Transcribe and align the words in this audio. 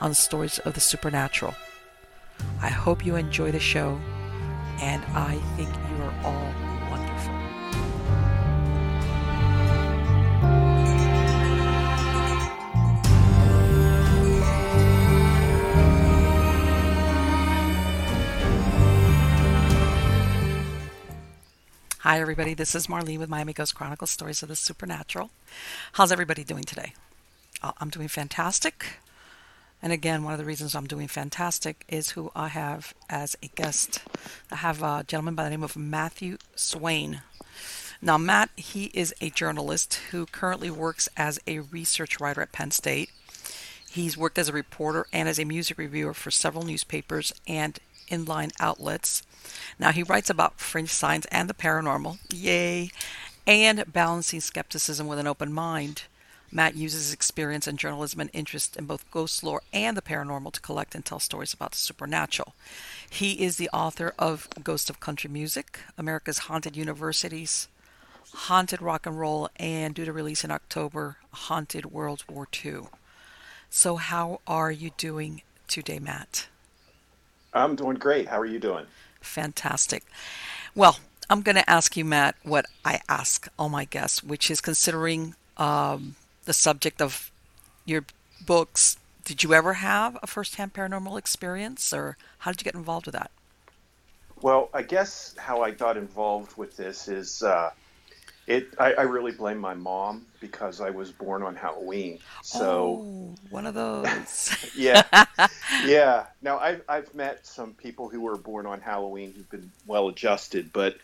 on 0.00 0.14
Stories 0.14 0.58
of 0.60 0.74
the 0.74 0.80
Supernatural. 0.80 1.54
I 2.62 2.68
hope 2.68 3.04
you 3.04 3.16
enjoy 3.16 3.50
the 3.50 3.60
show, 3.60 3.98
and 4.80 5.02
I 5.14 5.36
think 5.56 5.68
you 5.68 6.02
are 6.04 6.14
all 6.24 6.90
wonderful. 6.90 7.34
Hi, 22.00 22.20
everybody. 22.20 22.54
This 22.54 22.74
is 22.74 22.86
Marlene 22.86 23.18
with 23.18 23.28
Miami 23.28 23.52
Ghost 23.52 23.74
Chronicles 23.74 24.10
Stories 24.10 24.42
of 24.42 24.48
the 24.48 24.56
Supernatural. 24.56 25.30
How's 25.92 26.12
everybody 26.12 26.44
doing 26.44 26.64
today? 26.64 26.94
Uh, 27.62 27.72
I'm 27.80 27.90
doing 27.90 28.08
fantastic. 28.08 29.00
And 29.80 29.92
again, 29.92 30.24
one 30.24 30.32
of 30.32 30.38
the 30.38 30.44
reasons 30.44 30.74
I'm 30.74 30.86
doing 30.86 31.08
fantastic 31.08 31.84
is 31.88 32.10
who 32.10 32.32
I 32.34 32.48
have 32.48 32.94
as 33.08 33.36
a 33.42 33.48
guest. 33.48 34.02
I 34.50 34.56
have 34.56 34.82
a 34.82 35.04
gentleman 35.06 35.34
by 35.34 35.44
the 35.44 35.50
name 35.50 35.62
of 35.62 35.76
Matthew 35.76 36.38
Swain. 36.56 37.22
Now, 38.02 38.18
Matt, 38.18 38.50
he 38.56 38.86
is 38.94 39.14
a 39.20 39.30
journalist 39.30 40.00
who 40.10 40.26
currently 40.26 40.70
works 40.70 41.08
as 41.16 41.40
a 41.46 41.60
research 41.60 42.20
writer 42.20 42.42
at 42.42 42.52
Penn 42.52 42.70
State. 42.70 43.10
He's 43.90 44.16
worked 44.16 44.38
as 44.38 44.48
a 44.48 44.52
reporter 44.52 45.06
and 45.12 45.28
as 45.28 45.38
a 45.38 45.44
music 45.44 45.78
reviewer 45.78 46.14
for 46.14 46.30
several 46.30 46.64
newspapers 46.64 47.32
and 47.46 47.78
inline 48.08 48.52
outlets. 48.60 49.22
Now, 49.78 49.92
he 49.92 50.02
writes 50.02 50.30
about 50.30 50.60
fringe 50.60 50.90
science 50.90 51.26
and 51.32 51.48
the 51.48 51.54
paranormal, 51.54 52.18
yay, 52.32 52.90
and 53.46 53.92
balancing 53.92 54.40
skepticism 54.40 55.06
with 55.06 55.18
an 55.18 55.26
open 55.26 55.52
mind. 55.52 56.02
Matt 56.50 56.76
uses 56.76 57.06
his 57.06 57.12
experience 57.12 57.68
in 57.68 57.76
journalism 57.76 58.20
and 58.20 58.30
interest 58.32 58.76
in 58.76 58.86
both 58.86 59.10
ghost 59.10 59.42
lore 59.42 59.62
and 59.72 59.96
the 59.96 60.02
paranormal 60.02 60.52
to 60.52 60.60
collect 60.60 60.94
and 60.94 61.04
tell 61.04 61.20
stories 61.20 61.52
about 61.52 61.72
the 61.72 61.78
supernatural. 61.78 62.54
He 63.08 63.44
is 63.44 63.56
the 63.56 63.70
author 63.70 64.14
of 64.18 64.48
Ghost 64.62 64.88
of 64.88 65.00
Country 65.00 65.30
Music, 65.30 65.80
America's 65.98 66.38
Haunted 66.38 66.76
Universities, 66.76 67.68
Haunted 68.32 68.80
Rock 68.80 69.06
and 69.06 69.18
Roll, 69.18 69.48
and 69.56 69.94
due 69.94 70.04
to 70.04 70.12
release 70.12 70.44
in 70.44 70.50
October, 70.50 71.16
Haunted 71.32 71.86
World 71.86 72.24
War 72.28 72.48
II. 72.64 72.88
So, 73.70 73.96
how 73.96 74.40
are 74.46 74.72
you 74.72 74.90
doing 74.96 75.42
today, 75.66 75.98
Matt? 75.98 76.48
I'm 77.52 77.76
doing 77.76 77.96
great. 77.96 78.28
How 78.28 78.38
are 78.40 78.46
you 78.46 78.58
doing? 78.58 78.86
Fantastic. 79.20 80.04
Well, 80.74 80.98
I'm 81.28 81.42
going 81.42 81.56
to 81.56 81.68
ask 81.68 81.96
you, 81.96 82.04
Matt, 82.04 82.36
what 82.42 82.66
I 82.84 83.00
ask 83.08 83.48
all 83.58 83.68
my 83.68 83.84
guests, 83.84 84.22
which 84.22 84.50
is 84.50 84.60
considering 84.60 85.34
um, 85.56 86.16
the 86.48 86.54
subject 86.54 87.00
of 87.02 87.30
your 87.84 88.04
books. 88.44 88.96
Did 89.24 89.44
you 89.44 89.52
ever 89.52 89.74
have 89.74 90.18
a 90.22 90.26
first-hand 90.26 90.72
paranormal 90.72 91.18
experience, 91.18 91.92
or 91.92 92.16
how 92.38 92.50
did 92.50 92.60
you 92.60 92.64
get 92.64 92.74
involved 92.74 93.04
with 93.04 93.12
that? 93.12 93.30
Well, 94.40 94.70
I 94.72 94.82
guess 94.82 95.34
how 95.36 95.60
I 95.60 95.72
got 95.72 95.98
involved 95.98 96.56
with 96.56 96.74
this 96.76 97.06
is 97.06 97.42
uh, 97.42 97.70
it. 98.46 98.68
I, 98.78 98.94
I, 98.94 99.02
really 99.02 99.32
blame 99.32 99.58
my 99.58 99.74
mom 99.74 100.24
because 100.40 100.80
I 100.80 100.90
was 100.90 101.10
born 101.10 101.42
on 101.42 101.54
Halloween. 101.54 102.20
So 102.42 103.04
oh, 103.04 103.34
one 103.50 103.66
of 103.66 103.74
those. 103.74 104.56
yeah, 104.76 105.02
yeah. 105.84 106.26
Now 106.40 106.58
I've 106.58 106.82
I've 106.88 107.12
met 107.14 107.46
some 107.46 107.74
people 107.74 108.08
who 108.08 108.20
were 108.20 108.36
born 108.36 108.64
on 108.64 108.80
Halloween 108.80 109.34
who've 109.36 109.50
been 109.50 109.70
well 109.86 110.08
adjusted, 110.08 110.72
but 110.72 110.96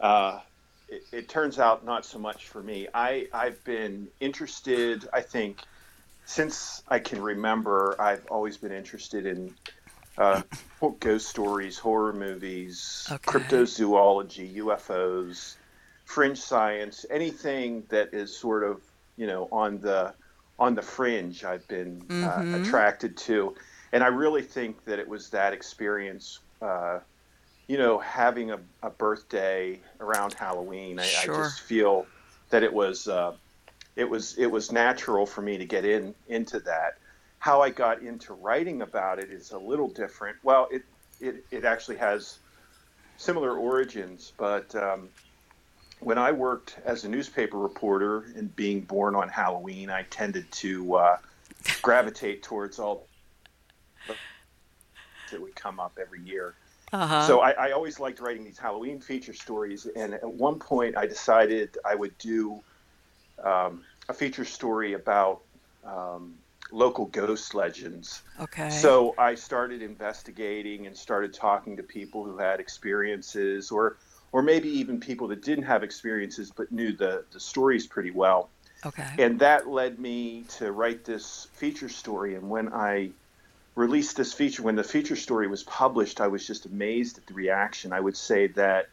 uh, 0.00 0.40
it, 0.88 1.04
it, 1.12 1.28
turns 1.28 1.58
out 1.58 1.84
not 1.84 2.04
so 2.04 2.18
much 2.18 2.48
for 2.48 2.62
me. 2.62 2.88
I 2.94 3.28
I've 3.32 3.62
been 3.64 4.08
interested. 4.20 5.08
I 5.12 5.20
think 5.20 5.60
since 6.24 6.82
I 6.88 6.98
can 6.98 7.22
remember, 7.22 7.96
I've 8.00 8.26
always 8.30 8.56
been 8.56 8.72
interested 8.72 9.26
in 9.26 9.54
uh, 10.18 10.42
ghost 11.00 11.28
stories, 11.28 11.78
horror 11.78 12.12
movies, 12.12 13.08
okay. 13.10 13.38
cryptozoology, 13.38 14.56
UFOs, 14.56 15.56
fringe 16.04 16.38
science, 16.38 17.04
anything 17.10 17.84
that 17.88 18.14
is 18.14 18.36
sort 18.36 18.64
of 18.64 18.80
you 19.16 19.26
know 19.26 19.48
on 19.52 19.80
the 19.80 20.14
on 20.58 20.74
the 20.74 20.82
fringe. 20.82 21.44
I've 21.44 21.66
been 21.68 22.02
uh, 22.08 22.12
mm-hmm. 22.12 22.54
uh, 22.54 22.58
attracted 22.58 23.16
to, 23.18 23.54
and 23.92 24.02
I 24.02 24.08
really 24.08 24.42
think 24.42 24.84
that 24.84 24.98
it 24.98 25.08
was 25.08 25.30
that 25.30 25.52
experience. 25.52 26.40
Uh, 26.62 27.00
you 27.66 27.78
know, 27.78 27.98
having 27.98 28.52
a, 28.52 28.58
a 28.82 28.90
birthday 28.90 29.80
around 30.00 30.34
Halloween, 30.34 30.98
I, 30.98 31.04
sure. 31.04 31.34
I, 31.34 31.38
just 31.44 31.60
feel 31.60 32.06
that 32.50 32.62
it 32.62 32.72
was 32.72 33.08
uh, 33.08 33.34
it 33.96 34.08
was 34.08 34.36
it 34.38 34.46
was 34.46 34.70
natural 34.70 35.26
for 35.26 35.42
me 35.42 35.58
to 35.58 35.64
get 35.64 35.84
in 35.84 36.14
into 36.28 36.60
that. 36.60 36.98
How 37.38 37.60
I 37.60 37.70
got 37.70 38.02
into 38.02 38.34
writing 38.34 38.82
about 38.82 39.18
it 39.18 39.30
is 39.30 39.50
a 39.52 39.58
little 39.58 39.88
different. 39.88 40.36
Well, 40.42 40.68
it 40.70 40.82
it, 41.20 41.44
it 41.50 41.64
actually 41.64 41.96
has 41.96 42.38
similar 43.16 43.56
origins, 43.56 44.32
but 44.36 44.74
um, 44.74 45.08
when 46.00 46.18
I 46.18 46.30
worked 46.32 46.76
as 46.84 47.04
a 47.04 47.08
newspaper 47.08 47.58
reporter 47.58 48.26
and 48.36 48.54
being 48.54 48.82
born 48.82 49.14
on 49.14 49.28
Halloween, 49.28 49.90
I 49.90 50.02
tended 50.04 50.50
to 50.52 50.94
uh, 50.94 51.18
gravitate 51.82 52.42
towards 52.42 52.78
all 52.78 53.06
that 55.30 55.40
would 55.40 55.56
come 55.56 55.80
up 55.80 55.98
every 56.00 56.20
year. 56.20 56.54
Uh-huh. 56.92 57.26
So 57.26 57.40
I, 57.40 57.50
I, 57.50 57.70
always 57.72 57.98
liked 57.98 58.20
writing 58.20 58.44
these 58.44 58.58
Halloween 58.58 59.00
feature 59.00 59.32
stories, 59.32 59.86
and 59.96 60.14
at 60.14 60.24
one 60.24 60.58
point 60.58 60.96
I 60.96 61.06
decided 61.06 61.76
I 61.84 61.96
would 61.96 62.16
do 62.18 62.62
um, 63.42 63.82
a 64.08 64.14
feature 64.14 64.44
story 64.44 64.92
about 64.92 65.42
um, 65.84 66.34
local 66.70 67.06
ghost 67.06 67.54
legends. 67.54 68.22
Okay. 68.40 68.70
So 68.70 69.14
I 69.18 69.34
started 69.34 69.82
investigating 69.82 70.86
and 70.86 70.96
started 70.96 71.34
talking 71.34 71.76
to 71.76 71.82
people 71.82 72.24
who 72.24 72.38
had 72.38 72.60
experiences, 72.60 73.70
or 73.70 73.96
or 74.30 74.42
maybe 74.42 74.68
even 74.68 75.00
people 75.00 75.26
that 75.28 75.42
didn't 75.42 75.64
have 75.64 75.82
experiences 75.82 76.52
but 76.54 76.70
knew 76.70 76.92
the 76.92 77.24
the 77.32 77.40
stories 77.40 77.86
pretty 77.86 78.12
well. 78.12 78.48
Okay. 78.84 79.08
And 79.18 79.40
that 79.40 79.66
led 79.66 79.98
me 79.98 80.44
to 80.58 80.70
write 80.70 81.04
this 81.04 81.48
feature 81.52 81.88
story. 81.88 82.36
And 82.36 82.48
when 82.48 82.72
I 82.72 83.10
released 83.76 84.16
this 84.16 84.32
feature, 84.32 84.62
when 84.62 84.74
the 84.74 84.82
feature 84.82 85.14
story 85.14 85.46
was 85.46 85.62
published, 85.62 86.20
I 86.20 86.26
was 86.26 86.44
just 86.44 86.66
amazed 86.66 87.18
at 87.18 87.26
the 87.26 87.34
reaction. 87.34 87.92
I 87.92 88.00
would 88.00 88.16
say 88.16 88.48
that 88.48 88.88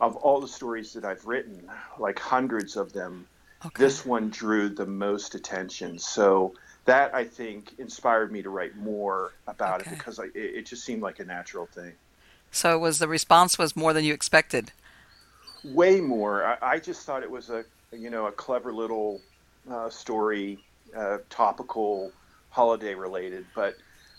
of 0.00 0.16
all 0.16 0.40
the 0.40 0.48
stories 0.48 0.94
that 0.94 1.04
I've 1.04 1.24
written, 1.26 1.70
like 1.98 2.18
hundreds 2.18 2.76
of 2.76 2.92
them, 2.92 3.26
okay. 3.64 3.84
this 3.84 4.04
one 4.04 4.30
drew 4.30 4.68
the 4.70 4.86
most 4.86 5.34
attention. 5.34 5.98
So 5.98 6.54
that 6.86 7.14
I 7.14 7.24
think 7.24 7.74
inspired 7.78 8.32
me 8.32 8.42
to 8.42 8.50
write 8.50 8.76
more 8.76 9.32
about 9.46 9.82
okay. 9.82 9.92
it 9.92 9.98
because 9.98 10.18
I, 10.18 10.24
it, 10.24 10.32
it 10.34 10.66
just 10.66 10.84
seemed 10.84 11.02
like 11.02 11.20
a 11.20 11.24
natural 11.24 11.66
thing. 11.66 11.92
So 12.50 12.78
was 12.78 12.98
the 12.98 13.08
response 13.08 13.58
was 13.58 13.76
more 13.76 13.92
than 13.92 14.04
you 14.04 14.14
expected. 14.14 14.72
Way 15.62 16.00
more. 16.00 16.46
I, 16.46 16.56
I 16.62 16.78
just 16.78 17.04
thought 17.04 17.22
it 17.22 17.30
was 17.30 17.50
a 17.50 17.64
you 17.92 18.08
know 18.08 18.26
a 18.26 18.32
clever 18.32 18.72
little 18.72 19.20
uh, 19.70 19.90
story, 19.90 20.64
uh, 20.96 21.18
topical, 21.28 22.10
holiday 22.48 22.94
related, 22.94 23.44
but 23.54 23.76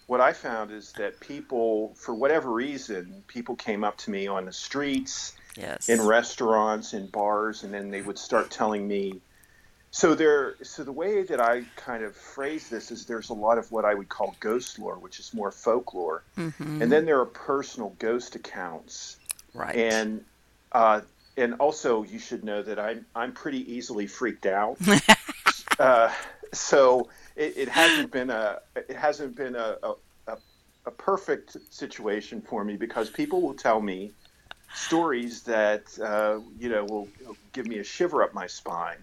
what 0.10 0.20
I 0.22 0.34
found 0.34 0.72
is 0.72 0.92
that 0.94 1.20
people, 1.20 1.94
for 1.96 2.14
whatever 2.16 2.52
reason, 2.52 3.24
people 3.28 3.56
came 3.56 3.84
up 3.84 3.96
to 4.00 4.10
me 4.12 4.26
on 4.28 4.46
the 4.46 4.52
streets, 4.54 5.34
yes. 5.56 5.88
in 5.88 6.02
restaurants, 6.02 6.94
in 6.94 7.06
bars, 7.08 7.64
and 7.64 7.72
then 7.72 7.92
they 7.92 8.02
would 8.02 8.18
start 8.18 8.50
telling 8.50 8.88
me 8.88 9.22
So 9.92 10.16
there, 10.16 10.56
so 10.64 10.84
the 10.84 10.92
way 10.92 11.24
that 11.24 11.40
I 11.40 11.64
kind 11.76 12.04
of 12.04 12.16
phrase 12.16 12.70
this 12.70 12.92
is 12.92 13.06
there's 13.06 13.30
a 13.30 13.34
lot 13.34 13.58
of 13.58 13.72
what 13.72 13.86
I 13.86 13.94
would 13.94 14.10
call 14.10 14.36
ghost 14.40 14.78
lore, 14.80 14.98
which 15.00 15.20
is 15.20 15.34
more 15.34 15.52
folklore, 15.52 16.24
Mm-hmm. 16.38 16.82
and 16.82 16.92
then 16.92 17.06
there 17.06 17.20
are 17.20 17.26
personal 17.26 17.96
ghost 18.00 18.36
accounts, 18.36 19.18
Right. 19.54 19.76
and 19.76 20.24
uh, 20.72 21.02
and 21.38 21.54
also 21.60 22.04
you 22.04 22.20
should 22.20 22.44
know 22.44 22.62
that 22.64 22.78
I'm 22.80 23.06
I'm 23.16 23.32
pretty 23.32 23.62
easily 23.76 24.06
freaked 24.08 24.46
out. 24.46 24.78
uh, 25.80 26.12
so 26.54 27.10
it, 27.36 27.58
it 27.58 27.70
hasn't 27.70 28.12
been 28.12 28.30
a 28.30 28.60
it 28.76 28.96
hasn't 28.96 29.36
been 29.36 29.56
a, 29.56 29.78
a, 29.84 29.94
a, 30.86 30.92
perfect 30.92 31.56
situation 31.70 32.42
for 32.42 32.64
me 32.64 32.76
because 32.76 33.10
people 33.10 33.42
will 33.42 33.54
tell 33.54 33.80
me 33.80 34.12
stories 34.74 35.44
that 35.44 35.84
uh, 36.00 36.40
you 36.58 36.70
know 36.70 36.86
will 36.86 37.08
give 37.54 37.68
me 37.68 37.78
a 37.80 37.84
shiver 37.84 38.24
up 38.24 38.34
my 38.34 38.48
spine. 38.48 38.98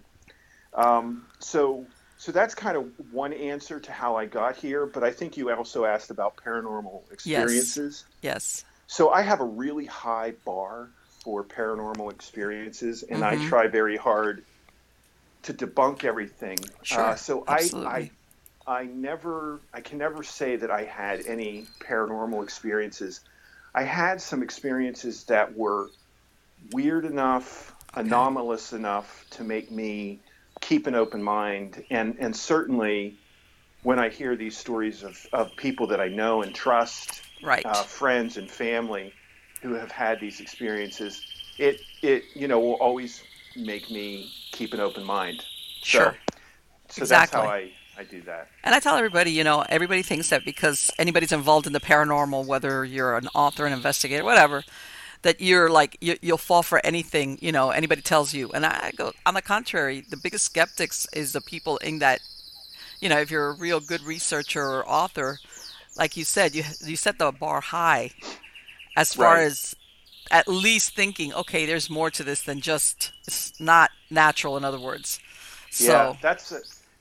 Um, 0.74 1.26
so 1.38 1.86
so 2.18 2.32
that's 2.32 2.54
kind 2.54 2.76
of 2.76 2.90
one 3.12 3.32
answer 3.32 3.78
to 3.78 3.92
how 3.92 4.16
I 4.16 4.26
got 4.26 4.56
here. 4.56 4.86
But 4.86 5.04
I 5.04 5.12
think 5.12 5.36
you 5.36 5.52
also 5.52 5.84
asked 5.84 6.10
about 6.10 6.36
paranormal 6.36 7.12
experiences. 7.12 8.04
yes. 8.22 8.62
yes. 8.62 8.64
So 8.88 9.10
I 9.10 9.22
have 9.22 9.40
a 9.40 9.44
really 9.44 9.86
high 9.86 10.32
bar 10.44 10.88
for 11.22 11.42
paranormal 11.42 12.12
experiences, 12.12 13.02
and 13.02 13.24
I 13.24 13.36
Mhm. 13.36 13.48
try 13.48 13.66
very 13.66 13.96
hard 13.96 14.44
to 15.46 15.54
debunk 15.54 16.04
everything. 16.04 16.58
Sure, 16.82 17.00
Uh, 17.00 17.14
so 17.14 17.44
I, 17.46 17.54
absolutely. 17.54 18.10
I, 18.66 18.80
I 18.80 18.84
never, 18.84 19.60
I 19.72 19.80
can 19.80 19.98
never 19.98 20.22
say 20.22 20.56
that 20.56 20.70
I 20.70 20.84
had 20.84 21.24
any 21.26 21.66
paranormal 21.80 22.42
experiences. 22.42 23.20
I 23.74 23.84
had 23.84 24.20
some 24.20 24.42
experiences 24.42 25.24
that 25.24 25.56
were 25.56 25.88
weird 26.72 27.04
enough, 27.04 27.74
anomalous 27.94 28.72
enough 28.72 29.24
to 29.30 29.44
make 29.44 29.70
me 29.70 30.20
keep 30.60 30.86
an 30.86 30.94
open 30.94 31.22
mind, 31.22 31.84
and 31.90 32.16
and 32.18 32.34
certainly 32.34 33.16
when 33.82 33.98
I 33.98 34.08
hear 34.08 34.34
these 34.34 34.56
stories 34.56 35.04
of, 35.04 35.24
of 35.32 35.54
people 35.56 35.88
that 35.88 36.00
I 36.00 36.08
know 36.08 36.42
and 36.42 36.54
trust, 36.54 37.22
Right. 37.42 37.64
uh, 37.64 37.82
friends 37.84 38.36
and 38.36 38.50
family 38.50 39.12
who 39.62 39.74
have 39.74 39.92
had 39.92 40.18
these 40.18 40.40
experiences, 40.40 41.22
it 41.58 41.80
it 42.02 42.24
you 42.34 42.48
know 42.48 42.58
will 42.58 42.74
always 42.74 43.22
make 43.58 43.90
me 43.90 44.32
keep 44.52 44.74
an 44.74 44.80
open 44.80 45.04
mind. 45.04 45.44
Sure. 45.82 46.16
So, 46.88 47.04
so 47.04 47.06
that's 47.06 47.30
how 47.30 47.46
I 47.46 47.72
I 47.96 48.04
do 48.04 48.22
that. 48.22 48.48
And 48.64 48.74
I 48.74 48.80
tell 48.80 48.96
everybody, 48.96 49.30
you 49.30 49.44
know, 49.44 49.64
everybody 49.68 50.02
thinks 50.02 50.30
that 50.30 50.44
because 50.44 50.90
anybody's 50.98 51.32
involved 51.32 51.66
in 51.66 51.72
the 51.72 51.80
paranormal, 51.80 52.44
whether 52.46 52.84
you're 52.84 53.16
an 53.16 53.28
author, 53.34 53.66
an 53.66 53.72
investigator, 53.72 54.24
whatever, 54.24 54.64
that 55.22 55.40
you're 55.40 55.70
like 55.70 55.96
you, 56.00 56.16
you'll 56.22 56.38
fall 56.38 56.62
for 56.62 56.80
anything, 56.84 57.38
you 57.40 57.52
know, 57.52 57.70
anybody 57.70 58.02
tells 58.02 58.34
you. 58.34 58.50
And 58.52 58.66
I 58.66 58.92
go 58.96 59.12
on 59.24 59.34
the 59.34 59.42
contrary, 59.42 60.04
the 60.08 60.16
biggest 60.16 60.44
skeptics 60.46 61.06
is 61.12 61.32
the 61.32 61.40
people 61.40 61.78
in 61.78 61.98
that, 62.00 62.20
you 63.00 63.08
know, 63.08 63.18
if 63.18 63.30
you're 63.30 63.48
a 63.48 63.52
real 63.52 63.80
good 63.80 64.02
researcher 64.02 64.62
or 64.64 64.88
author, 64.88 65.40
like 65.96 66.16
you 66.16 66.24
said, 66.24 66.54
you 66.54 66.64
you 66.84 66.96
set 66.96 67.18
the 67.18 67.32
bar 67.32 67.60
high, 67.60 68.12
as 68.96 69.14
far 69.14 69.36
Right. 69.36 69.42
as 69.42 69.74
at 70.30 70.48
least 70.48 70.94
thinking, 70.94 71.32
okay, 71.34 71.66
there's 71.66 71.90
more 71.90 72.10
to 72.10 72.24
this 72.24 72.42
than 72.42 72.60
just 72.60 73.12
it's 73.26 73.52
not 73.60 73.90
natural. 74.10 74.56
In 74.56 74.64
other 74.64 74.80
words, 74.80 75.20
so 75.70 75.84
yeah, 75.84 76.14
that's 76.20 76.52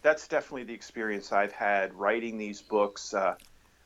that's 0.02 0.28
definitely 0.28 0.64
the 0.66 0.74
experience 0.74 1.32
I've 1.32 1.52
had 1.54 1.94
writing 1.94 2.38
these 2.38 2.62
books. 2.62 3.14
Uh, 3.14 3.36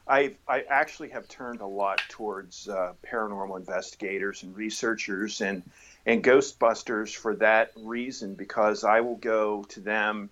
I 0.07 0.38
I 0.47 0.63
actually 0.69 1.09
have 1.12 1.27
turned 1.27 1.62
a 1.62 1.68
lot 1.68 2.09
towards 2.09 2.68
uh, 2.68 2.94
paranormal 3.12 3.57
investigators 3.59 4.44
and 4.44 4.56
researchers 4.56 5.42
and 5.42 5.63
and 6.06 6.24
Ghostbusters 6.24 7.15
for 7.15 7.35
that 7.38 7.71
reason 7.75 8.35
because 8.35 8.83
I 8.83 9.01
will 9.01 9.18
go 9.18 9.63
to 9.69 9.81
them 9.81 10.31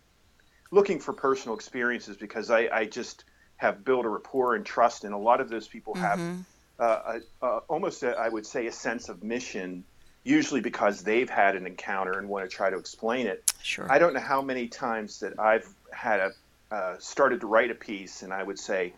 looking 0.71 0.99
for 0.99 1.13
personal 1.13 1.55
experiences 1.55 2.17
because 2.17 2.49
I, 2.51 2.69
I 2.71 2.85
just 2.85 3.25
have 3.57 3.83
built 3.85 4.05
a 4.05 4.09
rapport 4.09 4.55
and 4.55 4.65
trust 4.65 5.03
and 5.03 5.13
a 5.13 5.17
lot 5.17 5.41
of 5.41 5.49
those 5.49 5.67
people 5.67 5.95
have 5.95 6.19
Mhm. 6.19 6.45
Uh, 6.79 7.19
a, 7.41 7.45
uh, 7.45 7.59
almost 7.67 8.03
a, 8.03 8.11
I 8.11 8.29
would 8.29 8.45
say 8.45 8.67
a 8.67 8.71
sense 8.71 9.09
of 9.09 9.23
mission 9.23 9.83
usually 10.23 10.61
because 10.61 11.03
they've 11.03 11.29
had 11.29 11.55
an 11.55 11.65
encounter 11.65 12.19
and 12.19 12.27
want 12.27 12.49
to 12.49 12.53
try 12.53 12.69
to 12.69 12.77
explain 12.77 13.27
it 13.27 13.53
sure, 13.63 13.91
I 13.91 13.97
don't 13.97 14.13
know 14.13 14.19
how 14.19 14.41
many 14.41 14.67
times 14.67 15.21
that 15.21 15.39
I've 15.39 15.67
had 15.91 16.19
a 16.19 16.31
uh, 16.69 16.97
started 16.99 17.41
to 17.41 17.47
write 17.47 17.71
a 17.71 17.75
piece, 17.75 18.23
and 18.23 18.33
I 18.33 18.43
would 18.43 18.59
say, 18.59 18.93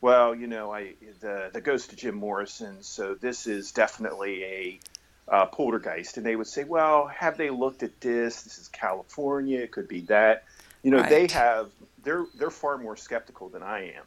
"Well, 0.00 0.34
you 0.34 0.46
know, 0.46 0.72
I 0.72 0.94
the 1.20 1.50
the 1.52 1.60
ghost 1.60 1.92
of 1.92 1.98
Jim 1.98 2.14
Morrison, 2.14 2.82
so 2.82 3.14
this 3.14 3.46
is 3.46 3.72
definitely 3.72 4.44
a 4.44 4.80
uh, 5.26 5.46
poltergeist." 5.46 6.16
And 6.16 6.24
they 6.24 6.36
would 6.36 6.46
say, 6.46 6.64
"Well, 6.64 7.08
have 7.08 7.36
they 7.36 7.50
looked 7.50 7.82
at 7.82 8.00
this? 8.00 8.42
This 8.42 8.58
is 8.58 8.68
California. 8.68 9.60
It 9.60 9.72
could 9.72 9.88
be 9.88 10.02
that." 10.02 10.44
You 10.84 10.92
know, 10.92 11.02
they 11.02 11.26
have 11.32 11.70
they're 12.04 12.26
they're 12.36 12.50
far 12.50 12.78
more 12.78 12.96
skeptical 12.96 13.48
than 13.48 13.64
I 13.64 13.94
am. 13.96 14.04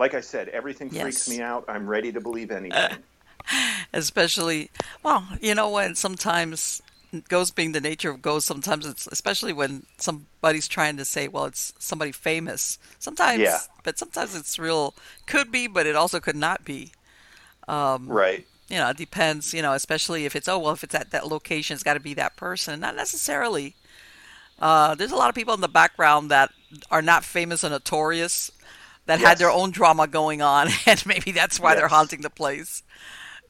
Like 0.00 0.14
I 0.14 0.20
said, 0.22 0.48
everything 0.48 0.88
freaks 0.88 1.28
me 1.28 1.40
out. 1.42 1.66
I'm 1.68 1.86
ready 1.86 2.10
to 2.10 2.20
believe 2.20 2.50
anything. 2.50 2.96
especially 3.92 4.70
well 5.02 5.26
you 5.40 5.54
know 5.54 5.70
when 5.70 5.94
sometimes 5.94 6.82
ghosts 7.28 7.50
being 7.50 7.72
the 7.72 7.80
nature 7.80 8.10
of 8.10 8.22
ghosts 8.22 8.46
sometimes 8.46 8.86
it's 8.86 9.06
especially 9.08 9.52
when 9.52 9.84
somebody's 9.96 10.68
trying 10.68 10.96
to 10.96 11.04
say 11.04 11.26
well 11.26 11.46
it's 11.46 11.72
somebody 11.78 12.12
famous 12.12 12.78
sometimes 12.98 13.40
Yeah. 13.40 13.58
but 13.82 13.98
sometimes 13.98 14.36
it's 14.36 14.58
real 14.58 14.94
could 15.26 15.50
be 15.50 15.66
but 15.66 15.86
it 15.86 15.96
also 15.96 16.20
could 16.20 16.36
not 16.36 16.64
be 16.64 16.92
um 17.66 18.06
right. 18.08 18.46
you 18.68 18.76
know 18.76 18.90
it 18.90 18.96
depends 18.98 19.52
you 19.54 19.62
know 19.62 19.72
especially 19.72 20.26
if 20.26 20.36
it's 20.36 20.46
oh 20.46 20.58
well 20.58 20.72
if 20.72 20.84
it's 20.84 20.94
at 20.94 21.10
that 21.10 21.26
location 21.26 21.74
it's 21.74 21.82
got 21.82 21.94
to 21.94 22.00
be 22.00 22.14
that 22.14 22.36
person 22.36 22.78
not 22.78 22.94
necessarily 22.94 23.74
uh 24.60 24.94
there's 24.94 25.12
a 25.12 25.16
lot 25.16 25.30
of 25.30 25.34
people 25.34 25.54
in 25.54 25.62
the 25.62 25.68
background 25.68 26.30
that 26.30 26.50
are 26.90 27.02
not 27.02 27.24
famous 27.24 27.64
and 27.64 27.72
notorious 27.72 28.52
that 29.10 29.20
had 29.20 29.38
their 29.38 29.50
own 29.50 29.70
drama 29.70 30.06
going 30.06 30.42
on 30.42 30.68
and 30.86 31.04
maybe 31.06 31.32
that's 31.32 31.58
why 31.60 31.74
they're 31.74 31.88
haunting 31.88 32.20
the 32.22 32.30
place 32.30 32.82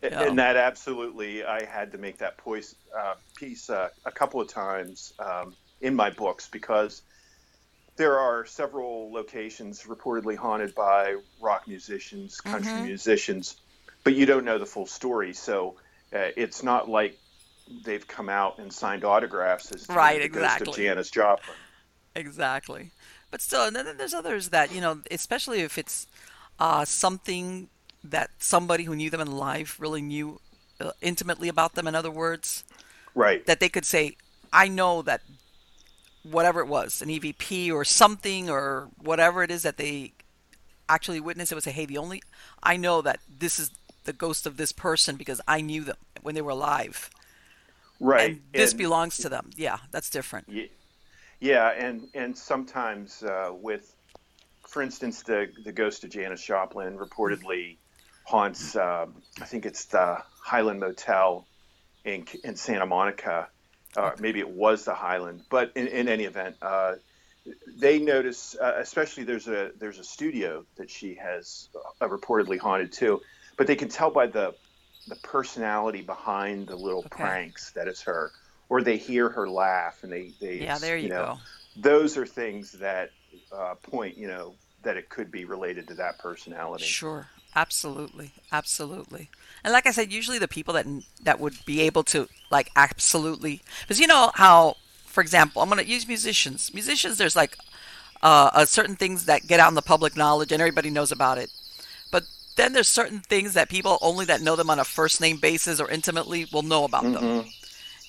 A- 0.02 0.14
And 0.26 0.38
that 0.38 0.56
absolutely, 0.56 1.44
I 1.44 1.64
had 1.64 1.92
to 1.92 1.98
make 1.98 2.18
that 2.18 2.38
poise, 2.38 2.74
uh, 2.98 3.14
piece 3.36 3.68
uh, 3.70 3.88
a 4.04 4.12
couple 4.12 4.40
of 4.40 4.48
times 4.48 5.12
um, 5.18 5.54
in 5.80 5.94
my 5.94 6.10
books 6.10 6.48
because 6.48 7.02
there 7.96 8.18
are 8.18 8.46
several 8.46 9.12
locations 9.12 9.82
reportedly 9.82 10.36
haunted 10.36 10.74
by 10.74 11.16
rock 11.40 11.68
musicians, 11.68 12.40
country 12.40 12.80
Mhm. 12.80 12.86
musicians, 12.86 13.56
but 14.04 14.14
you 14.14 14.24
don't 14.26 14.44
know 14.44 14.58
the 14.58 14.66
full 14.66 14.86
story. 14.86 15.34
So 15.34 15.76
uh, 16.14 16.28
it's 16.36 16.62
not 16.62 16.88
like 16.88 17.18
they've 17.84 18.06
come 18.06 18.28
out 18.28 18.58
and 18.58 18.72
signed 18.72 19.04
autographs 19.04 19.70
as 19.72 19.86
Right, 19.88 20.22
the 20.22 20.28
ghost 20.28 20.62
of. 20.62 20.74
Janis 20.74 21.10
Joplin. 21.10 21.56
Exactly. 22.16 22.90
But 23.30 23.40
still, 23.40 23.64
and 23.64 23.76
then 23.76 23.96
there's 23.96 24.14
others 24.14 24.48
that, 24.48 24.72
you 24.74 24.80
know, 24.80 25.00
especially 25.10 25.60
if 25.60 25.78
it's 25.78 26.06
uh, 26.58 26.84
something 26.84 27.68
that 28.02 28.30
somebody 28.38 28.84
who 28.84 28.96
knew 28.96 29.10
them 29.10 29.20
in 29.20 29.30
life 29.36 29.78
really 29.78 30.02
knew 30.02 30.40
uh, 30.80 30.90
intimately 31.00 31.48
about 31.48 31.74
them, 31.74 31.86
in 31.86 31.94
other 31.94 32.10
words, 32.10 32.64
Right. 33.14 33.44
that 33.46 33.60
they 33.60 33.68
could 33.68 33.84
say, 33.84 34.16
I 34.52 34.68
know 34.68 35.02
that 35.02 35.20
whatever 36.22 36.60
it 36.60 36.66
was, 36.66 37.00
an 37.02 37.08
EVP 37.08 37.72
or 37.72 37.84
something 37.84 38.50
or 38.50 38.88
whatever 38.98 39.42
it 39.42 39.50
is 39.50 39.62
that 39.62 39.76
they 39.76 40.12
actually 40.88 41.20
witnessed, 41.20 41.52
it 41.52 41.54
would 41.54 41.64
say, 41.64 41.70
hey, 41.70 41.86
the 41.86 41.98
only, 41.98 42.22
I 42.62 42.76
know 42.76 43.00
that 43.02 43.20
this 43.38 43.58
is 43.60 43.70
the 44.04 44.12
ghost 44.12 44.46
of 44.46 44.56
this 44.56 44.72
person 44.72 45.16
because 45.16 45.40
I 45.46 45.60
knew 45.60 45.84
them 45.84 45.96
when 46.22 46.34
they 46.34 46.42
were 46.42 46.50
alive. 46.50 47.10
right. 48.00 48.30
And 48.30 48.42
this 48.52 48.72
And- 48.72 48.78
belongs 48.78 49.18
to 49.18 49.28
them. 49.28 49.50
Yeah, 49.56 49.78
that's 49.92 50.10
different. 50.10 50.48
Ye- 51.40 51.48
Yeah, 51.50 51.68
and 51.70 52.08
and 52.14 52.36
sometimes 52.36 53.22
uh, 53.22 53.50
with, 53.52 53.94
for 54.68 54.82
instance, 54.82 55.22
the 55.22 55.52
the 55.64 55.72
ghost 55.72 56.04
of 56.04 56.10
Janis 56.10 56.44
Joplin 56.44 56.98
reportedly 56.98 57.78
haunts. 58.24 58.76
Um, 58.76 59.22
I 59.40 59.46
think 59.46 59.66
it's 59.66 59.86
the 59.86 60.18
Highland 60.44 60.80
Motel 60.80 61.48
in 62.04 62.26
in 62.44 62.56
Santa 62.56 62.86
Monica. 62.86 63.48
Uh, 63.96 64.12
maybe 64.18 64.40
it 64.40 64.48
was 64.50 64.84
the 64.84 64.94
Highland, 64.94 65.42
but 65.50 65.72
in, 65.76 65.88
in 65.88 66.08
any 66.08 66.24
event, 66.24 66.56
uh, 66.62 66.94
they 67.66 67.98
notice. 67.98 68.56
Uh, 68.60 68.74
especially 68.78 69.24
there's 69.24 69.48
a 69.48 69.70
there's 69.78 69.98
a 69.98 70.04
studio 70.04 70.64
that 70.76 70.90
she 70.90 71.16
has 71.16 71.68
uh, 72.00 72.08
reportedly 72.08 72.58
haunted 72.58 72.92
too, 72.92 73.20
but 73.56 73.66
they 73.66 73.76
can 73.76 73.88
tell 73.88 74.10
by 74.10 74.26
the 74.26 74.54
the 75.06 75.16
personality 75.16 76.02
behind 76.02 76.68
the 76.68 76.76
little 76.76 77.04
Okay. 77.06 77.10
pranks 77.10 77.72
that 77.72 77.88
it's 77.88 78.02
her 78.02 78.32
or 78.70 78.82
they 78.82 78.96
hear 78.96 79.28
her 79.28 79.50
laugh 79.50 79.98
and 80.02 80.10
they, 80.10 80.30
they 80.40 80.60
Yeah, 80.60 80.78
there 80.78 80.96
you, 80.96 81.10
know, 81.10 81.24
go. 81.24 81.38
those 81.76 82.16
are 82.16 82.24
things 82.24 82.72
that 82.72 83.10
uh, 83.52 83.74
point 83.82 84.16
you 84.16 84.26
know 84.28 84.54
that 84.82 84.96
it 84.96 85.10
could 85.10 85.30
be 85.30 85.44
related 85.44 85.86
to 85.88 85.94
that 85.94 86.18
personality 86.18 86.84
Sure, 86.84 87.28
absolutely, 87.54 88.32
absolutely. 88.50 89.28
And 89.62 89.72
like 89.72 89.86
I 89.86 89.90
said, 89.90 90.10
usually 90.10 90.38
the 90.38 90.48
people 90.48 90.72
that 90.74 90.86
that 91.22 91.38
would 91.38 91.62
be 91.66 91.82
able 91.82 92.04
to 92.04 92.28
like 92.50 92.70
absolutely, 92.76 93.60
because 93.82 94.00
you 94.00 94.06
know 94.06 94.30
how, 94.34 94.76
for 95.04 95.20
example, 95.20 95.60
I'm 95.60 95.68
going 95.68 95.84
to 95.84 95.90
use 95.90 96.08
musicians. 96.08 96.72
Musicians, 96.72 97.18
there's 97.18 97.36
like 97.36 97.58
uh, 98.22 98.50
uh, 98.54 98.64
certain 98.64 98.96
things 98.96 99.26
that 99.26 99.46
get 99.46 99.60
out 99.60 99.68
in 99.68 99.74
the 99.74 99.82
public 99.82 100.16
knowledge 100.16 100.52
and 100.52 100.60
everybody 100.62 100.90
knows 100.90 101.12
about 101.12 101.38
it. 101.38 101.50
But 102.10 102.24
then 102.56 102.72
there's 102.72 102.88
certain 102.88 103.20
things 103.20 103.54
that 103.54 103.68
people 103.68 103.98
only 104.00 104.24
that 104.26 104.40
know 104.42 104.56
them 104.56 104.70
on 104.70 104.78
a 104.78 104.84
first 104.84 105.20
name 105.20 105.38
basis 105.38 105.80
or 105.80 105.90
intimately 105.90 106.46
will 106.52 106.62
know 106.62 106.84
about 106.84 107.02
them. 107.12 107.44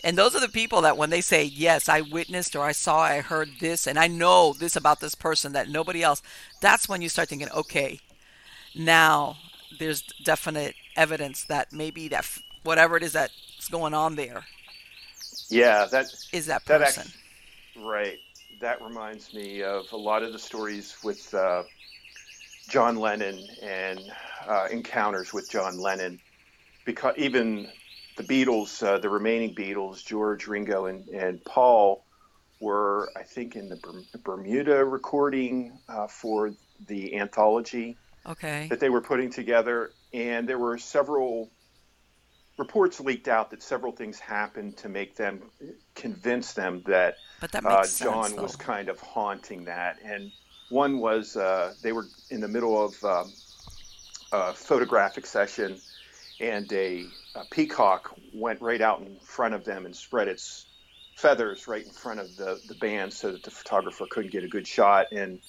And 0.03 0.17
those 0.17 0.36
are 0.36 0.39
the 0.39 0.50
people 0.50 0.81
that 0.81 0.98
when 0.98 1.10
they 1.10 1.22
say, 1.22 1.43
Yes, 1.43 1.88
I 1.88 2.01
witnessed 2.01 2.55
or 2.55 2.65
I 2.65 2.72
saw, 2.72 3.00
I 3.01 3.22
heard 3.22 3.50
this, 3.60 3.88
and 3.88 4.00
I 4.00 4.08
know 4.08 4.53
this 4.53 4.75
about 4.75 5.00
this 5.00 5.15
person 5.15 5.53
that 5.53 5.70
nobody 5.70 6.01
else, 6.03 6.22
that's 6.60 6.89
when 6.89 7.01
you 7.01 7.10
start 7.10 7.29
thinking, 7.29 7.50
Okay, 7.50 8.00
now 8.75 9.38
there's 9.79 10.01
definite 10.24 10.75
evidence 10.96 11.43
that 11.46 11.72
maybe 11.72 12.08
that 12.10 12.27
whatever 12.63 12.98
it 12.98 13.03
is 13.03 13.13
that's 13.13 13.67
going 13.70 13.93
on 13.93 14.15
there. 14.15 14.43
Yeah, 15.50 15.86
that 15.91 16.08
is 16.31 16.46
that 16.48 16.65
person. 16.65 17.12
That 17.75 17.84
right. 17.84 18.17
That 18.62 18.81
reminds 18.81 19.34
me 19.34 19.63
of 19.63 19.91
a 19.91 19.98
lot 19.98 20.24
of 20.24 20.34
the 20.34 20.39
stories 20.39 20.96
with 21.03 21.34
uh, 21.34 21.63
John 22.70 22.96
Lennon 22.96 23.43
and 23.62 24.00
uh, 24.48 24.67
encounters 24.72 25.34
with 25.34 25.50
John 25.50 25.79
Lennon, 25.79 26.20
because 26.86 27.15
even 27.17 27.67
the 28.18 28.24
Beatles, 28.24 28.84
uh, 28.86 29.00
the 29.00 29.10
remaining 29.10 29.56
Beatles, 29.56 30.06
George, 30.06 30.48
Ringo, 30.48 30.86
and, 30.86 31.08
and 31.10 31.44
Paul, 31.44 32.06
were 32.60 33.10
I 33.15 33.24
think 33.24 33.56
in 33.56 33.70
the 33.70 33.80
Bermuda 34.24 34.86
recording 34.86 35.80
uh, 35.89 36.08
for 36.08 36.53
the 36.88 37.15
anthology 37.18 37.98
okay. 38.25 38.68
that 38.70 38.80
they 38.80 38.89
were 38.89 39.01
putting 39.01 39.30
together, 39.30 39.91
and 40.13 40.48
there 40.48 40.60
were 40.60 40.77
several 40.77 41.50
reports 42.58 43.00
leaked 43.00 43.27
out 43.27 43.50
that 43.50 43.63
several 43.63 43.91
things 43.91 44.20
happened 44.20 44.77
to 44.77 44.89
make 44.89 45.15
them 45.15 45.41
convince 45.96 46.53
them 46.53 46.84
that, 46.86 47.15
but 47.39 47.51
that 47.51 47.65
uh, 47.65 47.84
John 47.86 48.30
sense, 48.30 48.41
was 48.41 48.56
kind 48.56 48.89
of 48.89 49.00
haunting 49.00 49.65
that. 49.65 49.98
And 50.03 50.32
one 50.70 51.00
was 51.00 51.36
uh, 51.36 51.74
they 51.82 51.91
were 51.91 52.06
in 52.30 52.39
the 52.39 52.48
middle 52.48 52.84
of 52.84 53.03
um, 53.03 53.34
a 54.32 54.53
photographic 54.53 55.25
session, 55.25 55.80
and 56.39 56.72
a, 56.72 57.06
a, 57.36 57.46
peacock 57.52 58.16
went 58.34 58.62
right 58.62 58.82
out 58.82 59.02
in 59.02 59.18
front 59.18 59.54
of 59.54 59.64
them 59.66 59.86
and 59.86 59.96
spread 59.96 60.28
its 60.28 60.66
feathers 61.16 61.68
right 61.68 61.86
in 61.86 61.92
front 61.92 62.20
of 62.20 62.36
the, 62.36 62.60
the 62.68 62.76
band 62.76 63.14
so 63.14 63.32
that 63.32 63.44
the 63.44 63.52
photographer 63.52 64.06
couldn't 64.10 64.32
get 64.32 64.44
a 64.44 64.48
good 64.48 64.68
shot. 64.68 65.12
And 65.12 65.40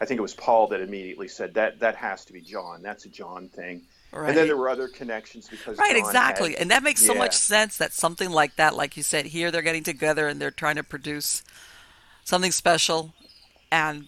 I 0.00 0.06
think 0.06 0.18
it 0.18 0.22
was 0.22 0.34
Paul 0.34 0.68
that 0.68 0.80
immediately 0.80 1.28
said 1.28 1.54
that 1.54 1.80
that 1.80 1.96
has 1.96 2.24
to 2.26 2.32
be 2.32 2.40
John. 2.40 2.82
That's 2.82 3.04
a 3.04 3.08
John 3.08 3.48
thing. 3.48 3.82
Right. 4.12 4.30
And 4.30 4.36
then 4.36 4.46
there 4.48 4.56
were 4.56 4.68
other 4.68 4.88
connections 4.88 5.48
because 5.48 5.78
right, 5.78 5.96
John 5.96 6.06
exactly, 6.06 6.52
had, 6.52 6.62
and 6.62 6.70
that 6.70 6.82
makes 6.82 7.02
yeah. 7.02 7.08
so 7.08 7.14
much 7.14 7.34
sense 7.34 7.76
that 7.76 7.92
something 7.92 8.30
like 8.30 8.56
that, 8.56 8.74
like 8.74 8.96
you 8.96 9.02
said, 9.02 9.26
here 9.26 9.50
they're 9.50 9.62
getting 9.62 9.84
together 9.84 10.26
and 10.26 10.40
they're 10.40 10.50
trying 10.50 10.76
to 10.76 10.82
produce 10.82 11.44
something 12.24 12.50
special, 12.50 13.14
and 13.70 14.06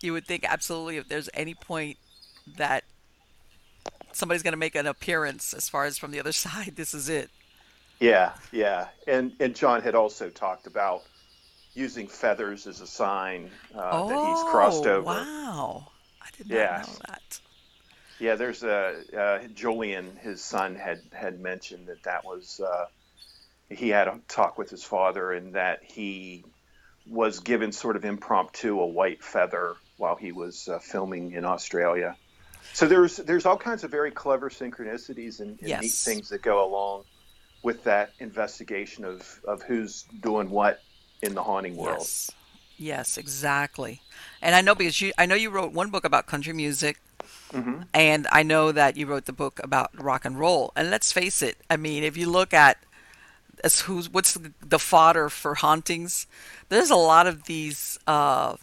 you 0.00 0.12
would 0.12 0.26
think 0.26 0.44
absolutely 0.48 0.96
if 0.96 1.08
there's 1.08 1.28
any 1.34 1.54
point 1.54 1.98
that 2.56 2.82
somebody's 4.12 4.42
going 4.42 4.52
to 4.52 4.58
make 4.58 4.74
an 4.74 4.86
appearance 4.86 5.54
as 5.54 5.68
far 5.68 5.84
as 5.84 5.98
from 5.98 6.10
the 6.10 6.20
other 6.20 6.32
side, 6.46 6.74
this 6.76 6.94
is 6.94 7.08
it. 7.08 7.30
Yeah, 8.00 8.32
yeah, 8.50 8.88
and 9.06 9.32
and 9.38 9.54
John 9.54 9.80
had 9.80 9.94
also 9.94 10.28
talked 10.28 10.66
about 10.66 11.02
using 11.74 12.08
feathers 12.08 12.66
as 12.66 12.80
a 12.80 12.86
sign 12.86 13.50
uh, 13.74 13.90
oh, 13.92 14.08
that 14.08 14.28
he's 14.28 14.50
crossed 14.50 14.86
over. 14.86 15.06
Wow, 15.06 15.86
I 16.20 16.26
did 16.36 16.48
not 16.48 16.56
yeah. 16.56 16.84
know 16.84 16.94
that. 17.08 17.40
Yeah, 18.18 18.34
there's 18.34 18.62
a 18.62 18.94
uh, 19.16 19.46
Julian, 19.54 20.16
his 20.16 20.42
son, 20.42 20.74
had 20.74 21.00
had 21.12 21.40
mentioned 21.40 21.86
that 21.86 22.02
that 22.02 22.24
was 22.24 22.60
uh, 22.60 22.86
he 23.68 23.88
had 23.88 24.08
a 24.08 24.18
talk 24.28 24.58
with 24.58 24.70
his 24.70 24.84
father, 24.84 25.32
and 25.32 25.54
that 25.54 25.82
he 25.84 26.44
was 27.06 27.40
given 27.40 27.72
sort 27.72 27.96
of 27.96 28.04
impromptu 28.04 28.80
a 28.80 28.86
white 28.86 29.22
feather 29.22 29.76
while 29.96 30.16
he 30.16 30.32
was 30.32 30.68
uh, 30.68 30.78
filming 30.78 31.32
in 31.32 31.44
Australia. 31.44 32.16
So 32.72 32.86
there's 32.86 33.16
there's 33.18 33.46
all 33.46 33.56
kinds 33.56 33.84
of 33.84 33.90
very 33.90 34.10
clever 34.10 34.50
synchronicities 34.50 35.40
and, 35.40 35.58
and 35.60 35.68
yes. 35.68 35.82
neat 35.82 35.92
things 35.92 36.28
that 36.30 36.42
go 36.42 36.64
along 36.64 37.04
with 37.62 37.84
that 37.84 38.12
investigation 38.18 39.04
of, 39.04 39.40
of 39.46 39.62
who's 39.62 40.04
doing 40.20 40.50
what 40.50 40.80
in 41.22 41.34
the 41.34 41.42
haunting 41.42 41.76
world. 41.76 41.98
Yes. 41.98 42.30
Yes, 42.78 43.16
exactly. 43.16 44.00
And 44.40 44.54
I 44.54 44.60
know 44.60 44.74
because 44.74 45.00
you 45.00 45.12
I 45.16 45.26
know 45.26 45.34
you 45.34 45.50
wrote 45.50 45.72
one 45.72 45.90
book 45.90 46.04
about 46.04 46.26
country 46.26 46.52
music 46.52 46.98
Mm-hmm. 47.52 47.82
And 47.92 48.26
I 48.32 48.42
know 48.42 48.72
that 48.72 48.96
you 48.96 49.06
wrote 49.06 49.26
the 49.26 49.32
book 49.32 49.60
about 49.62 49.90
rock 50.00 50.24
and 50.24 50.38
roll. 50.38 50.72
And 50.74 50.90
let's 50.90 51.12
face 51.12 51.42
it, 51.42 51.56
I 51.68 51.76
mean, 51.76 52.02
if 52.02 52.16
you 52.16 52.28
look 52.28 52.54
at 52.54 52.78
as 53.62 53.80
who's 53.80 54.08
what's 54.08 54.34
the, 54.34 54.52
the 54.60 54.78
fodder 54.78 55.28
for 55.28 55.54
hauntings, 55.54 56.26
there's 56.68 56.90
a 56.90 56.96
lot 56.96 57.26
of 57.26 57.44
these 57.44 57.98
uh, 58.06 58.56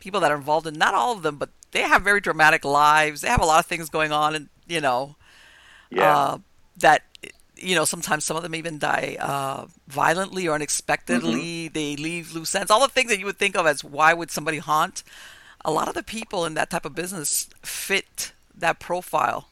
people 0.00 0.20
that 0.20 0.32
are 0.32 0.36
involved 0.36 0.66
in 0.66 0.74
not 0.74 0.94
all 0.94 1.12
of 1.12 1.22
them, 1.22 1.36
but 1.36 1.50
they 1.72 1.82
have 1.82 2.02
very 2.02 2.20
dramatic 2.20 2.64
lives. 2.64 3.22
They 3.22 3.28
have 3.28 3.42
a 3.42 3.46
lot 3.46 3.58
of 3.58 3.66
things 3.66 3.90
going 3.90 4.12
on, 4.12 4.34
and 4.34 4.48
you 4.66 4.80
know, 4.80 5.16
yeah. 5.90 6.16
uh, 6.16 6.38
that 6.78 7.02
you 7.56 7.74
know 7.74 7.84
sometimes 7.84 8.24
some 8.24 8.36
of 8.36 8.42
them 8.42 8.54
even 8.54 8.78
die 8.78 9.16
uh, 9.18 9.66
violently 9.88 10.46
or 10.46 10.54
unexpectedly. 10.54 11.66
Mm-hmm. 11.66 11.72
They 11.72 11.96
leave 11.96 12.34
loose 12.34 12.54
ends. 12.54 12.70
All 12.70 12.80
the 12.80 12.88
things 12.88 13.10
that 13.10 13.18
you 13.18 13.26
would 13.26 13.38
think 13.38 13.56
of 13.56 13.66
as 13.66 13.82
why 13.82 14.12
would 14.14 14.30
somebody 14.30 14.58
haunt 14.58 15.02
a 15.64 15.72
lot 15.72 15.88
of 15.88 15.94
the 15.94 16.02
people 16.02 16.44
in 16.44 16.54
that 16.54 16.70
type 16.70 16.84
of 16.84 16.94
business 16.94 17.48
fit 17.62 18.32
that 18.56 18.78
profile 18.78 19.48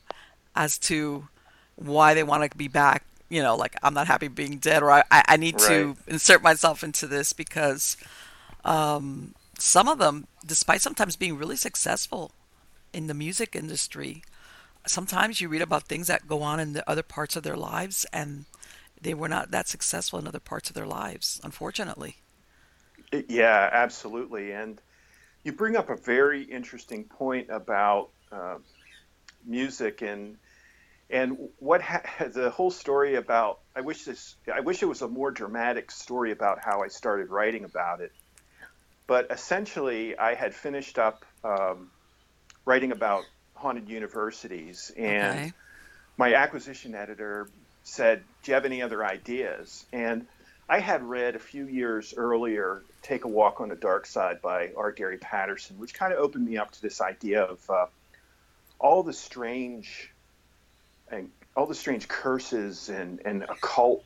as 0.54 0.78
to 0.78 1.28
why 1.76 2.14
they 2.14 2.22
want 2.22 2.50
to 2.50 2.56
be 2.56 2.68
back. 2.68 3.04
You 3.28 3.42
know, 3.42 3.56
like 3.56 3.76
I'm 3.82 3.94
not 3.94 4.08
happy 4.08 4.28
being 4.28 4.58
dead, 4.58 4.82
or 4.82 4.90
I, 4.90 5.04
I 5.10 5.36
need 5.36 5.60
right. 5.60 5.68
to 5.68 5.96
insert 6.08 6.42
myself 6.42 6.82
into 6.82 7.06
this 7.06 7.32
because 7.32 7.96
um, 8.64 9.34
some 9.60 9.88
of 9.88 9.98
them, 9.98 10.26
despite 10.44 10.80
sometimes 10.80 11.16
being 11.16 11.36
really 11.36 11.56
successful 11.56 12.32
in 12.92 13.06
the 13.06 13.14
music 13.14 13.54
industry, 13.54 14.22
sometimes 14.86 15.40
you 15.40 15.48
read 15.48 15.62
about 15.62 15.84
things 15.84 16.06
that 16.06 16.26
go 16.26 16.42
on 16.42 16.60
in 16.60 16.72
the 16.72 16.88
other 16.88 17.02
parts 17.02 17.36
of 17.36 17.42
their 17.42 17.56
lives 17.56 18.06
and 18.12 18.46
they 19.00 19.14
were 19.14 19.28
not 19.28 19.50
that 19.50 19.68
successful 19.68 20.18
in 20.18 20.26
other 20.26 20.40
parts 20.40 20.68
of 20.68 20.74
their 20.74 20.86
lives, 20.86 21.40
unfortunately. 21.42 22.16
Yeah, 23.28 23.68
absolutely. 23.72 24.52
And 24.52 24.80
you 25.44 25.52
bring 25.52 25.76
up 25.76 25.90
a 25.90 25.96
very 25.96 26.42
interesting 26.42 27.04
point 27.04 27.48
about 27.50 28.10
uh, 28.30 28.58
music 29.46 30.02
and 30.02 30.36
and 31.08 31.36
what 31.58 31.82
ha- 31.82 32.02
the 32.32 32.50
whole 32.50 32.70
story 32.70 33.16
about. 33.16 33.60
I 33.74 33.80
wish 33.80 34.04
this. 34.04 34.36
I 34.52 34.60
wish 34.60 34.82
it 34.82 34.86
was 34.86 35.02
a 35.02 35.08
more 35.08 35.30
dramatic 35.30 35.90
story 35.90 36.30
about 36.30 36.58
how 36.62 36.82
I 36.82 36.88
started 36.88 37.30
writing 37.30 37.64
about 37.64 38.00
it. 38.00 38.12
But 39.10 39.26
essentially, 39.32 40.16
I 40.16 40.34
had 40.34 40.54
finished 40.54 40.96
up 40.96 41.24
um, 41.42 41.90
writing 42.64 42.92
about 42.92 43.24
haunted 43.56 43.88
universities, 43.88 44.92
and 44.96 45.36
okay. 45.36 45.52
my 46.16 46.34
acquisition 46.34 46.94
editor 46.94 47.48
said, 47.82 48.22
"Do 48.44 48.52
you 48.52 48.54
have 48.54 48.64
any 48.64 48.82
other 48.82 49.04
ideas?" 49.04 49.84
And 49.92 50.28
I 50.68 50.78
had 50.78 51.02
read 51.02 51.34
a 51.34 51.40
few 51.40 51.66
years 51.66 52.14
earlier 52.16 52.84
Take 53.02 53.24
a 53.24 53.28
Walk 53.28 53.60
on 53.60 53.68
the 53.68 53.74
Dark 53.74 54.06
Side 54.06 54.40
by 54.40 54.70
R. 54.76 54.92
Gary 54.92 55.18
Patterson, 55.18 55.80
which 55.80 55.92
kind 55.92 56.12
of 56.12 56.20
opened 56.20 56.46
me 56.46 56.56
up 56.56 56.70
to 56.70 56.80
this 56.80 57.00
idea 57.00 57.42
of 57.42 57.68
uh, 57.68 57.86
all 58.78 59.02
the 59.02 59.12
strange 59.12 60.12
and 61.10 61.32
all 61.56 61.66
the 61.66 61.74
strange 61.74 62.06
curses 62.06 62.88
and, 62.88 63.20
and 63.24 63.42
occult 63.42 64.04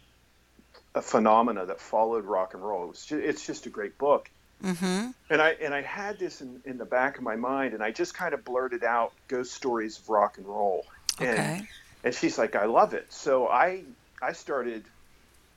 phenomena 1.03 1.67
that 1.67 1.79
followed 1.79 2.25
rock 2.25 2.55
and 2.55 2.63
roll. 2.63 2.89
It 2.89 2.95
just, 2.95 3.13
it's 3.13 3.47
just 3.47 3.67
a 3.67 3.69
great 3.69 3.99
book. 3.99 4.31
Mm-hmm. 4.65 5.11
And 5.31 5.43
I 5.43 5.51
and 5.61 5.75
I 5.75 5.83
had 5.83 6.19
this 6.19 6.41
in, 6.41 6.61
in 6.65 6.79
the 6.79 6.85
back 6.85 7.19
of 7.19 7.23
my 7.23 7.37
mind, 7.37 7.75
and 7.75 7.83
I 7.83 7.91
just 7.91 8.15
kind 8.15 8.33
of 8.33 8.45
blurted 8.45 8.83
out 8.83 9.13
ghost 9.29 9.53
stories 9.53 9.99
of 9.99 10.09
rock 10.09 10.39
and 10.39 10.47
roll. 10.47 10.87
Okay. 11.21 11.37
And, 11.37 11.69
and 12.03 12.15
she's 12.15 12.39
like, 12.39 12.57
I 12.57 12.65
love 12.65 12.95
it. 12.95 13.13
So 13.13 13.49
I 13.49 13.83
I 14.23 14.33
started 14.33 14.85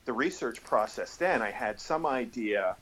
the 0.08 0.14
research 0.14 0.64
process 0.64 1.18
then, 1.18 1.42
I 1.44 1.52
had 1.52 1.80
some 1.80 2.06
idea 2.06 2.78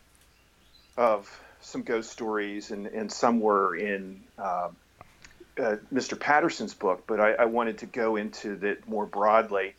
of 0.95 1.41
some 1.59 1.81
ghost 1.81 2.11
stories, 2.11 2.69
and, 2.69 2.85
and 2.85 3.11
some 3.11 3.39
were 3.41 3.75
in 3.75 4.21
uh, 4.37 4.69
uh, 5.57 5.75
Mr. 5.91 6.17
Patterson's 6.17 6.75
book, 6.75 7.03
but 7.07 7.19
I, 7.19 7.33
I, 7.33 7.45
wanted 7.45 7.79
to 7.79 7.87
go 7.87 8.15
into 8.15 8.57
that 8.57 8.87
more 8.87 9.07
broadly. 9.07 9.73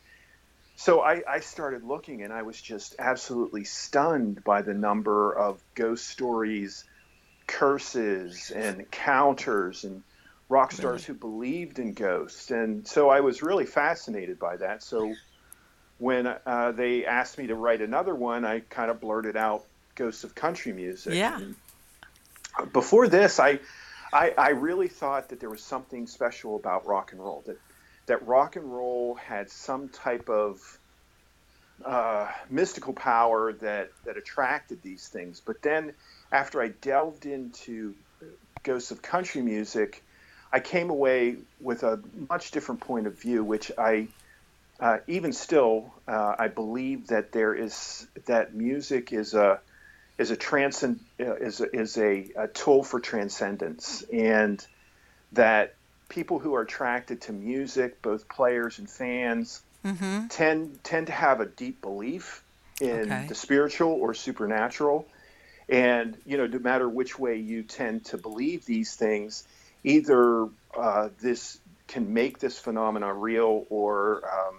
So 0.79 1.01
I, 1.01 1.23
I, 1.27 1.39
started 1.39 1.83
looking, 1.83 2.21
and 2.21 2.31
I 2.31 2.43
was 2.43 2.61
just 2.61 2.95
absolutely 2.99 3.63
stunned 3.63 4.43
by 4.43 4.61
the 4.61 4.75
number 4.75 5.33
of 5.33 5.59
ghost 5.73 6.07
stories, 6.07 6.85
curses, 7.47 8.51
and 8.51 8.81
encounters, 8.81 9.83
and 9.83 10.03
rock 10.49 10.71
stars 10.71 11.03
who 11.03 11.15
believed 11.15 11.79
in 11.79 11.93
ghosts. 11.93 12.51
And 12.51 12.87
so 12.87 13.09
I 13.09 13.21
was 13.21 13.41
really 13.41 13.65
fascinated 13.65 14.37
by 14.37 14.57
that. 14.57 14.83
So 14.83 15.15
when 15.97 16.27
uh, 16.27 16.73
they 16.73 17.07
asked 17.07 17.39
me 17.39 17.47
to 17.47 17.55
write 17.55 17.81
another 17.81 18.13
one, 18.13 18.45
I 18.45 18.59
kind 18.59 18.91
of 18.91 19.01
blurted 19.01 19.35
out 19.35 19.65
"Ghosts 19.95 20.23
of 20.23 20.35
Country 20.35 20.73
Music." 20.73 21.15
Yeah. 21.15 21.41
And 22.59 22.71
before 22.71 23.07
this, 23.07 23.39
I, 23.39 23.59
I, 24.13 24.31
I 24.37 24.49
really 24.49 24.89
thought 24.89 25.29
that 25.29 25.39
there 25.39 25.49
was 25.49 25.63
something 25.63 26.05
special 26.05 26.55
about 26.55 26.85
rock 26.85 27.13
and 27.13 27.19
roll. 27.19 27.43
That 27.47 27.57
that 28.07 28.25
rock 28.27 28.55
and 28.55 28.73
roll 28.73 29.15
had 29.15 29.49
some 29.49 29.89
type 29.89 30.29
of 30.29 30.79
uh, 31.85 32.29
mystical 32.49 32.93
power 32.93 33.53
that 33.53 33.91
that 34.05 34.17
attracted 34.17 34.81
these 34.81 35.07
things. 35.07 35.41
But 35.45 35.61
then, 35.61 35.93
after 36.31 36.61
I 36.61 36.69
delved 36.69 37.25
into 37.25 37.93
Ghosts 38.63 38.91
of 38.91 39.01
Country 39.01 39.41
Music, 39.41 40.03
I 40.51 40.59
came 40.59 40.89
away 40.89 41.37
with 41.61 41.83
a 41.83 41.99
much 42.29 42.51
different 42.51 42.81
point 42.81 43.07
of 43.07 43.19
view, 43.19 43.43
which 43.43 43.71
I 43.77 44.07
uh, 44.79 44.97
even 45.07 45.33
still, 45.33 45.93
uh, 46.07 46.35
I 46.37 46.47
believe 46.49 47.07
that 47.07 47.31
there 47.31 47.53
is 47.53 48.07
that 48.25 48.53
music 48.53 49.11
is 49.11 49.33
a 49.33 49.59
is 50.17 50.31
a 50.31 50.35
transcend 50.35 50.99
uh, 51.19 51.35
is 51.35 51.61
a, 51.61 51.75
is 51.75 51.97
a, 51.97 52.27
a 52.37 52.47
tool 52.47 52.83
for 52.83 52.99
transcendence, 52.99 54.03
and 54.11 54.65
that 55.33 55.76
people 56.09 56.39
who 56.39 56.55
are 56.55 56.61
attracted 56.61 57.21
to 57.21 57.33
music, 57.33 58.01
both 58.01 58.27
players 58.29 58.79
and 58.79 58.89
fans, 58.89 59.61
mm-hmm. 59.83 60.27
tend 60.27 60.83
tend 60.83 61.07
to 61.07 61.13
have 61.13 61.41
a 61.41 61.45
deep 61.45 61.81
belief 61.81 62.43
in 62.79 63.11
okay. 63.11 63.25
the 63.27 63.35
spiritual 63.35 63.91
or 63.91 64.13
supernatural. 64.13 65.07
And 65.69 66.17
you 66.25 66.37
know, 66.37 66.47
no 66.47 66.59
matter 66.59 66.87
which 66.87 67.19
way 67.19 67.37
you 67.37 67.63
tend 67.63 68.05
to 68.05 68.17
believe 68.17 68.65
these 68.65 68.95
things, 68.95 69.43
either 69.83 70.47
uh, 70.77 71.09
this 71.21 71.59
can 71.87 72.13
make 72.13 72.39
this 72.39 72.57
phenomena 72.59 73.13
real, 73.13 73.65
or 73.69 74.21
um, 74.25 74.55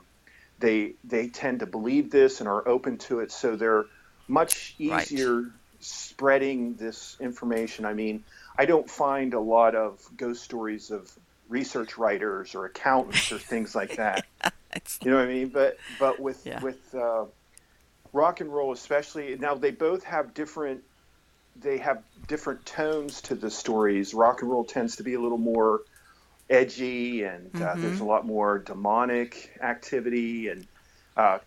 they 0.58 0.92
they 1.04 1.28
tend 1.28 1.60
to 1.60 1.66
believe 1.66 2.10
this 2.10 2.40
and 2.40 2.48
are 2.48 2.66
open 2.66 2.98
to 2.98 3.20
it, 3.20 3.32
so 3.32 3.56
they're 3.56 3.86
much 4.26 4.74
easier 4.78 5.34
right. 5.36 5.52
spreading 5.80 6.74
this 6.74 7.16
information. 7.20 7.86
I 7.86 7.94
mean, 7.94 8.24
I 8.58 8.66
don't 8.66 8.88
find 8.88 9.32
a 9.32 9.40
lot 9.40 9.74
of 9.74 10.06
ghost 10.16 10.42
stories 10.42 10.90
of 10.90 11.10
research 11.48 11.98
writers 11.98 12.54
or 12.54 12.66
accountants 12.66 13.32
or 13.32 13.38
things 13.38 13.74
like 13.74 13.96
that. 13.96 14.26
you 15.02 15.10
know 15.10 15.16
what 15.16 15.24
I 15.24 15.28
mean? 15.28 15.48
But 15.48 15.78
but 15.98 16.20
with 16.20 16.44
yeah. 16.46 16.60
with 16.60 16.94
uh, 16.94 17.24
rock 18.12 18.40
and 18.40 18.52
roll, 18.52 18.72
especially 18.72 19.36
now, 19.36 19.54
they 19.54 19.70
both 19.70 20.04
have 20.04 20.34
different 20.34 20.82
they 21.60 21.78
have 21.78 22.02
different 22.26 22.64
tones 22.64 23.22
to 23.22 23.34
the 23.34 23.50
stories. 23.50 24.14
Rock 24.14 24.42
and 24.42 24.50
roll 24.50 24.64
tends 24.64 24.96
to 24.96 25.02
be 25.02 25.14
a 25.14 25.20
little 25.20 25.38
more 25.38 25.80
edgy, 26.48 27.24
and 27.24 27.50
uh, 27.54 27.58
mm-hmm. 27.58 27.82
there's 27.82 28.00
a 28.00 28.04
lot 28.04 28.24
more 28.24 28.58
demonic 28.58 29.56
activity, 29.60 30.48
and 30.48 30.66
uh, 31.16 31.38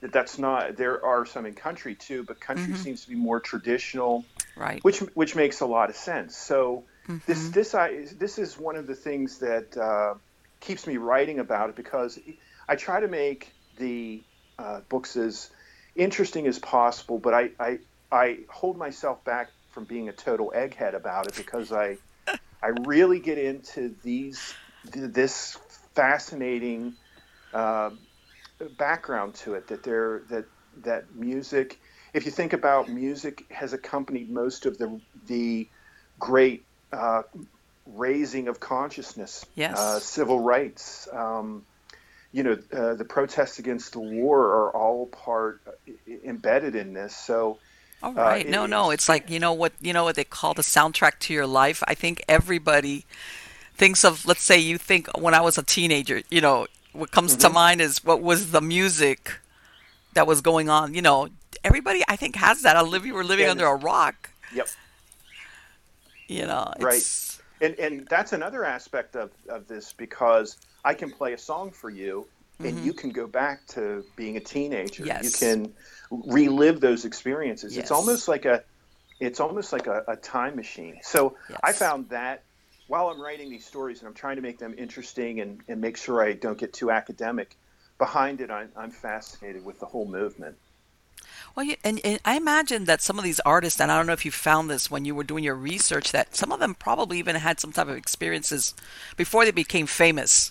that's 0.00 0.38
not. 0.38 0.76
There 0.76 1.04
are 1.04 1.26
some 1.26 1.46
in 1.46 1.54
country 1.54 1.94
too, 1.94 2.24
but 2.24 2.40
country 2.40 2.72
mm-hmm. 2.72 2.82
seems 2.82 3.02
to 3.04 3.10
be 3.10 3.14
more 3.14 3.40
traditional, 3.40 4.24
right? 4.56 4.82
Which 4.82 5.00
which 5.14 5.36
makes 5.36 5.60
a 5.60 5.66
lot 5.66 5.90
of 5.90 5.96
sense. 5.96 6.36
So 6.36 6.84
mm-hmm. 7.08 7.18
this 7.26 7.48
this 7.50 7.74
I 7.74 8.06
this 8.18 8.38
is 8.38 8.58
one 8.58 8.76
of 8.76 8.86
the 8.86 8.94
things 8.94 9.38
that 9.38 9.76
uh, 9.76 10.14
keeps 10.60 10.86
me 10.86 10.96
writing 10.96 11.38
about 11.38 11.70
it 11.70 11.76
because 11.76 12.18
I 12.68 12.76
try 12.76 13.00
to 13.00 13.08
make 13.08 13.52
the 13.76 14.22
uh, 14.58 14.80
books 14.88 15.16
as 15.16 15.50
interesting 15.96 16.46
as 16.46 16.58
possible, 16.58 17.18
but 17.18 17.34
I, 17.34 17.50
I 17.58 17.78
I 18.10 18.38
hold 18.48 18.76
myself 18.76 19.24
back 19.24 19.50
from 19.70 19.84
being 19.84 20.08
a 20.08 20.12
total 20.12 20.52
egghead 20.54 20.94
about 20.94 21.26
it 21.26 21.34
because 21.36 21.72
I 21.72 21.98
I 22.62 22.68
really 22.84 23.20
get 23.20 23.38
into 23.38 23.94
these 24.02 24.54
this 24.84 25.58
fascinating 25.94 26.94
uh, 27.52 27.90
background 28.78 29.34
to 29.34 29.54
it 29.54 29.68
that 29.68 29.82
there 29.82 30.22
that 30.30 30.44
that 30.82 31.14
music 31.14 31.78
if 32.12 32.24
you 32.24 32.30
think 32.30 32.52
about 32.52 32.88
music 32.88 33.44
has 33.50 33.72
accompanied 33.72 34.30
most 34.30 34.66
of 34.66 34.78
the 34.78 35.00
the 35.26 35.68
great 36.18 36.64
uh, 36.94 37.22
raising 37.86 38.48
of 38.48 38.60
consciousness 38.60 39.44
yes. 39.54 39.78
uh, 39.78 39.98
civil 40.00 40.40
rights 40.40 41.08
um, 41.12 41.64
you 42.32 42.42
know 42.42 42.58
uh, 42.72 42.94
the 42.94 43.04
protests 43.04 43.58
against 43.58 43.92
the 43.92 44.00
war 44.00 44.40
are 44.40 44.70
all 44.70 45.06
part 45.06 45.60
uh, 45.66 45.70
embedded 46.24 46.74
in 46.74 46.92
this 46.92 47.16
so 47.16 47.58
All 48.02 48.12
right. 48.12 48.20
uh, 48.20 48.24
right. 48.24 48.46
Uh, 48.46 48.50
no, 48.50 48.66
no. 48.66 48.90
It's 48.90 49.08
like 49.08 49.30
you 49.30 49.38
know 49.38 49.52
what 49.52 49.72
you 49.80 49.92
know 49.92 50.04
what 50.04 50.16
they 50.16 50.24
call 50.24 50.52
the 50.52 50.62
soundtrack 50.62 51.18
to 51.20 51.32
your 51.32 51.46
life. 51.46 51.82
I 51.86 51.94
think 51.94 52.24
everybody 52.28 53.06
thinks 53.74 54.04
of. 54.04 54.26
Let's 54.26 54.42
say 54.42 54.58
you 54.58 54.78
think 54.78 55.08
when 55.16 55.32
I 55.32 55.40
was 55.40 55.56
a 55.58 55.62
teenager. 55.62 56.22
You 56.30 56.40
know 56.40 56.66
what 56.92 57.10
comes 57.10 57.32
mm-hmm. 57.32 57.48
to 57.48 57.50
mind 57.50 57.80
is 57.80 58.04
what 58.04 58.20
was 58.20 58.50
the 58.50 58.60
music 58.60 59.32
that 60.14 60.26
was 60.26 60.40
going 60.40 60.68
on. 60.68 60.94
You 60.94 61.02
know, 61.02 61.28
everybody 61.62 62.02
I 62.08 62.16
think 62.16 62.36
has 62.36 62.62
that. 62.62 62.76
I 62.76 62.82
live. 62.82 63.06
You 63.06 63.14
were 63.14 63.24
living 63.24 63.48
under 63.48 63.66
a 63.66 63.76
rock. 63.76 64.30
Yep. 64.54 64.68
You 66.28 66.46
know. 66.46 66.72
Right. 66.80 67.02
And 67.60 67.78
and 67.78 68.06
that's 68.08 68.32
another 68.32 68.64
aspect 68.64 69.16
of 69.16 69.30
of 69.48 69.66
this 69.68 69.92
because 69.92 70.58
I 70.84 70.94
can 70.94 71.10
play 71.10 71.32
a 71.32 71.38
song 71.38 71.70
for 71.70 71.90
you 71.90 72.26
and 72.60 72.76
mm-hmm. 72.76 72.86
you 72.86 72.92
can 72.92 73.10
go 73.10 73.26
back 73.26 73.66
to 73.68 74.04
being 74.16 74.36
a 74.36 74.40
teenager. 74.40 75.04
Yes. 75.04 75.24
You 75.40 75.46
can 75.46 75.72
relive 76.10 76.80
those 76.80 77.04
experiences. 77.04 77.74
Yes. 77.74 77.84
It's 77.84 77.90
almost 77.90 78.28
like 78.28 78.44
a 78.44 78.62
it's 79.20 79.40
almost 79.40 79.72
like 79.72 79.86
a, 79.86 80.04
a 80.08 80.16
time 80.16 80.56
machine. 80.56 80.98
So 81.02 81.36
yes. 81.48 81.60
I 81.62 81.72
found 81.72 82.08
that 82.10 82.42
while 82.88 83.08
I'm 83.08 83.20
writing 83.20 83.50
these 83.50 83.64
stories 83.64 84.00
and 84.00 84.08
I'm 84.08 84.14
trying 84.14 84.36
to 84.36 84.42
make 84.42 84.58
them 84.58 84.74
interesting 84.76 85.40
and, 85.40 85.60
and 85.68 85.80
make 85.80 85.96
sure 85.96 86.22
I 86.22 86.32
don't 86.32 86.58
get 86.58 86.72
too 86.72 86.90
academic, 86.90 87.56
behind 87.98 88.40
it 88.40 88.50
I'm, 88.50 88.70
I'm 88.76 88.90
fascinated 88.90 89.64
with 89.64 89.80
the 89.80 89.86
whole 89.86 90.06
movement. 90.06 90.56
Well, 91.54 91.68
and, 91.84 92.00
and, 92.04 92.18
I 92.24 92.36
imagine 92.36 92.86
that 92.86 93.00
some 93.00 93.16
of 93.16 93.24
these 93.24 93.38
artists, 93.40 93.80
and 93.80 93.92
I 93.92 93.96
don't 93.96 94.06
know 94.06 94.12
if 94.12 94.24
you 94.24 94.32
found 94.32 94.68
this 94.68 94.90
when 94.90 95.04
you 95.04 95.14
were 95.14 95.22
doing 95.22 95.44
your 95.44 95.54
research, 95.54 96.10
that 96.10 96.34
some 96.34 96.50
of 96.50 96.58
them 96.58 96.74
probably 96.74 97.18
even 97.18 97.36
had 97.36 97.60
some 97.60 97.70
type 97.70 97.88
of 97.88 97.96
experiences 97.96 98.74
before 99.16 99.44
they 99.44 99.52
became 99.52 99.86
famous. 99.86 100.50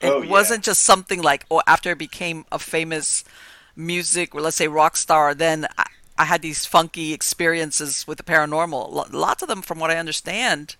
It 0.00 0.08
oh, 0.08 0.22
yeah. 0.22 0.30
wasn't 0.30 0.64
just 0.64 0.82
something 0.82 1.20
like, 1.20 1.44
oh, 1.50 1.60
after 1.66 1.90
it 1.90 1.98
became 1.98 2.46
a 2.50 2.58
famous 2.58 3.24
music, 3.76 4.34
or 4.34 4.40
let's 4.40 4.56
say 4.56 4.68
rock 4.68 4.96
star, 4.96 5.34
then 5.34 5.66
I, 5.76 5.84
I 6.16 6.24
had 6.24 6.40
these 6.40 6.64
funky 6.64 7.12
experiences 7.12 8.06
with 8.06 8.16
the 8.16 8.24
paranormal. 8.24 9.12
Lots 9.12 9.42
of 9.42 9.48
them, 9.48 9.60
from 9.60 9.78
what 9.78 9.90
I 9.90 9.98
understand, 9.98 10.76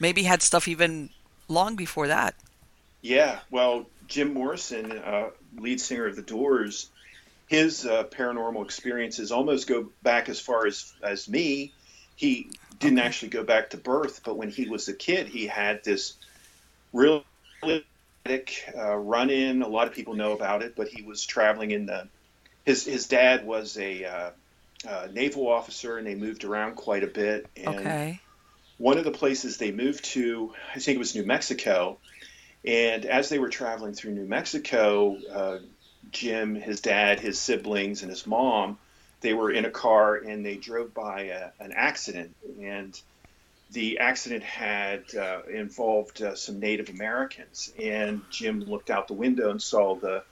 maybe 0.00 0.22
had 0.22 0.40
stuff 0.42 0.66
even 0.66 1.10
long 1.48 1.76
before 1.76 2.08
that. 2.08 2.34
Yeah, 3.02 3.40
well, 3.50 3.86
Jim 4.08 4.32
Morrison, 4.32 4.92
uh, 4.92 5.30
lead 5.58 5.80
singer 5.80 6.06
of 6.06 6.16
the 6.16 6.22
Doors, 6.22 6.88
his 7.52 7.84
uh, 7.84 8.04
paranormal 8.04 8.64
experiences 8.64 9.30
almost 9.30 9.66
go 9.66 9.90
back 10.02 10.30
as 10.30 10.40
far 10.40 10.66
as 10.66 10.90
as 11.02 11.28
me. 11.28 11.74
He 12.16 12.48
didn't 12.78 12.98
okay. 12.98 13.06
actually 13.06 13.28
go 13.28 13.44
back 13.44 13.70
to 13.70 13.76
birth, 13.76 14.22
but 14.24 14.38
when 14.38 14.48
he 14.48 14.70
was 14.70 14.88
a 14.88 14.94
kid, 14.94 15.28
he 15.28 15.48
had 15.48 15.84
this 15.84 16.14
really 16.94 17.24
uh, 18.26 18.96
run 18.96 19.28
in. 19.28 19.60
A 19.60 19.68
lot 19.68 19.86
of 19.86 19.92
people 19.92 20.14
know 20.14 20.32
about 20.32 20.62
it, 20.62 20.74
but 20.74 20.88
he 20.88 21.02
was 21.02 21.26
traveling 21.26 21.72
in 21.72 21.84
the. 21.84 22.08
His 22.64 22.86
his 22.86 23.06
dad 23.06 23.44
was 23.44 23.76
a 23.76 24.06
uh, 24.06 24.30
uh, 24.88 25.08
naval 25.12 25.46
officer, 25.46 25.98
and 25.98 26.06
they 26.06 26.14
moved 26.14 26.44
around 26.44 26.76
quite 26.76 27.04
a 27.04 27.06
bit. 27.06 27.46
And 27.54 27.68
okay. 27.68 28.20
One 28.78 28.96
of 28.96 29.04
the 29.04 29.10
places 29.10 29.58
they 29.58 29.72
moved 29.72 30.06
to, 30.16 30.54
I 30.74 30.78
think 30.78 30.96
it 30.96 30.98
was 30.98 31.14
New 31.14 31.26
Mexico, 31.26 31.98
and 32.64 33.04
as 33.04 33.28
they 33.28 33.38
were 33.38 33.50
traveling 33.50 33.92
through 33.92 34.12
New 34.12 34.24
Mexico, 34.24 35.18
uh, 35.30 35.58
Jim, 36.12 36.54
his 36.54 36.80
dad, 36.80 37.20
his 37.20 37.38
siblings, 37.38 38.02
and 38.02 38.10
his 38.10 38.26
mom, 38.26 38.78
they 39.20 39.32
were 39.32 39.50
in 39.50 39.64
a 39.64 39.70
car 39.70 40.16
and 40.16 40.44
they 40.44 40.56
drove 40.56 40.94
by 40.94 41.22
a, 41.22 41.50
an 41.60 41.72
accident 41.72 42.34
and 42.60 43.00
the 43.72 43.98
accident 43.98 44.42
had 44.42 45.02
uh, 45.14 45.42
involved 45.50 46.22
uh, 46.22 46.34
some 46.34 46.60
Native 46.60 46.90
Americans, 46.90 47.72
and 47.82 48.22
Jim 48.30 48.60
looked 48.60 48.90
out 48.90 49.08
the 49.08 49.14
window 49.14 49.50
and 49.50 49.60
saw 49.60 49.94
the 49.94 50.22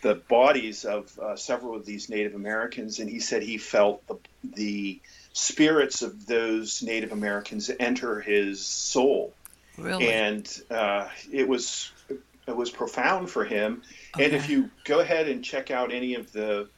the 0.00 0.14
bodies 0.14 0.84
of 0.84 1.18
uh, 1.18 1.34
several 1.34 1.74
of 1.74 1.84
these 1.84 2.08
Native 2.08 2.34
Americans, 2.34 3.00
and 3.00 3.10
he 3.10 3.20
said 3.20 3.42
he 3.42 3.58
felt 3.58 4.06
the 4.06 4.18
the 4.54 5.00
spirits 5.32 6.02
of 6.02 6.26
those 6.26 6.82
Native 6.82 7.12
Americans 7.12 7.70
enter 7.78 8.20
his 8.20 8.64
soul, 8.64 9.34
really? 9.76 10.08
and 10.08 10.62
uh, 10.70 11.08
it 11.32 11.46
was 11.46 11.92
it 12.46 12.56
was 12.56 12.70
profound 12.70 13.28
for 13.28 13.44
him. 13.44 13.82
Okay. 14.18 14.26
And 14.26 14.34
if 14.34 14.48
you 14.48 14.70
go 14.84 15.00
ahead 15.00 15.28
and 15.28 15.44
check 15.44 15.70
out 15.70 15.92
any 15.92 16.14
of 16.14 16.32
the 16.32 16.68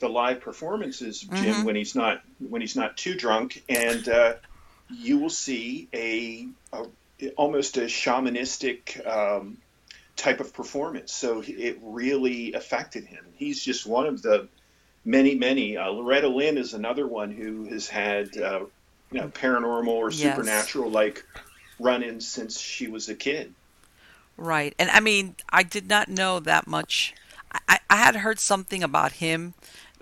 the 0.00 0.08
live 0.08 0.40
performances 0.40 1.22
of 1.22 1.30
Jim 1.34 1.54
mm-hmm. 1.54 1.64
when 1.64 1.76
he's 1.76 1.94
not 1.94 2.22
when 2.38 2.60
he's 2.60 2.74
not 2.74 2.96
too 2.96 3.14
drunk 3.14 3.62
and 3.68 4.08
uh, 4.08 4.34
you 4.88 5.18
will 5.18 5.30
see 5.30 5.88
a, 5.94 6.48
a 6.72 7.28
almost 7.36 7.76
a 7.76 7.82
shamanistic 7.82 9.06
um, 9.06 9.58
type 10.16 10.40
of 10.40 10.52
performance. 10.54 11.12
So 11.12 11.42
it 11.46 11.78
really 11.82 12.54
affected 12.54 13.04
him. 13.04 13.24
He's 13.34 13.62
just 13.62 13.86
one 13.86 14.06
of 14.06 14.22
the 14.22 14.48
many, 15.04 15.34
many. 15.34 15.76
Uh, 15.76 15.90
Loretta 15.90 16.28
Lynn 16.28 16.58
is 16.58 16.74
another 16.74 17.06
one 17.06 17.30
who 17.30 17.64
has 17.66 17.88
had 17.88 18.36
uh, 18.36 18.64
you 19.12 19.20
know, 19.20 19.28
paranormal 19.28 19.88
or 19.88 20.10
supernatural 20.10 20.90
like 20.90 21.24
run-ins 21.78 22.26
since 22.26 22.58
she 22.58 22.88
was 22.88 23.08
a 23.08 23.14
kid. 23.14 23.54
Right, 24.40 24.74
and 24.78 24.90
I 24.90 25.00
mean, 25.00 25.36
I 25.50 25.62
did 25.62 25.88
not 25.88 26.08
know 26.08 26.40
that 26.40 26.66
much. 26.66 27.14
I, 27.68 27.78
I 27.88 27.96
had 27.96 28.16
heard 28.16 28.40
something 28.40 28.82
about 28.82 29.12
him 29.12 29.54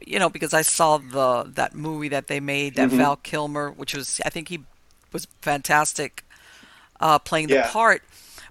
you 0.07 0.19
know, 0.19 0.31
because 0.31 0.55
I 0.55 0.63
saw 0.63 0.99
the 0.99 1.51
that 1.55 1.75
movie 1.75 2.09
that 2.09 2.29
they 2.29 2.41
made, 2.41 2.77
that 2.77 2.89
mm-hmm. 2.89 2.99
Val 2.99 3.17
Kilmer, 3.17 3.71
which 3.71 3.95
was 3.95 4.21
I 4.25 4.31
think 4.31 4.49
he 4.49 4.61
was 5.13 5.27
fantastic 5.43 6.25
uh, 7.01 7.19
playing 7.19 7.49
the 7.49 7.55
yeah. 7.55 7.71
part. 7.71 8.03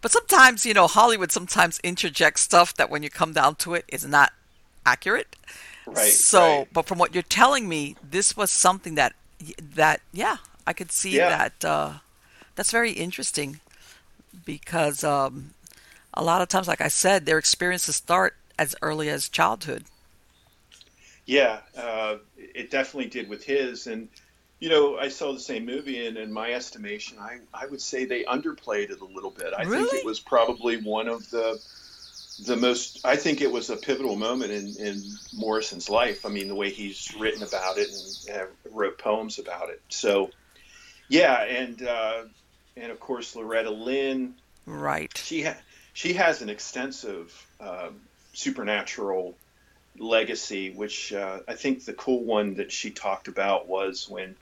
But 0.02 0.12
sometimes, 0.12 0.66
you 0.66 0.74
know, 0.74 0.88
Hollywood 0.88 1.32
sometimes 1.32 1.80
interjects 1.84 2.42
stuff 2.42 2.76
that 2.76 2.90
when 2.90 3.04
you 3.04 3.10
come 3.10 3.34
down 3.34 3.56
to 3.56 3.74
it 3.74 3.86
is 3.88 4.06
not 4.06 4.32
accurate. 4.86 5.36
Right. 5.86 6.12
So, 6.12 6.60
right. 6.60 6.68
but 6.72 6.86
from 6.86 6.98
what 6.98 7.14
you're 7.14 7.24
telling 7.24 7.68
me, 7.68 7.96
this 8.04 8.38
was 8.38 8.52
something 8.52 8.96
that 8.96 9.14
that 9.76 10.02
yeah, 10.12 10.38
I 10.66 10.74
could 10.74 10.92
see 10.92 11.16
yeah. 11.16 11.30
that. 11.30 11.66
Uh, 11.66 11.94
that's 12.56 12.72
very 12.72 12.92
interesting 12.92 13.60
because 14.46 15.04
um, 15.04 15.52
a 16.18 16.24
lot 16.24 16.42
of 16.42 16.48
times, 16.48 16.68
like 16.68 16.82
I 16.82 16.88
said, 16.88 17.26
their 17.26 17.38
experiences 17.38 17.96
start 17.96 18.36
as 18.58 18.76
early 18.82 19.10
as 19.10 19.30
childhood. 19.30 19.86
Yeah, 21.26 21.60
uh, 21.78 22.18
it 22.38 22.72
definitely 22.72 23.10
did 23.10 23.30
with 23.30 23.44
his. 23.44 23.86
And, 23.86 24.10
you 24.60 24.70
know, 24.70 24.98
I 24.98 25.10
saw 25.10 25.32
the 25.32 25.40
same 25.40 25.66
movie, 25.66 26.08
and 26.08 26.18
in 26.18 26.34
my 26.34 26.54
estimation, 26.54 27.20
I, 27.20 27.40
I 27.54 27.68
would 27.68 27.82
say 27.82 28.06
they 28.06 28.24
underplayed 28.24 28.90
it 28.90 29.00
a 29.00 29.06
little 29.06 29.30
bit. 29.30 29.54
I 29.56 29.64
really? 29.64 29.88
think 29.90 29.94
it 30.02 30.06
was 30.06 30.20
probably 30.20 30.78
one 30.78 31.08
of 31.08 31.30
the 31.30 31.62
the 32.46 32.56
most 32.56 33.00
i 33.04 33.16
think 33.16 33.42
it 33.42 33.52
was 33.52 33.72
a 33.72 33.76
pivotal 33.76 34.16
moment 34.16 34.52
in, 34.52 34.76
in 34.76 35.18
morrison's 35.34 35.90
life 35.90 36.24
i 36.24 36.30
mean 36.30 36.48
the 36.48 36.54
way 36.54 36.70
he's 36.70 37.12
written 37.20 37.42
about 37.42 37.80
it 37.80 37.90
and 37.90 38.38
uh, 38.38 38.46
wrote 38.72 39.00
poems 39.00 39.40
about 39.40 39.70
it 39.70 39.82
so 39.90 40.30
yeah 41.10 41.44
and 41.46 41.82
uh, 41.82 42.24
and 42.76 42.92
of 42.92 43.00
course 43.00 43.36
loretta 43.36 43.72
lynn 43.72 44.36
right 44.68 45.18
she 45.18 45.42
ha- 45.42 45.58
she 45.98 46.14
has 46.14 46.44
an 46.44 46.50
extensive 46.50 47.48
um, 47.60 48.00
supernatural 48.34 49.36
legacy 49.98 50.70
which 50.70 51.12
uh, 51.12 51.40
i 51.48 51.56
think 51.56 51.84
the 51.86 51.94
cool 51.94 52.24
one 52.24 52.54
that 52.56 52.72
she 52.72 52.92
talked 52.92 53.28
about 53.28 53.68
was 53.68 54.08
when 54.08 54.36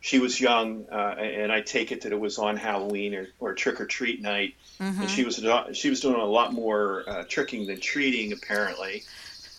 she 0.00 0.18
was 0.18 0.40
young, 0.40 0.86
uh, 0.90 1.14
and 1.18 1.52
I 1.52 1.60
take 1.60 1.92
it 1.92 2.00
that 2.02 2.12
it 2.12 2.18
was 2.18 2.38
on 2.38 2.56
Halloween 2.56 3.14
or, 3.14 3.28
or 3.38 3.54
trick 3.54 3.80
or 3.80 3.84
treat 3.84 4.22
night, 4.22 4.54
mm-hmm. 4.80 5.02
and 5.02 5.10
she 5.10 5.24
was 5.24 5.44
she 5.76 5.90
was 5.90 6.00
doing 6.00 6.18
a 6.18 6.24
lot 6.24 6.54
more 6.54 7.04
uh, 7.06 7.24
tricking 7.28 7.66
than 7.66 7.80
treating 7.80 8.32
apparently, 8.32 9.04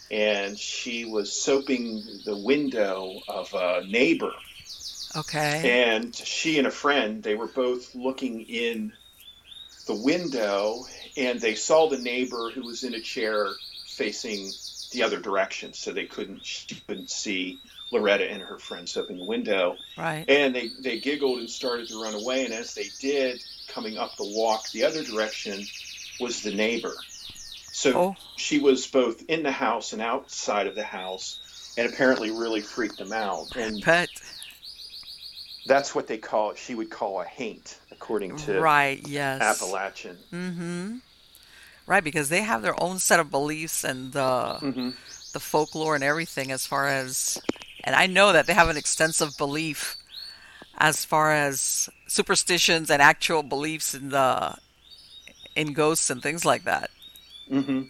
and 0.10 0.58
she 0.58 1.06
was 1.06 1.32
soaping 1.32 2.04
the 2.26 2.36
window 2.36 3.22
of 3.28 3.54
a 3.54 3.86
neighbor. 3.88 4.34
Okay. 5.16 5.92
And 5.94 6.16
she 6.16 6.58
and 6.58 6.66
a 6.66 6.72
friend 6.72 7.22
they 7.22 7.36
were 7.36 7.48
both 7.48 7.94
looking 7.94 8.42
in 8.42 8.94
the 9.86 9.96
window, 9.96 10.86
and 11.18 11.40
they 11.40 11.56
saw 11.56 11.90
the 11.90 11.98
neighbor 11.98 12.52
who 12.54 12.64
was 12.64 12.84
in 12.84 12.94
a 12.94 13.02
chair 13.02 13.48
facing 13.88 14.52
the 14.92 15.04
other 15.04 15.20
direction, 15.20 15.74
so 15.74 15.92
they 15.92 16.06
couldn't 16.06 16.46
she 16.46 16.76
couldn't 16.88 17.10
see 17.10 17.60
Loretta 17.92 18.30
and 18.30 18.42
her 18.42 18.58
friends 18.58 18.96
up 18.98 19.10
in 19.10 19.18
the 19.18 19.26
window. 19.26 19.76
Right. 19.98 20.26
And 20.28 20.56
they, 20.56 20.70
they 20.80 21.00
giggled 21.00 21.40
and 21.40 21.50
started 21.50 21.90
to 21.90 22.02
run 22.02 22.14
away. 22.14 22.46
And 22.46 22.54
as 22.54 22.74
they 22.74 22.88
did, 23.00 23.44
coming 23.68 23.98
up 23.98 24.16
the 24.18 24.24
walk 24.24 24.70
the 24.72 24.86
other 24.86 25.04
direction 25.04 25.66
was 26.20 26.42
the 26.42 26.54
neighbor. 26.54 26.94
So 27.72 27.98
oh. 27.98 28.16
she 28.36 28.60
was 28.60 28.86
both 28.88 29.24
in 29.28 29.44
the 29.44 29.52
house 29.52 29.94
and 29.94 30.02
outside 30.02 30.68
of 30.68 30.76
the 30.76 30.84
house, 30.84 31.74
and 31.78 31.92
apparently 31.92 32.30
really 32.30 32.62
freaked 32.62 32.98
them 32.98 33.14
out. 33.14 33.56
And 33.56 33.82
Pet. 33.82 34.10
That's 35.66 35.96
what 35.96 36.08
they 36.08 36.18
call 36.18 36.52
it. 36.52 36.58
She 36.58 36.76
would 36.76 36.90
call 36.90 37.22
a 37.22 37.26
haint, 37.26 37.80
according 38.02 38.36
to 38.36 38.60
right. 38.60 39.08
Yes. 39.08 39.42
Appalachian. 39.42 40.18
Mm-hmm. 40.34 40.96
Right, 41.86 42.04
because 42.04 42.30
they 42.30 42.42
have 42.42 42.62
their 42.62 42.82
own 42.82 43.00
set 43.00 43.20
of 43.20 43.30
beliefs 43.30 43.84
and 43.84 44.14
the 44.14 44.20
mm-hmm. 44.20 44.90
the 45.34 45.40
folklore 45.40 45.96
and 45.96 46.04
everything 46.04 46.52
as 46.52 46.66
far 46.66 46.88
as 46.88 47.40
and 47.84 47.96
I 47.96 48.08
know 48.08 48.34
that 48.34 48.48
they 48.48 48.54
have 48.54 48.70
an 48.70 48.78
extensive 48.78 49.38
belief 49.38 49.98
as 50.78 51.04
far 51.06 51.32
as 51.34 51.90
superstitions 52.08 52.90
and 52.90 53.02
actual 53.02 53.44
beliefs 53.44 53.94
in 53.94 54.10
the 54.10 54.56
in 55.56 55.74
ghosts 55.74 56.10
and 56.10 56.22
things 56.24 56.46
like 56.46 56.64
that. 56.64 56.90
Mm-hmm. 57.50 57.82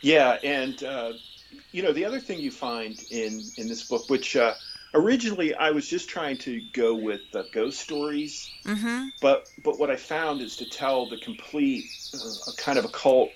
Yeah, 0.00 0.38
and 0.44 0.82
uh, 0.84 1.12
you 1.72 1.82
know 1.82 1.92
the 1.92 2.04
other 2.04 2.20
thing 2.20 2.38
you 2.38 2.50
find 2.50 3.02
in 3.10 3.40
in 3.56 3.68
this 3.68 3.88
book, 3.88 4.08
which 4.08 4.36
uh, 4.36 4.54
originally 4.94 5.54
I 5.54 5.70
was 5.70 5.88
just 5.88 6.08
trying 6.08 6.38
to 6.38 6.60
go 6.72 6.94
with 6.94 7.20
the 7.32 7.46
ghost 7.52 7.80
stories, 7.80 8.50
mm-hmm. 8.64 9.08
but 9.20 9.48
but 9.62 9.78
what 9.78 9.90
I 9.90 9.96
found 9.96 10.40
is 10.40 10.56
to 10.56 10.68
tell 10.68 11.08
the 11.08 11.18
complete 11.18 11.84
uh, 12.14 12.52
kind 12.56 12.78
of 12.78 12.84
occult. 12.84 13.30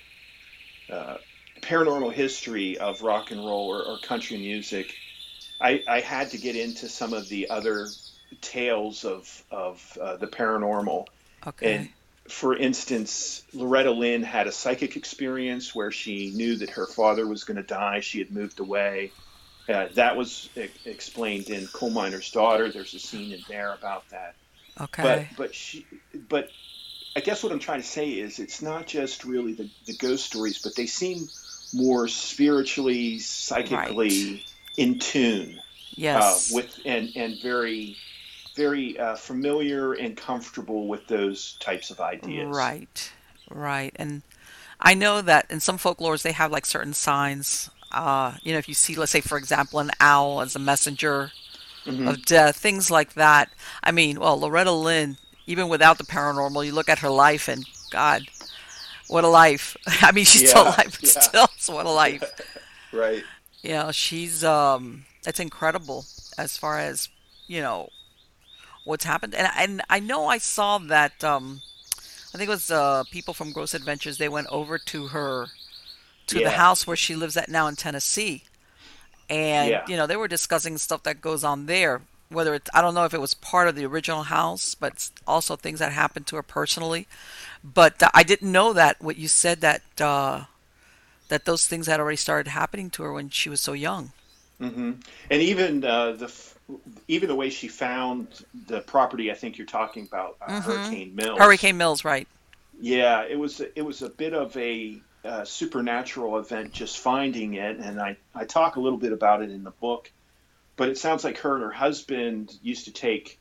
Uh, 0.90 1.18
paranormal 1.60 2.12
history 2.12 2.78
of 2.78 3.02
rock 3.02 3.30
and 3.30 3.40
roll 3.40 3.68
or, 3.68 3.82
or 3.82 3.98
country 3.98 4.38
music 4.38 4.94
I, 5.60 5.82
I 5.88 6.00
had 6.00 6.30
to 6.30 6.38
get 6.38 6.56
into 6.56 6.88
some 6.88 7.12
of 7.12 7.28
the 7.28 7.50
other 7.50 7.88
tales 8.40 9.04
of 9.04 9.44
of 9.50 9.98
uh, 10.00 10.16
the 10.16 10.26
paranormal. 10.26 11.06
Okay. 11.46 11.74
And 11.74 11.88
for 12.28 12.54
instance, 12.54 13.42
Loretta 13.52 13.90
Lynn 13.90 14.22
had 14.22 14.46
a 14.46 14.52
psychic 14.52 14.96
experience 14.96 15.74
where 15.74 15.90
she 15.90 16.30
knew 16.30 16.56
that 16.56 16.70
her 16.70 16.86
father 16.86 17.26
was 17.26 17.44
going 17.44 17.56
to 17.56 17.62
die. 17.62 18.00
She 18.00 18.18
had 18.18 18.30
moved 18.30 18.60
away. 18.60 19.12
Uh, 19.68 19.88
that 19.94 20.16
was 20.16 20.48
e- 20.56 20.68
explained 20.84 21.50
in 21.50 21.66
Coal 21.68 21.90
Miner's 21.90 22.30
Daughter. 22.30 22.70
There's 22.70 22.94
a 22.94 22.98
scene 22.98 23.32
in 23.32 23.40
there 23.48 23.74
about 23.74 24.08
that. 24.10 24.34
Okay. 24.80 25.02
But 25.02 25.36
but 25.36 25.54
she 25.54 25.86
but 26.28 26.50
I 27.16 27.20
guess 27.20 27.42
what 27.42 27.52
I'm 27.52 27.58
trying 27.58 27.80
to 27.80 27.86
say 27.86 28.10
is 28.10 28.38
it's 28.38 28.62
not 28.62 28.86
just 28.86 29.24
really 29.24 29.52
the, 29.52 29.68
the 29.86 29.94
ghost 29.94 30.24
stories, 30.26 30.58
but 30.62 30.74
they 30.76 30.86
seem 30.86 31.28
more 31.74 32.08
spiritually, 32.08 33.18
psychically. 33.18 34.34
Right 34.34 34.44
in 34.78 34.98
tune. 34.98 35.60
Yes. 35.90 36.50
Uh, 36.50 36.56
with 36.56 36.80
and 36.86 37.10
and 37.14 37.38
very 37.42 37.96
very 38.54 38.98
uh, 38.98 39.16
familiar 39.16 39.92
and 39.92 40.16
comfortable 40.16 40.88
with 40.88 41.06
those 41.06 41.56
types 41.60 41.90
of 41.90 42.00
ideas. 42.00 42.48
Right. 42.48 43.12
Right. 43.50 43.92
And 43.96 44.22
I 44.80 44.94
know 44.94 45.20
that 45.20 45.46
in 45.50 45.60
some 45.60 45.78
folklores 45.78 46.22
they 46.22 46.32
have 46.32 46.50
like 46.50 46.64
certain 46.64 46.94
signs. 46.94 47.70
Uh, 47.90 48.34
you 48.42 48.52
know, 48.52 48.58
if 48.58 48.68
you 48.68 48.74
see, 48.74 48.94
let's 48.94 49.12
say, 49.12 49.20
for 49.20 49.38
example, 49.38 49.78
an 49.78 49.90
owl 50.00 50.40
as 50.40 50.54
a 50.54 50.58
messenger 50.58 51.32
mm-hmm. 51.86 52.08
of 52.08 52.24
death, 52.24 52.56
things 52.56 52.90
like 52.90 53.14
that. 53.14 53.50
I 53.82 53.92
mean, 53.92 54.20
well, 54.20 54.38
Loretta 54.38 54.72
Lynn, 54.72 55.16
even 55.46 55.68
without 55.68 55.98
the 55.98 56.04
paranormal, 56.04 56.64
you 56.66 56.72
look 56.72 56.88
at 56.88 57.00
her 57.00 57.10
life 57.10 57.48
and 57.48 57.64
God, 57.90 58.22
what 59.08 59.24
a 59.24 59.28
life. 59.28 59.76
I 59.86 60.12
mean, 60.12 60.24
she's 60.24 60.42
yeah, 60.42 60.48
still 60.48 60.62
alive, 60.64 60.98
but 61.00 61.14
yeah. 61.14 61.20
still, 61.20 61.48
so 61.56 61.74
what 61.74 61.86
a 61.86 61.90
life. 61.90 62.22
right. 62.92 63.24
You 63.62 63.70
know, 63.70 63.92
she's 63.92 64.44
um 64.44 65.04
it's 65.26 65.40
incredible 65.40 66.04
as 66.36 66.56
far 66.56 66.78
as, 66.78 67.08
you 67.46 67.60
know, 67.60 67.88
what's 68.84 69.04
happened. 69.04 69.34
And 69.34 69.48
and 69.56 69.82
I 69.90 70.00
know 70.00 70.26
I 70.26 70.38
saw 70.38 70.78
that 70.78 71.24
um 71.24 71.62
I 72.34 72.38
think 72.38 72.48
it 72.48 72.52
was 72.52 72.70
uh 72.70 73.04
people 73.10 73.34
from 73.34 73.52
Ghost 73.52 73.74
Adventures 73.74 74.18
they 74.18 74.28
went 74.28 74.46
over 74.48 74.78
to 74.78 75.08
her 75.08 75.48
to 76.28 76.38
yeah. 76.38 76.44
the 76.44 76.56
house 76.56 76.86
where 76.86 76.96
she 76.96 77.14
lives 77.14 77.36
at 77.36 77.48
now 77.48 77.66
in 77.66 77.76
Tennessee. 77.76 78.44
And 79.28 79.70
yeah. 79.70 79.84
you 79.86 79.96
know, 79.96 80.06
they 80.06 80.16
were 80.16 80.28
discussing 80.28 80.78
stuff 80.78 81.02
that 81.02 81.20
goes 81.20 81.44
on 81.44 81.66
there 81.66 82.00
whether 82.30 82.54
it's 82.54 82.70
I 82.74 82.82
don't 82.82 82.94
know 82.94 83.04
if 83.04 83.14
it 83.14 83.20
was 83.20 83.34
part 83.34 83.68
of 83.68 83.74
the 83.74 83.86
original 83.86 84.24
house, 84.24 84.74
but 84.74 85.10
also 85.26 85.56
things 85.56 85.78
that 85.78 85.92
happened 85.92 86.26
to 86.28 86.36
her 86.36 86.42
personally. 86.42 87.06
But 87.64 88.02
uh, 88.02 88.10
I 88.14 88.22
didn't 88.22 88.52
know 88.52 88.72
that 88.72 89.00
what 89.00 89.16
you 89.16 89.28
said 89.28 89.60
that 89.60 89.82
uh, 90.00 90.44
that 91.28 91.44
those 91.44 91.66
things 91.66 91.86
had 91.86 92.00
already 92.00 92.16
started 92.16 92.50
happening 92.50 92.90
to 92.90 93.02
her 93.04 93.12
when 93.12 93.30
she 93.30 93.48
was 93.48 93.60
so 93.60 93.72
young. 93.72 94.12
Mm-hmm. 94.60 94.92
And 95.30 95.42
even 95.42 95.84
uh, 95.84 96.12
the 96.12 96.34
even 97.06 97.28
the 97.28 97.34
way 97.34 97.50
she 97.50 97.68
found 97.68 98.44
the 98.66 98.80
property, 98.80 99.30
I 99.30 99.34
think 99.34 99.56
you're 99.56 99.66
talking 99.66 100.06
about 100.06 100.36
uh, 100.42 100.50
mm-hmm. 100.50 100.70
Hurricane 100.70 101.16
Mills. 101.16 101.38
Hurricane 101.38 101.76
Mills, 101.76 102.04
right? 102.04 102.28
Yeah, 102.80 103.24
it 103.24 103.38
was 103.38 103.60
it 103.60 103.82
was 103.82 104.02
a 104.02 104.10
bit 104.10 104.34
of 104.34 104.56
a 104.56 105.00
uh, 105.24 105.44
supernatural 105.44 106.38
event 106.38 106.72
just 106.72 106.98
finding 106.98 107.54
it, 107.54 107.78
and 107.78 108.00
I 108.00 108.16
I 108.34 108.44
talk 108.44 108.76
a 108.76 108.80
little 108.80 108.98
bit 108.98 109.12
about 109.12 109.42
it 109.42 109.50
in 109.50 109.64
the 109.64 109.70
book. 109.70 110.10
But 110.76 110.88
it 110.88 110.98
sounds 110.98 111.24
like 111.24 111.38
her 111.38 111.54
and 111.54 111.64
her 111.64 111.72
husband 111.72 112.56
used 112.62 112.84
to 112.84 112.92
take 112.92 113.38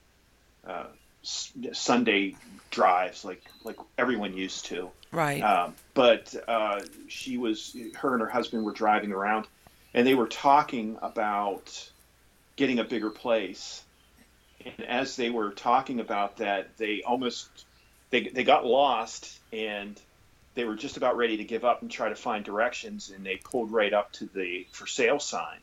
uh, 0.68 0.88
Sunday 1.22 2.36
drives, 2.72 3.24
like 3.24 3.44
like 3.64 3.78
everyone 3.98 4.36
used 4.36 4.66
to. 4.66 4.90
Right. 5.12 5.42
Um, 5.42 5.76
but 5.94 6.34
uh, 6.48 6.82
she 7.08 7.38
was, 7.38 7.76
her 7.96 8.14
and 8.14 8.22
her 8.22 8.30
husband 8.30 8.66
were 8.66 8.74
driving 8.74 9.12
around, 9.12 9.48
and 9.94 10.06
they 10.06 10.16
were 10.16 10.28
talking 10.28 10.98
about 11.02 11.92
getting 12.56 12.80
a 12.80 12.84
bigger 12.84 13.10
place. 13.10 13.84
And 14.66 14.86
as 14.86 15.16
they 15.16 15.30
were 15.30 15.52
talking 15.52 16.00
about 16.00 16.38
that, 16.38 16.78
they 16.78 17.04
almost 17.04 17.48
they 18.10 18.28
they 18.28 18.44
got 18.44 18.66
lost 18.66 19.40
and 19.52 20.00
they 20.58 20.66
were 20.66 20.76
just 20.76 20.98
about 20.98 21.16
ready 21.16 21.38
to 21.38 21.46
give 21.46 21.64
up 21.64 21.82
and 21.82 21.90
try 21.90 22.10
to 22.10 22.16
find 22.16 22.44
directions, 22.44 23.10
and 23.16 23.26
they 23.26 23.38
pulled 23.38 23.72
right 23.72 23.94
up 23.94 24.12
to 24.14 24.26
the 24.26 24.68
for 24.72 24.86
sale 24.86 25.20
sign, 25.20 25.60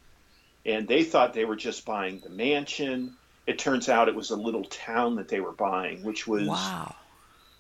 and 0.65 0.89
they 0.89 1.05
thought 1.05 1.35
they 1.35 1.45
were 1.45 1.57
just 1.57 1.85
buying 1.85 2.21
the 2.21 2.31
mansion. 2.31 3.15
It 3.47 3.59
turns 3.59 3.91
out 3.91 4.09
it 4.09 4.15
was 4.15 4.31
a 4.31 4.37
little 4.37 4.65
town 4.65 5.17
that 5.17 5.29
they 5.29 5.41
were 5.41 5.53
buying, 5.53 6.03
which 6.03 6.27
was 6.27 6.49
wow 6.49 6.95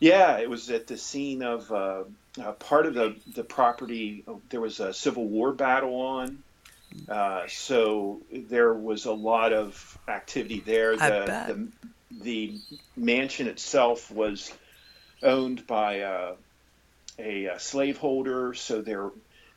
yeah, 0.05 0.38
it 0.38 0.51
was 0.51 0.70
at 0.70 0.87
the 0.87 0.99
scene 0.99 1.42
of 1.42 1.70
uh, 1.73 2.05
uh, 2.38 2.53
part 2.53 2.85
of 2.87 2.94
the 2.94 3.16
the 3.35 3.44
property. 3.44 4.25
There 4.51 4.61
was 4.61 4.81
a 4.81 4.92
Civil 4.92 5.27
War 5.27 5.53
battle 5.53 5.94
on, 5.94 6.42
uh, 7.09 7.44
so 7.49 8.20
there 8.31 8.75
was 8.75 9.07
a 9.07 9.12
lot 9.12 9.53
of 9.53 9.99
activity 10.07 10.61
there. 10.61 10.97
The, 10.97 11.68
the, 12.11 12.23
the 12.23 12.61
mansion 12.97 13.47
itself 13.47 14.11
was 14.11 14.53
owned 15.23 15.66
by 15.66 16.01
uh, 16.01 16.35
a, 17.18 17.46
a 17.46 17.61
slaveholder, 17.61 18.55
so 18.55 18.83
there 18.83 19.11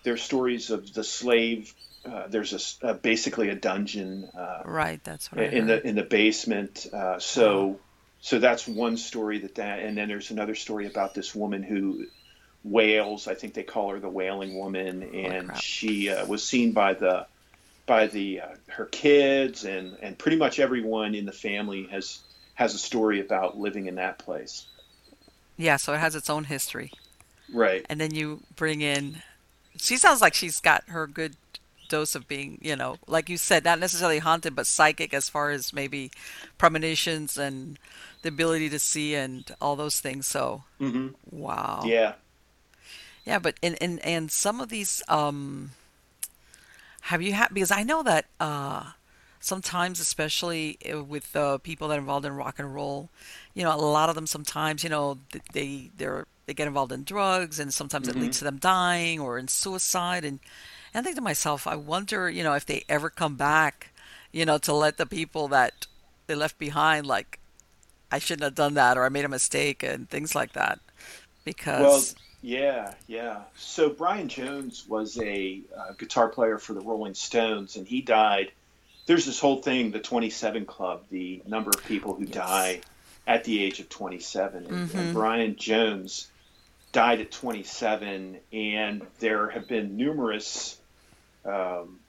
there's 0.03 0.21
stories 0.21 0.69
of 0.69 0.93
the 0.93 1.03
slave. 1.03 1.73
Uh, 2.05 2.27
there's 2.27 2.79
a, 2.81 2.93
basically 2.93 3.49
a 3.49 3.55
dungeon. 3.55 4.29
Uh, 4.37 4.61
right, 4.65 5.03
that's 5.03 5.31
what 5.31 5.53
in 5.53 5.67
the 5.67 5.85
in 5.85 5.95
the 5.95 6.03
basement. 6.03 6.87
so 7.19 7.79
so 8.21 8.39
that's 8.39 8.67
one 8.67 8.97
story 8.97 9.39
that 9.39 9.55
that 9.55 9.79
and 9.79 9.97
then 9.97 10.07
there's 10.07 10.31
another 10.31 10.55
story 10.55 10.87
about 10.87 11.13
this 11.13 11.35
woman 11.35 11.63
who 11.63 12.07
wails. 12.63 13.27
I 13.27 13.35
think 13.35 13.53
they 13.53 13.63
call 13.63 13.91
her 13.91 13.99
the 13.99 14.09
Wailing 14.09 14.57
Woman, 14.57 15.03
and 15.15 15.57
she 15.57 16.09
uh, 16.09 16.25
was 16.25 16.43
seen 16.43 16.71
by 16.71 16.93
the 16.93 17.27
by 17.85 18.07
the 18.07 18.41
uh, 18.41 18.47
her 18.67 18.85
kids 18.85 19.63
and 19.63 19.97
and 20.01 20.17
pretty 20.17 20.37
much 20.37 20.59
everyone 20.59 21.15
in 21.15 21.25
the 21.25 21.31
family 21.31 21.87
has 21.87 22.19
has 22.55 22.73
a 22.73 22.79
story 22.79 23.19
about 23.19 23.57
living 23.57 23.87
in 23.87 23.95
that 23.95 24.19
place. 24.19 24.65
Yeah, 25.57 25.77
so 25.77 25.93
it 25.93 25.99
has 25.99 26.15
its 26.15 26.29
own 26.29 26.45
history. 26.45 26.91
Right. 27.53 27.85
And 27.89 27.99
then 27.99 28.13
you 28.13 28.41
bring 28.55 28.81
in 28.81 29.21
she 29.79 29.97
sounds 29.97 30.21
like 30.21 30.33
she's 30.33 30.59
got 30.59 30.83
her 30.89 31.07
good 31.07 31.35
dose 31.89 32.15
of 32.15 32.27
being, 32.27 32.59
you 32.61 32.75
know, 32.75 32.97
like 33.07 33.29
you 33.29 33.37
said, 33.37 33.63
not 33.63 33.79
necessarily 33.79 34.19
haunted, 34.19 34.55
but 34.55 34.67
psychic 34.67 35.13
as 35.13 35.29
far 35.29 35.51
as 35.51 35.71
maybe 35.71 36.11
premonitions 36.57 37.37
and 37.37 37.79
the 38.21 38.29
ability 38.29 38.69
to 38.69 38.79
see 38.79 39.15
and 39.15 39.49
all 39.61 39.75
those 39.75 39.99
things. 39.99 40.27
So, 40.27 40.63
mm-hmm. 40.81 41.09
wow. 41.31 41.83
Yeah. 41.85 42.13
Yeah, 43.25 43.39
but 43.39 43.55
and 43.61 43.77
and 43.81 43.99
and 44.05 44.31
some 44.31 44.61
of 44.61 44.69
these, 44.69 45.03
um, 45.09 45.71
have 47.01 47.21
you 47.21 47.33
had 47.33 47.53
because 47.53 47.71
I 47.71 47.83
know 47.83 48.01
that 48.03 48.25
uh, 48.39 48.91
sometimes, 49.39 49.99
especially 49.99 50.77
uh, 50.91 51.03
with 51.03 51.35
uh, 51.35 51.57
people 51.59 51.87
that 51.87 51.95
are 51.95 51.99
involved 51.99 52.25
in 52.25 52.33
rock 52.33 52.59
and 52.59 52.73
roll, 52.73 53.09
you 53.53 53.63
know, 53.63 53.73
a 53.73 53.77
lot 53.77 54.09
of 54.09 54.15
them 54.15 54.27
sometimes, 54.27 54.83
you 54.83 54.89
know, 54.89 55.17
they 55.53 55.89
they're 55.97 56.25
they 56.45 56.53
get 56.53 56.67
involved 56.67 56.91
in 56.91 57.03
drugs, 57.03 57.59
and 57.59 57.73
sometimes 57.73 58.07
mm-hmm. 58.07 58.17
it 58.17 58.21
leads 58.21 58.39
to 58.39 58.45
them 58.45 58.57
dying 58.57 59.19
or 59.19 59.37
in 59.37 59.47
suicide, 59.47 60.25
and 60.25 60.39
and 60.93 61.01
I 61.01 61.03
think 61.03 61.15
to 61.17 61.21
myself, 61.21 61.67
I 61.67 61.75
wonder, 61.75 62.29
you 62.29 62.43
know, 62.43 62.53
if 62.53 62.65
they 62.65 62.83
ever 62.87 63.09
come 63.09 63.35
back, 63.35 63.91
you 64.31 64.45
know, 64.45 64.57
to 64.59 64.73
let 64.73 64.97
the 64.97 65.05
people 65.05 65.47
that 65.49 65.85
they 66.27 66.35
left 66.35 66.57
behind, 66.57 67.05
like, 67.05 67.39
I 68.11 68.19
shouldn't 68.19 68.43
have 68.43 68.55
done 68.55 68.73
that, 68.75 68.97
or 68.97 69.05
I 69.05 69.09
made 69.09 69.25
a 69.25 69.29
mistake, 69.29 69.83
and 69.83 70.09
things 70.09 70.33
like 70.35 70.53
that, 70.53 70.79
because. 71.43 71.81
Well, 71.81 72.23
yeah, 72.41 72.93
yeah. 73.07 73.41
So 73.57 73.89
Brian 73.89 74.29
Jones 74.29 74.87
was 74.87 75.17
a 75.19 75.61
uh, 75.75 75.93
guitar 75.97 76.29
player 76.29 76.59
for 76.59 76.73
the 76.73 76.81
Rolling 76.81 77.15
Stones, 77.15 77.75
and 77.75 77.85
he 77.85 78.01
died. 78.01 78.51
There's 79.07 79.25
this 79.25 79.39
whole 79.39 79.61
thing, 79.61 79.91
the 79.91 79.99
27 79.99 80.65
Club, 80.65 81.05
the 81.09 81.41
number 81.47 81.71
of 81.71 81.83
people 81.85 82.13
who 82.13 82.25
yes. 82.25 82.33
die 82.33 82.81
at 83.25 83.45
the 83.45 83.63
age 83.63 83.79
of 83.79 83.89
27. 83.89 84.65
And, 84.65 84.89
mm-hmm. 84.89 84.97
and 84.97 85.13
Brian 85.13 85.55
Jones 85.55 86.29
died 86.91 87.21
at 87.21 87.31
27, 87.31 88.37
and 88.51 89.07
there 89.19 89.49
have 89.49 89.67
been 89.67 89.97
numerous, 89.97 90.77
um, 91.45 91.99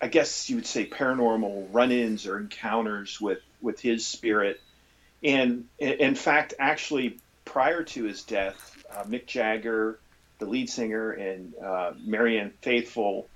I 0.00 0.08
guess 0.08 0.48
you 0.48 0.56
would 0.56 0.66
say, 0.66 0.86
paranormal 0.86 1.68
run-ins 1.72 2.26
or 2.26 2.38
encounters 2.38 3.20
with 3.20 3.40
with 3.60 3.80
his 3.80 4.06
spirit. 4.06 4.60
And 5.22 5.66
in 5.78 6.14
fact, 6.14 6.54
actually, 6.58 7.18
prior 7.44 7.82
to 7.82 8.04
his 8.04 8.22
death, 8.22 8.84
uh, 8.94 9.02
Mick 9.04 9.26
Jagger, 9.26 9.98
the 10.38 10.46
lead 10.46 10.70
singer, 10.70 11.10
and 11.10 11.54
uh, 11.56 11.92
Marianne 12.04 12.52
Faithfull, 12.62 13.28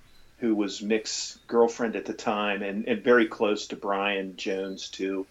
who 0.42 0.56
was 0.56 0.82
Mick's 0.82 1.38
girlfriend 1.46 1.94
at 1.94 2.04
the 2.04 2.12
time, 2.12 2.64
and, 2.64 2.88
and 2.88 3.00
very 3.04 3.26
close 3.26 3.68
to 3.68 3.76
Brian 3.76 4.36
Jones 4.36 4.88
too. 4.88 5.24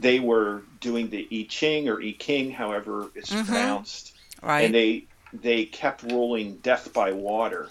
They 0.00 0.18
were 0.18 0.62
doing 0.80 1.10
the 1.10 1.28
I 1.30 1.46
Ching 1.46 1.90
or 1.90 2.02
I 2.02 2.16
King, 2.18 2.50
however 2.50 3.10
it's 3.14 3.30
mm-hmm. 3.30 3.44
pronounced, 3.44 4.16
Right. 4.42 4.62
And 4.62 4.74
they 4.74 5.04
they 5.34 5.66
kept 5.66 6.04
rolling 6.04 6.56
Death 6.56 6.94
by 6.94 7.12
Water, 7.12 7.68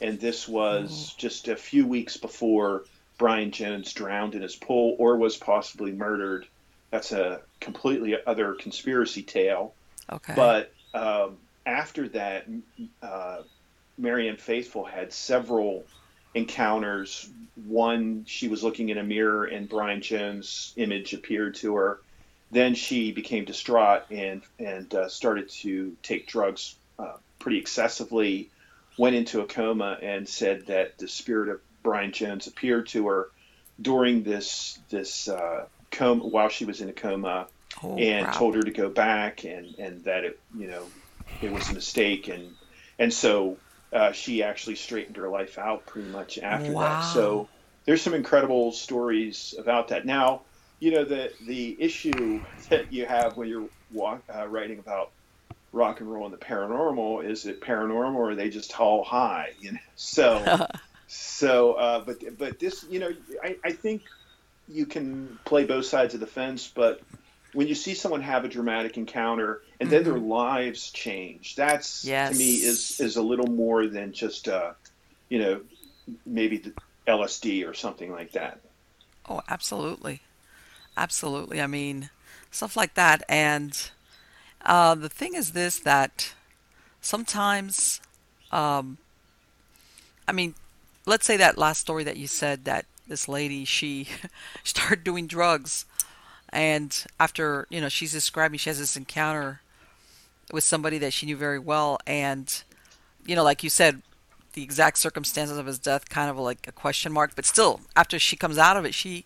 and 0.00 0.18
this 0.18 0.48
was 0.48 1.14
just 1.18 1.48
a 1.48 1.56
few 1.56 1.86
weeks 1.86 2.16
before 2.16 2.84
Brian 3.18 3.50
Jones 3.50 3.92
drowned 3.92 4.34
in 4.34 4.40
his 4.40 4.56
pool 4.56 4.96
or 4.98 5.18
was 5.18 5.36
possibly 5.36 5.92
murdered. 5.92 6.46
That's 6.90 7.12
a 7.12 7.42
completely 7.60 8.16
other 8.26 8.54
conspiracy 8.54 9.22
tale. 9.22 9.74
Okay. 10.10 10.32
But 10.34 10.72
um, 10.94 11.36
after 11.66 12.08
that, 12.10 12.46
uh, 13.02 13.42
Marianne 13.98 14.38
Faithfull 14.38 14.84
had 14.84 15.12
several 15.12 15.84
encounters. 16.34 17.28
One, 17.54 18.24
she 18.26 18.48
was 18.48 18.62
looking 18.62 18.88
in 18.88 18.98
a 18.98 19.04
mirror 19.04 19.44
and 19.44 19.68
Brian 19.68 20.02
Jones' 20.02 20.72
image 20.76 21.14
appeared 21.14 21.54
to 21.56 21.76
her 21.76 22.00
then 22.54 22.74
she 22.74 23.12
became 23.12 23.44
distraught 23.44 24.04
and 24.10 24.42
and 24.58 24.94
uh, 24.94 25.08
started 25.08 25.48
to 25.48 25.96
take 26.02 26.26
drugs 26.26 26.76
uh, 26.98 27.16
pretty 27.38 27.58
excessively. 27.58 28.50
Went 28.96 29.16
into 29.16 29.40
a 29.40 29.46
coma 29.46 29.98
and 30.00 30.28
said 30.28 30.66
that 30.66 30.96
the 30.98 31.08
spirit 31.08 31.48
of 31.48 31.60
Brian 31.82 32.12
Jones 32.12 32.46
appeared 32.46 32.86
to 32.88 33.08
her 33.08 33.28
during 33.82 34.22
this 34.22 34.78
this 34.88 35.28
uh, 35.28 35.66
coma 35.90 36.24
while 36.24 36.48
she 36.48 36.64
was 36.64 36.80
in 36.80 36.88
a 36.88 36.92
coma, 36.92 37.48
oh, 37.82 37.98
and 37.98 38.26
wow. 38.26 38.32
told 38.32 38.54
her 38.54 38.62
to 38.62 38.70
go 38.70 38.88
back 38.88 39.44
and 39.44 39.74
and 39.78 40.04
that 40.04 40.24
it 40.24 40.38
you 40.56 40.68
know 40.68 40.86
it 41.40 41.50
was 41.50 41.70
a 41.70 41.74
mistake 41.74 42.28
and 42.28 42.54
and 43.00 43.12
so 43.12 43.56
uh, 43.94 44.12
she 44.12 44.42
actually 44.42 44.76
straightened 44.76 45.16
her 45.16 45.28
life 45.28 45.56
out 45.56 45.86
pretty 45.86 46.08
much 46.08 46.38
after 46.38 46.72
wow. 46.72 46.80
that. 46.80 47.04
So 47.04 47.48
there's 47.86 48.02
some 48.02 48.14
incredible 48.14 48.72
stories 48.72 49.54
about 49.58 49.88
that. 49.88 50.04
Now 50.04 50.42
you 50.80 50.90
know 50.90 51.04
the 51.04 51.32
the 51.46 51.80
issue 51.80 52.40
that 52.70 52.92
you 52.92 53.06
have 53.06 53.36
when 53.36 53.48
you're 53.48 53.68
walk, 53.90 54.22
uh, 54.34 54.46
writing 54.46 54.78
about 54.78 55.12
rock 55.72 56.00
and 56.00 56.10
roll 56.10 56.24
and 56.24 56.32
the 56.32 56.38
paranormal 56.38 57.28
is 57.28 57.46
it 57.46 57.60
paranormal 57.60 58.14
or 58.14 58.30
are 58.30 58.34
they 58.34 58.48
just 58.48 58.78
all 58.78 59.02
high 59.02 59.48
you 59.58 59.72
know 59.72 59.78
so 59.96 60.66
so 61.06 61.72
uh, 61.72 62.04
but 62.04 62.16
but 62.38 62.58
this 62.58 62.84
you 62.88 63.00
know 63.00 63.10
I, 63.42 63.56
I 63.64 63.72
think 63.72 64.02
you 64.68 64.86
can 64.86 65.38
play 65.44 65.64
both 65.64 65.86
sides 65.86 66.14
of 66.14 66.20
the 66.20 66.26
fence 66.26 66.70
but 66.74 67.00
when 67.54 67.68
you 67.68 67.74
see 67.74 67.94
someone 67.94 68.20
have 68.20 68.44
a 68.44 68.48
dramatic 68.48 68.96
encounter 68.96 69.62
and 69.80 69.88
mm-hmm. 69.88 69.96
then 69.96 70.04
their 70.04 70.14
mm-hmm. 70.14 70.30
lives 70.30 70.90
change 70.90 71.56
that's 71.56 72.04
yes. 72.04 72.32
to 72.32 72.38
me 72.38 72.54
is 72.54 73.00
is 73.00 73.16
a 73.16 73.22
little 73.22 73.46
more 73.46 73.86
than 73.86 74.12
just 74.12 74.48
uh 74.48 74.72
you 75.28 75.38
know 75.38 75.60
maybe 76.26 76.58
the 76.58 76.72
lsd 77.06 77.68
or 77.68 77.74
something 77.74 78.12
like 78.12 78.32
that 78.32 78.60
oh 79.28 79.40
absolutely 79.48 80.20
Absolutely. 80.96 81.60
I 81.60 81.66
mean, 81.66 82.10
stuff 82.50 82.76
like 82.76 82.94
that. 82.94 83.22
And 83.28 83.90
uh, 84.64 84.94
the 84.94 85.08
thing 85.08 85.34
is 85.34 85.52
this 85.52 85.78
that 85.80 86.34
sometimes, 87.00 88.00
um, 88.52 88.98
I 90.28 90.32
mean, 90.32 90.54
let's 91.06 91.26
say 91.26 91.36
that 91.36 91.58
last 91.58 91.80
story 91.80 92.04
that 92.04 92.16
you 92.16 92.26
said 92.26 92.64
that 92.64 92.86
this 93.08 93.28
lady, 93.28 93.64
she 93.64 94.08
started 94.64 95.04
doing 95.04 95.26
drugs. 95.26 95.84
And 96.54 97.04
after, 97.18 97.66
you 97.68 97.80
know, 97.80 97.88
she's 97.88 98.12
describing, 98.12 98.58
she 98.58 98.70
has 98.70 98.78
this 98.78 98.96
encounter 98.96 99.60
with 100.52 100.64
somebody 100.64 100.98
that 100.98 101.12
she 101.12 101.26
knew 101.26 101.36
very 101.36 101.58
well. 101.58 101.98
And, 102.06 102.62
you 103.26 103.34
know, 103.34 103.42
like 103.42 103.64
you 103.64 103.70
said, 103.70 104.02
the 104.52 104.62
exact 104.62 104.98
circumstances 104.98 105.58
of 105.58 105.66
his 105.66 105.80
death 105.80 106.08
kind 106.08 106.30
of 106.30 106.38
like 106.38 106.68
a 106.68 106.72
question 106.72 107.12
mark. 107.12 107.32
But 107.34 107.44
still, 107.44 107.80
after 107.96 108.20
she 108.20 108.36
comes 108.36 108.56
out 108.56 108.76
of 108.76 108.84
it, 108.84 108.94
she 108.94 109.24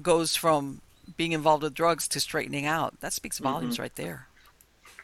goes 0.00 0.36
from 0.36 0.80
being 1.16 1.32
involved 1.32 1.64
with 1.64 1.74
drugs 1.74 2.06
to 2.08 2.20
straightening 2.20 2.66
out. 2.66 3.00
That 3.00 3.12
speaks 3.12 3.38
volumes 3.40 3.74
mm-hmm. 3.74 3.82
right 3.82 3.96
there. 3.96 4.28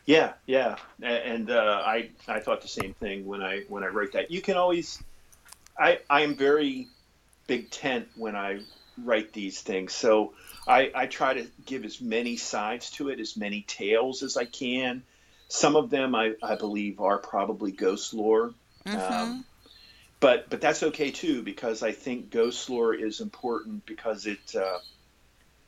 Yeah, 0.06 0.32
yeah, 0.46 0.76
and 1.02 1.50
uh, 1.50 1.82
I 1.84 2.10
I 2.26 2.40
thought 2.40 2.62
the 2.62 2.68
same 2.68 2.94
thing 2.94 3.26
when 3.26 3.42
I 3.42 3.60
when 3.68 3.84
I 3.84 3.88
wrote 3.88 4.12
that. 4.12 4.30
You 4.30 4.40
can 4.40 4.56
always, 4.56 5.00
I 5.78 6.00
I 6.08 6.22
am 6.22 6.34
very 6.34 6.88
big 7.46 7.70
tent 7.70 8.08
when 8.16 8.34
I 8.34 8.60
write 9.04 9.32
these 9.32 9.60
things, 9.60 9.92
so 9.92 10.32
I 10.66 10.90
I 10.94 11.06
try 11.06 11.34
to 11.34 11.46
give 11.66 11.84
as 11.84 12.00
many 12.00 12.36
sides 12.36 12.90
to 12.92 13.08
it, 13.08 13.20
as 13.20 13.36
many 13.36 13.62
tales 13.62 14.22
as 14.22 14.36
I 14.36 14.44
can. 14.44 15.02
Some 15.48 15.76
of 15.76 15.90
them 15.90 16.14
I 16.14 16.34
I 16.42 16.54
believe 16.54 17.00
are 17.00 17.18
probably 17.18 17.72
ghost 17.72 18.14
lore. 18.14 18.52
Mm-hmm. 18.86 19.12
Um, 19.12 19.44
but 20.20 20.50
but 20.50 20.60
that's 20.60 20.82
okay 20.82 21.10
too 21.10 21.42
because 21.42 21.82
I 21.82 21.92
think 21.92 22.30
ghost 22.30 22.68
lore 22.68 22.94
is 22.94 23.20
important 23.20 23.86
because 23.86 24.26
it 24.26 24.54
uh, 24.54 24.78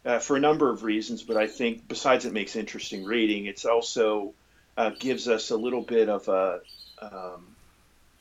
uh, 0.05 0.19
for 0.19 0.37
a 0.37 0.41
number 0.41 0.71
of 0.71 0.83
reasons. 0.83 1.23
But 1.23 1.37
I 1.37 1.47
think 1.47 1.89
besides 1.89 2.25
it 2.25 2.33
makes 2.33 2.57
interesting 2.57 3.05
reading, 3.05 3.47
it's 3.47 3.65
also 3.65 4.35
uh, 4.77 4.91
gives 4.91 5.29
us 5.29 5.51
a 5.51 5.57
little 5.57 5.83
bit 5.83 6.09
of 6.09 6.29
a 6.29 6.61
um, 7.01 7.47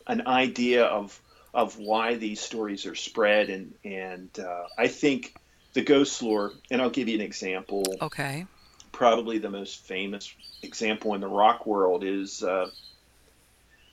an 0.08 0.28
idea 0.28 0.86
of 0.86 1.20
of 1.54 1.78
why 1.78 2.16
these 2.16 2.40
stories 2.40 2.86
are 2.86 2.96
spread, 2.96 3.50
and 3.50 3.74
and 3.84 4.30
uh, 4.40 4.68
I 4.78 4.88
think 4.88 5.36
the 5.74 5.82
ghost 5.82 6.22
lore, 6.22 6.52
and 6.70 6.82
I'll 6.82 6.90
give 6.90 7.08
you 7.08 7.16
an 7.16 7.22
example. 7.22 7.84
Okay. 8.02 8.46
Probably 8.92 9.38
the 9.38 9.50
most 9.50 9.80
famous 9.86 10.34
example 10.62 11.14
in 11.16 11.22
the 11.22 11.28
rock 11.28 11.66
world 11.66 12.04
is 12.04 12.44
uh, 12.44 12.70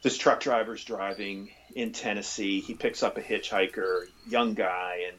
this 0.02 0.18
truck 0.18 0.40
driver's 0.40 0.84
driving 0.84 1.50
in 1.74 1.92
Tennessee. 1.92 2.60
He 2.60 2.74
picks 2.74 3.02
up 3.02 3.16
a 3.16 3.22
hitchhiker, 3.22 4.06
young 4.28 4.54
guy, 4.54 5.04
and 5.08 5.16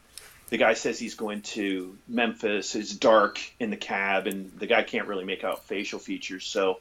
the 0.50 0.58
guy 0.58 0.74
says 0.74 1.00
he's 1.00 1.16
going 1.16 1.42
to 1.44 1.98
Memphis. 2.08 2.76
It's 2.76 2.94
dark 2.94 3.40
in 3.60 3.70
the 3.70 3.78
cab, 3.78 4.28
and 4.28 4.52
the 4.60 4.68
guy 4.68 4.84
can't 4.84 5.08
really 5.08 5.26
make 5.26 5.44
out 5.44 5.66
facial 5.66 6.00
features. 6.00 6.46
So 6.46 6.80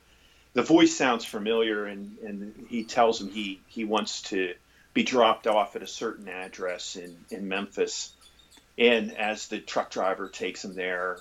the 0.54 0.62
voice 0.62 0.96
sounds 0.96 1.24
familiar, 1.24 1.86
and, 1.86 2.16
and 2.24 2.66
he 2.68 2.84
tells 2.84 3.20
him 3.20 3.28
he, 3.28 3.60
he 3.68 3.84
wants 3.84 4.22
to 4.22 4.54
be 4.94 5.02
dropped 5.02 5.46
off 5.46 5.76
at 5.76 5.82
a 5.82 5.86
certain 5.86 6.28
address 6.28 6.96
in, 6.96 7.16
in 7.30 7.46
Memphis. 7.48 8.12
And 8.78 9.16
as 9.16 9.48
the 9.48 9.58
truck 9.58 9.90
driver 9.90 10.28
takes 10.28 10.64
him 10.64 10.74
there, 10.74 11.18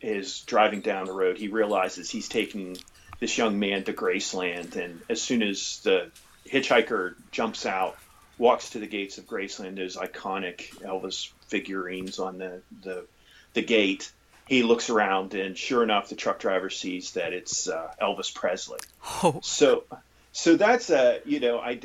is 0.00 0.40
driving 0.40 0.80
down 0.80 1.06
the 1.06 1.12
road, 1.12 1.38
he 1.38 1.48
realizes 1.48 2.10
he's 2.10 2.28
taking 2.28 2.76
this 3.20 3.38
young 3.38 3.58
man 3.58 3.84
to 3.84 3.92
Graceland, 3.92 4.76
and 4.76 5.00
as 5.08 5.22
soon 5.22 5.42
as 5.42 5.80
the 5.84 6.10
hitchhiker 6.46 7.14
jumps 7.30 7.66
out, 7.66 7.96
walks 8.38 8.70
to 8.70 8.78
the 8.78 8.86
gates 8.86 9.18
of 9.18 9.26
Graceland, 9.26 9.76
those 9.76 9.96
iconic 9.96 10.70
Elvis 10.80 11.30
figurines 11.48 12.18
on 12.18 12.38
the 12.38 12.62
the, 12.82 13.06
the 13.54 13.62
gate. 13.62 14.12
He 14.46 14.62
looks 14.62 14.90
around, 14.90 15.34
and 15.34 15.56
sure 15.56 15.82
enough, 15.82 16.08
the 16.08 16.14
truck 16.14 16.38
driver 16.38 16.70
sees 16.70 17.12
that 17.12 17.32
it's 17.32 17.68
uh, 17.68 17.92
Elvis 18.00 18.32
Presley. 18.32 18.78
Oh. 19.22 19.40
So, 19.42 19.84
so 20.32 20.56
that's 20.56 20.90
a 20.90 21.20
you 21.24 21.40
know 21.40 21.58
I, 21.58 21.80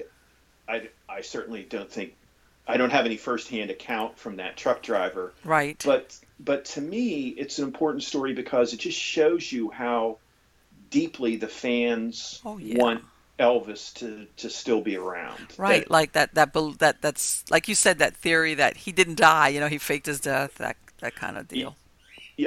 I, 0.67 0.89
I 1.09 1.21
certainly 1.21 1.63
don't 1.63 1.89
think 1.89 2.13
I 2.71 2.77
don't 2.77 2.89
have 2.91 3.05
any 3.05 3.17
firsthand 3.17 3.69
account 3.71 4.17
from 4.17 4.37
that 4.37 4.57
truck 4.57 4.81
driver. 4.81 5.33
Right. 5.43 5.81
But 5.85 6.17
but 6.39 6.65
to 6.65 6.81
me, 6.81 7.27
it's 7.29 7.59
an 7.59 7.65
important 7.65 8.03
story 8.03 8.33
because 8.33 8.73
it 8.73 8.79
just 8.79 8.97
shows 8.97 9.51
you 9.51 9.69
how 9.71 10.17
deeply 10.89 11.35
the 11.37 11.47
fans 11.47 12.41
Oh, 12.45 12.57
yeah. 12.57 12.77
want 12.81 13.03
Elvis 13.39 13.93
to, 13.95 14.27
to 14.37 14.49
still 14.49 14.81
be 14.81 14.97
around. 14.97 15.39
Right, 15.57 15.83
That- 15.83 15.91
like 15.91 16.11
that 16.13 16.33
that 16.35 16.53
that 16.79 17.01
that's 17.01 17.43
like 17.49 17.67
you 17.67 17.75
said 17.75 17.99
that 17.99 18.15
theory 18.15 18.53
that 18.55 18.77
he 18.77 18.91
didn't 18.91 19.15
die, 19.17 19.49
you 19.49 19.59
know, 19.59 19.67
he 19.67 19.77
faked 19.77 20.05
his 20.05 20.19
death, 20.19 20.55
that 20.55 20.77
that 20.99 21.15
kind 21.15 21.37
of 21.37 21.47
deal. 21.47 21.75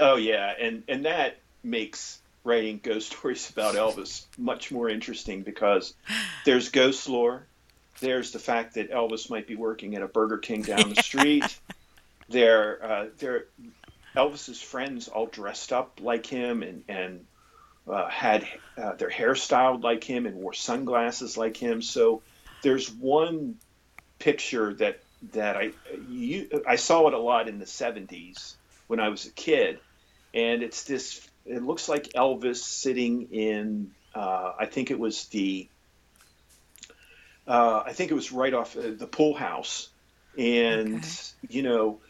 oh 0.01 0.17
yeah, 0.17 0.53
and 0.61 0.83
and 0.89 1.05
that 1.07 1.39
makes 1.63 2.21
writing 2.45 2.79
ghost 2.83 3.09
stories 3.17 3.49
about 3.51 3.75
Elvis 3.75 4.27
much 4.39 4.71
more 4.71 4.89
interesting 4.89 5.43
because 5.43 5.95
there's 6.45 6.69
ghost 6.69 7.09
lore, 7.09 7.47
there's 8.01 8.33
the 8.33 8.39
fact 8.39 8.75
that 8.75 8.91
Elvis 8.91 9.31
might 9.31 9.47
be 9.47 9.57
working 9.57 9.95
at 9.97 10.03
a 10.03 10.09
Burger 10.09 10.39
King 10.39 10.63
down 10.63 10.91
the 10.95 11.03
street. 11.03 11.59
there, 12.29 12.85
uh, 12.85 13.07
there, 13.19 13.47
Elvis's 14.17 14.61
friends 14.61 15.09
all 15.09 15.27
dressed 15.27 15.73
up 15.73 16.01
like 16.03 16.27
him 16.27 16.63
and 16.63 16.85
and 16.89 17.27
uh, 17.89 18.09
had 18.09 18.47
uh, 18.79 18.95
their 18.95 19.11
hair 19.11 19.35
styled 19.35 19.83
like 19.83 20.05
him 20.05 20.27
and 20.27 20.37
wore 20.37 20.55
sunglasses 20.55 21.37
like 21.37 21.57
him. 21.57 21.83
So 21.83 22.23
there's 22.63 22.91
one 22.91 23.57
picture 24.19 24.75
that 24.75 25.01
that 25.33 25.57
I 25.57 25.73
you, 26.09 26.63
I 26.67 26.77
saw 26.77 27.09
it 27.09 27.15
a 27.15 27.19
lot 27.19 27.49
in 27.49 27.59
the 27.59 27.65
70s 27.65 28.55
when 28.87 29.01
I 29.01 29.09
was 29.09 29.27
a 29.27 29.31
kid, 29.31 29.79
and 30.33 30.63
it's 30.63 30.85
this. 30.85 31.27
It 31.47 31.63
looks 31.63 31.89
like 31.89 32.05
Elvis 32.15 32.57
sitting 32.57 33.29
in. 33.33 33.91
Uh, 34.15 34.53
I 34.59 34.67
think 34.67 34.91
it 34.91 34.99
was 34.99 35.27
the. 35.27 35.69
Uh, 37.47 37.83
I 37.87 37.93
think 37.93 38.11
it 38.11 38.15
was 38.15 38.33
right 38.33 38.55
off 38.55 38.77
uh, 38.77 38.93
the 38.97 39.07
pool 39.07 39.35
house, 39.35 39.91
and 40.37 40.97
Okay. 40.97 41.09
you 41.49 41.63
know, 41.63 42.01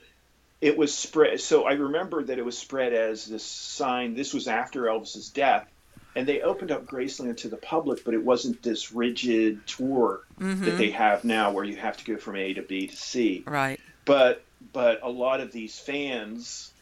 it 0.60 0.76
was 0.76 0.96
spread. 0.96 1.40
So 1.40 1.64
I 1.64 1.72
remember 1.72 2.24
that 2.24 2.38
it 2.38 2.44
was 2.44 2.56
spread 2.58 2.92
as 2.92 3.26
this 3.26 3.44
sign. 3.44 4.14
This 4.14 4.32
was 4.32 4.48
after 4.48 4.82
Elvis's 4.84 5.30
death, 5.30 5.66
and 6.14 6.26
they 6.26 6.40
opened 6.40 6.70
up 6.70 6.86
Graceland 6.86 7.38
to 7.38 7.48
the 7.48 7.56
public, 7.56 8.04
but 8.04 8.14
it 8.14 8.24
wasn't 8.24 8.62
this 8.62 8.92
rigid 8.92 9.66
tour 9.66 10.22
that 10.64 10.76
they 10.76 10.90
have 10.92 11.24
now, 11.24 11.52
where 11.52 11.64
you 11.64 11.76
have 11.76 11.96
to 11.98 12.04
go 12.04 12.16
from 12.18 12.36
A 12.36 12.54
to 12.54 12.62
B 12.62 12.86
to 12.86 12.96
C 12.96 13.44
Right. 13.46 13.80
but 14.06 14.44
but 14.72 15.00
a 15.02 15.10
lot 15.10 15.40
of 15.40 15.52
these 15.52 15.78
fans 15.78 16.72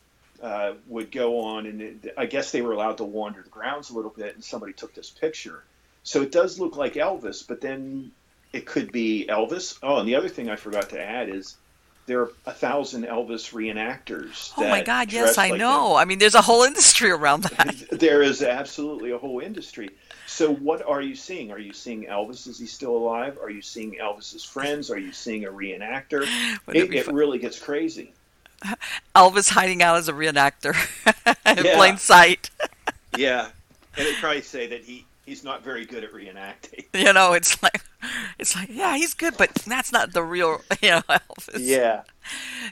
uh, 0.42 0.74
would 0.86 1.10
go 1.10 1.40
on 1.40 1.66
and 1.66 1.80
it, 1.82 2.06
I 2.16 2.26
guess 2.26 2.52
they 2.52 2.62
were 2.62 2.72
allowed 2.72 2.98
to 2.98 3.04
wander 3.04 3.42
the 3.42 3.50
grounds 3.50 3.90
a 3.90 3.94
little 3.94 4.12
bit 4.16 4.34
and 4.34 4.44
somebody 4.44 4.72
took 4.72 4.94
this 4.94 5.10
picture 5.10 5.64
so 6.02 6.22
it 6.22 6.32
does 6.32 6.58
look 6.60 6.76
like 6.76 6.94
Elvis 6.94 7.46
but 7.46 7.60
then 7.60 8.12
it 8.52 8.66
could 8.66 8.92
be 8.92 9.26
Elvis 9.28 9.78
oh 9.82 9.98
and 9.98 10.08
the 10.08 10.14
other 10.14 10.28
thing 10.28 10.48
I 10.50 10.56
forgot 10.56 10.90
to 10.90 11.00
add 11.00 11.28
is 11.28 11.56
there 12.06 12.20
are 12.22 12.32
a 12.46 12.52
thousand 12.52 13.04
Elvis 13.04 13.52
reenactors 13.52 14.52
Oh 14.56 14.68
my 14.68 14.82
God, 14.82 15.12
yes, 15.12 15.38
I 15.38 15.50
like 15.50 15.58
know. 15.60 15.94
I 15.94 16.04
mean, 16.04 16.18
there's 16.18 16.34
a 16.34 16.42
whole 16.42 16.64
industry 16.64 17.10
around 17.10 17.44
that. 17.44 17.76
there 17.92 18.22
is 18.22 18.42
absolutely 18.42 19.12
a 19.12 19.18
whole 19.18 19.40
industry 19.40 19.90
so 20.26 20.52
what 20.54 20.82
are 20.86 21.00
you 21.02 21.14
seeing 21.14 21.50
are 21.52 21.58
you 21.58 21.72
seeing 21.72 22.04
Elvis 22.06 22.46
is 22.48 22.58
he 22.58 22.66
still 22.66 22.96
alive 22.96 23.38
are 23.42 23.50
you 23.50 23.62
seeing 23.62 23.92
Elvis's 24.02 24.44
friends 24.44 24.90
are 24.90 24.98
you 24.98 25.12
seeing 25.12 25.44
a 25.44 25.48
reenactor 25.50 26.22
it 26.68 26.76
it, 26.76 26.90
be 26.90 26.98
it 26.98 27.06
fun? 27.06 27.14
really 27.14 27.38
gets 27.38 27.58
crazy 27.58 28.12
Elvis 29.16 29.48
hiding 29.50 29.82
out 29.82 29.96
as 29.96 30.08
a 30.08 30.12
reenactor 30.12 30.74
in 31.58 31.64
Yeah. 31.64 31.76
plain 31.76 31.96
sight. 31.98 32.48
Yeah, 33.16 33.48
and 33.96 34.06
they 34.06 34.14
probably 34.14 34.40
say 34.42 34.66
that 34.68 34.82
he 34.84 35.04
he's 35.26 35.44
not 35.44 35.62
very 35.64 35.84
good 35.84 36.04
at 36.04 36.12
reenacting. 36.12 36.84
You 36.94 37.12
know, 37.12 37.32
it's 37.34 37.62
like 37.62 37.82
it's 38.38 38.54
like, 38.54 38.68
yeah, 38.70 38.96
he's 38.96 39.14
good, 39.14 39.36
but 39.36 39.54
that's 39.54 39.92
not 39.92 40.12
the 40.12 40.22
real, 40.22 40.62
you 40.82 40.90
know, 40.90 41.02
Elvis. 41.08 41.58
Yeah, 41.58 42.02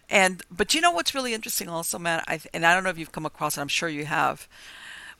And 0.08 0.42
but 0.50 0.74
you 0.74 0.80
know 0.80 0.90
what's 0.90 1.14
really 1.14 1.34
interesting 1.34 1.68
also, 1.68 1.98
man, 1.98 2.22
I 2.26 2.40
and 2.52 2.66
I 2.66 2.74
don't 2.74 2.84
know 2.84 2.90
if 2.90 2.98
you've 2.98 3.12
come 3.12 3.26
across 3.26 3.56
it, 3.56 3.60
I'm 3.60 3.68
sure 3.68 3.88
you 3.88 4.06
have. 4.06 4.48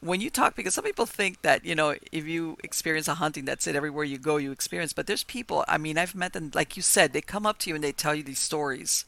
When 0.03 0.23
you 0.23 0.31
talk 0.31 0.57
because 0.57 0.75
some 0.75 0.85
people 0.85 1.05
think 1.05 1.43
that, 1.43 1.67
you 1.67 1.75
know, 1.75 1.95
if 2.11 2.27
you 2.27 2.57
experience 2.65 3.07
a 3.07 3.15
hunting, 3.15 3.45
that's 3.45 3.67
it, 3.67 3.77
everywhere 3.77 4.05
you 4.05 4.17
go 4.17 4.39
you 4.39 4.51
experience. 4.51 4.95
But 4.95 5.07
there's 5.07 5.25
people, 5.25 5.63
I 5.69 5.77
mean, 5.77 5.99
I've 5.99 6.15
met 6.15 6.33
them 6.33 6.51
like 6.55 6.77
you 6.77 6.83
said, 6.83 7.13
they 7.13 7.21
come 7.21 7.45
up 7.45 7.59
to 7.59 7.69
you 7.69 7.75
and 7.75 7.85
they 7.85 7.93
tell 7.93 8.15
you 8.15 8.23
these 8.23 8.39
stories. 8.39 9.05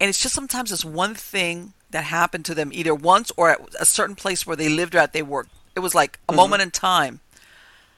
And 0.00 0.08
it's 0.08 0.22
just 0.22 0.34
sometimes 0.34 0.70
this 0.70 0.84
one 0.84 1.14
thing 1.14 1.74
that 1.90 2.04
happened 2.04 2.44
to 2.46 2.54
them 2.54 2.70
either 2.72 2.94
once 2.94 3.30
or 3.36 3.50
at 3.50 3.60
a 3.78 3.84
certain 3.84 4.16
place 4.16 4.46
where 4.46 4.56
they 4.56 4.68
lived 4.68 4.94
or 4.94 4.98
at 4.98 5.12
they 5.12 5.22
worked. 5.22 5.50
It 5.74 5.80
was 5.80 5.94
like 5.94 6.18
a 6.28 6.32
mm-hmm. 6.32 6.36
moment 6.36 6.62
in 6.62 6.70
time 6.70 7.20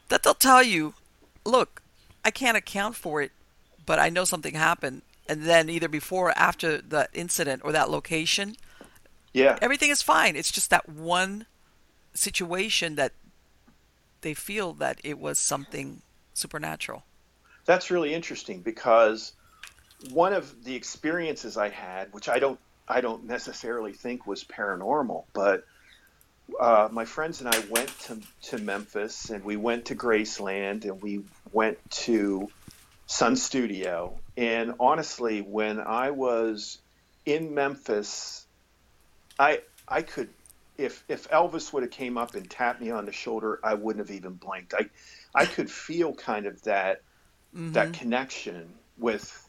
that 0.09 0.23
they'll 0.23 0.35
tell 0.35 0.63
you, 0.63 0.95
look, 1.45 1.83
I 2.25 2.31
can't 2.31 2.57
account 2.57 2.97
for 2.97 3.23
it, 3.23 3.33
but 3.87 3.99
I 3.99 4.09
know 4.09 4.25
something 4.25 4.55
happened. 4.55 5.03
And 5.29 5.45
then 5.45 5.69
either 5.69 5.89
before 5.89 6.29
or 6.31 6.39
after 6.39 6.79
the 6.81 7.09
incident 7.13 7.63
or 7.65 7.73
that 7.73 7.91
location, 7.91 8.57
yeah, 9.35 9.59
everything 9.61 9.91
is 9.91 10.01
fine. 10.03 10.37
It's 10.37 10.51
just 10.51 10.71
that 10.71 10.89
one 10.89 11.47
situation 12.15 12.95
that 12.97 13.13
they 14.23 14.35
feel 14.35 14.73
that 14.75 15.01
it 15.05 15.19
was 15.19 15.39
something 15.39 16.03
supernatural. 16.35 17.05
that's 17.67 17.91
really 17.91 18.15
interesting 18.15 18.61
because 18.61 19.33
one 20.11 20.33
of 20.33 20.65
the 20.65 20.75
experiences 20.75 21.57
I 21.57 21.69
had, 21.69 22.13
which 22.13 22.29
I 22.29 22.39
don't 22.39 22.59
I 22.89 23.03
don't 23.03 23.25
necessarily 23.25 23.93
think 23.93 24.27
was 24.27 24.45
paranormal, 24.45 25.25
but 25.35 25.65
uh, 26.59 26.89
my 26.91 27.05
friends 27.05 27.41
and 27.43 27.55
I 27.55 27.59
went 27.69 27.91
to, 28.01 28.19
to 28.45 28.59
Memphis 28.59 29.29
and 29.29 29.45
we 29.45 29.57
went 29.57 29.87
to 29.87 29.95
Graceland 29.95 30.85
and 30.85 31.03
we 31.03 31.21
went 31.53 31.79
to 31.91 32.49
Sun 33.07 33.37
Studio. 33.37 34.21
And 34.37 34.75
honestly, 34.81 35.41
when 35.41 35.81
I 35.81 36.11
was 36.11 36.79
in 37.27 37.55
Memphis, 37.55 38.47
I 39.39 39.61
I 39.87 40.03
could 40.03 40.29
if 40.77 41.05
if 41.09 41.29
Elvis 41.31 41.73
would 41.73 41.83
have 41.83 41.93
came 41.93 42.17
up 42.17 42.35
and 42.35 42.49
tapped 42.49 42.81
me 42.81 42.91
on 42.91 43.05
the 43.07 43.13
shoulder, 43.13 43.59
I 43.65 43.75
wouldn't 43.75 44.07
have 44.07 44.15
even 44.17 44.35
blinked. 44.35 44.75
I 44.75 44.91
I 45.35 45.47
could 45.47 45.71
feel 45.71 46.15
kind 46.15 46.47
of 46.47 46.63
that 46.63 47.03
that 47.73 47.93
connection 47.93 48.75
with 48.99 49.49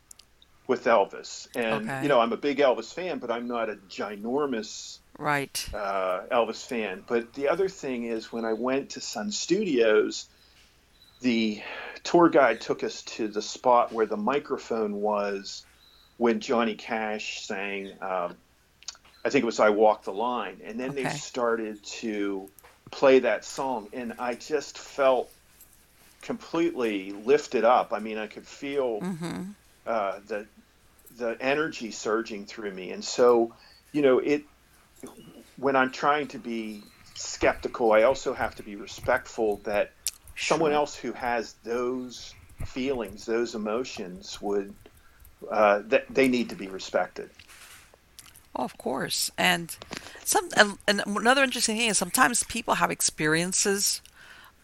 with 0.68 0.86
Elvis. 0.86 1.48
And 1.56 1.84
Okay. 1.84 2.04
you 2.04 2.10
know, 2.10 2.20
I'm 2.20 2.34
a 2.34 2.38
big 2.38 2.58
Elvis 2.60 2.94
fan, 2.94 3.20
but 3.20 3.32
I'm 3.32 3.48
not 3.48 3.70
a 3.70 3.76
ginormous 3.76 5.00
Right. 5.18 5.70
uh, 5.74 6.22
Elvis 6.32 6.66
fan. 6.66 7.04
But 7.08 7.34
the 7.34 7.50
other 7.50 7.68
thing 7.70 8.06
is, 8.06 8.32
when 8.32 8.46
I 8.46 8.54
went 8.54 8.92
to 8.92 9.02
Sun 9.02 9.32
Studios, 9.32 10.30
the 11.22 11.62
tour 12.04 12.30
guide 12.30 12.62
took 12.62 12.84
us 12.84 13.04
to 13.04 13.28
the 13.28 13.42
spot 13.42 13.92
where 13.92 14.06
the 14.06 14.18
microphone 14.18 14.96
was 15.02 15.66
when 16.18 16.40
Johnny 16.40 16.76
Cash 16.76 17.42
sang. 17.46 17.92
Um, 18.02 18.36
I 19.26 19.30
think 19.30 19.44
it 19.44 19.46
was 19.46 19.60
"I 19.60 19.70
Walk 19.70 20.04
the 20.04 20.14
Line," 20.14 20.62
and 20.64 20.80
then 20.80 20.96
they 20.96 21.10
started 21.10 21.84
to 22.02 22.50
play 22.92 23.20
that 23.20 23.46
song, 23.46 23.90
and 23.94 24.14
I 24.20 24.36
just 24.36 24.78
felt 24.78 25.30
completely 26.22 27.12
lifted 27.12 27.64
up. 27.64 27.94
I 27.94 28.00
mean, 28.00 28.18
I 28.18 28.28
could 28.28 28.48
feel 28.48 29.00
Mm-hmm. 29.02 29.52
uh, 29.86 30.20
the 30.28 30.48
the 31.18 31.38
energy 31.42 31.92
surging 31.92 32.46
through 32.46 32.72
me, 32.72 32.92
and 32.92 33.04
so 33.04 33.54
you 33.92 34.02
know 34.02 34.20
it. 34.20 34.44
When 35.58 35.76
I'm 35.76 35.92
trying 35.92 36.28
to 36.30 36.40
be 36.40 36.84
skeptical, 37.16 37.92
I 37.92 38.04
also 38.04 38.34
have 38.34 38.56
to 38.56 38.64
be 38.64 38.76
respectful 38.76 39.58
that 39.66 39.92
someone 40.40 40.72
else 40.72 40.96
who 40.96 41.12
has 41.14 41.54
those 41.64 42.34
feelings, 42.66 43.26
those 43.26 43.56
emotions, 43.56 44.42
would 44.42 44.74
uh, 45.50 45.82
that 45.88 46.06
they 46.10 46.28
need 46.28 46.50
to 46.50 46.56
be 46.56 46.68
respected. 46.68 47.30
Oh, 48.56 48.64
of 48.64 48.78
course. 48.78 49.32
And 49.38 49.76
some 50.24 50.50
and, 50.58 50.78
and 50.88 51.02
another 51.06 51.44
interesting 51.44 51.78
thing 51.78 51.90
is 51.90 51.98
sometimes 51.98 52.44
people 52.44 52.76
have 52.76 52.92
experiences 52.92 54.02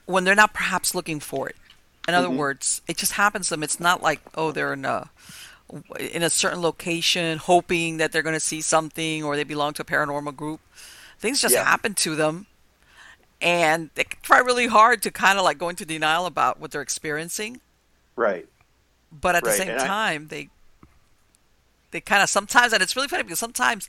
when 0.06 0.24
they're 0.24 0.36
not 0.36 0.54
perhaps 0.54 0.94
looking 0.96 1.20
for 1.20 1.50
it. 1.50 1.56
In 2.08 2.14
other 2.14 2.30
words, 2.30 2.82
it 2.88 2.98
just 2.98 3.14
happens 3.14 3.48
to 3.48 3.52
them. 3.52 3.64
It's 3.64 3.80
not 3.80 4.02
like 4.04 4.20
oh 4.36 4.52
they're 4.52 4.74
in 4.74 4.86
a 4.86 5.10
in 6.00 6.22
a 6.24 6.30
certain 6.30 6.62
location 6.62 7.38
hoping 7.40 7.98
that 7.98 8.12
they're 8.12 8.22
going 8.22 8.36
to 8.36 8.40
see 8.40 8.62
something 8.62 9.24
or 9.24 9.36
they 9.36 9.44
belong 9.44 9.74
to 9.74 9.82
a 9.82 9.86
paranormal 9.86 10.36
group. 10.36 10.60
Things 11.18 11.42
just 11.42 11.56
Yeah. 11.56 11.64
happen 11.64 11.94
to 11.96 12.16
them 12.16 12.46
and 13.42 13.90
they 13.96 14.04
try 14.22 14.40
really 14.40 14.68
hard 14.68 15.02
to 15.04 15.12
kind 15.12 15.38
of 15.38 15.44
like 15.44 15.58
go 15.58 15.70
into 15.70 15.86
denial 15.86 16.26
about 16.26 16.60
what 16.60 16.72
they're 16.72 16.82
experiencing 16.82 17.62
Right. 18.16 18.48
but 19.12 19.36
at 19.36 19.44
the 19.44 19.52
same 19.52 19.70
and 19.70 19.82
I- 19.82 19.88
time 19.88 20.28
they 20.28 20.50
they 21.92 22.02
kind 22.02 22.22
of 22.24 22.30
sometimes 22.30 22.74
and 22.74 22.82
it's 22.82 22.96
really 22.96 23.08
funny 23.08 23.24
because 23.24 23.40
sometimes 23.40 23.88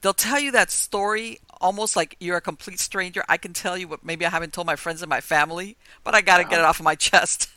they'll 0.00 0.12
tell 0.12 0.40
you 0.40 0.50
that 0.52 0.70
story 0.70 1.40
almost 1.60 1.96
like 1.96 2.16
you're 2.20 2.36
a 2.36 2.40
complete 2.42 2.78
stranger. 2.78 3.24
I 3.28 3.38
can 3.38 3.54
tell 3.54 3.76
you 3.78 3.88
what 3.88 4.04
maybe 4.04 4.26
I 4.26 4.30
haven't 4.30 4.52
told 4.52 4.66
my 4.66 4.76
friends 4.76 5.02
and 5.02 5.08
my 5.08 5.22
family, 5.22 5.76
but 6.04 6.14
I 6.14 6.20
got 6.20 6.36
to 6.36 6.44
wow. 6.44 6.50
get 6.50 6.58
it 6.58 6.64
off 6.64 6.78
of 6.78 6.84
my 6.84 6.94
chest. 7.08 7.48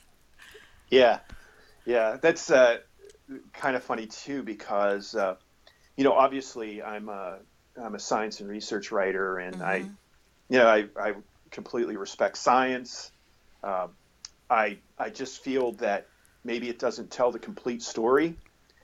Yeah, 0.90 1.20
yeah, 1.86 2.18
that's 2.22 2.50
uh, 2.50 2.78
kind 3.54 3.76
of 3.76 3.84
funny 3.84 4.08
too 4.08 4.44
because 4.44 5.14
uh, 5.14 5.36
you 5.98 6.06
know 6.06 6.14
obviously 6.14 6.82
I'm 6.82 7.10
a 7.10 7.40
I'm 7.82 7.96
a 7.96 8.00
science 8.00 8.40
and 8.40 8.50
research 8.50 8.92
writer, 8.92 9.38
and 9.38 9.56
mm-hmm. 9.56 9.64
I 9.64 9.86
you 10.50 10.58
know 10.58 10.68
I, 10.68 10.86
I 11.00 11.14
completely 11.52 11.98
respect 11.98 12.38
science. 12.38 13.12
Uh, 13.64 13.88
I 14.50 14.78
I 14.98 15.10
just 15.10 15.44
feel 15.44 15.74
that 15.74 16.08
maybe 16.44 16.70
it 16.70 16.80
doesn't 16.80 17.12
tell 17.12 17.32
the 17.32 17.40
complete 17.40 17.82
story. 17.82 18.36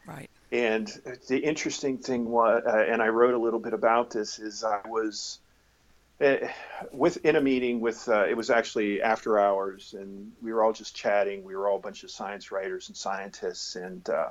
Right. 0.06 0.30
And 0.52 0.88
the 1.28 1.40
interesting 1.40 1.98
thing 1.98 2.30
was, 2.30 2.64
uh, 2.66 2.86
and 2.88 3.02
I 3.02 3.08
wrote 3.08 3.34
a 3.34 3.40
little 3.40 3.60
bit 3.60 3.74
about 3.74 4.12
this, 4.12 4.38
is 4.38 4.64
I 4.64 4.82
was 4.88 5.40
uh, 6.22 6.36
with 6.92 7.26
in 7.26 7.36
a 7.36 7.42
meeting 7.42 7.80
with 7.80 8.08
uh, 8.08 8.26
it 8.26 8.38
was 8.38 8.50
actually 8.50 9.02
after 9.02 9.40
hours, 9.40 9.96
and 9.98 10.32
we 10.42 10.54
were 10.54 10.64
all 10.64 10.74
just 10.74 10.96
chatting. 10.96 11.44
We 11.44 11.56
were 11.56 11.68
all 11.68 11.78
a 11.78 11.82
bunch 11.82 12.04
of 12.04 12.12
science 12.12 12.52
writers 12.52 12.88
and 12.88 12.96
scientists, 12.96 13.76
and 13.76 14.08
uh, 14.10 14.30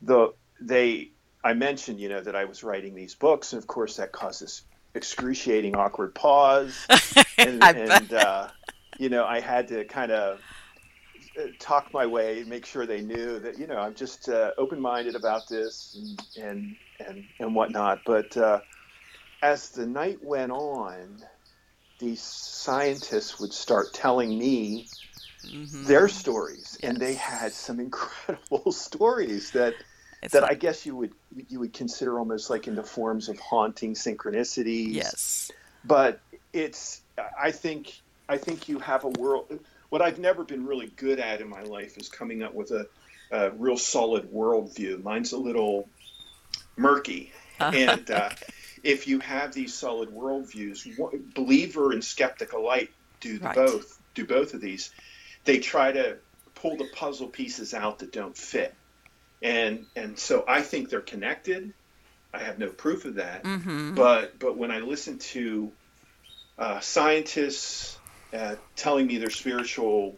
the 0.00 0.32
they 0.60 1.10
I 1.44 1.52
mentioned 1.52 2.00
you 2.00 2.08
know 2.08 2.22
that 2.22 2.34
I 2.34 2.46
was 2.46 2.64
writing 2.64 2.94
these 2.94 3.14
books, 3.14 3.52
and 3.52 3.60
of 3.60 3.66
course 3.66 3.96
that 3.96 4.12
caused 4.12 4.40
this 4.40 4.62
excruciating 4.96 5.76
awkward 5.76 6.14
pause, 6.14 6.86
and, 7.38 7.62
and 7.62 8.12
uh, 8.12 8.48
you 8.98 9.08
know 9.08 9.24
I 9.24 9.40
had 9.40 9.68
to 9.68 9.84
kind 9.84 10.10
of 10.10 10.40
talk 11.58 11.92
my 11.92 12.06
way, 12.06 12.44
make 12.46 12.64
sure 12.64 12.86
they 12.86 13.00
knew 13.00 13.38
that 13.40 13.58
you 13.58 13.66
know 13.66 13.78
I'm 13.78 13.94
just 13.94 14.28
uh, 14.28 14.52
open-minded 14.58 15.14
about 15.14 15.48
this 15.48 15.96
and 15.96 16.46
and 16.46 16.76
and, 17.06 17.24
and 17.38 17.54
whatnot. 17.54 18.00
But 18.04 18.36
uh, 18.36 18.60
as 19.42 19.70
the 19.70 19.86
night 19.86 20.24
went 20.24 20.52
on, 20.52 21.22
these 21.98 22.22
scientists 22.22 23.38
would 23.38 23.52
start 23.52 23.92
telling 23.92 24.38
me 24.38 24.88
mm-hmm. 25.44 25.84
their 25.84 26.08
stories, 26.08 26.78
yes. 26.80 26.90
and 26.90 26.98
they 26.98 27.14
had 27.14 27.52
some 27.52 27.80
incredible 27.86 28.72
stories 28.72 29.52
that. 29.52 29.74
It's 30.22 30.32
that 30.32 30.42
like, 30.42 30.52
I 30.52 30.54
guess 30.54 30.86
you 30.86 30.96
would 30.96 31.12
you 31.48 31.60
would 31.60 31.72
consider 31.72 32.18
almost 32.18 32.50
like 32.50 32.66
in 32.66 32.74
the 32.74 32.82
forms 32.82 33.28
of 33.28 33.38
haunting 33.38 33.94
synchronicities. 33.94 34.92
Yes. 34.92 35.50
But 35.84 36.20
it's 36.52 37.02
I 37.38 37.50
think 37.50 38.00
I 38.28 38.38
think 38.38 38.68
you 38.68 38.78
have 38.78 39.04
a 39.04 39.08
world 39.08 39.60
what 39.88 40.02
I've 40.02 40.18
never 40.18 40.44
been 40.44 40.66
really 40.66 40.88
good 40.96 41.20
at 41.20 41.40
in 41.40 41.48
my 41.48 41.62
life 41.62 41.96
is 41.96 42.08
coming 42.08 42.42
up 42.42 42.54
with 42.54 42.70
a, 42.70 42.86
a 43.30 43.50
real 43.50 43.76
solid 43.76 44.32
worldview. 44.32 45.02
Mine's 45.02 45.32
a 45.32 45.38
little 45.38 45.88
murky, 46.76 47.32
uh-huh. 47.60 47.76
and 47.76 48.10
uh, 48.10 48.30
if 48.82 49.06
you 49.06 49.20
have 49.20 49.52
these 49.52 49.74
solid 49.74 50.10
worldviews, 50.10 51.34
believer 51.34 51.92
and 51.92 52.04
skeptic 52.04 52.52
alike 52.52 52.92
do 53.20 53.38
right. 53.38 53.54
both. 53.54 54.00
Do 54.14 54.26
both 54.26 54.54
of 54.54 54.60
these. 54.60 54.90
They 55.44 55.58
try 55.58 55.92
to 55.92 56.16
pull 56.54 56.76
the 56.76 56.88
puzzle 56.94 57.28
pieces 57.28 57.74
out 57.74 57.98
that 57.98 58.12
don't 58.12 58.36
fit, 58.36 58.74
and 59.42 59.86
and 59.94 60.18
so 60.18 60.44
I 60.46 60.62
think 60.62 60.90
they're 60.90 61.00
connected. 61.00 61.72
I 62.32 62.40
have 62.40 62.58
no 62.58 62.68
proof 62.68 63.04
of 63.04 63.14
that, 63.14 63.44
mm-hmm. 63.44 63.94
but 63.94 64.38
but 64.38 64.56
when 64.56 64.70
I 64.70 64.80
listen 64.80 65.18
to 65.18 65.72
uh, 66.58 66.80
scientists 66.80 67.98
uh, 68.32 68.56
telling 68.74 69.06
me 69.06 69.18
their 69.18 69.30
spiritual 69.30 70.16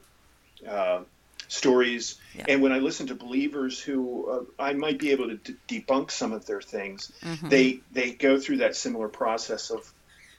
uh, 0.69 1.01
stories. 1.49 2.19
Yeah. 2.35 2.45
And 2.49 2.63
when 2.63 2.73
I 2.73 2.79
listen 2.79 3.09
to 3.09 3.15
believers 3.15 3.81
who 3.81 4.31
uh, 4.31 4.63
I 4.63 4.75
might 4.75 4.99
be 4.99 5.11
able 5.11 5.29
to 5.29 5.37
d- 5.37 5.57
debunk 5.69 6.11
some 6.11 6.33
of 6.33 6.47
their 6.47 6.61
things, 6.61 7.13
mm-hmm. 7.23 7.49
they 7.49 7.81
they 7.93 8.13
go 8.13 8.39
through 8.39 8.59
that 8.59 8.77
similar 8.77 9.09
process 9.09 9.71
of, 9.71 9.93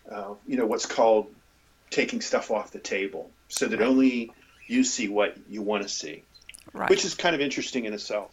uh, 0.10 0.34
you 0.48 0.58
know, 0.58 0.66
what's 0.66 0.86
called 0.86 1.28
taking 1.90 2.22
stuff 2.22 2.52
off 2.52 2.72
the 2.72 2.80
table, 2.80 3.32
so 3.48 3.66
that 3.66 3.80
right. 3.80 3.88
only 3.88 4.32
you 4.68 4.84
see 4.84 5.08
what 5.08 5.36
you 5.50 5.62
want 5.62 5.84
to 5.84 5.90
see, 5.90 6.24
right. 6.74 6.90
which 6.90 7.04
is 7.04 7.16
kind 7.16 7.36
of 7.36 7.42
interesting 7.42 7.86
in 7.86 7.94
itself. 7.94 8.32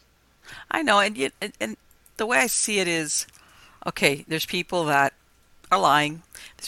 I 0.71 0.83
know, 0.83 1.01
and, 1.01 1.33
and 1.41 1.53
and 1.61 1.77
the 2.17 2.27
way 2.27 2.39
I 2.39 2.47
see 2.47 2.79
it 2.79 2.89
is, 2.89 3.27
okay, 3.87 4.25
there's 4.29 4.47
people 4.47 4.85
that 4.85 5.13
are 5.71 5.79
lying. 5.79 6.23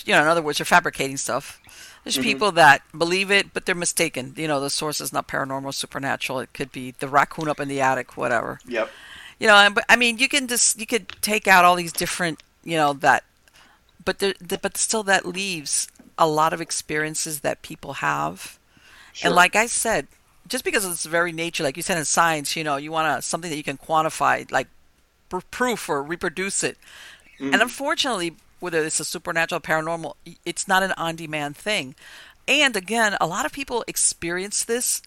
You 0.05 0.15
know, 0.15 0.23
in 0.23 0.29
other 0.29 0.43
words, 0.43 0.59
they're 0.59 0.65
fabricating 0.65 1.17
stuff. 1.17 1.61
There's 2.05 2.15
mm-hmm. 2.15 2.23
people 2.23 2.53
that 2.53 2.83
believe 2.97 3.31
it, 3.31 3.53
but 3.53 3.67
they're 3.67 3.75
mistaken. 3.75 4.35
You 4.37 4.49
know, 4.49 4.61
the 4.61 4.71
source 4.71 5.01
is 5.01 5.13
not 5.13 5.29
paranormal, 5.29 5.75
supernatural. 5.75 6.41
It 6.41 6.53
could 6.53 6.73
be 6.73 6.93
the 6.93 7.09
raccoon 7.09 7.49
up 7.49 7.61
in 7.61 7.69
the 7.69 7.81
attic, 7.81 8.17
whatever. 8.17 8.61
Yep. 8.67 8.91
You 9.39 9.47
know, 9.47 9.69
but 9.73 9.85
I 9.89 9.97
mean, 9.97 10.19
you 10.19 10.29
can 10.29 10.49
just 10.49 10.81
you 10.81 10.87
could 10.87 11.09
take 11.21 11.47
out 11.47 11.65
all 11.65 11.77
these 11.77 11.93
different, 11.93 12.43
you 12.65 12.77
know, 12.77 12.93
that, 12.95 13.25
but 14.05 14.19
there, 14.19 14.35
but 14.61 14.77
still 14.77 15.03
that 15.05 15.27
leaves 15.27 15.89
a 16.17 16.27
lot 16.27 16.53
of 16.53 16.61
experiences 16.61 17.41
that 17.41 17.63
people 17.63 17.95
have, 17.95 18.59
sure. 19.13 19.29
and 19.29 19.37
like 19.37 19.55
I 19.55 19.67
said, 19.67 20.09
just 20.49 20.65
because 20.65 20.85
of 20.85 20.93
it's 20.93 21.05
very 21.05 21.33
nature, 21.33 21.63
like 21.63 21.77
you 21.77 21.83
said 21.83 21.99
in 21.99 22.05
science, 22.05 22.57
you 22.57 22.65
know, 22.65 22.77
you 22.77 22.91
want 22.91 23.23
something 23.23 23.51
that 23.51 23.57
you 23.57 23.63
can 23.63 23.77
quantify, 23.77 24.51
like 24.51 24.69
proof 25.29 25.89
or 25.89 26.03
reproduce 26.03 26.65
it. 26.65 26.79
Mm-hmm. 27.39 27.53
And 27.53 27.63
unfortunately, 27.63 28.37
whether 28.61 28.83
it's 28.85 29.01
a 29.01 29.05
supernatural, 29.05 29.61
paranormal, 29.61 30.15
it's 30.45 30.67
not 30.67 30.83
an 30.83 30.93
on 30.93 31.17
demand 31.17 31.57
thing. 31.57 31.95
And 32.47 32.75
again, 32.77 33.17
a 33.21 33.27
lot 33.27 33.47
of 33.47 33.53
people 33.53 33.85
experience 33.87 34.65
this 34.65 35.03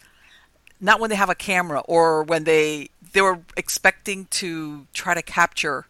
not 0.80 1.00
when 1.00 1.10
they 1.10 1.16
have 1.16 1.30
a 1.30 1.36
camera 1.36 1.82
or 1.82 2.24
when 2.24 2.44
they 2.44 2.90
they 3.14 3.22
were 3.22 3.40
expecting 3.58 4.26
to 4.26 4.88
try 4.94 5.14
to 5.14 5.22
capture 5.22 5.86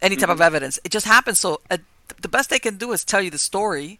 any 0.00 0.16
type 0.16 0.24
mm-hmm. 0.24 0.32
of 0.32 0.40
evidence. 0.40 0.78
It 0.84 0.90
just 0.92 1.06
happens. 1.06 1.38
So 1.38 1.60
uh, 1.70 1.78
the 2.20 2.28
best 2.28 2.50
they 2.50 2.58
can 2.58 2.76
do 2.76 2.92
is 2.92 3.04
tell 3.04 3.20
you 3.20 3.30
the 3.30 3.38
story. 3.38 3.98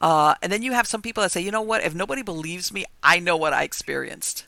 Uh, 0.00 0.34
and 0.42 0.52
then 0.52 0.62
you 0.62 0.72
have 0.72 0.86
some 0.86 1.02
people 1.02 1.22
that 1.22 1.32
say, 1.32 1.40
you 1.40 1.50
know 1.50 1.62
what? 1.62 1.82
If 1.82 1.94
nobody 1.94 2.22
believes 2.22 2.72
me, 2.72 2.84
I 3.02 3.18
know 3.18 3.36
what 3.36 3.52
I 3.52 3.64
experienced. 3.64 4.46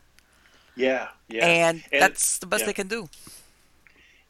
Yeah, 0.77 1.09
yeah. 1.29 1.47
And, 1.47 1.83
and 1.93 2.03
that's 2.03 2.39
the 2.39 2.47
best 2.47 2.63
yeah. 2.63 2.67
they 2.67 2.73
can 2.73 2.89
do. 2.89 3.09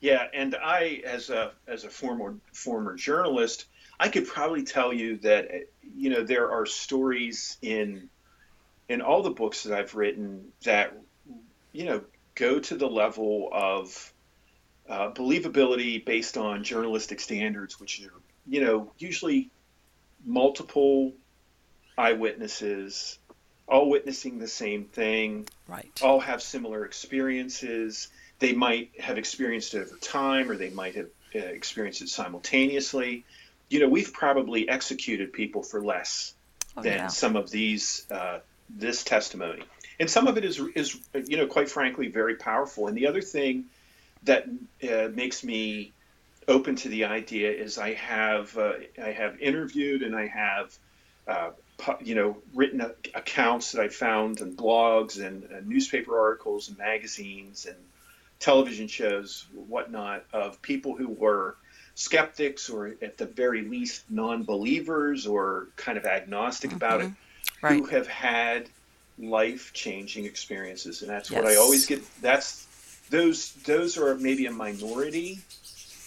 Yeah, 0.00 0.26
and 0.32 0.56
I, 0.56 1.02
as 1.04 1.28
a 1.28 1.52
as 1.66 1.84
a 1.84 1.90
former 1.90 2.36
former 2.52 2.96
journalist, 2.96 3.66
I 3.98 4.08
could 4.08 4.26
probably 4.26 4.62
tell 4.62 4.94
you 4.94 5.18
that 5.18 5.50
you 5.94 6.08
know 6.08 6.24
there 6.24 6.50
are 6.50 6.64
stories 6.64 7.58
in 7.60 8.08
in 8.88 9.02
all 9.02 9.22
the 9.22 9.30
books 9.30 9.64
that 9.64 9.78
I've 9.78 9.94
written 9.94 10.52
that 10.64 10.96
you 11.72 11.84
know 11.84 12.02
go 12.34 12.58
to 12.58 12.76
the 12.76 12.88
level 12.88 13.50
of 13.52 14.12
uh, 14.88 15.10
believability 15.10 16.02
based 16.02 16.38
on 16.38 16.64
journalistic 16.64 17.20
standards, 17.20 17.78
which 17.78 18.00
are 18.02 18.14
you 18.48 18.62
know 18.62 18.90
usually 18.98 19.50
multiple 20.24 21.12
eyewitnesses, 21.96 23.18
all 23.68 23.88
witnessing 23.88 24.38
the 24.38 24.48
same 24.48 24.84
thing, 24.84 25.48
right? 25.68 25.90
All 26.02 26.20
have 26.20 26.42
similar 26.42 26.84
experiences 26.84 28.08
they 28.40 28.52
might 28.54 28.90
have 28.98 29.18
experienced 29.18 29.74
it 29.74 29.82
over 29.82 29.96
time 29.98 30.50
or 30.50 30.56
they 30.56 30.70
might 30.70 30.96
have 30.96 31.08
uh, 31.34 31.38
experienced 31.38 32.02
it 32.02 32.08
simultaneously. 32.08 33.24
You 33.68 33.80
know, 33.80 33.88
we've 33.88 34.12
probably 34.12 34.68
executed 34.68 35.32
people 35.32 35.62
for 35.62 35.80
less 35.80 36.34
oh, 36.76 36.82
than 36.82 36.98
yeah. 36.98 37.06
some 37.06 37.36
of 37.36 37.50
these 37.50 38.06
uh, 38.10 38.40
this 38.68 39.04
testimony, 39.04 39.62
and 40.00 40.10
some 40.10 40.26
of 40.26 40.36
it 40.36 40.44
is 40.44 40.60
is 40.74 40.98
you 41.14 41.36
know 41.36 41.46
quite 41.46 41.70
frankly 41.70 42.08
very 42.08 42.34
powerful. 42.34 42.88
And 42.88 42.96
the 42.96 43.06
other 43.06 43.20
thing 43.20 43.66
that 44.24 44.46
uh, 44.82 45.08
makes 45.14 45.44
me 45.44 45.92
open 46.48 46.76
to 46.76 46.88
the 46.88 47.04
idea 47.04 47.50
is 47.50 47.78
I 47.78 47.94
have 47.94 48.56
uh, 48.56 48.74
I 49.02 49.10
have 49.10 49.40
interviewed 49.40 50.02
and 50.02 50.16
I 50.16 50.26
have 50.26 50.78
uh, 51.26 51.50
you 52.02 52.14
know 52.14 52.36
written 52.54 52.80
accounts 53.14 53.72
that 53.72 53.82
I 53.82 53.88
found 53.88 54.40
and 54.40 54.56
blogs 54.56 55.24
and, 55.24 55.44
and 55.44 55.66
newspaper 55.66 56.18
articles 56.18 56.68
and 56.68 56.78
magazines 56.78 57.66
and 57.66 57.76
television 58.38 58.88
shows, 58.88 59.46
whatnot, 59.68 60.24
of 60.32 60.60
people 60.62 60.96
who 60.96 61.08
were 61.08 61.56
skeptics 61.94 62.70
or 62.70 62.94
at 63.02 63.18
the 63.18 63.26
very 63.26 63.62
least 63.62 64.04
non-believers 64.08 65.26
or 65.26 65.68
kind 65.76 65.98
of 65.98 66.06
agnostic 66.06 66.70
mm-hmm. 66.70 66.76
about 66.76 67.02
it, 67.02 67.10
right. 67.60 67.74
who 67.74 67.84
have 67.84 68.08
had 68.08 68.66
life-changing 69.18 70.24
experiences, 70.24 71.02
and 71.02 71.10
that's 71.10 71.30
yes. 71.30 71.42
what 71.42 71.50
I 71.50 71.56
always 71.56 71.86
get. 71.86 72.02
That's 72.22 72.66
those 73.10 73.52
those 73.64 73.98
are 73.98 74.14
maybe 74.16 74.46
a 74.46 74.50
minority 74.50 75.40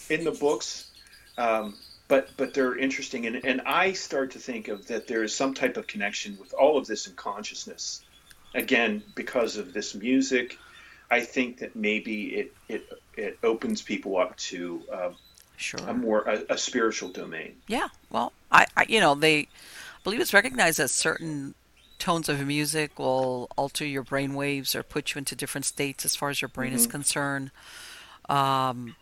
in 0.10 0.24
the 0.24 0.32
books. 0.32 0.90
Um, 1.38 1.76
but 2.08 2.30
but 2.38 2.54
they're 2.54 2.78
interesting 2.78 3.26
and, 3.26 3.44
and 3.44 3.62
I 3.62 3.94
start 3.94 4.32
to 4.32 4.40
think 4.40 4.68
of 4.68 4.88
that 4.88 5.08
there 5.08 5.24
is 5.24 5.34
some 5.34 5.54
type 5.54 5.78
of 5.78 5.88
connection 5.88 6.38
with 6.40 6.54
all 6.54 6.78
of 6.78 6.86
this 6.86 7.08
in 7.08 7.16
consciousness 7.16 8.04
again 8.54 9.02
because 9.16 9.56
of 9.58 9.74
this 9.74 9.96
music 9.96 10.60
I 11.14 11.22
think 11.22 11.60
that 11.60 11.76
maybe 11.76 12.36
it 12.36 12.54
it 12.68 12.90
it 13.16 13.38
opens 13.44 13.84
people 13.84 14.18
up 14.18 14.36
to 14.38 14.82
uh, 14.92 15.10
sure 15.58 15.80
a 15.88 15.94
more 15.94 16.24
a, 16.24 16.54
a, 16.54 16.58
spiritual 16.58 17.10
domain. 17.10 17.56
Yeah, 17.68 17.90
well, 18.10 18.34
I, 18.52 18.66
I 18.76 18.86
you 18.90 19.00
know 19.00 19.14
they 19.14 19.42
I 19.42 19.48
believe 20.04 20.20
it's 20.20 20.34
recognized 20.34 20.80
that 20.80 20.90
certain 20.90 21.54
tones 22.00 22.30
of 22.30 22.46
music 22.46 22.98
will 22.98 23.48
alter 23.56 23.86
your 23.86 24.02
brain 24.02 24.34
waves 24.34 24.76
or 24.76 24.82
put 24.82 25.14
you 25.14 25.20
into 25.20 25.36
different 25.36 25.66
states 25.66 26.04
as 26.04 26.16
far 26.16 26.30
as 26.30 26.42
your 26.42 26.50
brain 26.50 26.70
mm-hmm. 26.70 26.78
is 26.78 26.88
concerned. 26.88 27.52
Um, 28.28 28.96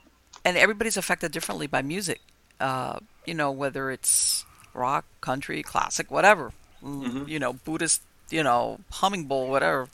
and 0.43 0.57
everybody's 0.57 0.97
affected 0.97 1.31
differently 1.31 1.67
by 1.67 1.81
music. 1.81 2.21
Uh, 2.59 2.99
you 3.25 3.33
know, 3.33 3.51
whether 3.51 3.91
it's 3.91 4.45
rock, 4.73 5.05
country, 5.21 5.63
classic, 5.63 6.11
whatever. 6.11 6.51
Mm, 6.83 7.03
mm-hmm. 7.03 7.27
You 7.27 7.39
know, 7.39 7.53
Buddhist, 7.53 8.01
you 8.29 8.43
know, 8.43 8.79
humming 8.91 9.25
bowl, 9.25 9.47
whatever. 9.49 9.89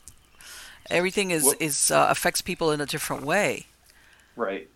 Everything 0.89 1.31
is 1.31 1.43
well, 1.43 1.55
is 1.59 1.91
uh, 1.91 2.07
affects 2.09 2.41
people 2.41 2.71
in 2.71 2.79
a 2.79 2.85
different 2.85 3.23
way. 3.23 3.65
Right, 4.35 4.69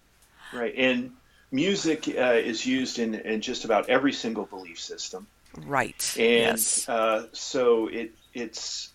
right, 0.54 0.74
and 0.76 1.12
music 1.52 2.08
uh, 2.08 2.34
is 2.34 2.66
used 2.66 3.00
in 3.00 3.16
in 3.16 3.42
just 3.42 3.66
about 3.66 3.90
every 3.90 4.14
single 4.14 4.46
belief 4.46 4.80
system. 4.80 5.28
Right. 5.58 6.16
And 6.18 6.58
yes. 6.58 6.88
uh, 6.88 7.28
so 7.34 7.88
it 7.88 8.12
it's 8.34 8.90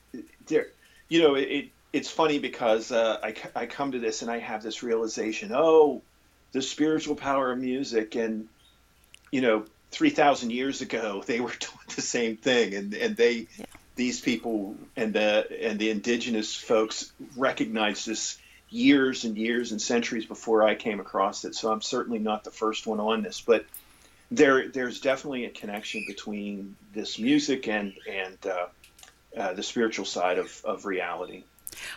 there. 0.47 0.69
You 1.09 1.23
know, 1.23 1.35
it, 1.35 1.69
it's 1.93 2.11
funny 2.11 2.39
because 2.39 2.93
uh, 2.93 3.19
I 3.23 3.35
I 3.55 3.67
come 3.67 3.93
to 3.93 3.99
this 3.99 4.23
and 4.23 4.31
I 4.31 4.39
have 4.39 4.63
this 4.63 4.83
realization. 4.83 5.53
Oh, 5.55 6.03
the 6.53 6.63
spiritual 6.63 7.17
power 7.17 7.53
of 7.53 7.59
music, 7.59 8.15
and 8.15 8.49
you 9.31 9.41
know, 9.41 9.65
three 9.91 10.11
thousand 10.11 10.51
years 10.51 10.81
ago 10.81 11.23
they 11.27 11.41
were 11.41 11.49
doing 11.61 11.95
the 11.95 12.03
same 12.03 12.37
thing, 12.37 12.75
and 12.75 12.95
and 12.95 13.17
they. 13.17 13.47
Yeah 13.59 13.67
these 13.97 14.21
people 14.21 14.77
and 14.95 15.15
the 15.15 15.47
and 15.61 15.79
the 15.79 15.91
indigenous 15.91 16.55
folks 16.55 17.13
recognized 17.35 18.07
this 18.07 18.39
years 18.69 19.25
and 19.25 19.37
years 19.37 19.73
and 19.73 19.81
centuries 19.81 20.27
before 20.27 20.63
I 20.63 20.75
came 20.75 21.01
across 21.01 21.45
it. 21.45 21.55
So 21.55 21.73
I'm 21.73 21.83
certainly 21.83 22.19
not 22.19 22.45
the 22.45 22.51
first 22.51 22.87
one 22.87 23.01
on 23.01 23.23
this, 23.23 23.41
but 23.41 23.65
there 24.31 24.69
there's 24.69 25.01
definitely 25.01 25.47
a 25.47 25.51
connection 25.51 26.05
between 26.07 26.77
this 26.93 27.19
music 27.19 27.69
and 27.69 27.95
and 28.09 28.37
uh, 28.47 28.67
uh, 29.37 29.53
the 29.55 29.63
spiritual 29.63 30.05
side 30.05 30.39
of, 30.39 30.63
of 30.65 30.85
reality. 30.85 31.45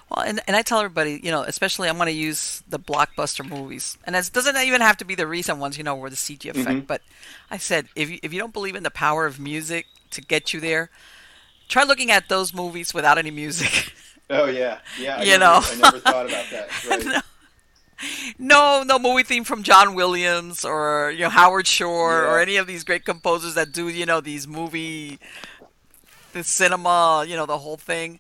Well, 0.10 0.26
and, 0.26 0.40
and 0.48 0.56
I 0.56 0.62
tell 0.62 0.80
everybody, 0.80 1.20
you 1.24 1.32
know, 1.32 1.42
especially 1.44 1.90
I'm 1.90 1.98
going 1.98 2.08
to 2.08 2.12
use 2.12 2.64
the 2.68 2.80
blockbuster 2.80 3.48
movies, 3.48 3.98
and 4.06 4.16
it 4.16 4.30
doesn't 4.34 4.58
even 4.58 4.82
have 4.82 4.98
to 4.98 5.06
be 5.06 5.16
the 5.16 5.28
recent 5.28 5.58
ones, 5.60 5.78
you 5.78 5.84
know, 5.84 5.96
where 5.96 6.10
the 6.10 6.16
CG 6.16 6.50
effect. 6.50 6.68
Mm-hmm. 6.68 6.80
But 6.86 7.02
I 7.50 7.58
said, 7.58 7.88
if 7.96 8.10
you, 8.10 8.20
if 8.24 8.34
you 8.34 8.40
don't 8.40 8.54
believe 8.54 8.76
in 8.76 8.84
the 8.84 8.92
power 8.92 9.26
of 9.26 9.40
music 9.40 9.86
to 10.12 10.22
get 10.22 10.54
you 10.54 10.60
there, 10.60 10.90
try 11.68 11.84
looking 11.84 12.12
at 12.12 12.30
those 12.30 12.54
movies 12.54 12.94
without 12.94 13.18
any 13.18 13.32
music. 13.32 13.94
Oh 14.32 14.46
yeah, 14.46 14.78
yeah. 15.00 15.18
I 15.18 15.24
you 15.24 15.40
never, 15.40 15.40
know, 15.40 15.62
I 15.64 15.76
never 15.82 16.00
thought 16.00 16.30
about 16.30 16.46
that. 16.52 16.70
Right. 16.88 17.04
no. 17.04 17.22
no, 18.38 18.84
no 18.84 19.00
movie 19.00 19.24
theme 19.24 19.44
from 19.44 19.64
John 19.64 19.96
Williams 19.96 20.64
or 20.64 21.12
you 21.12 21.22
know 21.22 21.30
Howard 21.30 21.66
Shore 21.66 22.22
yeah. 22.22 22.30
or 22.30 22.40
any 22.40 22.58
of 22.58 22.68
these 22.68 22.84
great 22.84 23.06
composers 23.06 23.56
that 23.56 23.72
do 23.72 23.90
you 23.90 24.06
know 24.06 24.22
these 24.22 24.48
movie, 24.48 25.20
the 26.34 26.44
cinema, 26.44 27.26
you 27.28 27.36
know 27.36 27.48
the 27.48 27.58
whole 27.58 27.78
thing. 27.78 28.20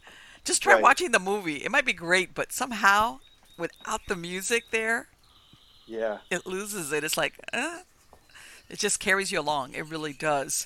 Just 0.49 0.63
try 0.63 0.73
right. 0.73 0.81
watching 0.81 1.11
the 1.11 1.19
movie. 1.19 1.57
It 1.57 1.69
might 1.69 1.85
be 1.85 1.93
great, 1.93 2.33
but 2.33 2.51
somehow 2.51 3.19
without 3.55 4.01
the 4.07 4.15
music 4.15 4.63
there, 4.71 5.05
yeah, 5.85 6.17
it 6.31 6.47
loses 6.47 6.91
it. 6.91 7.03
It's 7.03 7.17
like, 7.17 7.35
uh, 7.53 7.81
it 8.67 8.79
just 8.79 8.99
carries 8.99 9.31
you 9.31 9.39
along. 9.39 9.75
It 9.75 9.85
really 9.85 10.11
does. 10.11 10.65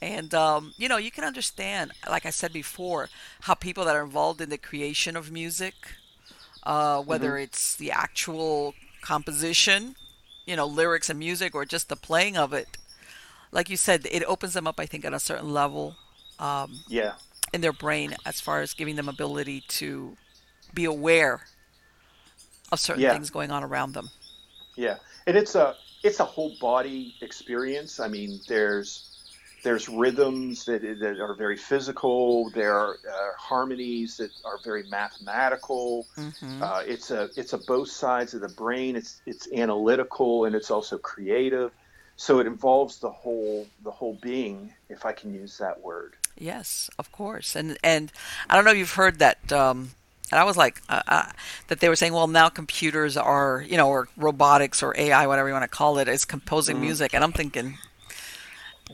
And 0.00 0.32
um, 0.32 0.72
you 0.78 0.88
know, 0.88 0.96
you 0.96 1.10
can 1.10 1.24
understand, 1.24 1.92
like 2.08 2.24
I 2.24 2.30
said 2.30 2.54
before, 2.54 3.10
how 3.42 3.52
people 3.52 3.84
that 3.84 3.94
are 3.94 4.02
involved 4.02 4.40
in 4.40 4.48
the 4.48 4.56
creation 4.56 5.14
of 5.14 5.30
music, 5.30 5.74
uh, 6.62 7.02
whether 7.02 7.32
mm-hmm. 7.32 7.42
it's 7.42 7.76
the 7.76 7.90
actual 7.90 8.72
composition, 9.02 9.94
you 10.46 10.56
know, 10.56 10.64
lyrics 10.66 11.10
and 11.10 11.18
music, 11.18 11.54
or 11.54 11.66
just 11.66 11.90
the 11.90 11.96
playing 11.96 12.38
of 12.38 12.54
it, 12.54 12.78
like 13.52 13.68
you 13.68 13.76
said, 13.76 14.08
it 14.10 14.24
opens 14.24 14.54
them 14.54 14.66
up. 14.66 14.80
I 14.80 14.86
think 14.86 15.04
at 15.04 15.12
a 15.12 15.20
certain 15.20 15.52
level. 15.52 15.96
Um, 16.38 16.80
yeah. 16.88 17.16
In 17.52 17.60
their 17.60 17.72
brain, 17.72 18.14
as 18.26 18.40
far 18.40 18.60
as 18.60 18.74
giving 18.74 18.96
them 18.96 19.08
ability 19.08 19.62
to 19.68 20.16
be 20.74 20.84
aware 20.84 21.40
of 22.70 22.80
certain 22.80 23.02
yeah. 23.02 23.12
things 23.12 23.30
going 23.30 23.50
on 23.50 23.64
around 23.64 23.94
them. 23.94 24.10
Yeah, 24.76 24.96
and 25.26 25.36
it's 25.36 25.54
a 25.54 25.74
it's 26.02 26.20
a 26.20 26.24
whole 26.24 26.54
body 26.60 27.14
experience. 27.20 28.00
I 28.00 28.08
mean, 28.08 28.40
there's 28.48 29.08
there's 29.64 29.88
rhythms 29.88 30.64
that, 30.66 30.82
that 30.82 31.20
are 31.20 31.34
very 31.34 31.56
physical. 31.56 32.50
There 32.50 32.74
are 32.74 32.94
uh, 32.94 33.32
harmonies 33.36 34.16
that 34.18 34.30
are 34.44 34.58
very 34.64 34.84
mathematical. 34.88 36.06
Mm-hmm. 36.16 36.62
Uh, 36.62 36.82
it's 36.86 37.10
a 37.10 37.30
it's 37.36 37.52
a 37.52 37.58
both 37.58 37.88
sides 37.88 38.34
of 38.34 38.40
the 38.40 38.48
brain. 38.48 38.96
It's 38.96 39.20
it's 39.26 39.48
analytical 39.52 40.44
and 40.44 40.54
it's 40.54 40.70
also 40.70 40.98
creative. 40.98 41.72
So 42.16 42.38
it 42.40 42.46
involves 42.46 42.98
the 42.98 43.10
whole 43.10 43.66
the 43.82 43.90
whole 43.90 44.18
being, 44.20 44.72
if 44.88 45.04
I 45.04 45.12
can 45.12 45.34
use 45.34 45.58
that 45.58 45.80
word. 45.80 46.14
Yes, 46.40 46.90
of 46.98 47.10
course. 47.12 47.56
And 47.56 47.76
and 47.82 48.12
I 48.48 48.54
don't 48.54 48.64
know 48.64 48.70
if 48.70 48.78
you've 48.78 48.92
heard 48.92 49.18
that. 49.18 49.52
Um, 49.52 49.90
and 50.30 50.38
I 50.38 50.44
was 50.44 50.56
like, 50.56 50.82
uh, 50.88 51.02
uh, 51.08 51.30
that 51.68 51.80
they 51.80 51.88
were 51.88 51.96
saying, 51.96 52.12
well, 52.12 52.26
now 52.26 52.50
computers 52.50 53.16
are, 53.16 53.64
you 53.66 53.78
know, 53.78 53.88
or 53.88 54.08
robotics 54.16 54.82
or 54.82 54.94
AI, 54.98 55.26
whatever 55.26 55.48
you 55.48 55.54
want 55.54 55.62
to 55.62 55.68
call 55.68 55.98
it, 55.98 56.06
is 56.06 56.26
composing 56.26 56.76
mm. 56.76 56.80
music. 56.80 57.14
And 57.14 57.24
I'm 57.24 57.32
thinking, 57.32 57.78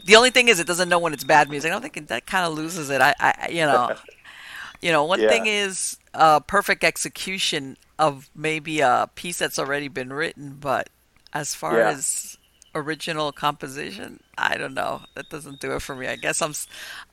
the 0.05 0.15
only 0.15 0.31
thing 0.31 0.47
is, 0.47 0.61
it 0.61 0.67
doesn't 0.69 0.89
know 0.89 1.01
when 1.01 1.13
it's 1.13 1.25
bad 1.25 1.51
music. 1.51 1.71
I 1.71 1.73
don't 1.73 1.83
think 1.83 2.07
that 2.07 2.27
kind 2.27 2.47
of 2.47 2.55
loses 2.55 2.89
it. 2.89 3.01
I, 3.01 3.15
I 3.19 3.49
you 3.51 3.63
know, 3.63 3.97
you 4.81 4.93
know, 4.93 5.05
one 5.05 5.21
yeah. 5.21 5.29
thing 5.29 5.47
is 5.47 5.97
uh, 6.15 6.39
perfect 6.41 6.85
execution 6.85 7.77
of 7.99 8.31
maybe 8.35 8.81
a 8.81 9.09
piece 9.15 9.39
that's 9.39 9.59
already 9.59 9.89
been 9.89 10.13
written, 10.13 10.57
but 10.61 10.89
as 11.33 11.55
far 11.55 11.79
yeah. 11.79 11.91
as 11.91 12.39
original 12.75 13.33
composition, 13.33 14.21
I 14.37 14.57
don't 14.57 14.75
know. 14.75 15.03
That 15.15 15.29
doesn't 15.29 15.61
do 15.61 15.73
it 15.73 15.83
for 15.83 15.95
me. 15.95 16.07
I 16.07 16.17
guess 16.17 16.43
I'm, 16.43 16.53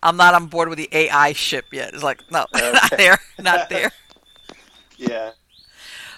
I'm 0.01 0.17
not 0.17 0.33
on 0.33 0.47
board 0.47 0.69
with 0.69 0.77
the 0.77 0.89
AI 0.91 1.33
ship 1.33 1.65
yet. 1.71 1.93
It's 1.93 2.03
like 2.03 2.19
no, 2.31 2.45
okay. 2.55 2.71
not 2.71 2.91
there, 2.97 3.19
not 3.39 3.69
there. 3.69 3.91
yeah. 4.97 5.31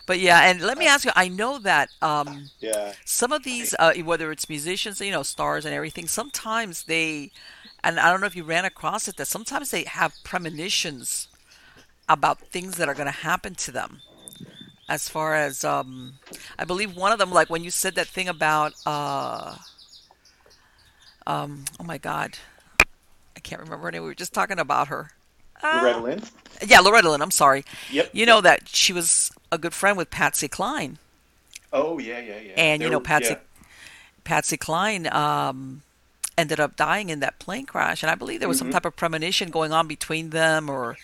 But 0.05 0.19
yeah, 0.19 0.41
and 0.49 0.61
let 0.61 0.77
me 0.77 0.85
ask 0.87 1.05
you. 1.05 1.11
I 1.15 1.29
know 1.29 1.59
that 1.59 1.89
um, 2.01 2.49
yeah. 2.59 2.93
some 3.05 3.31
of 3.31 3.43
these, 3.43 3.73
uh, 3.79 3.93
whether 4.03 4.31
it's 4.31 4.49
musicians, 4.49 4.99
you 4.99 5.11
know, 5.11 5.23
stars 5.23 5.63
and 5.65 5.73
everything, 5.73 6.07
sometimes 6.07 6.83
they, 6.83 7.31
and 7.83 7.97
I 7.99 8.11
don't 8.11 8.19
know 8.19 8.27
if 8.27 8.35
you 8.35 8.43
ran 8.43 8.65
across 8.65 9.07
it, 9.07 9.15
that 9.15 9.27
sometimes 9.27 9.71
they 9.71 9.83
have 9.83 10.13
premonitions 10.25 11.29
about 12.09 12.39
things 12.39 12.75
that 12.75 12.89
are 12.89 12.93
going 12.93 13.05
to 13.05 13.11
happen 13.11 13.55
to 13.55 13.71
them. 13.71 14.01
As 14.89 15.07
far 15.07 15.33
as, 15.33 15.63
um, 15.63 16.15
I 16.59 16.65
believe 16.65 16.95
one 16.95 17.11
of 17.11 17.19
them, 17.19 17.31
like 17.31 17.49
when 17.49 17.63
you 17.63 17.71
said 17.71 17.95
that 17.95 18.07
thing 18.07 18.27
about, 18.27 18.73
uh, 18.85 19.55
um, 21.25 21.65
oh 21.79 21.83
my 21.83 21.97
God, 21.97 22.37
I 23.35 23.39
can't 23.39 23.61
remember 23.61 23.85
her 23.85 23.91
name. 23.91 24.03
We 24.03 24.09
were 24.09 24.15
just 24.15 24.33
talking 24.33 24.59
about 24.59 24.89
her. 24.89 25.11
Loretta 25.63 25.99
Lynn. 25.99 26.21
Yeah, 26.65 26.81
Loretta 26.81 27.09
Lynn. 27.09 27.21
I'm 27.21 27.31
sorry. 27.31 27.63
Yep. 27.91 28.09
You 28.13 28.25
know 28.25 28.41
that 28.41 28.67
she 28.67 28.93
was 28.93 29.31
a 29.51 29.57
good 29.57 29.73
friend 29.73 29.97
with 29.97 30.09
Patsy 30.09 30.47
Cline. 30.47 30.97
Oh 31.71 31.99
yeah, 31.99 32.19
yeah, 32.19 32.39
yeah. 32.39 32.53
And 32.57 32.81
you 32.81 32.89
know 32.89 32.99
Patsy, 32.99 33.33
yeah. 33.33 33.39
Patsy 34.23 34.57
Cline 34.57 35.07
um, 35.07 35.81
ended 36.37 36.59
up 36.59 36.75
dying 36.75 37.09
in 37.09 37.21
that 37.21 37.39
plane 37.39 37.65
crash, 37.65 38.03
and 38.03 38.11
I 38.11 38.15
believe 38.15 38.39
there 38.39 38.49
was 38.49 38.57
mm-hmm. 38.57 38.67
some 38.67 38.73
type 38.73 38.85
of 38.85 38.95
premonition 38.95 39.49
going 39.49 39.71
on 39.71 39.87
between 39.87 40.31
them, 40.31 40.69
or 40.69 40.97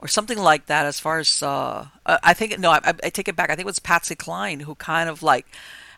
or 0.00 0.08
something 0.08 0.38
like 0.38 0.66
that. 0.66 0.86
As 0.86 0.98
far 0.98 1.18
as 1.18 1.42
uh, 1.42 1.86
I 2.06 2.34
think, 2.34 2.58
no, 2.58 2.70
I, 2.70 2.80
I 2.84 3.10
take 3.10 3.28
it 3.28 3.36
back. 3.36 3.50
I 3.50 3.54
think 3.54 3.64
it 3.64 3.66
was 3.66 3.78
Patsy 3.78 4.14
Cline 4.14 4.60
who 4.60 4.74
kind 4.74 5.08
of 5.08 5.22
like 5.22 5.46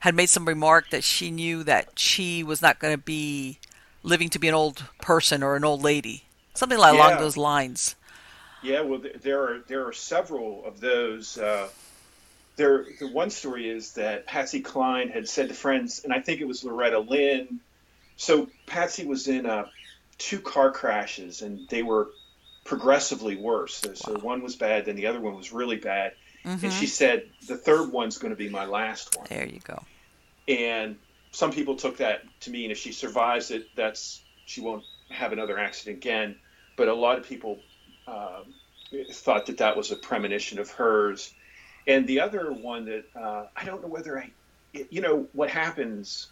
had 0.00 0.14
made 0.14 0.28
some 0.28 0.46
remark 0.46 0.90
that 0.90 1.04
she 1.04 1.30
knew 1.30 1.62
that 1.64 1.98
she 1.98 2.42
was 2.42 2.60
not 2.60 2.78
going 2.78 2.92
to 2.92 3.02
be 3.02 3.58
living 4.02 4.28
to 4.30 4.38
be 4.38 4.48
an 4.48 4.54
old 4.54 4.84
person 5.00 5.42
or 5.42 5.54
an 5.54 5.64
old 5.64 5.82
lady, 5.82 6.24
something 6.54 6.78
like 6.78 6.94
yeah. 6.94 7.08
along 7.08 7.20
those 7.20 7.36
lines. 7.36 7.94
Yeah, 8.62 8.80
well, 8.82 9.00
there 9.22 9.42
are 9.42 9.58
there 9.66 9.86
are 9.86 9.92
several 9.92 10.64
of 10.64 10.80
those. 10.80 11.38
Uh, 11.38 11.68
there, 12.56 12.84
the 13.00 13.08
one 13.08 13.30
story 13.30 13.68
is 13.68 13.92
that 13.94 14.26
Patsy 14.26 14.60
Cline 14.60 15.08
had 15.08 15.28
said 15.28 15.48
to 15.48 15.54
friends, 15.54 16.02
and 16.04 16.12
I 16.12 16.20
think 16.20 16.40
it 16.40 16.46
was 16.46 16.64
Loretta 16.64 16.98
Lynn. 16.98 17.60
So 18.16 18.48
Patsy 18.66 19.06
was 19.06 19.26
in 19.26 19.46
uh, 19.46 19.66
two 20.18 20.40
car 20.40 20.70
crashes, 20.70 21.42
and 21.42 21.68
they 21.68 21.82
were 21.82 22.10
progressively 22.64 23.36
worse. 23.36 23.76
So, 23.76 23.94
so 23.94 24.18
one 24.18 24.42
was 24.42 24.56
bad, 24.56 24.86
then 24.86 24.96
the 24.96 25.06
other 25.06 25.20
one 25.20 25.36
was 25.36 25.52
really 25.52 25.76
bad. 25.76 26.12
Mm-hmm. 26.44 26.64
And 26.64 26.72
she 26.74 26.86
said, 26.86 27.28
the 27.46 27.56
third 27.56 27.92
one's 27.92 28.18
going 28.18 28.30
to 28.30 28.36
be 28.36 28.48
my 28.48 28.64
last 28.64 29.16
one. 29.16 29.26
There 29.28 29.46
you 29.46 29.60
go. 29.60 29.82
And 30.48 30.96
some 31.30 31.52
people 31.52 31.76
took 31.76 31.96
that 31.98 32.22
to 32.40 32.50
mean 32.50 32.70
if 32.70 32.78
she 32.78 32.92
survives 32.92 33.50
it, 33.50 33.68
that's 33.76 34.22
she 34.44 34.60
won't 34.60 34.84
have 35.10 35.32
another 35.32 35.58
accident 35.58 35.98
again. 35.98 36.36
But 36.76 36.88
a 36.88 36.94
lot 36.94 37.18
of 37.18 37.24
people 37.24 37.60
um, 38.06 38.54
thought 39.12 39.46
that 39.46 39.58
that 39.58 39.76
was 39.76 39.90
a 39.92 39.96
premonition 39.96 40.58
of 40.58 40.70
hers. 40.70 41.32
And 41.86 42.06
the 42.06 42.20
other 42.20 42.52
one 42.52 42.84
that 42.86 43.04
uh, 43.14 43.46
I 43.56 43.64
don't 43.64 43.82
know 43.82 43.88
whether 43.88 44.18
I, 44.18 44.30
you 44.72 45.00
know, 45.00 45.26
what 45.32 45.50
happens 45.50 46.28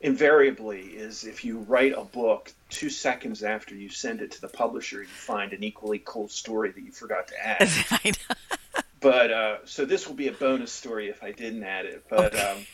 invariably 0.00 0.80
is 0.80 1.24
if 1.24 1.44
you 1.44 1.58
write 1.58 1.92
a 1.96 2.04
book 2.04 2.52
two 2.70 2.88
seconds 2.88 3.42
after 3.42 3.74
you 3.74 3.88
send 3.88 4.20
it 4.20 4.32
to 4.32 4.40
the 4.40 4.48
publisher, 4.48 5.02
you 5.02 5.08
find 5.08 5.52
an 5.52 5.62
equally 5.62 6.02
cool 6.04 6.28
story 6.28 6.70
that 6.70 6.82
you 6.82 6.92
forgot 6.92 7.28
to 7.28 7.46
add. 7.46 7.70
but 9.00 9.30
uh, 9.30 9.56
so 9.64 9.84
this 9.84 10.06
will 10.06 10.14
be 10.14 10.28
a 10.28 10.32
bonus 10.32 10.72
story 10.72 11.08
if 11.08 11.22
I 11.22 11.32
didn't 11.32 11.64
add 11.64 11.84
it. 11.86 12.04
But 12.08 12.34
okay. 12.34 12.66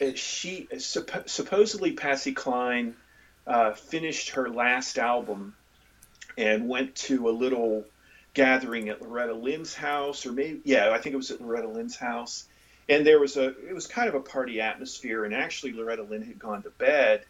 um, 0.00 0.14
she 0.16 0.68
supposedly 0.78 1.92
Patsy 1.92 2.32
Cline 2.32 2.96
uh, 3.46 3.72
finished 3.72 4.30
her 4.30 4.48
last 4.48 4.98
album 4.98 5.54
and 6.36 6.68
went 6.68 6.94
to 6.94 7.28
a 7.28 7.30
little 7.30 7.84
gathering 8.34 8.88
at 8.88 9.02
Loretta 9.02 9.34
Lynn's 9.34 9.74
house, 9.74 10.26
or 10.26 10.32
maybe, 10.32 10.60
yeah, 10.64 10.90
I 10.90 10.98
think 10.98 11.12
it 11.12 11.16
was 11.16 11.30
at 11.30 11.40
Loretta 11.40 11.68
Lynn's 11.68 11.96
house. 11.96 12.46
And 12.92 13.06
there 13.06 13.18
was 13.18 13.36
a 13.38 13.48
it 13.68 13.74
was 13.74 13.86
kind 13.86 14.08
of 14.08 14.14
a 14.14 14.20
party 14.20 14.60
atmosphere. 14.60 15.24
And 15.24 15.34
actually, 15.34 15.72
Loretta 15.72 16.02
Lynn 16.02 16.22
had 16.22 16.38
gone 16.38 16.62
to 16.62 16.70
bed, 16.70 17.24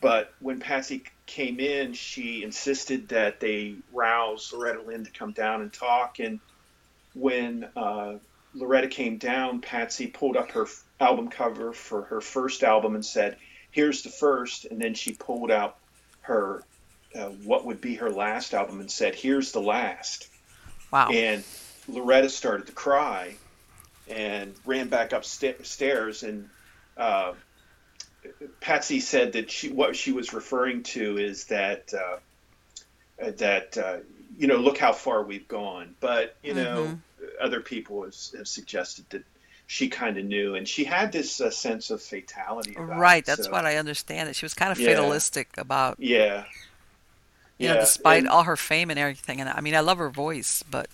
but 0.00 0.34
when 0.40 0.60
Patsy 0.60 1.04
came 1.26 1.58
in, 1.58 1.94
she 1.94 2.42
insisted 2.42 3.08
that 3.08 3.40
they 3.40 3.76
rouse 3.92 4.52
Loretta 4.52 4.82
Lynn 4.82 5.04
to 5.04 5.10
come 5.10 5.32
down 5.32 5.62
and 5.62 5.72
talk. 5.72 6.18
And 6.18 6.38
when 7.14 7.68
uh, 7.76 8.14
Loretta 8.54 8.88
came 8.88 9.16
down, 9.16 9.62
Patsy 9.62 10.06
pulled 10.06 10.36
up 10.36 10.50
her 10.52 10.66
album 11.00 11.28
cover 11.28 11.72
for 11.72 12.02
her 12.02 12.20
first 12.20 12.62
album 12.62 12.94
and 12.94 13.04
said, 13.04 13.38
"Here's 13.70 14.02
the 14.02 14.10
first. 14.10 14.66
and 14.66 14.80
then 14.80 14.94
she 14.94 15.14
pulled 15.14 15.50
out 15.50 15.78
her 16.22 16.62
uh, 17.14 17.30
what 17.44 17.64
would 17.64 17.80
be 17.80 17.94
her 17.94 18.10
last 18.10 18.52
album 18.52 18.80
and 18.80 18.90
said, 18.90 19.14
"Here's 19.14 19.52
the 19.52 19.62
last." 19.62 20.28
Wow. 20.92 21.08
And 21.08 21.42
Loretta 21.88 22.28
started 22.28 22.66
to 22.66 22.72
cry 22.72 23.36
and 24.10 24.54
ran 24.66 24.88
back 24.88 25.12
upstairs 25.12 26.22
and 26.22 26.48
uh, 26.96 27.32
Patsy 28.60 29.00
said 29.00 29.32
that 29.32 29.50
she 29.50 29.70
what 29.70 29.96
she 29.96 30.12
was 30.12 30.32
referring 30.32 30.82
to 30.82 31.18
is 31.18 31.44
that 31.46 31.92
uh, 31.94 32.18
that 33.38 33.76
uh, 33.78 33.98
you 34.36 34.46
know 34.46 34.56
look 34.56 34.78
how 34.78 34.92
far 34.92 35.22
we've 35.22 35.48
gone, 35.48 35.94
but 36.00 36.36
you 36.42 36.54
know 36.54 36.84
mm-hmm. 36.84 37.26
other 37.40 37.60
people 37.60 38.04
have, 38.04 38.14
have, 38.36 38.48
suggested 38.48 39.06
that 39.10 39.24
she 39.66 39.88
kind 39.88 40.18
of 40.18 40.24
knew, 40.24 40.54
and 40.54 40.68
she 40.68 40.84
had 40.84 41.12
this 41.12 41.40
uh, 41.40 41.50
sense 41.50 41.90
of 41.90 42.02
fatality. 42.02 42.74
right, 42.76 43.18
it, 43.18 43.26
that's 43.26 43.44
so. 43.46 43.50
what 43.50 43.64
I 43.64 43.76
understand. 43.76 44.28
That 44.28 44.36
she 44.36 44.44
was 44.44 44.54
kind 44.54 44.72
of 44.72 44.78
yeah. 44.78 44.88
fatalistic 44.88 45.48
about. 45.56 45.96
Yeah. 45.98 46.44
You 47.58 47.68
yeah. 47.68 47.74
know, 47.74 47.80
despite 47.80 48.20
and, 48.20 48.28
all 48.28 48.44
her 48.44 48.56
fame 48.56 48.90
and 48.90 48.98
everything, 48.98 49.40
and 49.40 49.48
I 49.48 49.60
mean, 49.60 49.74
I 49.74 49.80
love 49.80 49.98
her 49.98 50.08
voice, 50.08 50.62
but 50.70 50.88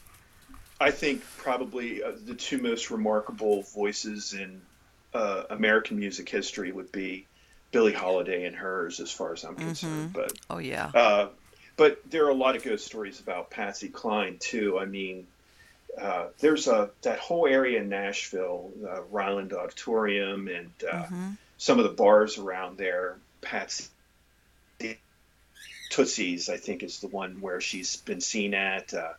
I 0.81 0.91
think 0.91 1.23
probably 1.39 2.03
uh, 2.03 2.13
the 2.25 2.35
two 2.35 2.59
most 2.59 2.91
remarkable 2.91 3.63
voices 3.63 4.35
in 4.35 4.61
uh, 5.15 5.45
American 5.51 5.99
music 5.99 6.29
history 6.29 6.71
would 6.73 6.93
be 6.93 7.27
Billie 7.73 7.93
Holiday 7.93 8.45
and 8.45 8.55
hers, 8.55 9.01
as 9.01 9.11
far 9.11 9.33
as 9.33 9.45
I'm 9.45 9.57
concerned. 9.57 10.13
Mm-hmm. 10.13 10.21
But 10.21 10.33
oh 10.51 10.59
yeah. 10.59 10.91
Uh, 10.95 11.29
but 11.77 12.01
there 12.11 12.27
are 12.27 12.31
a 12.31 12.35
lot 12.35 12.57
of 12.57 12.63
ghost 12.63 12.87
stories 12.87 13.21
about 13.21 13.51
Patsy 13.51 13.89
Cline 13.89 14.37
too. 14.39 14.79
I 14.79 14.85
mean, 14.85 15.27
uh, 16.01 16.27
there's 16.39 16.69
a 16.69 16.91
that 17.03 17.19
whole 17.19 17.47
area 17.47 17.81
in 17.81 17.89
Nashville, 17.89 18.71
uh, 18.87 19.03
Ryman 19.11 19.53
Auditorium, 19.53 20.49
and 20.49 20.71
uh, 20.91 21.05
mm-hmm. 21.05 21.29
some 21.59 21.79
of 21.79 21.85
the 21.85 21.93
bars 21.93 22.39
around 22.39 22.77
there. 22.77 23.17
Patsy 23.41 23.87
Tootsie's, 25.91 26.49
I 26.49 26.57
think, 26.57 26.83
is 26.83 27.01
the 27.01 27.09
one 27.09 27.41
where 27.41 27.61
she's 27.61 27.97
been 27.97 28.21
seen 28.21 28.55
at, 28.55 28.93
uh, 28.93 29.13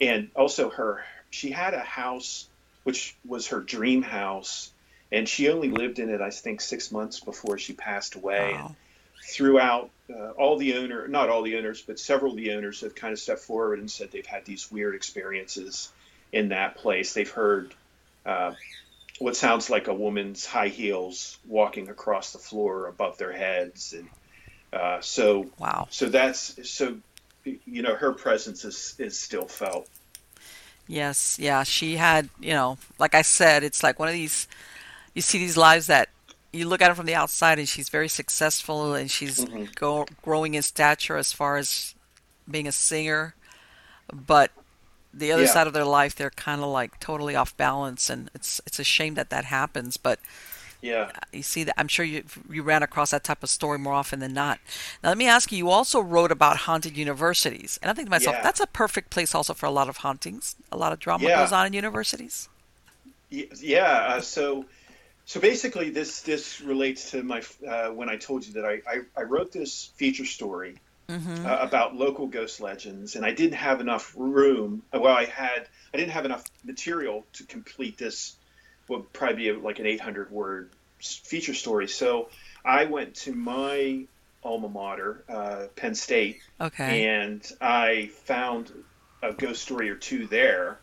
and 0.00 0.30
also 0.34 0.70
her. 0.70 1.04
She 1.30 1.50
had 1.50 1.74
a 1.74 1.80
house 1.80 2.48
which 2.82 3.14
was 3.24 3.48
her 3.48 3.60
dream 3.60 4.02
house 4.02 4.72
and 5.12 5.28
she 5.28 5.48
only 5.48 5.70
lived 5.70 5.98
in 5.98 6.08
it, 6.08 6.20
I 6.20 6.30
think, 6.30 6.60
six 6.60 6.92
months 6.92 7.20
before 7.20 7.58
she 7.58 7.72
passed 7.72 8.14
away. 8.14 8.52
Wow. 8.52 8.76
Throughout, 9.24 9.90
uh, 10.08 10.30
all 10.30 10.56
the 10.56 10.76
owner, 10.76 11.06
not 11.08 11.28
all 11.28 11.42
the 11.42 11.56
owners, 11.56 11.82
but 11.82 11.98
several 11.98 12.32
of 12.32 12.36
the 12.36 12.52
owners 12.52 12.80
have 12.80 12.94
kind 12.94 13.12
of 13.12 13.18
stepped 13.18 13.40
forward 13.40 13.80
and 13.80 13.90
said 13.90 14.10
they've 14.10 14.24
had 14.24 14.44
these 14.44 14.70
weird 14.70 14.94
experiences 14.94 15.92
in 16.32 16.50
that 16.50 16.76
place. 16.76 17.12
They've 17.12 17.30
heard 17.30 17.74
uh, 18.24 18.54
what 19.18 19.36
sounds 19.36 19.68
like 19.68 19.88
a 19.88 19.94
woman's 19.94 20.46
high 20.46 20.68
heels 20.68 21.38
walking 21.46 21.88
across 21.88 22.32
the 22.32 22.38
floor 22.38 22.86
above 22.86 23.18
their 23.18 23.32
heads, 23.32 23.92
and 23.92 24.08
uh, 24.72 25.00
so 25.00 25.50
wow. 25.58 25.88
So 25.90 26.08
that's 26.08 26.70
so 26.70 26.96
you 27.44 27.82
know 27.82 27.94
her 27.94 28.12
presence 28.12 28.64
is 28.64 28.94
is 28.98 29.18
still 29.18 29.46
felt. 29.46 29.88
Yes, 30.86 31.38
yeah, 31.38 31.62
she 31.62 31.96
had 31.96 32.28
you 32.40 32.52
know, 32.52 32.78
like 32.98 33.14
I 33.14 33.22
said, 33.22 33.62
it's 33.62 33.82
like 33.82 33.98
one 33.98 34.08
of 34.08 34.14
these 34.14 34.48
you 35.14 35.22
see 35.22 35.38
these 35.38 35.56
lives 35.56 35.86
that 35.86 36.08
you 36.52 36.68
look 36.68 36.82
at 36.82 36.88
her 36.88 36.94
from 36.94 37.06
the 37.06 37.14
outside 37.14 37.58
and 37.58 37.68
she's 37.68 37.88
very 37.88 38.08
successful 38.08 38.94
and 38.94 39.10
she's 39.10 39.44
mm-hmm. 39.44 39.64
go, 39.74 40.06
growing 40.22 40.54
in 40.54 40.62
stature 40.62 41.16
as 41.16 41.32
far 41.32 41.56
as 41.56 41.94
being 42.50 42.66
a 42.66 42.72
singer 42.72 43.34
but 44.12 44.50
the 45.14 45.30
other 45.30 45.44
yeah. 45.44 45.48
side 45.48 45.66
of 45.66 45.72
their 45.72 45.84
life 45.84 46.14
they're 46.14 46.30
kind 46.30 46.60
of 46.60 46.68
like 46.68 46.98
totally 46.98 47.36
off 47.36 47.56
balance 47.56 48.10
and 48.10 48.30
it's 48.34 48.60
it's 48.66 48.78
a 48.78 48.84
shame 48.84 49.14
that 49.14 49.30
that 49.30 49.44
happens 49.44 49.96
but 49.96 50.18
yeah 50.82 51.10
you 51.32 51.42
see 51.42 51.64
that 51.64 51.74
i'm 51.78 51.88
sure 51.88 52.04
you 52.04 52.24
you 52.50 52.62
ran 52.62 52.82
across 52.82 53.10
that 53.10 53.24
type 53.24 53.42
of 53.42 53.48
story 53.48 53.78
more 53.78 53.92
often 53.92 54.20
than 54.20 54.32
not 54.32 54.58
now 55.02 55.10
let 55.10 55.18
me 55.18 55.26
ask 55.26 55.52
you 55.52 55.58
you 55.58 55.70
also 55.70 56.00
wrote 56.00 56.32
about 56.32 56.56
haunted 56.56 56.96
universities 56.96 57.78
and 57.82 57.90
i 57.90 57.94
think 57.94 58.06
to 58.06 58.10
myself 58.10 58.36
yeah. 58.36 58.42
that's 58.42 58.60
a 58.60 58.66
perfect 58.66 59.10
place 59.10 59.34
also 59.34 59.54
for 59.54 59.66
a 59.66 59.70
lot 59.70 59.88
of 59.88 59.98
hauntings 59.98 60.56
a 60.72 60.76
lot 60.76 60.92
of 60.92 60.98
drama 60.98 61.24
yeah. 61.24 61.40
goes 61.40 61.52
on 61.52 61.66
in 61.66 61.72
universities 61.72 62.48
yeah 63.30 64.06
uh, 64.08 64.20
so 64.20 64.64
so 65.30 65.38
basically, 65.38 65.90
this 65.90 66.22
this 66.22 66.60
relates 66.60 67.12
to 67.12 67.22
my 67.22 67.40
uh, 67.64 67.90
when 67.90 68.08
I 68.08 68.16
told 68.16 68.44
you 68.44 68.54
that 68.54 68.64
I, 68.64 68.80
I, 68.84 69.00
I 69.16 69.22
wrote 69.22 69.52
this 69.52 69.92
feature 69.94 70.24
story 70.24 70.78
mm-hmm. 71.08 71.46
uh, 71.46 71.56
about 71.58 71.94
local 71.94 72.26
ghost 72.26 72.60
legends, 72.60 73.14
and 73.14 73.24
I 73.24 73.32
didn't 73.32 73.54
have 73.54 73.80
enough 73.80 74.12
room. 74.16 74.82
Well, 74.92 75.14
I 75.14 75.26
had 75.26 75.68
I 75.94 75.98
didn't 75.98 76.14
have 76.14 76.24
enough 76.24 76.42
material 76.64 77.24
to 77.34 77.44
complete 77.44 77.96
this. 77.96 78.34
Would 78.90 79.12
probably 79.12 79.36
be 79.36 79.52
like 79.52 79.78
an 79.78 79.86
800 79.86 80.30
word 80.30 80.70
feature 80.98 81.54
story. 81.54 81.86
So 81.86 82.28
I 82.64 82.84
went 82.86 83.14
to 83.16 83.32
my 83.32 84.04
alma 84.42 84.68
mater, 84.68 85.24
uh, 85.28 85.66
Penn 85.76 85.94
State, 85.94 86.40
okay, 86.60 87.06
and 87.06 87.40
I 87.60 88.10
found 88.24 88.72
a 89.22 89.32
ghost 89.32 89.62
story 89.62 89.90
or 89.90 89.94
two 89.94 90.26
there, 90.26 90.78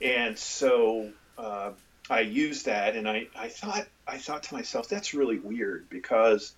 and 0.00 0.36
so 0.36 1.12
uh, 1.38 1.70
I 2.10 2.20
used 2.20 2.66
that, 2.66 2.96
and 2.96 3.08
I, 3.08 3.28
I 3.36 3.48
thought 3.48 3.86
I 4.08 4.18
thought 4.18 4.44
to 4.44 4.54
myself, 4.54 4.88
that's 4.88 5.14
really 5.14 5.38
weird 5.38 5.88
because 5.88 6.52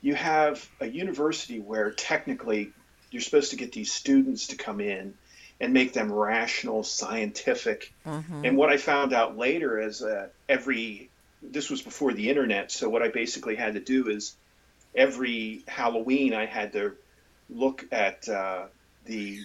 you 0.00 0.14
have 0.14 0.68
a 0.80 0.86
university 0.86 1.58
where 1.58 1.90
technically 1.90 2.72
you're 3.10 3.22
supposed 3.22 3.50
to 3.50 3.56
get 3.56 3.72
these 3.72 3.92
students 3.92 4.48
to 4.48 4.56
come 4.56 4.80
in 4.80 5.14
and 5.60 5.72
make 5.72 5.92
them 5.92 6.12
rational, 6.12 6.82
scientific. 6.82 7.92
Mm-hmm. 8.06 8.44
And 8.44 8.56
what 8.56 8.70
I 8.70 8.76
found 8.76 9.12
out 9.12 9.36
later 9.36 9.80
is 9.80 10.00
that 10.00 10.32
every 10.48 11.10
this 11.42 11.70
was 11.70 11.82
before 11.82 12.12
the 12.12 12.30
internet, 12.30 12.72
so 12.72 12.88
what 12.88 13.02
I 13.02 13.08
basically 13.08 13.54
had 13.54 13.74
to 13.74 13.80
do 13.80 14.08
is 14.08 14.34
every 14.94 15.62
Halloween 15.68 16.32
I 16.32 16.46
had 16.46 16.72
to 16.72 16.96
look 17.50 17.84
at 17.92 18.28
uh, 18.28 18.64
the 19.04 19.40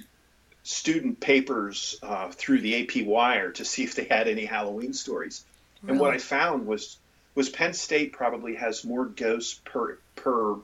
student 0.64 1.20
papers 1.20 1.98
uh, 2.02 2.30
through 2.32 2.62
the 2.62 2.84
AP 2.84 3.06
Wire 3.06 3.52
to 3.52 3.66
see 3.66 3.84
if 3.84 3.96
they 3.96 4.06
had 4.06 4.28
any 4.28 4.46
Halloween 4.46 4.94
stories. 4.94 5.44
Really? 5.82 5.92
And 5.92 6.00
what 6.00 6.14
I 6.14 6.18
found 6.18 6.66
was 6.66 6.98
was 7.36 7.50
Penn 7.50 7.74
State 7.74 8.14
probably 8.14 8.56
has 8.56 8.84
more 8.84 9.06
ghosts 9.06 9.60
per 9.66 9.98
per 10.16 10.56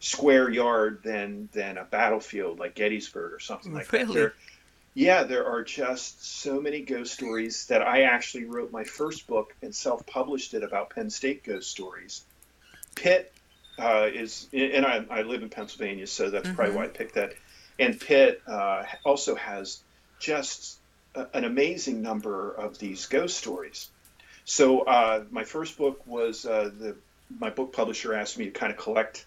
square 0.00 0.50
yard 0.50 1.00
than 1.04 1.48
than 1.52 1.78
a 1.78 1.84
battlefield 1.84 2.58
like 2.58 2.74
Gettysburg 2.74 3.32
or 3.32 3.40
something 3.40 3.72
like 3.72 3.90
really? 3.90 4.06
that. 4.06 4.12
There, 4.12 4.34
yeah, 4.94 5.24
there 5.24 5.46
are 5.46 5.64
just 5.64 6.24
so 6.24 6.60
many 6.60 6.82
ghost 6.82 7.12
stories 7.12 7.66
that 7.66 7.82
I 7.82 8.02
actually 8.02 8.44
wrote 8.44 8.70
my 8.70 8.84
first 8.84 9.26
book 9.26 9.54
and 9.60 9.74
self-published 9.74 10.54
it 10.54 10.62
about 10.62 10.90
Penn 10.90 11.10
State 11.10 11.42
ghost 11.42 11.68
stories. 11.68 12.24
Pitt 12.94 13.32
uh, 13.76 14.08
is, 14.12 14.46
and 14.52 14.86
I, 14.86 15.04
I, 15.10 15.22
live 15.22 15.42
in 15.42 15.48
Pennsylvania, 15.48 16.06
so 16.06 16.30
that's 16.30 16.46
mm-hmm. 16.46 16.54
probably 16.54 16.76
why 16.76 16.84
I 16.84 16.88
picked 16.88 17.16
that. 17.16 17.34
And 17.76 18.00
Pitt 18.00 18.40
uh, 18.46 18.84
also 19.04 19.34
has 19.34 19.80
just 20.20 20.78
a, 21.16 21.26
an 21.34 21.44
amazing 21.44 22.00
number 22.00 22.52
of 22.52 22.78
these 22.78 23.06
ghost 23.06 23.36
stories. 23.36 23.90
So 24.44 24.82
uh, 24.82 25.24
my 25.30 25.42
first 25.42 25.76
book 25.76 26.06
was 26.06 26.46
uh, 26.46 26.70
the 26.78 26.96
my 27.40 27.50
book 27.50 27.72
publisher 27.72 28.14
asked 28.14 28.38
me 28.38 28.44
to 28.44 28.50
kind 28.52 28.70
of 28.70 28.78
collect 28.78 29.26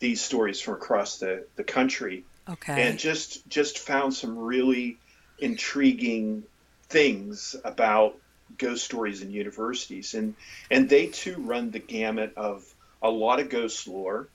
these 0.00 0.20
stories 0.20 0.60
from 0.60 0.74
across 0.74 1.18
the, 1.18 1.46
the 1.54 1.62
country, 1.62 2.24
okay. 2.48 2.88
and 2.88 2.98
just 2.98 3.46
just 3.48 3.78
found 3.78 4.14
some 4.14 4.36
really 4.36 4.98
intriguing 5.44 6.42
things 6.88 7.54
about 7.64 8.16
ghost 8.56 8.84
stories 8.84 9.20
in 9.20 9.30
universities, 9.30 10.14
and 10.14 10.34
and 10.70 10.88
they 10.88 11.06
too 11.06 11.36
run 11.38 11.70
the 11.70 11.78
gamut 11.78 12.32
of 12.36 12.64
a 13.02 13.10
lot 13.10 13.40
of 13.40 13.50
ghost 13.50 13.86
lore. 13.86 14.28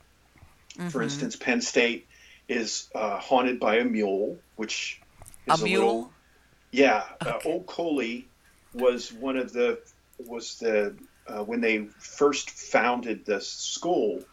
Mm-hmm. 0.78 0.90
For 0.90 1.02
instance, 1.02 1.36
Penn 1.36 1.62
State 1.62 2.08
is 2.48 2.90
uh, 2.94 3.18
haunted 3.18 3.60
by 3.60 3.78
a 3.78 3.84
mule, 3.84 4.38
which 4.56 5.02
is 5.48 5.62
a, 5.62 5.64
a 5.64 5.68
mule. 5.68 5.86
Little, 5.86 6.14
yeah, 6.72 7.04
uh, 7.26 7.30
okay. 7.30 7.50
uh, 7.50 7.54
Old 7.54 7.66
Coaly 7.66 8.26
was 8.74 9.12
one 9.12 9.38
of 9.38 9.52
the 9.52 9.80
was 10.20 10.60
the 10.60 10.96
uh, 11.28 11.44
when 11.44 11.60
they 11.60 11.86
first 11.98 12.52
founded 12.52 13.26
the 13.26 13.42
school. 13.42 14.24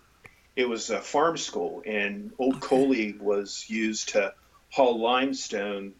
It 0.55 0.69
was 0.69 0.91
a 0.91 1.01
farm 1.01 1.39
school, 1.39 1.83
and 1.87 2.33
Old 2.39 2.57
okay. 2.57 2.67
Coaly 2.67 3.19
was 3.19 3.65
used 3.69 4.11
to 4.11 4.35
haul 4.71 5.01
limestone 5.01 5.95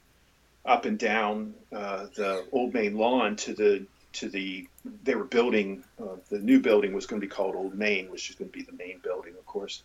up 0.67 0.85
and 0.85 0.99
down 0.99 1.55
uh, 1.73 2.07
the 2.15 2.45
Old 2.53 2.75
Main 2.75 2.97
lawn 2.97 3.37
to 3.37 3.55
the 3.55 3.87
to 4.15 4.29
the 4.29 4.67
they 5.03 5.15
were 5.15 5.25
building 5.25 5.85
uh, 6.01 6.17
the 6.31 6.39
new 6.39 6.61
building 6.61 6.93
was 6.93 7.07
going 7.07 7.21
to 7.21 7.27
be 7.27 7.31
called 7.31 7.55
Old 7.55 7.75
Main, 7.75 8.11
which 8.11 8.31
is 8.31 8.37
going 8.37 8.51
to 8.51 8.57
be 8.59 8.65
the 8.65 8.73
main 8.73 8.99
building, 9.03 9.35
of 9.39 9.47
course. 9.47 9.83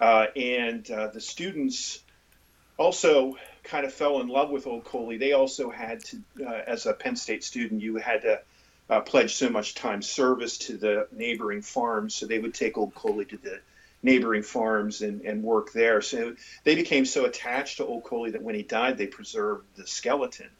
Uh, 0.00 0.26
and 0.36 0.88
uh, 0.90 1.08
the 1.08 1.20
students 1.20 2.00
also 2.76 3.36
kind 3.64 3.84
of 3.84 3.92
fell 3.92 4.20
in 4.20 4.28
love 4.28 4.50
with 4.50 4.66
Old 4.66 4.84
Coaly. 4.84 5.18
They 5.18 5.32
also 5.32 5.70
had 5.70 6.04
to, 6.04 6.22
uh, 6.46 6.62
as 6.66 6.86
a 6.86 6.92
Penn 6.92 7.16
State 7.16 7.42
student, 7.42 7.82
you 7.82 7.96
had 7.96 8.22
to 8.22 8.40
uh, 8.90 9.00
pledged 9.00 9.36
so 9.36 9.50
much 9.50 9.74
time 9.74 10.02
service 10.02 10.58
to 10.58 10.76
the 10.76 11.08
neighboring 11.12 11.62
farms, 11.62 12.14
so 12.14 12.26
they 12.26 12.38
would 12.38 12.54
take 12.54 12.78
Old 12.78 12.94
Coaly 12.94 13.28
to 13.28 13.36
the 13.36 13.60
neighboring 14.02 14.42
farms 14.42 15.02
and, 15.02 15.22
and 15.22 15.42
work 15.42 15.72
there. 15.72 16.00
So 16.00 16.34
they 16.64 16.74
became 16.74 17.04
so 17.04 17.24
attached 17.24 17.78
to 17.78 17.86
Old 17.86 18.04
Coaly 18.04 18.32
that 18.32 18.42
when 18.42 18.54
he 18.54 18.62
died, 18.62 18.96
they 18.98 19.06
preserved 19.06 19.64
the 19.76 19.86
skeleton. 19.86 20.50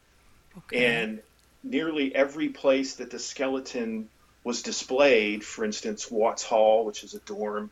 Okay. 0.57 0.85
And 0.85 1.21
nearly 1.63 2.13
every 2.13 2.49
place 2.49 2.95
that 2.95 3.11
the 3.11 3.19
skeleton 3.19 4.09
was 4.43 4.61
displayed, 4.61 5.43
for 5.43 5.63
instance, 5.63 6.09
Watts 6.09 6.43
Hall, 6.43 6.85
which 6.85 7.03
is 7.03 7.13
a 7.13 7.19
dorm, 7.19 7.69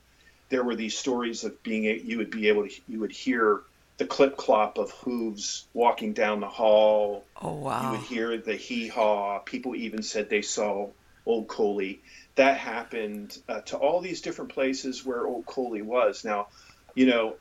there 0.49 0.63
were 0.63 0.75
these 0.75 0.97
stories 0.97 1.43
of 1.43 1.61
being 1.63 1.83
you 1.83 2.17
would 2.17 2.31
be 2.31 2.47
able 2.47 2.67
to 2.67 2.73
you 2.87 2.99
would 2.99 3.11
hear 3.11 3.61
the 3.97 4.05
clip 4.05 4.37
clop 4.37 4.77
of 4.77 4.91
hooves 4.91 5.65
walking 5.73 6.13
down 6.13 6.39
the 6.39 6.47
hall. 6.47 7.25
Oh 7.41 7.53
wow! 7.53 7.83
You 7.83 7.97
would 7.97 8.07
hear 8.07 8.37
the 8.37 8.55
hee 8.55 8.87
haw. 8.87 9.39
People 9.39 9.75
even 9.75 10.03
said 10.03 10.29
they 10.29 10.41
saw 10.41 10.89
Old 11.25 11.47
Coaly. 11.47 11.99
That 12.37 12.57
happened 12.57 13.37
uh, 13.49 13.61
to 13.61 13.77
all 13.77 13.99
these 13.99 14.21
different 14.21 14.53
places 14.53 15.05
where 15.05 15.27
Old 15.27 15.45
Coaly 15.45 15.83
was. 15.83 16.23
Now, 16.23 16.47
you 16.95 17.05
know, 17.05 17.35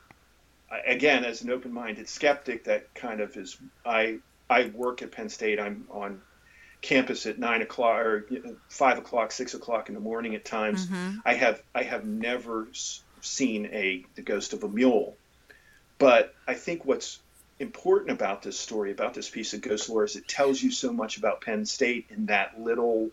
again, 0.85 1.23
as 1.23 1.41
an 1.41 1.49
open-minded 1.49 2.09
skeptic, 2.09 2.65
that 2.65 2.93
kind 2.93 3.21
of 3.21 3.37
is. 3.37 3.57
I 3.85 4.19
I 4.49 4.65
work 4.67 5.01
at 5.01 5.11
Penn 5.11 5.29
State. 5.29 5.59
I'm 5.59 5.87
on 5.89 6.21
campus 6.81 7.25
at 7.25 7.39
nine 7.39 7.61
o'clock 7.61 7.99
or 7.99 8.27
five 8.69 8.97
o'clock, 8.97 9.31
six 9.31 9.53
o'clock 9.53 9.89
in 9.89 9.95
the 9.95 10.01
morning 10.01 10.35
at 10.35 10.45
times. 10.45 10.85
Mm-hmm. 10.85 11.19
I 11.25 11.33
have 11.33 11.61
I 11.73 11.83
have 11.83 12.05
never 12.05 12.67
seen 13.21 13.67
a 13.67 14.05
the 14.15 14.21
ghost 14.21 14.53
of 14.53 14.63
a 14.63 14.69
mule, 14.69 15.15
but 15.97 16.33
I 16.47 16.53
think 16.53 16.85
what's 16.85 17.19
important 17.59 18.11
about 18.11 18.43
this 18.43 18.57
story, 18.57 18.91
about 18.91 19.13
this 19.13 19.29
piece 19.29 19.53
of 19.53 19.61
ghost 19.61 19.89
lore, 19.89 20.05
is 20.05 20.15
it 20.15 20.27
tells 20.27 20.61
you 20.61 20.71
so 20.71 20.93
much 20.93 21.17
about 21.17 21.41
Penn 21.41 21.65
State 21.65 22.05
in 22.09 22.27
that 22.27 22.59
little 22.59 23.09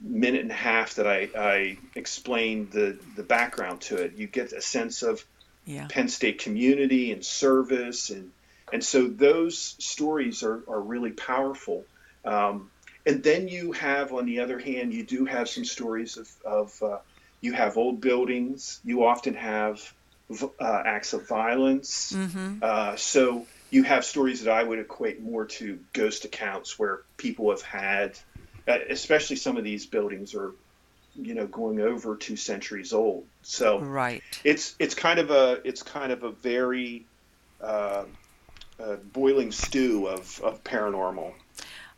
minute 0.00 0.42
and 0.42 0.50
a 0.50 0.54
half 0.54 0.94
that 0.94 1.06
I, 1.06 1.28
I 1.36 1.78
explained 1.94 2.70
the 2.70 2.98
the 3.16 3.22
background 3.22 3.80
to 3.82 3.96
it. 3.96 4.14
You 4.16 4.26
get 4.26 4.52
a 4.52 4.60
sense 4.60 5.02
of 5.02 5.24
yeah. 5.64 5.86
Penn 5.88 6.08
State 6.08 6.40
community 6.40 7.12
and 7.12 7.24
service 7.24 8.10
and 8.10 8.30
and 8.72 8.82
so 8.82 9.06
those 9.06 9.76
stories 9.78 10.42
are, 10.42 10.62
are 10.68 10.80
really 10.80 11.12
powerful. 11.12 11.84
Um, 12.24 12.70
and 13.06 13.22
then 13.22 13.48
you 13.48 13.72
have, 13.72 14.12
on 14.12 14.26
the 14.26 14.40
other 14.40 14.58
hand, 14.58 14.92
you 14.94 15.04
do 15.04 15.26
have 15.26 15.48
some 15.48 15.64
stories 15.64 16.16
of, 16.16 16.30
of 16.44 16.82
uh, 16.82 16.98
you 17.40 17.52
have 17.52 17.76
old 17.76 18.00
buildings. 18.00 18.80
You 18.84 19.04
often 19.04 19.34
have 19.34 19.92
uh, 20.42 20.82
acts 20.86 21.12
of 21.12 21.28
violence. 21.28 22.12
Mm-hmm. 22.12 22.58
Uh, 22.62 22.96
so 22.96 23.46
you 23.70 23.82
have 23.82 24.04
stories 24.04 24.42
that 24.44 24.52
I 24.52 24.62
would 24.62 24.78
equate 24.78 25.20
more 25.20 25.44
to 25.44 25.78
ghost 25.92 26.24
accounts 26.24 26.78
where 26.78 27.02
people 27.18 27.50
have 27.50 27.62
had, 27.62 28.18
especially 28.66 29.36
some 29.36 29.56
of 29.56 29.64
these 29.64 29.86
buildings 29.86 30.34
are, 30.34 30.52
you 31.16 31.34
know, 31.34 31.46
going 31.46 31.80
over 31.80 32.16
two 32.16 32.36
centuries 32.36 32.92
old. 32.92 33.24
So 33.42 33.80
right, 33.80 34.22
it's 34.42 34.74
it's 34.78 34.94
kind 34.94 35.18
of 35.18 35.30
a 35.30 35.60
it's 35.64 35.82
kind 35.82 36.12
of 36.12 36.22
a 36.22 36.30
very 36.30 37.04
uh, 37.60 38.04
uh, 38.80 38.96
boiling 39.12 39.52
stew 39.52 40.06
of, 40.06 40.40
of 40.42 40.62
paranormal. 40.64 41.32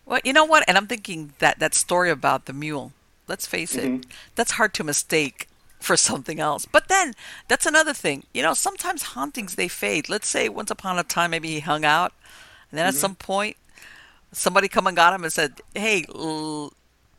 Well, 0.04 0.20
you 0.24 0.32
know 0.32 0.44
what? 0.44 0.64
And 0.68 0.76
I'm 0.76 0.86
thinking 0.86 1.32
that 1.38 1.58
that 1.58 1.74
story 1.74 2.10
about 2.10 2.46
the 2.46 2.52
mule. 2.52 2.92
Let's 3.28 3.46
face 3.46 3.74
mm-hmm. 3.74 3.96
it, 3.96 4.06
that's 4.36 4.52
hard 4.52 4.72
to 4.74 4.84
mistake 4.84 5.48
for 5.80 5.96
something 5.96 6.38
else. 6.38 6.64
But 6.64 6.88
then 6.88 7.14
that's 7.48 7.66
another 7.66 7.92
thing. 7.92 8.24
You 8.32 8.42
know, 8.42 8.54
sometimes 8.54 9.02
hauntings 9.02 9.56
they 9.56 9.68
fade. 9.68 10.08
Let's 10.08 10.28
say 10.28 10.48
once 10.48 10.70
upon 10.70 10.98
a 10.98 11.02
time 11.02 11.30
maybe 11.32 11.48
he 11.48 11.60
hung 11.60 11.84
out, 11.84 12.12
and 12.70 12.78
then 12.78 12.86
mm-hmm. 12.86 12.96
at 12.96 13.00
some 13.00 13.14
point 13.16 13.56
somebody 14.36 14.68
come 14.68 14.86
and 14.86 14.96
got 14.96 15.14
him 15.14 15.24
and 15.24 15.32
said, 15.32 15.60
"Hey, 15.74 16.04
l- 16.14 16.72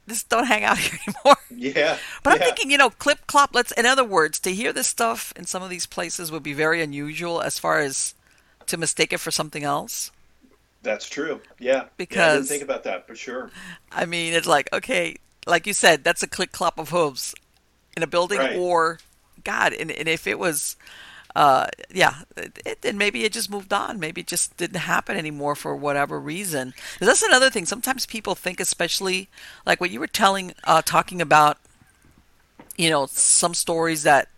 just 0.07 0.29
don't 0.29 0.45
hang 0.45 0.63
out 0.63 0.77
here 0.77 0.99
anymore." 1.07 1.37
Yeah. 1.49 1.97
But 2.23 2.29
yeah. 2.29 2.33
I'm 2.35 2.39
thinking, 2.39 2.71
you 2.71 2.77
know, 2.77 2.89
clip 2.89 3.27
clop. 3.27 3.51
Let's. 3.53 3.71
In 3.73 3.85
other 3.85 4.03
words, 4.03 4.39
to 4.41 4.53
hear 4.53 4.71
this 4.71 4.87
stuff 4.87 5.33
in 5.35 5.45
some 5.45 5.63
of 5.63 5.69
these 5.69 5.85
places 5.85 6.31
would 6.31 6.43
be 6.43 6.53
very 6.53 6.81
unusual 6.81 7.41
as 7.41 7.59
far 7.59 7.79
as 7.79 8.13
to 8.67 8.77
mistake 8.77 9.11
it 9.13 9.19
for 9.19 9.31
something 9.31 9.63
else. 9.63 10.11
That's 10.83 11.09
true. 11.09 11.41
Yeah. 11.59 11.85
Because 11.97 12.17
yeah, 12.17 12.27
I 12.27 12.35
didn't 12.35 12.47
think 12.47 12.63
about 12.63 12.83
that 12.83 13.07
for 13.07 13.15
sure. 13.15 13.51
I 13.91 14.05
mean, 14.05 14.33
it's 14.33 14.47
like 14.47 14.71
okay, 14.71 15.17
like 15.45 15.67
you 15.67 15.73
said, 15.73 16.03
that's 16.03 16.23
a 16.23 16.27
click 16.27 16.51
clop 16.51 16.77
of 16.77 16.89
hooves 16.89 17.33
in 17.95 18.03
a 18.03 18.07
building, 18.07 18.39
right. 18.39 18.55
or 18.55 18.99
God, 19.43 19.73
and, 19.73 19.91
and 19.91 20.07
if 20.07 20.27
it 20.27 20.37
was, 20.37 20.75
uh, 21.35 21.67
yeah, 21.93 22.21
it, 22.35 22.81
then 22.81 22.97
maybe 22.97 23.23
it 23.23 23.31
just 23.31 23.49
moved 23.49 23.73
on. 23.73 23.99
Maybe 23.99 24.21
it 24.21 24.27
just 24.27 24.57
didn't 24.57 24.79
happen 24.79 25.17
anymore 25.17 25.55
for 25.55 25.75
whatever 25.75 26.19
reason. 26.19 26.73
That's 26.99 27.21
another 27.21 27.49
thing. 27.49 27.65
Sometimes 27.65 28.05
people 28.05 28.35
think, 28.35 28.59
especially 28.59 29.29
like 29.65 29.79
what 29.79 29.91
you 29.91 29.99
were 29.99 30.07
telling, 30.07 30.53
uh, 30.63 30.81
talking 30.81 31.21
about, 31.21 31.57
you 32.77 32.89
know, 32.89 33.05
some 33.07 33.53
stories 33.53 34.03
that 34.03 34.29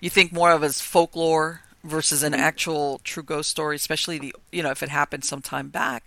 you 0.00 0.10
think 0.10 0.32
more 0.32 0.52
of 0.52 0.62
as 0.62 0.80
folklore 0.80 1.62
versus 1.84 2.22
an 2.22 2.32
mm-hmm. 2.32 2.42
actual 2.42 3.00
true 3.04 3.22
ghost 3.22 3.50
story, 3.50 3.76
especially 3.76 4.18
the 4.18 4.34
you 4.52 4.62
know 4.62 4.70
if 4.70 4.82
it 4.82 4.88
happened 4.88 5.24
some 5.24 5.42
time 5.42 5.68
back. 5.68 6.04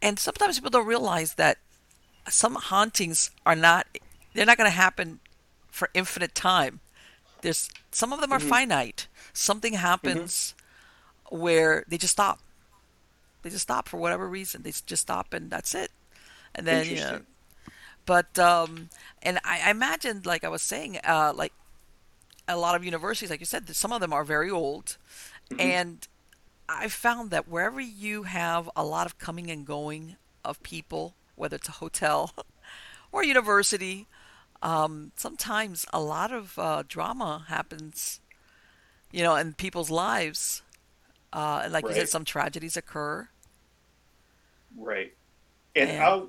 And 0.00 0.18
sometimes 0.18 0.58
people 0.58 0.70
don't 0.70 0.86
realize 0.86 1.34
that 1.34 1.58
some 2.28 2.56
hauntings 2.56 3.30
are 3.46 3.56
not 3.56 3.86
they're 4.34 4.46
not 4.46 4.56
going 4.56 4.70
to 4.70 4.76
happen 4.76 5.20
for 5.70 5.90
infinite 5.94 6.34
time. 6.34 6.80
There's 7.42 7.70
some 7.90 8.12
of 8.12 8.20
them 8.20 8.32
are 8.32 8.38
mm-hmm. 8.38 8.48
finite. 8.48 9.08
Something 9.32 9.74
happens 9.74 10.54
mm-hmm. 11.26 11.38
where 11.38 11.84
they 11.88 11.98
just 11.98 12.12
stop. 12.12 12.40
They 13.42 13.50
just 13.50 13.62
stop 13.62 13.88
for 13.88 13.96
whatever 13.96 14.28
reason. 14.28 14.62
They 14.62 14.72
just 14.86 15.02
stop 15.02 15.32
and 15.34 15.50
that's 15.50 15.74
it. 15.74 15.90
And 16.54 16.66
then 16.66 16.86
you 16.86 16.96
know, 16.96 17.20
but 18.06 18.38
um, 18.38 18.90
and 19.22 19.38
I, 19.44 19.62
I 19.66 19.70
imagined, 19.70 20.26
like 20.26 20.44
I 20.44 20.48
was 20.48 20.62
saying, 20.62 20.98
uh, 21.04 21.32
like 21.34 21.52
a 22.48 22.56
lot 22.56 22.74
of 22.74 22.84
universities, 22.84 23.30
like 23.30 23.40
you 23.40 23.46
said, 23.46 23.68
some 23.74 23.92
of 23.92 24.00
them 24.00 24.12
are 24.12 24.24
very 24.24 24.50
old, 24.50 24.96
mm-hmm. 25.50 25.60
and 25.60 26.08
I 26.68 26.88
found 26.88 27.30
that 27.30 27.48
wherever 27.48 27.80
you 27.80 28.24
have 28.24 28.68
a 28.74 28.84
lot 28.84 29.06
of 29.06 29.18
coming 29.18 29.50
and 29.50 29.66
going 29.66 30.16
of 30.44 30.62
people, 30.62 31.14
whether 31.36 31.56
it's 31.56 31.68
a 31.68 31.72
hotel 31.72 32.32
or 33.12 33.22
a 33.22 33.26
university, 33.26 34.06
um, 34.62 35.12
sometimes 35.16 35.86
a 35.92 36.00
lot 36.00 36.32
of 36.32 36.58
uh, 36.58 36.82
drama 36.86 37.44
happens, 37.48 38.20
you 39.12 39.22
know, 39.22 39.36
in 39.36 39.52
people's 39.54 39.90
lives. 39.90 40.62
Uh, 41.32 41.62
and 41.64 41.72
like 41.72 41.84
right. 41.84 41.94
you 41.94 42.00
said, 42.00 42.08
some 42.08 42.24
tragedies 42.24 42.76
occur. 42.76 43.28
Right, 44.76 45.12
and, 45.76 45.90
and, 45.90 46.02
I'll 46.02 46.28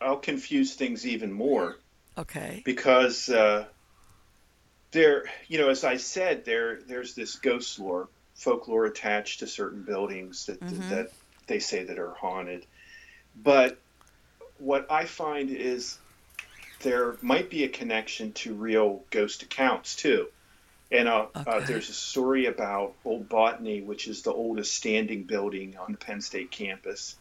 I'll 0.00 0.18
confuse 0.18 0.74
things 0.74 1.06
even 1.06 1.32
more. 1.32 1.76
Okay. 2.18 2.62
Because 2.64 3.28
uh, 3.28 3.66
there, 4.92 5.26
you 5.48 5.58
know, 5.58 5.68
as 5.68 5.84
I 5.84 5.96
said, 5.96 6.44
there 6.44 6.80
there's 6.80 7.14
this 7.14 7.36
ghost 7.36 7.78
lore, 7.78 8.08
folklore 8.34 8.86
attached 8.86 9.40
to 9.40 9.46
certain 9.46 9.82
buildings 9.82 10.46
that 10.46 10.60
mm-hmm. 10.60 10.88
that 10.90 11.10
they 11.46 11.58
say 11.58 11.84
that 11.84 11.98
are 11.98 12.12
haunted. 12.12 12.66
But 13.42 13.78
what 14.58 14.90
I 14.90 15.04
find 15.04 15.50
is 15.50 15.98
there 16.80 17.16
might 17.20 17.50
be 17.50 17.64
a 17.64 17.68
connection 17.68 18.32
to 18.32 18.54
real 18.54 19.02
ghost 19.10 19.42
accounts 19.42 19.96
too. 19.96 20.28
And 20.90 21.08
uh, 21.08 21.26
uh 21.34 21.40
okay. 21.40 21.50
uh, 21.50 21.60
there's 21.60 21.88
a 21.88 21.94
story 21.94 22.46
about 22.46 22.94
Old 23.04 23.28
Botany, 23.28 23.82
which 23.82 24.06
is 24.06 24.22
the 24.22 24.32
oldest 24.32 24.74
standing 24.74 25.24
building 25.24 25.76
on 25.78 25.92
the 25.92 25.98
Penn 25.98 26.20
State 26.20 26.50
campus. 26.50 27.16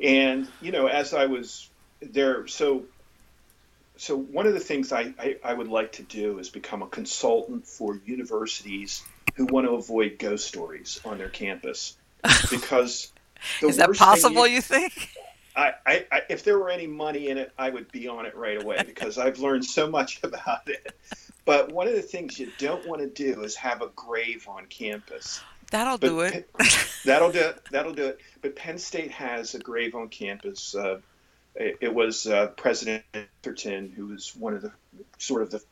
And 0.00 0.48
you 0.60 0.72
know, 0.72 0.86
as 0.86 1.14
I 1.14 1.26
was 1.26 1.68
there, 2.00 2.46
so 2.46 2.84
so 3.96 4.16
one 4.16 4.46
of 4.46 4.54
the 4.54 4.60
things 4.60 4.92
I, 4.92 5.12
I, 5.18 5.36
I, 5.42 5.54
would 5.54 5.68
like 5.68 5.92
to 5.92 6.02
do 6.02 6.38
is 6.38 6.50
become 6.50 6.82
a 6.82 6.86
consultant 6.86 7.66
for 7.66 7.98
universities 8.04 9.02
who 9.36 9.46
want 9.46 9.66
to 9.66 9.72
avoid 9.72 10.18
ghost 10.18 10.46
stories 10.46 11.00
on 11.04 11.18
their 11.18 11.28
campus 11.28 11.96
because 12.50 13.12
is 13.62 13.76
that 13.76 13.92
possible 13.94 14.46
you, 14.46 14.56
you, 14.56 14.60
think 14.60 15.10
I, 15.54 15.72
I, 15.86 16.22
if 16.28 16.44
there 16.44 16.58
were 16.58 16.70
any 16.70 16.86
money 16.86 17.28
in 17.28 17.38
it 17.38 17.52
i 17.58 17.70
would 17.70 17.90
be 17.90 18.08
on 18.08 18.26
it 18.26 18.36
right 18.36 18.62
away 18.62 18.82
because 18.86 19.18
i've 19.18 19.38
learned 19.38 19.64
so 19.64 19.88
much 19.88 20.20
about 20.22 20.68
it 20.68 20.94
but 21.46 21.72
one 21.72 21.88
of 21.88 21.94
the 21.94 22.02
things 22.02 22.38
you 22.38 22.52
don't 22.58 22.86
want 22.86 23.00
to 23.00 23.08
do 23.08 23.42
is 23.42 23.56
have 23.56 23.80
a 23.80 23.88
grave 23.96 24.46
on 24.48 24.66
campus 24.66 25.40
that'll 25.70 25.96
but, 25.96 26.08
do 26.08 26.20
it 26.20 26.50
that'll 27.04 27.32
do 27.32 27.40
it 27.40 27.60
that'll 27.70 27.94
do 27.94 28.06
it 28.06 28.20
but 28.42 28.54
penn 28.54 28.78
state 28.78 29.10
has 29.10 29.54
a 29.54 29.58
grave 29.58 29.94
on 29.94 30.08
campus 30.08 30.74
uh, 30.74 31.00
it, 31.58 31.94
was 31.94 32.26
uh, 32.26 32.48
President 32.48 33.04
Atherton, 33.14 33.90
who 33.90 34.06
was 34.06 34.34
one 34.36 34.54
of 34.54 34.62
the 34.62 34.72
sort 35.18 35.42
of 35.42 35.50
the 35.50 35.62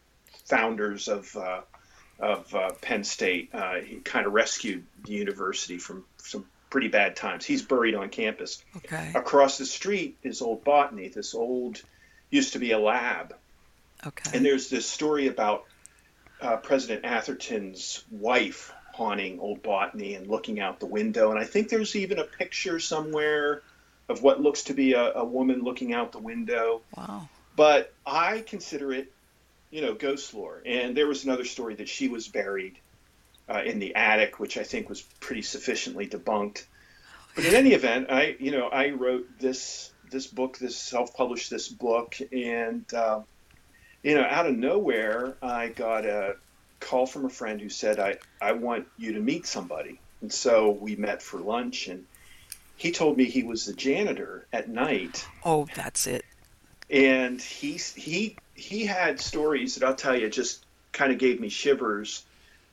founders 0.47 1.09
of 1.09 1.37
uh, 1.37 1.61
of 2.19 2.55
uh, 2.55 2.71
Penn 2.81 3.05
State. 3.05 3.51
Uh, 3.53 3.77
he 3.77 3.97
kind 3.97 4.27
of 4.27 4.33
rescued 4.33 4.85
the 5.05 5.13
university 5.13 5.79
from 5.79 6.05
some 6.19 6.47
pretty 6.71 6.89
bad 6.89 7.17
times. 7.17 7.45
He's 7.45 7.63
buried 7.63 7.95
on 7.95 8.09
campus. 8.09 8.63
Okay. 8.77 9.13
Across 9.15 9.59
the 9.59 9.67
street 9.67 10.17
is 10.23 10.43
Old 10.43 10.65
Botany. 10.65 11.09
This 11.09 11.35
old 11.35 11.83
used 12.31 12.55
to 12.55 12.59
be 12.59 12.73
a 12.73 12.79
lab. 12.79 13.35
Okay. 14.07 14.37
And 14.37 14.45
there's 14.45 14.69
this 14.69 14.87
story 14.87 15.29
about 15.29 15.65
uh, 16.41 16.57
President 16.57 17.05
Atherton's 17.05 18.05
wife 18.11 18.73
haunting 18.93 19.41
Old 19.41 19.63
Botany 19.63 20.15
and 20.15 20.29
looking 20.29 20.61
out 20.61 20.81
the 20.81 20.87
window. 20.87 21.31
And 21.31 21.39
I 21.39 21.45
think 21.45 21.69
there's 21.69 21.97
even 21.97 22.19
a 22.19 22.25
picture 22.25 22.79
somewhere 22.79 23.63
of 24.09 24.23
what 24.23 24.41
looks 24.41 24.65
to 24.65 24.75
be 24.75 24.93
a, 24.93 25.15
a 25.15 25.25
woman 25.25 25.63
looking 25.63 25.93
out 25.93 26.13
the 26.13 26.19
window. 26.19 26.83
Wow. 26.97 27.29
but 27.57 27.93
I 28.07 28.41
consider 28.41 28.93
it, 28.93 29.13
you 29.71 29.81
know, 29.81 29.95
ghost 29.95 30.33
lore. 30.35 30.63
And 30.65 30.97
there 30.97 31.07
was 31.07 31.25
another 31.25 31.45
story 31.45 31.77
that 31.77 31.89
she 31.89 32.09
was 32.09 32.29
buried 32.29 32.79
uh, 33.49 33.63
in 33.65 33.79
the 33.79 33.95
attic, 33.95 34.39
which 34.39 34.57
I 34.57 34.63
think 34.63 34.89
was 34.89 35.03
pretty 35.21 35.43
sufficiently 35.43 36.07
debunked. 36.07 36.65
But 37.35 37.47
in 37.47 37.55
any 37.55 37.73
event, 37.73 38.11
I, 38.11 38.37
you 38.39 38.53
know, 38.53 38.69
I 38.69 38.91
wrote 38.91 39.27
this 39.41 39.91
this 40.11 40.27
book, 40.29 40.59
this 40.59 40.77
self-published 40.77 41.51
this 41.51 41.69
book, 41.69 42.17
and 42.33 42.85
uh, 42.95 43.23
you 44.05 44.15
know, 44.15 44.27
out 44.29 44.47
of 44.47 44.57
nowhere, 44.57 45.35
I 45.43 45.69
got 45.69 46.05
a 46.05 46.37
call 46.79 47.07
from 47.07 47.25
a 47.25 47.31
friend 47.31 47.61
who 47.61 47.71
said, 47.71 47.99
"I 47.99 48.19
I 48.41 48.53
want 48.53 48.87
you 48.99 49.15
to 49.15 49.21
meet 49.21 49.47
somebody." 49.47 49.99
And 50.21 50.33
so 50.33 50.71
we 50.71 50.95
met 50.95 51.23
for 51.23 51.41
lunch, 51.41 51.89
and 51.89 52.05
he 52.77 52.93
told 52.93 53.17
me 53.17 53.25
he 53.25 53.43
was 53.43 53.67
the 53.67 53.73
janitor 53.73 54.47
at 54.53 54.69
night. 54.69 55.27
Oh, 55.45 55.67
that's 55.75 56.07
it. 56.07 56.25
And 56.91 57.41
he 57.41 57.81
he 57.97 58.37
he 58.55 58.85
had 58.85 59.19
stories 59.19 59.75
that 59.75 59.87
I'll 59.87 59.97
tell 59.97 60.15
you 60.15 60.29
just 60.29 60.65
kind 60.93 61.11
of 61.11 61.19
gave 61.19 61.41
me 61.41 61.49
shivers. 61.49 62.25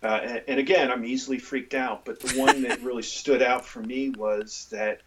Uh, 0.04 0.20
and, 0.24 0.42
and, 0.48 0.60
again, 0.60 0.92
I'm 0.92 1.06
easily 1.06 1.38
freaked 1.38 1.76
out, 1.76 2.06
but 2.06 2.20
the 2.20 2.40
one 2.40 2.64
that 2.64 2.82
really 2.84 3.04
stood 3.04 3.44
out 3.44 3.66
for 3.68 3.82
me 3.82 4.10
was 4.10 4.68
that 4.72 5.02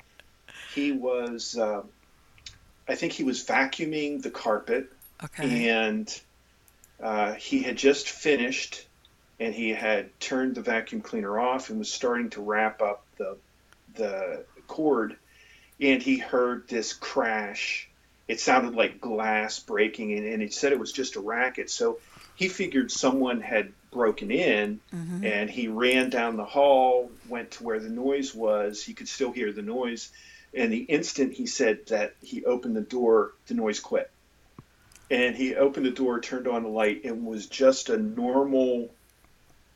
he 0.73 0.93
was, 0.93 1.59
uh, 1.59 1.83
I 2.89 2.95
think 2.95 3.13
he 3.13 3.25
was 3.25 3.43
vacuuming 3.43 4.23
the 4.23 4.31
carpet, 4.31 4.93
okay. 5.23 5.69
and 5.69 6.21
uh, 7.03 7.35
he 7.35 7.63
had 7.63 7.77
just 7.77 8.09
finished, 8.09 8.87
and 9.39 9.55
he 9.55 9.71
had 9.71 10.19
turned 10.21 10.55
the 10.55 10.63
vacuum 10.63 11.03
cleaner 11.03 11.39
off 11.39 11.71
and 11.71 11.79
was 11.79 11.93
starting 11.93 12.31
to 12.31 12.43
wrap 12.43 12.81
up 12.83 13.05
the 13.19 13.37
the 13.97 14.45
cord, 14.67 15.17
and 15.81 16.03
he 16.03 16.19
heard 16.19 16.69
this 16.69 16.93
crash. 16.93 17.89
It 18.27 18.41
sounded 18.41 18.75
like 18.75 19.01
glass 19.01 19.59
breaking, 19.59 20.13
and, 20.15 20.27
and 20.27 20.43
he 20.43 20.49
said 20.49 20.73
it 20.73 20.79
was 20.79 20.93
just 20.93 21.17
a 21.17 21.21
racket. 21.21 21.71
So 21.71 21.99
he 22.35 22.49
figured 22.49 22.91
someone 22.91 23.41
had 23.41 23.73
broken 23.93 24.31
in, 24.31 24.81
mm-hmm. 24.93 25.25
and 25.25 25.51
he 25.51 25.69
ran 25.69 26.11
down 26.11 26.37
the 26.37 26.45
hall, 26.45 27.11
went 27.29 27.53
to 27.53 27.65
where 27.65 27.79
the 27.79 27.91
noise 27.91 28.35
was. 28.35 28.83
He 28.83 28.95
could 28.95 29.09
still 29.09 29.31
hear 29.31 29.53
the 29.53 29.63
noise. 29.63 30.11
And 30.53 30.73
the 30.73 30.79
instant 30.79 31.33
he 31.33 31.47
said 31.47 31.87
that 31.87 32.15
he 32.23 32.45
opened 32.45 32.77
the 32.77 32.81
door, 32.81 33.33
the 33.47 33.55
noise 33.55 33.81
quit. 33.81 34.11
And 35.11 35.37
he 35.37 35.55
opened 35.55 35.87
the 35.87 35.91
door, 35.91 36.21
turned 36.21 36.49
on 36.49 36.63
the 36.63 36.69
light, 36.69 37.05
and 37.05 37.27
was 37.27 37.47
just 37.47 37.91
a 37.91 37.99
normal 37.99 38.91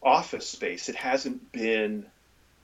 office 0.03 0.49
space. 0.49 0.89
It 0.89 0.97
hasn't 0.97 1.53
been 1.53 2.07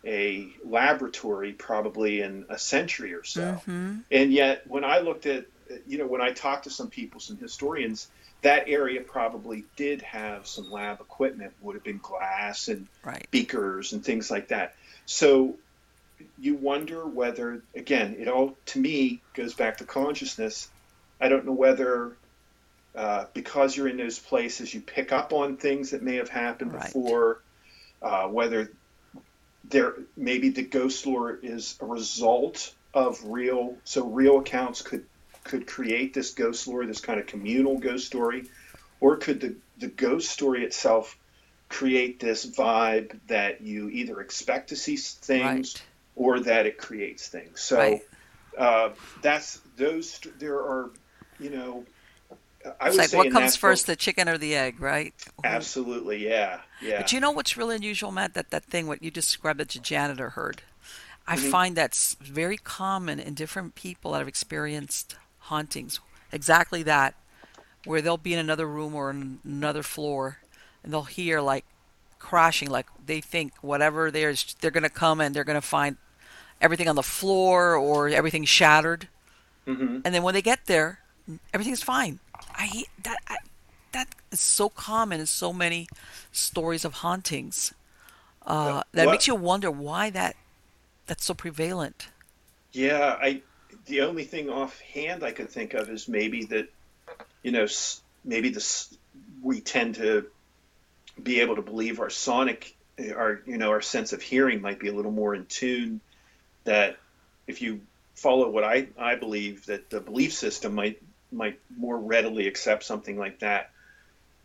a 0.05 0.49
laboratory 0.65 1.53
probably 1.53 2.21
in 2.21 2.47
a 2.49 2.59
century 2.59 3.15
or 3.15 3.25
so. 3.25 3.43
Mm-hmm. 3.43 3.99
And 4.11 4.33
yet, 4.33 4.67
when 4.67 4.85
I 4.85 4.99
looked 4.99 5.27
at, 5.27 5.47
you 5.87 5.99
know, 5.99 6.07
when 6.07 6.21
I 6.21 6.33
talked 6.33 6.65
to 6.65 6.71
some 6.71 6.89
people, 6.89 7.21
some 7.21 7.37
historians, 7.37 8.09
that 8.43 8.69
area 8.69 9.01
probably 9.01 9.65
did 9.77 10.03
have 10.03 10.47
some 10.47 10.71
lab 10.71 11.01
equipment, 11.01 11.53
would 11.63 11.75
have 11.75 11.85
been 11.85 12.01
glass 12.03 12.69
and 12.69 12.87
right. 13.03 13.27
beakers 13.31 13.93
and 13.93 14.05
things 14.05 14.31
like 14.31 14.49
that. 14.49 14.75
So 15.07 15.57
you 16.39 16.55
wonder 16.55 17.07
whether, 17.07 17.63
again, 17.75 18.17
it 18.19 18.29
all 18.29 18.57
to 18.67 18.79
me 18.79 19.23
goes 19.35 19.55
back 19.55 19.79
to 19.79 19.85
consciousness. 19.85 20.69
I 21.21 21.29
don't 21.29 21.47
know 21.47 21.53
whether 21.53 22.17
uh, 22.95 23.27
because 23.35 23.77
you're 23.77 23.89
in 23.89 23.97
those 23.97 24.19
places, 24.19 24.73
you 24.73 24.81
pick 24.81 25.13
up 25.13 25.33
on 25.33 25.57
things 25.57 25.91
that 25.91 26.03
may 26.03 26.17
have 26.17 26.29
happened 26.29 26.73
right. 26.73 26.85
before, 26.85 27.41
uh, 28.03 28.29
whether 28.29 28.71
there 29.71 29.95
maybe 30.17 30.51
the 30.51 30.63
ghost 30.63 31.07
lore 31.07 31.39
is 31.43 31.77
a 31.81 31.87
result 31.87 32.75
of 32.93 33.19
real 33.25 33.77
so 33.85 34.07
real 34.07 34.39
accounts 34.39 34.83
could 34.83 35.05
could 35.43 35.67
create 35.67 36.15
this 36.15 36.33
ghost 36.33 36.67
lore 36.69 36.87
this 36.87 37.01
kind 37.01 37.19
of 37.19 37.27
communal 37.27 37.79
ghost 37.79 38.07
story 38.07 38.45
or 39.01 39.17
could 39.17 39.41
the 39.41 39.57
the 39.79 39.89
ghost 39.89 40.31
story 40.31 40.65
itself 40.65 41.19
create 41.69 42.21
this 42.21 42.47
vibe 42.47 43.19
that 43.27 43.63
you 43.63 43.89
either 43.89 44.21
expect 44.21 44.69
to 44.69 44.77
see 44.77 44.97
things 44.97 45.75
right. 45.75 45.83
or 46.15 46.41
that 46.41 46.67
it 46.67 46.79
creates 46.79 47.29
things 47.29 47.61
so 47.61 47.79
right. 47.79 48.03
uh, 48.59 48.91
that's 49.23 49.61
those 49.77 50.21
there 50.39 50.59
are 50.59 50.91
you 51.41 51.51
know 51.51 51.85
I 52.81 52.89
it's 52.89 52.97
like 52.97 53.13
what 53.13 53.31
comes 53.31 53.57
first, 53.57 53.87
the 53.87 53.97
chicken 53.97 54.29
or 54.29 54.39
the 54.39 54.55
egg, 54.55 54.81
right? 54.81 55.13
Absolutely, 55.43 56.27
yeah, 56.27 56.61
yeah. 56.81 56.99
But 56.99 57.13
you 57.13 57.21
know 57.21 57.31
what's 57.31 57.57
really 57.57 57.77
unusual, 57.77 58.11
Matt? 58.11 58.35
That 58.35 58.51
that 58.51 58.65
thing 58.65 58.87
what 58.87 59.03
you 59.03 59.11
described 59.11 59.61
that 59.61 59.75
your 59.75 59.83
janitor 59.83 60.31
heard. 60.31 60.63
I 61.27 61.37
mm-hmm. 61.37 61.51
find 61.51 61.77
that's 61.77 62.15
very 62.15 62.57
common 62.57 63.19
in 63.19 63.35
different 63.35 63.75
people 63.75 64.13
that 64.13 64.19
have 64.19 64.29
experienced 64.29 65.17
hauntings. 65.41 66.01
Exactly 66.33 66.83
that, 66.83 67.15
where 67.85 68.03
they'll 68.03 68.17
be 68.17 68.35
in 68.35 68.39
another 68.39 68.67
room 68.67 68.95
or 68.95 69.11
another 69.11 69.83
floor, 69.83 70.39
and 70.83 70.93
they'll 70.93 71.05
hear 71.05 71.41
like 71.41 71.65
crashing, 72.19 72.71
like 72.71 72.87
they 73.05 73.21
think 73.21 73.53
whatever 73.61 74.11
there's, 74.11 74.55
they're 74.61 74.71
gonna 74.71 74.89
come 74.89 75.21
and 75.21 75.35
they're 75.35 75.45
gonna 75.45 75.61
find 75.61 75.97
everything 76.61 76.89
on 76.89 76.97
the 76.97 77.03
floor 77.03 77.77
or 77.77 78.09
everything 78.09 78.45
shattered. 78.45 79.09
Mm-hmm. 79.67 80.01
And 80.05 80.15
then 80.15 80.23
when 80.23 80.35
they 80.35 80.43
get 80.43 80.67
there, 80.67 81.01
everything's 81.53 81.83
fine. 81.83 82.19
I 82.55 82.85
that 83.03 83.19
I, 83.29 83.37
that 83.93 84.09
is 84.31 84.41
so 84.41 84.69
common 84.69 85.21
in 85.21 85.27
so 85.27 85.53
many 85.53 85.89
stories 86.33 86.85
of 86.85 86.95
hauntings. 86.95 87.73
Uh, 88.45 88.83
that 88.93 89.07
what? 89.07 89.13
makes 89.13 89.27
you 89.27 89.35
wonder 89.35 89.71
why 89.71 90.11
that 90.11 90.37
that's 91.07 91.25
so 91.25 91.35
prevalent. 91.35 92.09
Yeah, 92.73 93.17
I 93.21 93.43
the 93.87 94.03
only 94.03 94.25
thing 94.25 94.51
offhand 94.51 95.23
I 95.23 95.33
could 95.33 95.51
think 95.51 95.75
of 95.75 95.89
is 95.89 96.09
maybe 96.09 96.45
that 96.47 96.69
you 97.43 97.53
know 97.53 97.67
maybe 98.25 98.51
this 98.51 98.95
we 99.43 99.61
tend 99.61 99.97
to 99.97 100.27
be 101.23 101.41
able 101.41 101.57
to 101.57 101.63
believe 101.63 102.01
our 102.01 102.11
sonic 102.11 102.75
our 103.15 103.41
you 103.47 103.59
know 103.59 103.71
our 103.71 103.83
sense 103.83 104.13
of 104.13 104.23
hearing 104.23 104.61
might 104.61 104.79
be 104.79 104.89
a 104.89 104.95
little 104.95 105.13
more 105.13 105.35
in 105.35 105.47
tune 105.47 106.01
that 106.65 106.97
if 107.47 107.61
you 107.63 107.81
follow 108.15 108.49
what 108.49 108.65
I, 108.65 108.89
I 108.99 109.17
believe 109.17 109.67
that 109.67 109.91
the 109.91 110.01
belief 110.01 110.33
system 110.33 110.75
might 110.75 111.03
might 111.35 111.61
more 111.77 111.99
readily 111.99 112.47
accept 112.47 112.85
something 112.85 113.19
like 113.19 113.41
that. 113.41 113.71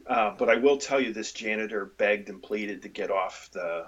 Uh, 0.08 0.34
but 0.38 0.50
I 0.50 0.56
will 0.56 0.78
tell 0.78 1.00
you, 1.00 1.14
this 1.14 1.32
janitor 1.32 1.86
begged 1.86 2.30
and 2.30 2.42
pleaded 2.42 2.82
to 2.82 2.90
get 2.90 3.12
off 3.12 3.50
the, 3.54 3.86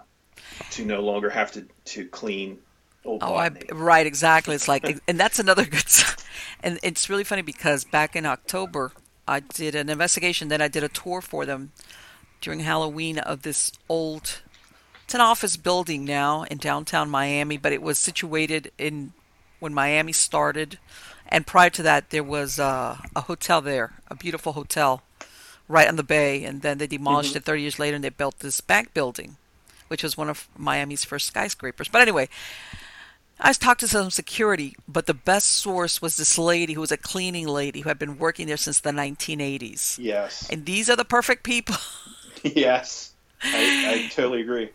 to 0.72 0.86
no 0.86 1.02
longer 1.02 1.30
have 1.30 1.52
to 1.54 1.68
to 1.86 2.06
clean 2.06 2.60
old. 3.04 3.24
Oh, 3.24 3.34
I, 3.34 3.49
right, 3.72 4.06
exactly. 4.06 4.56
It's 4.56 4.68
like, 4.68 5.02
and 5.08 5.20
that's 5.20 5.39
another 5.39 5.66
good. 5.66 5.84
And 6.64 6.80
it's 6.84 7.10
really 7.10 7.24
funny 7.24 7.41
because 7.41 7.84
back 7.86 8.16
in 8.16 8.26
October, 8.26 8.91
I 9.28 9.39
did 9.39 9.74
an 9.74 9.89
investigation. 9.89 10.49
Then 10.49 10.62
I 10.62 10.68
did 10.68 10.84
a 10.84 10.89
tour 10.89 11.22
for 11.22 11.45
them 11.45 11.72
during 12.39 12.60
Halloween 12.60 13.18
of 13.18 13.41
this 13.41 13.72
old. 13.89 14.41
It's 15.06 15.16
an 15.16 15.22
office 15.22 15.58
building 15.58 16.06
now 16.06 16.43
in 16.43 16.60
downtown 16.60 17.10
Miami, 17.10 17.58
but 17.58 17.74
it 17.74 17.82
was 17.82 17.97
situated 17.97 18.72
in 18.78 19.14
when 19.60 19.74
Miami 19.74 20.14
started 20.14 20.78
and 21.32 21.48
prior 21.48 21.70
to 21.72 21.84
that, 21.84 22.10
there 22.10 22.24
was 22.24 22.60
uh, 22.60 22.98
a 23.16 23.22
hotel 23.22 23.62
there, 23.62 23.94
a 24.10 24.16
beautiful 24.16 24.52
hotel 24.54 25.02
right 25.70 25.88
on 25.88 25.96
the 25.96 26.04
bay. 26.04 26.44
And 26.44 26.62
then 26.62 26.78
they 26.78 26.88
demolished 26.88 27.32
mm-hmm. 27.32 27.38
it 27.38 27.46
30 27.46 27.62
years 27.62 27.80
later 27.80 27.96
and 27.96 28.04
they 28.04 28.10
built 28.10 28.40
this 28.40 28.60
bank 28.60 28.94
building, 28.94 29.38
which 29.88 30.04
was 30.04 30.18
one 30.18 30.30
of 30.30 30.48
Miami's 30.58 31.06
first 31.06 31.28
skyscrapers. 31.28 31.88
But 31.88 32.02
anyway, 32.02 32.28
I 33.40 33.54
talked 33.54 33.80
to 33.80 33.88
some 33.88 34.12
security, 34.12 34.76
but 34.88 35.08
the 35.08 35.14
best 35.14 35.48
source 35.48 36.02
was 36.02 36.18
this 36.18 36.38
lady 36.38 36.74
who 36.74 36.82
was 36.82 36.92
a 36.92 36.98
cleaning 36.98 37.48
lady 37.48 37.82
who 37.82 37.90
had 37.90 37.98
been 37.98 38.20
working 38.20 38.48
there 38.48 38.58
since 38.58 38.82
the 38.82 38.92
1980s. 38.92 39.98
Yes. 39.98 40.50
And 40.50 40.66
these 40.66 40.90
are 40.90 40.98
the 40.98 41.06
perfect 41.06 41.44
people. 41.44 41.78
yes. 42.44 43.14
I, 43.44 44.06
I, 44.06 44.12
totally 44.14 44.42
agree. 44.42 44.70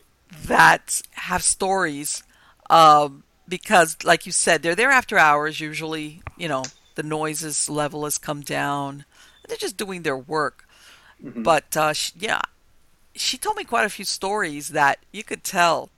That 0.47 1.01
have 1.13 1.45
stories 1.45 2.25
um, 2.69 3.23
because, 3.49 3.97
like 4.05 4.27
you 4.27 4.33
said, 4.33 4.63
they're 4.63 4.75
there 4.75 4.91
after 4.91 5.19
hours. 5.19 5.61
Usually, 5.61 6.23
you 6.37 6.49
know, 6.49 6.65
the 6.95 7.03
noises 7.03 7.69
level 7.69 8.05
has 8.05 8.19
come 8.19 8.41
down. 8.41 9.05
They're 9.47 9.57
just 9.57 9.77
doing 9.77 10.03
their 10.03 10.17
work. 10.17 10.67
Mm-hmm. 11.25 11.43
But 11.43 11.77
uh, 11.77 11.93
she, 11.93 12.13
yeah, 12.19 12.43
she 13.15 13.39
told 13.39 13.57
me 13.57 13.65
quite 13.65 13.87
a 13.87 13.91
few 13.91 14.05
stories 14.05 14.69
that 14.71 14.99
you 15.13 15.25
could 15.25 15.45
tell. 15.45 15.91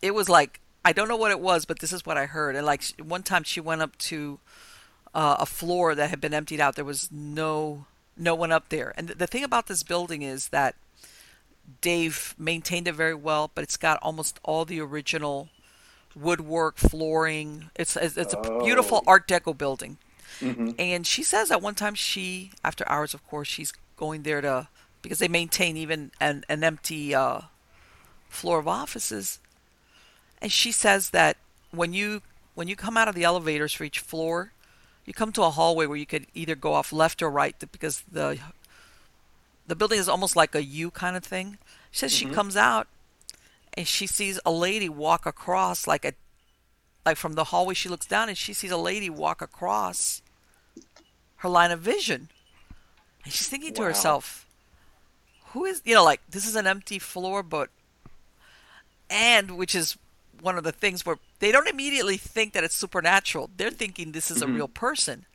It 0.00 0.14
was 0.14 0.28
like 0.28 0.60
I 0.84 0.92
don't 0.92 1.08
know 1.08 1.16
what 1.16 1.30
it 1.30 1.40
was, 1.40 1.64
but 1.64 1.78
this 1.78 1.92
is 1.92 2.04
what 2.04 2.16
I 2.16 2.26
heard. 2.26 2.56
And 2.56 2.66
like 2.66 2.82
one 3.00 3.22
time, 3.22 3.44
she 3.44 3.60
went 3.60 3.82
up 3.82 3.96
to 3.98 4.40
uh, 5.14 5.36
a 5.38 5.46
floor 5.46 5.94
that 5.94 6.10
had 6.10 6.20
been 6.20 6.34
emptied 6.34 6.60
out. 6.60 6.74
There 6.74 6.84
was 6.84 7.10
no 7.12 7.86
no 8.16 8.34
one 8.34 8.52
up 8.52 8.68
there. 8.68 8.92
And 8.96 9.08
the 9.08 9.26
thing 9.26 9.44
about 9.44 9.68
this 9.68 9.82
building 9.82 10.22
is 10.22 10.48
that 10.48 10.74
Dave 11.80 12.34
maintained 12.36 12.88
it 12.88 12.94
very 12.94 13.14
well, 13.14 13.50
but 13.54 13.64
it's 13.64 13.76
got 13.76 13.98
almost 14.02 14.38
all 14.42 14.64
the 14.64 14.80
original 14.80 15.48
woodwork, 16.14 16.78
flooring. 16.78 17.70
It's 17.76 17.96
it's 17.96 18.16
a 18.16 18.38
oh. 18.38 18.64
beautiful 18.64 19.02
Art 19.06 19.26
Deco 19.28 19.56
building. 19.56 19.98
Mm-hmm. 20.40 20.70
And 20.78 21.06
she 21.06 21.22
says 21.22 21.50
that 21.50 21.62
one 21.62 21.74
time 21.74 21.94
she, 21.94 22.52
after 22.64 22.88
hours, 22.88 23.14
of 23.14 23.26
course, 23.28 23.48
she's 23.48 23.72
going 23.96 24.22
there 24.22 24.40
to 24.40 24.68
because 25.02 25.18
they 25.18 25.28
maintain 25.28 25.76
even 25.76 26.10
an 26.20 26.44
an 26.48 26.64
empty 26.64 27.14
uh, 27.14 27.42
floor 28.28 28.58
of 28.58 28.68
offices. 28.68 29.38
And 30.40 30.50
she 30.50 30.72
says 30.72 31.10
that 31.10 31.36
when 31.70 31.92
you 31.92 32.22
when 32.54 32.68
you 32.68 32.76
come 32.76 32.96
out 32.96 33.08
of 33.08 33.14
the 33.14 33.24
elevators 33.24 33.72
for 33.72 33.84
each 33.84 34.00
floor, 34.00 34.52
you 35.04 35.12
come 35.12 35.32
to 35.32 35.42
a 35.42 35.50
hallway 35.50 35.86
where 35.86 35.96
you 35.96 36.06
could 36.06 36.26
either 36.34 36.54
go 36.54 36.74
off 36.74 36.92
left 36.92 37.22
or 37.22 37.30
right 37.30 37.56
because 37.72 38.02
the 38.10 38.38
the 39.66 39.76
building 39.76 39.98
is 39.98 40.08
almost 40.08 40.36
like 40.36 40.54
a 40.54 40.62
U 40.64 40.90
kind 40.90 41.16
of 41.16 41.24
thing. 41.24 41.58
She 41.90 42.00
says 42.00 42.12
mm-hmm. 42.12 42.28
she 42.28 42.34
comes 42.34 42.56
out 42.56 42.88
and 43.76 43.86
she 43.86 44.06
sees 44.06 44.38
a 44.44 44.52
lady 44.52 44.88
walk 44.88 45.26
across 45.26 45.86
like 45.86 46.04
a 46.04 46.12
like 47.04 47.16
from 47.16 47.34
the 47.34 47.44
hallway 47.44 47.74
she 47.74 47.88
looks 47.88 48.06
down 48.06 48.28
and 48.28 48.38
she 48.38 48.52
sees 48.52 48.70
a 48.70 48.76
lady 48.76 49.10
walk 49.10 49.42
across 49.42 50.22
her 51.36 51.48
line 51.48 51.70
of 51.70 51.80
vision. 51.80 52.28
And 53.24 53.32
she's 53.32 53.48
thinking 53.48 53.74
to 53.74 53.82
herself, 53.82 54.46
who 55.46 55.64
is 55.64 55.82
you 55.84 55.94
know 55.94 56.04
like 56.04 56.20
this 56.28 56.46
is 56.46 56.56
an 56.56 56.66
empty 56.66 56.98
floor 56.98 57.42
but 57.42 57.70
and 59.10 59.56
which 59.56 59.74
is 59.74 59.96
one 60.40 60.58
of 60.58 60.64
the 60.64 60.72
things 60.72 61.06
where 61.06 61.18
they 61.38 61.52
don't 61.52 61.68
immediately 61.68 62.16
think 62.16 62.52
that 62.52 62.64
it's 62.64 62.74
supernatural. 62.74 63.50
They're 63.56 63.70
thinking 63.70 64.12
this 64.12 64.30
is 64.30 64.38
mm-hmm. 64.42 64.52
a 64.52 64.54
real 64.54 64.68
person. 64.68 65.26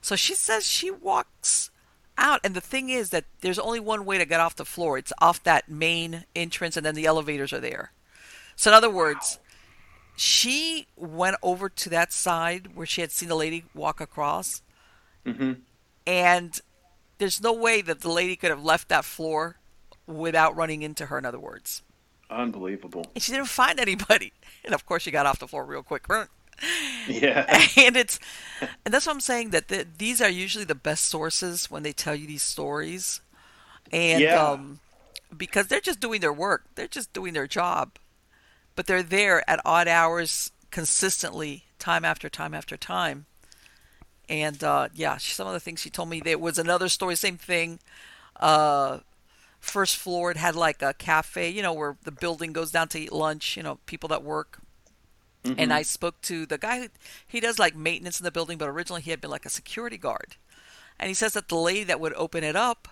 So 0.00 0.16
she 0.16 0.34
says 0.34 0.66
she 0.66 0.90
walks 0.90 1.70
out 2.16 2.40
and 2.44 2.54
the 2.54 2.60
thing 2.60 2.90
is 2.90 3.10
that 3.10 3.24
there's 3.40 3.58
only 3.58 3.80
one 3.80 4.04
way 4.04 4.18
to 4.18 4.24
get 4.24 4.40
off 4.40 4.56
the 4.56 4.64
floor. 4.64 4.98
It's 4.98 5.12
off 5.20 5.42
that 5.44 5.68
main 5.68 6.24
entrance 6.34 6.76
and 6.76 6.84
then 6.84 6.94
the 6.94 7.06
elevators 7.06 7.52
are 7.52 7.60
there. 7.60 7.92
So 8.56 8.70
in 8.70 8.74
other 8.74 8.90
words, 8.90 9.38
she 10.16 10.86
went 10.96 11.36
over 11.42 11.68
to 11.68 11.88
that 11.90 12.12
side 12.12 12.76
where 12.76 12.86
she 12.86 13.00
had 13.00 13.10
seen 13.10 13.28
the 13.28 13.34
lady 13.34 13.64
walk 13.74 14.00
across. 14.00 14.62
Mm-hmm. 15.26 15.54
And 16.06 16.60
there's 17.18 17.40
no 17.40 17.52
way 17.52 17.80
that 17.82 18.00
the 18.00 18.10
lady 18.10 18.36
could 18.36 18.50
have 18.50 18.62
left 18.62 18.88
that 18.88 19.04
floor 19.04 19.56
without 20.06 20.54
running 20.54 20.82
into 20.82 21.06
her, 21.06 21.18
in 21.18 21.24
other 21.24 21.38
words. 21.38 21.82
Unbelievable. 22.30 23.06
And 23.14 23.22
she 23.22 23.32
didn't 23.32 23.48
find 23.48 23.78
anybody. 23.78 24.32
And 24.66 24.72
of 24.72 24.86
course, 24.86 25.02
she 25.02 25.10
got 25.10 25.26
off 25.26 25.40
the 25.40 25.46
floor 25.46 25.66
real 25.66 25.82
quick. 25.82 26.08
Yeah. 27.08 27.46
And 27.76 27.96
it's, 27.96 28.18
and 28.84 28.94
that's 28.94 29.06
what 29.06 29.12
I'm 29.12 29.20
saying 29.20 29.50
that 29.50 29.68
the, 29.68 29.86
these 29.98 30.20
are 30.20 30.28
usually 30.28 30.64
the 30.64 30.74
best 30.74 31.06
sources 31.06 31.70
when 31.70 31.82
they 31.82 31.92
tell 31.92 32.14
you 32.14 32.26
these 32.26 32.42
stories. 32.42 33.20
And, 33.92 34.20
yeah. 34.20 34.42
um, 34.42 34.80
because 35.36 35.66
they're 35.66 35.80
just 35.80 36.00
doing 36.00 36.20
their 36.20 36.32
work, 36.32 36.64
they're 36.74 36.86
just 36.86 37.12
doing 37.12 37.34
their 37.34 37.46
job. 37.46 37.92
But 38.76 38.86
they're 38.86 39.02
there 39.02 39.48
at 39.48 39.60
odd 39.64 39.88
hours 39.88 40.50
consistently, 40.70 41.64
time 41.78 42.04
after 42.04 42.28
time 42.28 42.54
after 42.54 42.76
time. 42.76 43.26
And 44.28 44.62
uh, 44.64 44.88
yeah, 44.94 45.16
some 45.18 45.46
of 45.46 45.52
the 45.52 45.60
things 45.60 45.80
she 45.80 45.90
told 45.90 46.08
me 46.08 46.20
there 46.20 46.38
was 46.38 46.58
another 46.58 46.88
story, 46.88 47.14
same 47.14 47.36
thing. 47.36 47.78
Uh, 48.36 49.00
first 49.60 49.96
floor, 49.96 50.30
it 50.30 50.36
had 50.36 50.56
like 50.56 50.82
a 50.82 50.94
cafe, 50.94 51.50
you 51.50 51.62
know, 51.62 51.72
where 51.72 51.96
the 52.04 52.10
building 52.10 52.52
goes 52.52 52.70
down 52.70 52.88
to 52.88 52.98
eat 52.98 53.12
lunch. 53.12 53.56
You 53.56 53.62
know, 53.62 53.78
people 53.86 54.08
that 54.08 54.22
work. 54.22 54.58
Mm-hmm. 55.44 55.60
And 55.60 55.72
I 55.72 55.82
spoke 55.82 56.20
to 56.22 56.46
the 56.46 56.58
guy 56.58 56.80
who 56.80 56.88
he 57.26 57.38
does 57.38 57.58
like 57.58 57.76
maintenance 57.76 58.18
in 58.18 58.24
the 58.24 58.30
building, 58.30 58.56
but 58.56 58.68
originally 58.68 59.02
he 59.02 59.10
had 59.10 59.20
been 59.20 59.30
like 59.30 59.44
a 59.44 59.50
security 59.50 59.98
guard. 59.98 60.36
And 60.98 61.08
he 61.08 61.14
says 61.14 61.34
that 61.34 61.48
the 61.48 61.56
lady 61.56 61.84
that 61.84 62.00
would 62.00 62.14
open 62.14 62.42
it 62.44 62.56
up 62.56 62.88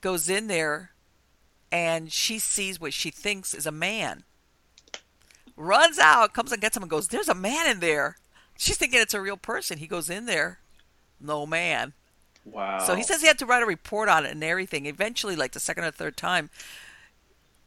goes 0.00 0.28
in 0.28 0.48
there 0.48 0.90
and 1.72 2.12
she 2.12 2.38
sees 2.38 2.80
what 2.80 2.92
she 2.92 3.10
thinks 3.10 3.54
is 3.54 3.66
a 3.66 3.72
man. 3.72 4.24
Runs 5.56 5.98
out, 5.98 6.34
comes 6.34 6.52
and 6.52 6.60
gets 6.60 6.76
him 6.76 6.82
and 6.82 6.90
goes, 6.90 7.08
There's 7.08 7.28
a 7.28 7.34
man 7.34 7.68
in 7.68 7.80
there. 7.80 8.16
She's 8.56 8.76
thinking 8.76 9.00
it's 9.00 9.14
a 9.14 9.20
real 9.20 9.36
person. 9.36 9.78
He 9.78 9.86
goes 9.86 10.10
in 10.10 10.26
there, 10.26 10.58
no 11.20 11.46
man. 11.46 11.92
Wow. 12.44 12.78
So 12.80 12.94
he 12.94 13.02
says 13.02 13.20
he 13.20 13.26
had 13.26 13.38
to 13.38 13.46
write 13.46 13.62
a 13.62 13.66
report 13.66 14.08
on 14.08 14.26
it 14.26 14.32
and 14.32 14.44
everything. 14.44 14.86
Eventually, 14.86 15.34
like 15.34 15.52
the 15.52 15.60
second 15.60 15.84
or 15.84 15.90
third 15.90 16.16
time, 16.16 16.50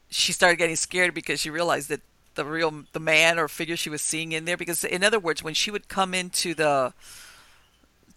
she 0.09 0.31
started 0.31 0.57
getting 0.57 0.75
scared 0.75 1.13
because 1.13 1.39
she 1.39 1.49
realized 1.49 1.89
that 1.89 2.01
the 2.37 2.45
real 2.45 2.85
the 2.93 2.99
man 2.99 3.37
or 3.37 3.49
figure 3.49 3.75
she 3.75 3.89
was 3.89 4.01
seeing 4.01 4.31
in 4.31 4.45
there. 4.45 4.55
Because 4.55 4.85
in 4.85 5.03
other 5.03 5.19
words, 5.19 5.43
when 5.43 5.53
she 5.53 5.69
would 5.69 5.89
come 5.89 6.13
into 6.13 6.53
the 6.53 6.93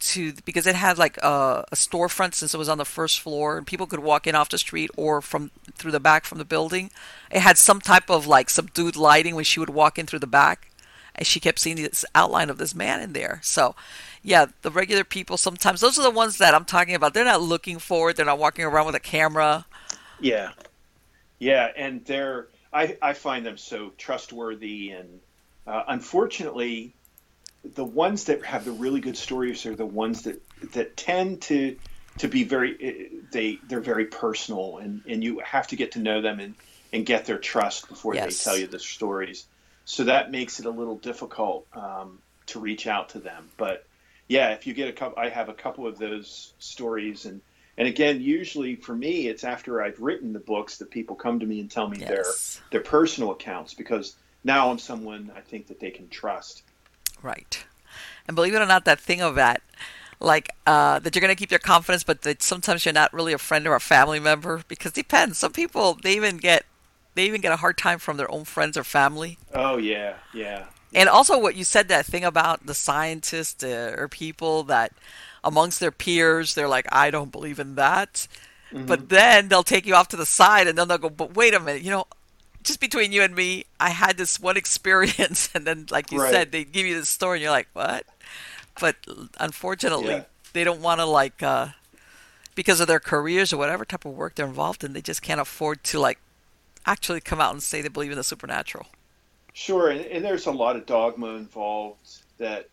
to 0.01 0.33
because 0.45 0.65
it 0.65 0.75
had 0.75 0.97
like 0.97 1.17
a, 1.17 1.65
a 1.71 1.75
storefront 1.75 2.33
since 2.33 2.53
it 2.53 2.57
was 2.57 2.69
on 2.69 2.77
the 2.77 2.85
first 2.85 3.19
floor 3.19 3.57
and 3.57 3.67
people 3.67 3.85
could 3.85 3.99
walk 3.99 4.25
in 4.25 4.35
off 4.35 4.49
the 4.49 4.57
street 4.57 4.89
or 4.97 5.21
from 5.21 5.51
through 5.75 5.91
the 5.91 5.99
back 5.99 6.25
from 6.25 6.37
the 6.37 6.45
building. 6.45 6.89
It 7.29 7.41
had 7.41 7.57
some 7.57 7.79
type 7.79 8.09
of 8.09 8.25
like 8.25 8.49
subdued 8.49 8.95
lighting 8.95 9.35
when 9.35 9.43
she 9.43 9.59
would 9.59 9.69
walk 9.69 9.99
in 9.99 10.07
through 10.07 10.19
the 10.19 10.27
back 10.27 10.71
and 11.15 11.27
she 11.27 11.39
kept 11.39 11.59
seeing 11.59 11.75
this 11.75 12.05
outline 12.15 12.49
of 12.49 12.57
this 12.57 12.73
man 12.73 13.01
in 13.01 13.13
there. 13.13 13.39
So, 13.43 13.75
yeah, 14.23 14.47
the 14.61 14.71
regular 14.71 15.03
people 15.03 15.37
sometimes 15.37 15.81
those 15.81 15.99
are 15.99 16.03
the 16.03 16.09
ones 16.09 16.37
that 16.39 16.55
I'm 16.55 16.65
talking 16.65 16.95
about. 16.95 17.13
They're 17.13 17.23
not 17.23 17.41
looking 17.41 17.77
forward. 17.77 18.15
They're 18.15 18.25
not 18.25 18.39
walking 18.39 18.65
around 18.65 18.87
with 18.87 18.95
a 18.95 18.99
camera. 18.99 19.65
Yeah, 20.19 20.51
yeah, 21.39 21.69
and 21.75 22.05
they're 22.05 22.47
I 22.73 22.97
I 23.01 23.13
find 23.13 23.45
them 23.45 23.57
so 23.57 23.91
trustworthy 23.97 24.91
and 24.91 25.19
uh, 25.67 25.83
unfortunately, 25.87 26.93
the 27.63 27.85
ones 27.85 28.25
that 28.25 28.43
have 28.45 28.65
the 28.65 28.71
really 28.71 28.99
good 28.99 29.17
stories 29.17 29.65
are 29.65 29.75
the 29.75 29.85
ones 29.85 30.23
that 30.23 30.41
that 30.73 30.97
tend 30.97 31.41
to 31.43 31.77
to 32.17 32.27
be 32.27 32.43
very 32.43 32.77
eh, 32.81 33.17
they 33.31 33.59
they're 33.67 33.79
very 33.79 34.05
personal 34.05 34.77
and 34.77 35.01
and 35.07 35.23
you 35.23 35.39
have 35.39 35.67
to 35.67 35.75
get 35.75 35.93
to 35.93 35.99
know 35.99 36.21
them 36.21 36.39
and 36.39 36.55
and 36.93 37.05
get 37.05 37.25
their 37.25 37.37
trust 37.37 37.87
before 37.87 38.15
yes. 38.15 38.37
they 38.37 38.43
tell 38.43 38.57
you 38.57 38.67
the 38.67 38.79
stories 38.79 39.45
so 39.85 40.05
that 40.05 40.31
makes 40.31 40.59
it 40.59 40.65
a 40.65 40.69
little 40.69 40.95
difficult 40.95 41.65
um, 41.73 42.19
to 42.47 42.59
reach 42.59 42.87
out 42.87 43.09
to 43.09 43.19
them. 43.19 43.49
But 43.57 43.85
yeah, 44.27 44.51
if 44.51 44.67
you 44.67 44.73
get 44.73 44.89
a 44.89 44.93
couple, 44.93 45.21
I 45.21 45.29
have 45.29 45.49
a 45.49 45.53
couple 45.53 45.87
of 45.87 45.97
those 45.97 46.53
stories, 46.59 47.25
and 47.25 47.41
and 47.81 47.87
again, 47.87 48.21
usually 48.21 48.75
for 48.75 48.93
me, 48.93 49.27
it's 49.27 49.43
after 49.43 49.81
I've 49.81 49.99
written 49.99 50.33
the 50.33 50.39
books 50.39 50.77
that 50.77 50.91
people 50.91 51.15
come 51.15 51.39
to 51.39 51.47
me 51.47 51.59
and 51.59 51.71
tell 51.71 51.87
me 51.87 51.97
yes. 51.97 52.09
their 52.09 52.25
their 52.69 52.87
personal 52.87 53.31
accounts 53.31 53.73
because 53.73 54.17
now 54.43 54.69
I'm 54.69 54.77
someone 54.77 55.31
I 55.35 55.41
think 55.41 55.65
that 55.65 55.79
they 55.79 55.89
can 55.89 56.07
trust. 56.07 56.61
Right, 57.23 57.65
and 58.27 58.35
believe 58.35 58.53
it 58.53 58.61
or 58.61 58.67
not, 58.67 58.85
that 58.85 58.99
thing 58.99 59.21
of 59.21 59.33
that 59.33 59.63
like 60.19 60.51
uh, 60.67 60.99
that 60.99 61.15
you're 61.15 61.21
going 61.21 61.35
to 61.35 61.39
keep 61.39 61.49
your 61.49 61.59
confidence, 61.59 62.03
but 62.03 62.21
that 62.21 62.43
sometimes 62.43 62.85
you're 62.85 62.93
not 62.93 63.11
really 63.13 63.33
a 63.33 63.39
friend 63.39 63.65
or 63.65 63.73
a 63.73 63.79
family 63.79 64.19
member 64.19 64.61
because 64.67 64.91
depends. 64.91 65.39
Some 65.39 65.51
people 65.51 65.97
they 66.03 66.15
even 66.15 66.37
get 66.37 66.65
they 67.15 67.25
even 67.25 67.41
get 67.41 67.51
a 67.51 67.57
hard 67.57 67.79
time 67.79 67.97
from 67.97 68.17
their 68.17 68.29
own 68.29 68.45
friends 68.45 68.77
or 68.77 68.83
family. 68.83 69.39
Oh 69.55 69.77
yeah, 69.77 70.17
yeah. 70.35 70.65
And 70.93 71.09
also, 71.09 71.39
what 71.39 71.55
you 71.55 71.63
said 71.63 71.87
that 71.87 72.05
thing 72.05 72.23
about 72.23 72.67
the 72.67 72.75
scientists 72.75 73.63
uh, 73.63 73.95
or 73.97 74.07
people 74.07 74.61
that 74.65 74.91
amongst 75.43 75.79
their 75.79 75.91
peers, 75.91 76.55
they're 76.55 76.67
like, 76.67 76.87
I 76.91 77.11
don't 77.11 77.31
believe 77.31 77.59
in 77.59 77.75
that. 77.75 78.27
Mm-hmm. 78.71 78.85
But 78.85 79.09
then 79.09 79.47
they'll 79.47 79.63
take 79.63 79.85
you 79.85 79.95
off 79.95 80.09
to 80.09 80.17
the 80.17 80.25
side 80.25 80.67
and 80.67 80.77
then 80.77 80.87
they'll 80.87 80.97
go, 80.97 81.09
but 81.09 81.35
wait 81.35 81.53
a 81.53 81.59
minute, 81.59 81.81
you 81.81 81.91
know, 81.91 82.05
just 82.63 82.79
between 82.79 83.11
you 83.11 83.21
and 83.21 83.35
me, 83.35 83.65
I 83.79 83.89
had 83.89 84.17
this 84.17 84.39
one 84.39 84.57
experience. 84.63 85.49
And 85.53 85.65
then, 85.65 85.87
like 85.89 86.11
you 86.11 86.21
right. 86.21 86.31
said, 86.31 86.51
they 86.51 86.63
give 86.63 86.85
you 86.85 86.99
the 86.99 87.05
story 87.05 87.37
and 87.37 87.43
you're 87.43 87.51
like, 87.51 87.67
what? 87.73 88.05
But 88.79 88.95
unfortunately, 89.39 90.13
yeah. 90.13 90.23
they 90.53 90.63
don't 90.63 90.81
want 90.81 90.99
to, 90.99 91.05
like, 91.05 91.43
uh, 91.43 91.69
because 92.55 92.79
of 92.79 92.87
their 92.87 92.99
careers 92.99 93.51
or 93.51 93.57
whatever 93.57 93.85
type 93.85 94.05
of 94.05 94.13
work 94.13 94.35
they're 94.35 94.45
involved 94.45 94.83
in, 94.83 94.93
they 94.93 95.01
just 95.01 95.21
can't 95.21 95.41
afford 95.41 95.83
to, 95.85 95.99
like, 95.99 96.19
actually 96.85 97.21
come 97.21 97.41
out 97.41 97.51
and 97.51 97.61
say 97.61 97.81
they 97.81 97.89
believe 97.89 98.11
in 98.11 98.17
the 98.17 98.23
supernatural. 98.23 98.87
Sure, 99.53 99.89
and, 99.89 100.01
and 100.01 100.23
there's 100.23 100.45
a 100.45 100.51
lot 100.51 100.75
of 100.75 100.85
dogma 100.85 101.35
involved 101.35 102.21
that 102.37 102.69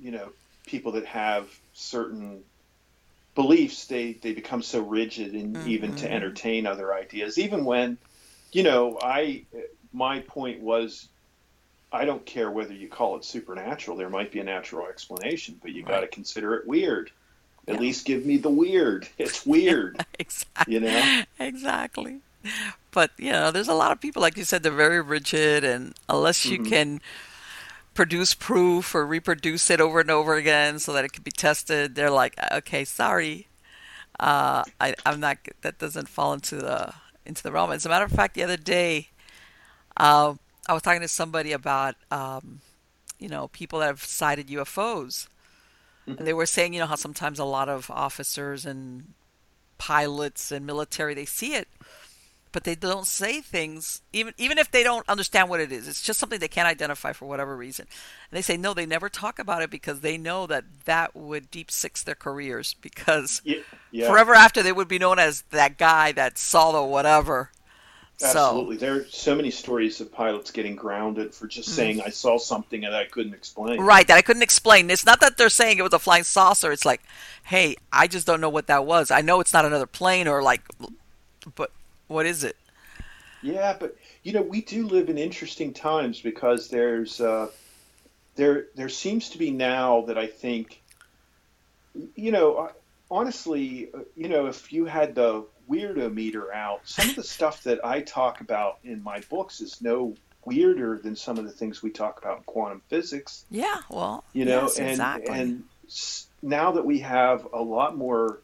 you 0.00 0.10
know 0.10 0.30
people 0.66 0.92
that 0.92 1.04
have 1.04 1.48
certain 1.72 2.42
beliefs 3.34 3.86
they 3.86 4.12
they 4.14 4.32
become 4.32 4.62
so 4.62 4.80
rigid 4.80 5.34
and 5.34 5.56
mm-hmm. 5.56 5.68
even 5.68 5.96
to 5.96 6.10
entertain 6.10 6.66
other 6.66 6.92
ideas 6.92 7.38
even 7.38 7.64
when 7.64 7.96
you 8.52 8.62
know 8.62 8.98
i 9.02 9.42
my 9.92 10.20
point 10.20 10.60
was 10.60 11.08
i 11.90 12.04
don't 12.04 12.26
care 12.26 12.50
whether 12.50 12.74
you 12.74 12.88
call 12.88 13.16
it 13.16 13.24
supernatural 13.24 13.96
there 13.96 14.10
might 14.10 14.30
be 14.30 14.40
a 14.40 14.44
natural 14.44 14.86
explanation 14.86 15.58
but 15.62 15.72
you 15.72 15.82
right. 15.82 15.92
got 15.92 16.00
to 16.00 16.08
consider 16.08 16.54
it 16.54 16.66
weird 16.66 17.10
at 17.68 17.74
yeah. 17.74 17.80
least 17.80 18.04
give 18.04 18.26
me 18.26 18.36
the 18.36 18.50
weird 18.50 19.08
it's 19.18 19.46
weird 19.46 20.04
exactly 20.18 20.74
you 20.74 20.80
know 20.80 21.22
exactly 21.40 22.20
but 22.90 23.10
you 23.18 23.32
know, 23.32 23.50
there's 23.50 23.68
a 23.68 23.74
lot 23.74 23.92
of 23.92 24.00
people, 24.00 24.22
like 24.22 24.36
you 24.36 24.44
said, 24.44 24.62
they're 24.62 24.72
very 24.72 25.00
rigid, 25.00 25.64
and 25.64 25.94
unless 26.08 26.44
you 26.44 26.58
mm-hmm. 26.58 26.68
can 26.68 27.00
produce 27.94 28.34
proof 28.34 28.94
or 28.94 29.06
reproduce 29.06 29.70
it 29.70 29.80
over 29.80 30.00
and 30.00 30.10
over 30.10 30.34
again 30.34 30.78
so 30.78 30.92
that 30.92 31.04
it 31.04 31.12
could 31.12 31.24
be 31.24 31.30
tested, 31.30 31.94
they're 31.94 32.10
like, 32.10 32.34
okay, 32.52 32.84
sorry, 32.84 33.48
uh, 34.18 34.64
I, 34.80 34.94
I'm 35.04 35.20
not. 35.20 35.38
That 35.62 35.78
doesn't 35.78 36.08
fall 36.08 36.32
into 36.32 36.56
the 36.56 36.92
into 37.24 37.42
the 37.42 37.52
realm. 37.52 37.72
As 37.72 37.86
a 37.86 37.88
matter 37.88 38.04
of 38.04 38.12
fact, 38.12 38.34
the 38.34 38.42
other 38.42 38.56
day, 38.56 39.08
uh, 39.96 40.34
I 40.68 40.72
was 40.72 40.82
talking 40.82 41.00
to 41.00 41.08
somebody 41.08 41.52
about, 41.52 41.96
um, 42.10 42.60
you 43.18 43.28
know, 43.28 43.48
people 43.48 43.80
that 43.80 43.86
have 43.86 44.02
sighted 44.02 44.48
UFOs, 44.48 45.28
mm-hmm. 46.06 46.18
and 46.18 46.26
they 46.26 46.32
were 46.32 46.46
saying, 46.46 46.74
you 46.74 46.80
know, 46.80 46.86
how 46.86 46.94
sometimes 46.94 47.38
a 47.38 47.44
lot 47.44 47.68
of 47.68 47.90
officers 47.90 48.66
and 48.66 49.14
pilots 49.78 50.52
and 50.52 50.64
military 50.64 51.12
they 51.12 51.24
see 51.24 51.54
it 51.54 51.66
but 52.52 52.64
they 52.64 52.74
don't 52.74 53.06
say 53.06 53.40
things 53.40 54.02
even 54.12 54.32
even 54.36 54.58
if 54.58 54.70
they 54.70 54.82
don't 54.82 55.08
understand 55.08 55.48
what 55.48 55.60
it 55.60 55.72
is 55.72 55.88
it's 55.88 56.02
just 56.02 56.20
something 56.20 56.38
they 56.38 56.48
can't 56.48 56.68
identify 56.68 57.12
for 57.12 57.26
whatever 57.26 57.56
reason 57.56 57.86
and 58.30 58.36
they 58.36 58.42
say 58.42 58.56
no 58.56 58.74
they 58.74 58.86
never 58.86 59.08
talk 59.08 59.38
about 59.38 59.62
it 59.62 59.70
because 59.70 60.00
they 60.00 60.16
know 60.16 60.46
that 60.46 60.64
that 60.84 61.14
would 61.16 61.50
deep 61.50 61.70
six 61.70 62.02
their 62.02 62.14
careers 62.14 62.74
because 62.80 63.40
yeah, 63.44 63.60
yeah. 63.90 64.08
forever 64.08 64.34
after 64.34 64.62
they 64.62 64.72
would 64.72 64.88
be 64.88 64.98
known 64.98 65.18
as 65.18 65.42
that 65.50 65.78
guy 65.78 66.12
that 66.12 66.38
saw 66.38 66.72
the 66.72 66.82
whatever 66.82 67.50
Absolutely. 68.22 68.76
So, 68.76 68.80
there 68.80 68.94
are 68.94 69.04
so 69.08 69.34
many 69.34 69.50
stories 69.50 70.00
of 70.00 70.12
pilots 70.12 70.50
getting 70.50 70.76
grounded 70.76 71.34
for 71.34 71.46
just 71.46 71.68
mm-hmm. 71.70 71.76
saying, 71.76 72.00
I 72.02 72.10
saw 72.10 72.38
something 72.38 72.82
that 72.82 72.94
I 72.94 73.04
couldn't 73.04 73.34
explain. 73.34 73.80
Right, 73.80 74.06
that 74.06 74.16
I 74.16 74.22
couldn't 74.22 74.42
explain. 74.42 74.90
It's 74.90 75.04
not 75.04 75.20
that 75.20 75.36
they're 75.36 75.48
saying 75.48 75.78
it 75.78 75.82
was 75.82 75.92
a 75.92 75.98
flying 75.98 76.22
saucer. 76.22 76.70
It's 76.70 76.84
like, 76.84 77.02
hey, 77.44 77.76
I 77.92 78.06
just 78.06 78.26
don't 78.26 78.40
know 78.40 78.48
what 78.48 78.68
that 78.68 78.86
was. 78.86 79.10
I 79.10 79.22
know 79.22 79.40
it's 79.40 79.52
not 79.52 79.64
another 79.64 79.86
plane 79.86 80.28
or 80.28 80.42
like, 80.42 80.62
but 81.56 81.72
what 82.12 82.26
is 82.26 82.44
it? 82.44 82.56
Yeah, 83.42 83.76
but 83.78 83.96
you 84.22 84.32
know, 84.32 84.42
we 84.42 84.60
do 84.60 84.86
live 84.86 85.08
in 85.08 85.18
interesting 85.18 85.72
times 85.72 86.20
because 86.20 86.68
there's 86.68 87.20
uh, 87.20 87.48
there 88.36 88.66
there 88.76 88.88
seems 88.88 89.30
to 89.30 89.38
be 89.38 89.50
now 89.50 90.02
that 90.02 90.16
I 90.16 90.28
think, 90.28 90.80
you 92.14 92.30
know, 92.30 92.54
uh, 92.54 92.72
honestly, 93.10 93.90
uh, 93.92 94.00
you 94.16 94.28
know, 94.28 94.46
if 94.46 94.72
you 94.72 94.84
had 94.84 95.14
the 95.14 95.44
weirdo 95.68 96.12
meter 96.12 96.52
out, 96.52 96.82
some 96.84 97.10
of 97.10 97.16
the 97.16 97.24
stuff 97.24 97.64
that 97.64 97.84
I 97.84 98.00
talk 98.00 98.40
about 98.40 98.78
in 98.84 99.02
my 99.02 99.20
books 99.28 99.60
is 99.60 99.82
no 99.82 100.14
weirder 100.44 100.98
than 100.98 101.16
some 101.16 101.38
of 101.38 101.44
the 101.44 101.52
things 101.52 101.82
we 101.82 101.90
talk 101.90 102.18
about 102.18 102.38
in 102.38 102.44
quantum 102.44 102.82
physics. 102.88 103.44
Yeah, 103.50 103.78
well, 103.90 104.24
you 104.32 104.44
know, 104.44 104.62
yes, 104.62 104.78
and 104.78 104.90
exactly. 104.90 105.38
and 105.38 105.64
now 106.42 106.72
that 106.72 106.84
we 106.84 107.00
have 107.00 107.48
a 107.52 107.62
lot 107.62 107.96
more 107.96 108.38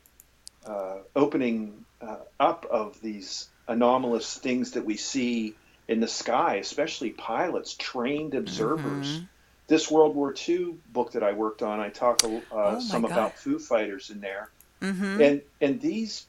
uh, 0.66 0.98
opening 1.14 1.84
uh, 2.00 2.16
up 2.38 2.66
of 2.70 3.00
these 3.00 3.48
anomalous 3.68 4.36
things 4.36 4.72
that 4.72 4.84
we 4.84 4.96
see 4.96 5.54
in 5.86 6.00
the 6.00 6.08
sky, 6.08 6.56
especially 6.56 7.10
pilots, 7.10 7.74
trained 7.74 8.34
observers. 8.34 9.08
Mm-hmm. 9.08 9.24
This 9.68 9.90
World 9.90 10.16
War 10.16 10.34
II 10.48 10.76
book 10.92 11.12
that 11.12 11.22
I 11.22 11.32
worked 11.32 11.62
on, 11.62 11.78
I 11.78 11.90
talk 11.90 12.24
uh, 12.24 12.40
oh 12.52 12.80
some 12.80 13.02
God. 13.02 13.12
about 13.12 13.38
Foo 13.38 13.58
Fighters 13.58 14.08
in 14.08 14.20
there, 14.20 14.48
mm-hmm. 14.80 15.20
and 15.20 15.42
and 15.60 15.80
these 15.80 16.26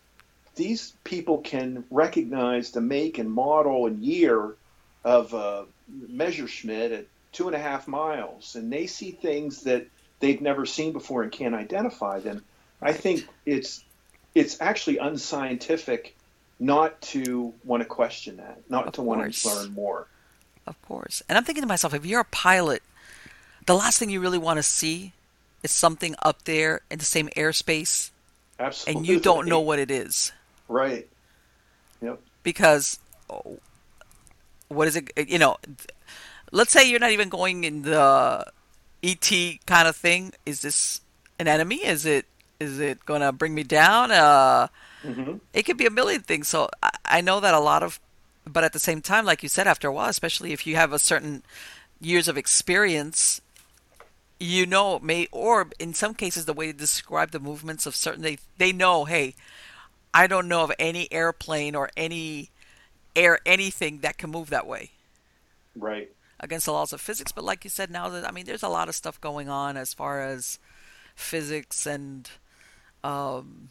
these 0.55 0.93
people 1.05 1.37
can 1.37 1.85
recognize 1.89 2.71
the 2.71 2.81
make 2.81 3.17
and 3.17 3.31
model 3.31 3.85
and 3.85 4.03
year 4.03 4.55
of 5.05 5.33
uh, 5.33 5.63
Messerschmitt 5.87 6.91
at 6.91 7.05
two 7.31 7.47
and 7.47 7.55
a 7.55 7.59
half 7.59 7.87
miles, 7.87 8.55
and 8.55 8.71
they 8.71 8.87
see 8.87 9.11
things 9.11 9.61
that 9.63 9.87
they've 10.19 10.41
never 10.41 10.65
seen 10.65 10.91
before 10.91 11.23
and 11.23 11.31
can't 11.31 11.55
identify 11.55 12.19
them. 12.19 12.43
I 12.81 12.91
think 12.91 13.25
it's 13.45 13.83
it's 14.35 14.59
actually 14.61 14.97
unscientific 14.97 16.15
not 16.59 17.01
to 17.01 17.53
want 17.63 17.81
to 17.81 17.85
question 17.85 18.37
that, 18.37 18.61
not 18.69 18.87
of 18.87 18.93
to 18.93 19.01
course. 19.01 19.07
want 19.17 19.33
to 19.33 19.55
learn 19.55 19.73
more. 19.73 20.07
Of 20.67 20.81
course. 20.83 21.23
And 21.27 21.37
I'm 21.37 21.43
thinking 21.43 21.63
to 21.63 21.67
myself, 21.67 21.93
if 21.93 22.05
you're 22.05 22.21
a 22.21 22.25
pilot, 22.25 22.83
the 23.65 23.75
last 23.75 23.97
thing 23.97 24.09
you 24.09 24.19
really 24.19 24.37
want 24.37 24.57
to 24.57 24.63
see 24.63 25.13
is 25.63 25.71
something 25.71 26.15
up 26.21 26.43
there 26.43 26.81
in 26.91 26.99
the 26.99 27.05
same 27.05 27.29
airspace. 27.35 28.11
Absolutely. 28.59 28.99
And 28.99 29.07
you 29.07 29.19
don't 29.19 29.47
know 29.47 29.61
what 29.61 29.79
it 29.79 29.89
is. 29.89 30.31
Right. 30.67 31.07
Yep. 32.01 32.19
Because 32.43 32.99
oh, 33.29 33.59
what 34.67 34.87
is 34.87 34.95
it? 34.95 35.11
You 35.27 35.39
know, 35.39 35.57
let's 36.51 36.71
say 36.71 36.89
you're 36.89 36.99
not 36.99 37.11
even 37.11 37.29
going 37.29 37.63
in 37.63 37.81
the 37.81 38.45
ET 39.01 39.31
kind 39.65 39.87
of 39.87 39.95
thing. 39.95 40.33
Is 40.45 40.61
this 40.61 41.01
an 41.39 41.47
enemy? 41.47 41.77
Is 41.77 42.05
it 42.05 42.25
is 42.59 42.79
it 42.79 43.05
going 43.05 43.21
to 43.21 43.31
bring 43.31 43.55
me 43.55 43.63
down? 43.63 44.11
Uh, 44.11 44.67
mm-hmm. 45.03 45.37
It 45.53 45.63
could 45.63 45.77
be 45.77 45.85
a 45.85 45.91
million 45.91 46.21
things. 46.21 46.47
So 46.47 46.69
I, 46.81 46.91
I 47.05 47.21
know 47.21 47.39
that 47.39 47.53
a 47.53 47.59
lot 47.59 47.83
of, 47.83 47.99
but 48.45 48.63
at 48.63 48.73
the 48.73 48.79
same 48.79 49.01
time, 49.01 49.25
like 49.25 49.43
you 49.43 49.49
said, 49.49 49.67
after 49.67 49.87
a 49.87 49.93
while, 49.93 50.09
especially 50.09 50.53
if 50.53 50.65
you 50.65 50.75
have 50.75 50.93
a 50.93 50.99
certain 50.99 51.43
years 52.01 52.27
of 52.27 52.37
experience, 52.37 53.41
you 54.39 54.65
know, 54.65 54.99
may 54.99 55.27
or 55.31 55.69
in 55.79 55.93
some 55.93 56.13
cases, 56.13 56.45
the 56.45 56.53
way 56.53 56.67
to 56.67 56.77
describe 56.77 57.31
the 57.31 57.39
movements 57.39 57.85
of 57.85 57.95
certain 57.95 58.21
they 58.21 58.37
they 58.57 58.71
know, 58.71 59.05
hey, 59.05 59.35
I 60.13 60.27
don't 60.27 60.47
know 60.47 60.63
of 60.63 60.71
any 60.79 61.11
airplane 61.11 61.75
or 61.75 61.89
any 61.97 62.49
air 63.15 63.39
anything 63.45 63.99
that 63.99 64.17
can 64.17 64.29
move 64.29 64.49
that 64.49 64.67
way. 64.67 64.91
Right. 65.75 66.09
Against 66.39 66.65
the 66.67 66.71
laws 66.71 66.93
of 66.93 67.01
physics, 67.01 67.33
but 67.33 67.43
like 67.43 67.65
you 67.65 67.69
said, 67.69 67.91
now 67.91 68.07
that 68.09 68.27
I 68.27 68.31
mean, 68.31 68.45
there's 68.45 68.63
a 68.63 68.69
lot 68.69 68.87
of 68.87 68.95
stuff 68.95 69.19
going 69.19 69.49
on 69.49 69.75
as 69.75 69.93
far 69.93 70.21
as 70.21 70.57
physics 71.15 71.85
and 71.85 72.29
um, 73.03 73.69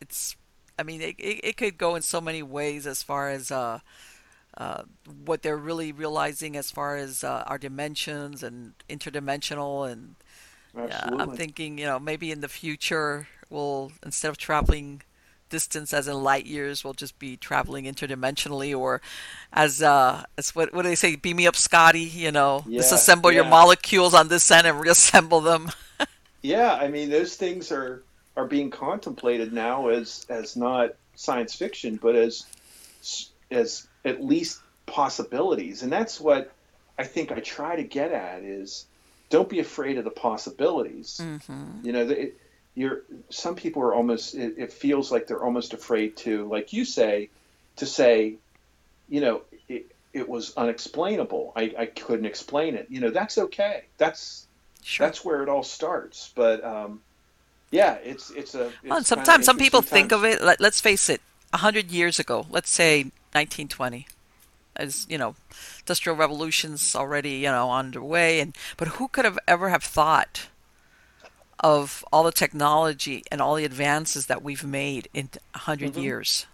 it's. 0.00 0.36
I 0.78 0.84
mean, 0.84 1.00
it, 1.00 1.16
it, 1.18 1.40
it 1.42 1.56
could 1.56 1.76
go 1.76 1.96
in 1.96 2.02
so 2.02 2.20
many 2.20 2.42
ways 2.42 2.86
as 2.86 3.02
far 3.02 3.30
as 3.30 3.50
uh, 3.50 3.80
uh, 4.56 4.82
what 5.24 5.42
they're 5.42 5.56
really 5.56 5.90
realizing 5.90 6.56
as 6.56 6.70
far 6.70 6.96
as 6.96 7.24
uh, 7.24 7.42
our 7.46 7.58
dimensions 7.58 8.44
and 8.44 8.74
interdimensional 8.88 9.90
and 9.90 10.14
Absolutely. 10.76 11.18
I'm 11.20 11.36
thinking, 11.36 11.78
you 11.78 11.86
know, 11.86 11.98
maybe 11.98 12.30
in 12.30 12.40
the 12.40 12.48
future 12.48 13.26
we'll 13.50 13.92
instead 14.04 14.28
of 14.28 14.36
traveling 14.36 15.02
distance 15.48 15.92
as 15.92 16.08
in 16.08 16.22
light 16.22 16.46
years, 16.46 16.84
we'll 16.84 16.94
just 16.94 17.18
be 17.18 17.36
traveling 17.36 17.84
interdimensionally, 17.84 18.76
or 18.76 19.00
as 19.52 19.82
uh, 19.82 20.24
as 20.36 20.54
what 20.54 20.72
what 20.72 20.82
do 20.82 20.88
they 20.88 20.94
say? 20.94 21.16
Beam 21.16 21.36
me 21.36 21.46
up, 21.46 21.56
Scotty. 21.56 22.00
You 22.00 22.32
know, 22.32 22.64
yeah, 22.66 22.80
disassemble 22.80 23.30
yeah. 23.30 23.36
your 23.36 23.44
molecules 23.44 24.14
on 24.14 24.28
this 24.28 24.50
end 24.50 24.66
and 24.66 24.80
reassemble 24.80 25.40
them. 25.40 25.70
yeah, 26.42 26.74
I 26.74 26.88
mean 26.88 27.10
those 27.10 27.36
things 27.36 27.72
are 27.72 28.02
are 28.38 28.46
being 28.46 28.70
contemplated 28.70 29.52
now 29.52 29.88
as 29.88 30.24
as 30.28 30.56
not 30.56 30.94
science 31.16 31.56
fiction, 31.56 31.98
but 32.00 32.14
as 32.14 32.46
as 33.50 33.86
at 34.04 34.24
least 34.24 34.60
possibilities, 34.86 35.82
and 35.82 35.92
that's 35.92 36.20
what 36.20 36.52
I 36.96 37.02
think 37.02 37.32
I 37.32 37.40
try 37.40 37.74
to 37.74 37.82
get 37.82 38.12
at 38.12 38.44
is 38.44 38.86
don't 39.28 39.48
be 39.48 39.58
afraid 39.58 39.98
of 39.98 40.04
the 40.04 40.10
possibilities. 40.10 41.20
Mm-hmm. 41.20 41.84
You 41.84 41.92
know, 41.92 42.08
it, 42.08 42.40
you're 42.76 43.02
some 43.28 43.56
people 43.56 43.82
are 43.82 43.92
almost 43.92 44.36
it, 44.36 44.54
it, 44.56 44.72
feels 44.72 45.10
like 45.10 45.26
they're 45.26 45.42
almost 45.42 45.74
afraid 45.74 46.16
to, 46.18 46.46
like 46.46 46.72
you 46.72 46.84
say, 46.84 47.30
to 47.76 47.86
say, 47.86 48.36
you 49.08 49.20
know, 49.20 49.42
it, 49.68 49.90
it 50.12 50.28
was 50.28 50.56
unexplainable. 50.56 51.52
I, 51.56 51.74
I 51.76 51.86
couldn't 51.86 52.26
explain 52.26 52.76
it. 52.76 52.86
You 52.88 53.00
know, 53.00 53.10
that's 53.10 53.36
okay. 53.36 53.86
That's 53.96 54.46
sure. 54.84 55.06
that's 55.06 55.24
where 55.24 55.42
it 55.42 55.48
all 55.48 55.64
starts. 55.64 56.32
But 56.36 56.64
um, 56.64 57.00
yeah, 57.70 57.94
it's 58.02 58.30
it's 58.30 58.54
a. 58.54 58.66
It's 58.66 58.74
well, 58.84 59.04
sometimes 59.04 59.44
some 59.44 59.58
people 59.58 59.82
times. 59.82 59.90
think 59.90 60.12
of 60.12 60.24
it. 60.24 60.42
Let, 60.42 60.60
let's 60.60 60.80
face 60.80 61.08
it. 61.08 61.20
A 61.52 61.58
hundred 61.58 61.90
years 61.90 62.18
ago, 62.18 62.46
let's 62.50 62.70
say 62.70 63.04
1920 63.32 64.06
as 64.78 65.06
you 65.10 65.18
know, 65.18 65.34
industrial 65.80 66.16
revolutions 66.16 66.94
already 66.94 67.30
you 67.30 67.48
know 67.48 67.70
underway, 67.70 68.40
and 68.40 68.56
but 68.76 68.88
who 68.88 69.08
could 69.08 69.24
have 69.24 69.38
ever 69.46 69.68
have 69.68 69.82
thought 69.82 70.48
of 71.60 72.04
all 72.12 72.22
the 72.22 72.32
technology 72.32 73.24
and 73.32 73.40
all 73.40 73.56
the 73.56 73.64
advances 73.64 74.26
that 74.26 74.42
we've 74.42 74.64
made 74.64 75.08
in 75.12 75.28
a 75.54 75.58
100 75.58 75.92
mm-hmm. 75.92 76.00
years? 76.00 76.46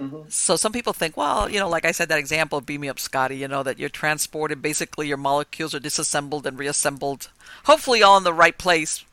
Mm-hmm. 0.00 0.22
So 0.30 0.56
some 0.56 0.72
people 0.72 0.94
think, 0.94 1.18
well, 1.18 1.50
you 1.50 1.60
know, 1.60 1.68
like 1.68 1.84
I 1.84 1.92
said, 1.92 2.08
that 2.08 2.18
example 2.18 2.56
of 2.56 2.64
Beam 2.64 2.80
Me 2.80 2.88
Up, 2.88 2.98
Scotty, 2.98 3.36
you 3.36 3.46
know, 3.46 3.62
that 3.62 3.78
you're 3.78 3.90
transported, 3.90 4.62
basically 4.62 5.06
your 5.06 5.18
molecules 5.18 5.74
are 5.74 5.80
disassembled 5.80 6.46
and 6.46 6.58
reassembled, 6.58 7.28
hopefully 7.64 8.02
all 8.02 8.16
in 8.16 8.24
the 8.24 8.32
right 8.32 8.56
place 8.56 9.04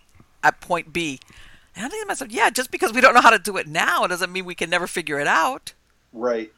at 0.43 0.61
point 0.61 0.91
B. 0.93 1.19
And 1.75 1.85
I'm 1.85 1.91
thinking 1.91 2.05
to 2.05 2.07
myself, 2.07 2.31
yeah, 2.31 2.49
just 2.49 2.71
because 2.71 2.93
we 2.93 3.01
don't 3.01 3.13
know 3.13 3.21
how 3.21 3.29
to 3.29 3.39
do 3.39 3.57
it 3.57 3.67
now 3.67 4.05
doesn't 4.07 4.31
mean 4.31 4.45
we 4.45 4.55
can 4.55 4.69
never 4.69 4.87
figure 4.87 5.19
it 5.19 5.27
out. 5.27 5.73
Right. 6.11 6.51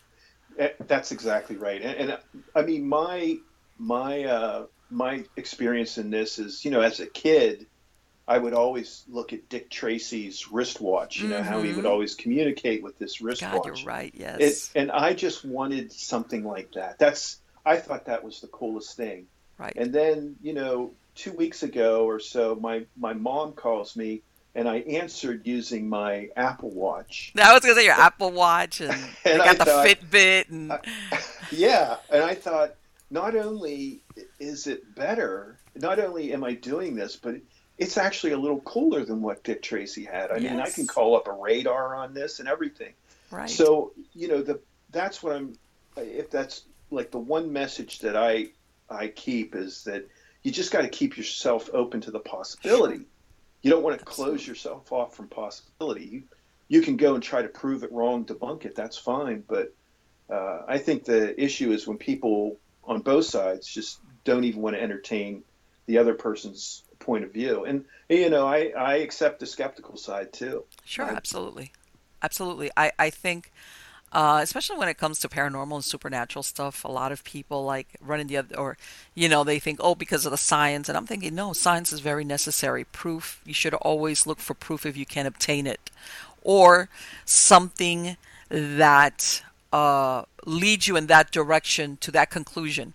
Eh, 0.58 0.70
that's 0.88 1.12
exactly 1.12 1.58
right. 1.58 1.82
And, 1.82 2.12
and 2.12 2.18
I 2.56 2.62
mean, 2.64 2.88
my 2.88 3.38
my 3.78 4.24
uh, 4.24 4.66
my 4.90 5.24
experience 5.38 5.98
in 5.98 6.10
this 6.10 6.40
is, 6.40 6.66
you 6.66 6.72
know, 6.72 6.82
as 6.82 7.00
a 7.00 7.08
kid, 7.08 7.68
I 8.28 8.38
would 8.38 8.54
always 8.54 9.04
look 9.10 9.34
at 9.34 9.50
Dick 9.50 9.70
Tracy's 9.70 10.52
wristwatch. 10.52 11.20
You 11.20 11.30
know 11.30 11.38
mm-hmm. 11.38 11.48
how 11.48 11.62
he 11.62 11.70
would 11.70 11.80
mm-hmm. 11.80 11.88
always 11.88 12.16
communicate 12.16 12.84
with 12.84 12.98
this 12.98 13.22
wristwatch. 13.22 13.64
God, 13.64 13.66
you're 13.66 13.86
right. 13.86 14.14
Yes. 14.16 14.72
It, 14.74 14.80
and 14.80 14.92
I 14.92 15.14
just 15.14 15.44
wanted 15.44 15.92
something 15.92 16.44
like 16.44 16.74
that. 16.74 17.00
That's 17.00 17.38
I 17.66 17.78
thought 17.78 18.06
that 18.06 18.24
was 18.24 18.42
the 18.42 18.48
coolest 18.48 18.98
thing. 18.98 19.28
Right. 19.58 19.74
And 19.76 19.94
then, 19.94 20.36
you 20.42 20.54
know, 20.54 20.92
two 21.16 21.34
weeks 21.34 21.64
ago 21.64 22.06
or 22.06 22.20
so, 22.20 22.56
my 22.56 22.86
my 22.98 23.14
mom 23.14 23.54
calls 23.54 23.96
me 23.96 24.22
and 24.54 24.68
I 24.68 24.78
answered 24.80 25.46
using 25.46 25.88
my 25.88 26.30
Apple 26.36 26.72
Watch. 26.72 27.34
I 27.42 27.54
was 27.54 27.62
gonna 27.62 27.76
say 27.76 27.86
your 27.86 27.94
Apple 27.94 28.32
Watch, 28.32 28.82
and, 28.82 28.92
and 29.26 29.38
got 29.38 29.48
I 29.48 29.54
the 29.54 29.66
thought, 29.66 29.88
Fitbit, 29.88 30.50
and 30.50 30.74
yeah, 31.52 31.98
and 32.12 32.24
I 32.24 32.36
thought 32.36 32.76
not 33.10 33.36
only 33.36 34.04
is 34.40 34.68
it 34.68 34.96
better, 34.96 35.58
not 35.76 36.00
only 36.00 36.34
am 36.34 36.44
I 36.44 36.54
doing 36.54 36.96
this, 36.96 37.16
but 37.16 37.36
it's 37.78 37.98
actually 37.98 38.34
a 38.34 38.38
little 38.38 38.62
cooler 38.62 39.04
than 39.06 39.22
what 39.22 39.44
Dick 39.44 39.62
Tracy 39.62 40.06
had. 40.06 40.32
I 40.32 40.38
yes. 40.38 40.52
mean, 40.52 40.60
I 40.60 40.70
can 40.70 40.86
call 40.86 41.16
up 41.16 41.28
a 41.28 41.32
radar 41.32 41.96
on 41.96 42.14
this 42.14 42.40
and 42.40 42.48
everything. 42.48 42.94
Right. 43.32 43.50
So 43.50 43.94
you 44.14 44.28
know 44.28 44.42
the 44.42 44.60
that's 44.92 45.24
what 45.24 45.36
I'm. 45.36 45.54
If 45.98 46.30
that's 46.30 46.64
like 46.90 47.12
the 47.12 47.20
one 47.20 47.52
message 47.52 48.00
that 48.00 48.18
I 48.18 48.50
I 48.90 49.08
keep 49.08 49.56
is 49.56 49.86
that 49.86 50.08
you 50.44 50.52
just 50.52 50.72
got 50.72 50.82
to 50.82 50.90
keep 50.90 51.18
yourself 51.18 51.70
open 51.74 52.02
to 52.02 52.12
the 52.12 52.20
possibility. 52.20 53.06
You 53.62 53.70
don't 53.70 53.84
want 53.84 54.00
to 54.00 54.06
close 54.06 54.46
yourself 54.46 54.92
off 54.92 55.16
from 55.16 55.28
possibility. 55.28 56.06
You, 56.06 56.24
you 56.68 56.82
can 56.82 56.98
go 56.98 57.14
and 57.14 57.24
try 57.24 57.42
to 57.42 57.48
prove 57.48 57.84
it 57.84 57.92
wrong, 57.92 58.26
debunk 58.26 58.66
it. 58.66 58.76
That's 58.76 58.98
fine. 58.98 59.44
But 59.48 59.74
uh, 60.30 60.62
I 60.68 60.78
think 60.80 61.06
the 61.06 61.40
issue 61.42 61.72
is 61.72 61.88
when 61.88 61.98
people 61.98 62.58
on 62.84 63.02
both 63.02 63.26
sides 63.26 63.68
just 63.68 64.00
don't 64.24 64.44
even 64.46 64.62
want 64.62 64.76
to 64.76 64.82
entertain 64.82 65.44
the 65.86 66.00
other 66.00 66.14
person's 66.14 66.84
point 67.00 67.24
of 67.24 67.34
view. 67.34 67.66
And 67.66 67.86
you 68.10 68.30
know, 68.30 68.48
I, 68.48 68.72
I 68.78 68.96
accept 68.98 69.40
the 69.40 69.46
skeptical 69.46 69.98
side 69.98 70.34
too. 70.34 70.64
Sure, 70.86 71.06
I, 71.06 71.10
absolutely, 71.10 71.72
absolutely. 72.22 72.72
I 72.76 72.92
I 72.98 73.10
think 73.10 73.52
uh, 74.14 74.40
especially 74.42 74.78
when 74.78 74.90
it 74.90 74.98
comes 74.98 75.20
to 75.20 75.30
paranormal 75.30 75.76
and 75.76 75.86
supernatural 75.86 76.44
stuff. 76.44 76.84
A 76.84 76.92
lot 76.92 77.12
of 77.12 77.24
people 77.24 77.64
like 77.64 77.88
running 78.02 78.28
the 78.28 78.38
other, 78.38 78.58
or 78.58 78.78
you 79.16 79.30
know, 79.30 79.44
they 79.44 79.60
think, 79.60 79.80
oh, 79.82 79.96
because 79.96 80.26
of 80.26 80.32
the 80.32 80.38
science, 80.38 80.90
and 80.90 80.98
I'm 80.98 81.08
thinking, 81.08 81.34
no, 81.34 81.54
science 81.54 81.94
is 81.94 82.02
very 82.02 82.26
necessary. 82.26 82.84
Proof. 82.84 83.42
You 83.46 83.54
should 83.54 83.74
always 83.76 84.28
look 84.28 84.40
for 84.40 84.54
proof 84.54 84.86
if 84.86 84.98
you 84.98 85.06
can 85.06 85.26
obtain 85.26 85.66
it, 85.66 85.90
or 86.44 86.90
something 87.24 88.18
that 88.50 89.44
uh, 89.72 90.24
leads 90.46 90.88
you 90.88 90.98
in 90.98 91.08
that 91.08 91.32
direction 91.32 91.98
to 92.02 92.12
that 92.12 92.30
conclusion. 92.30 92.94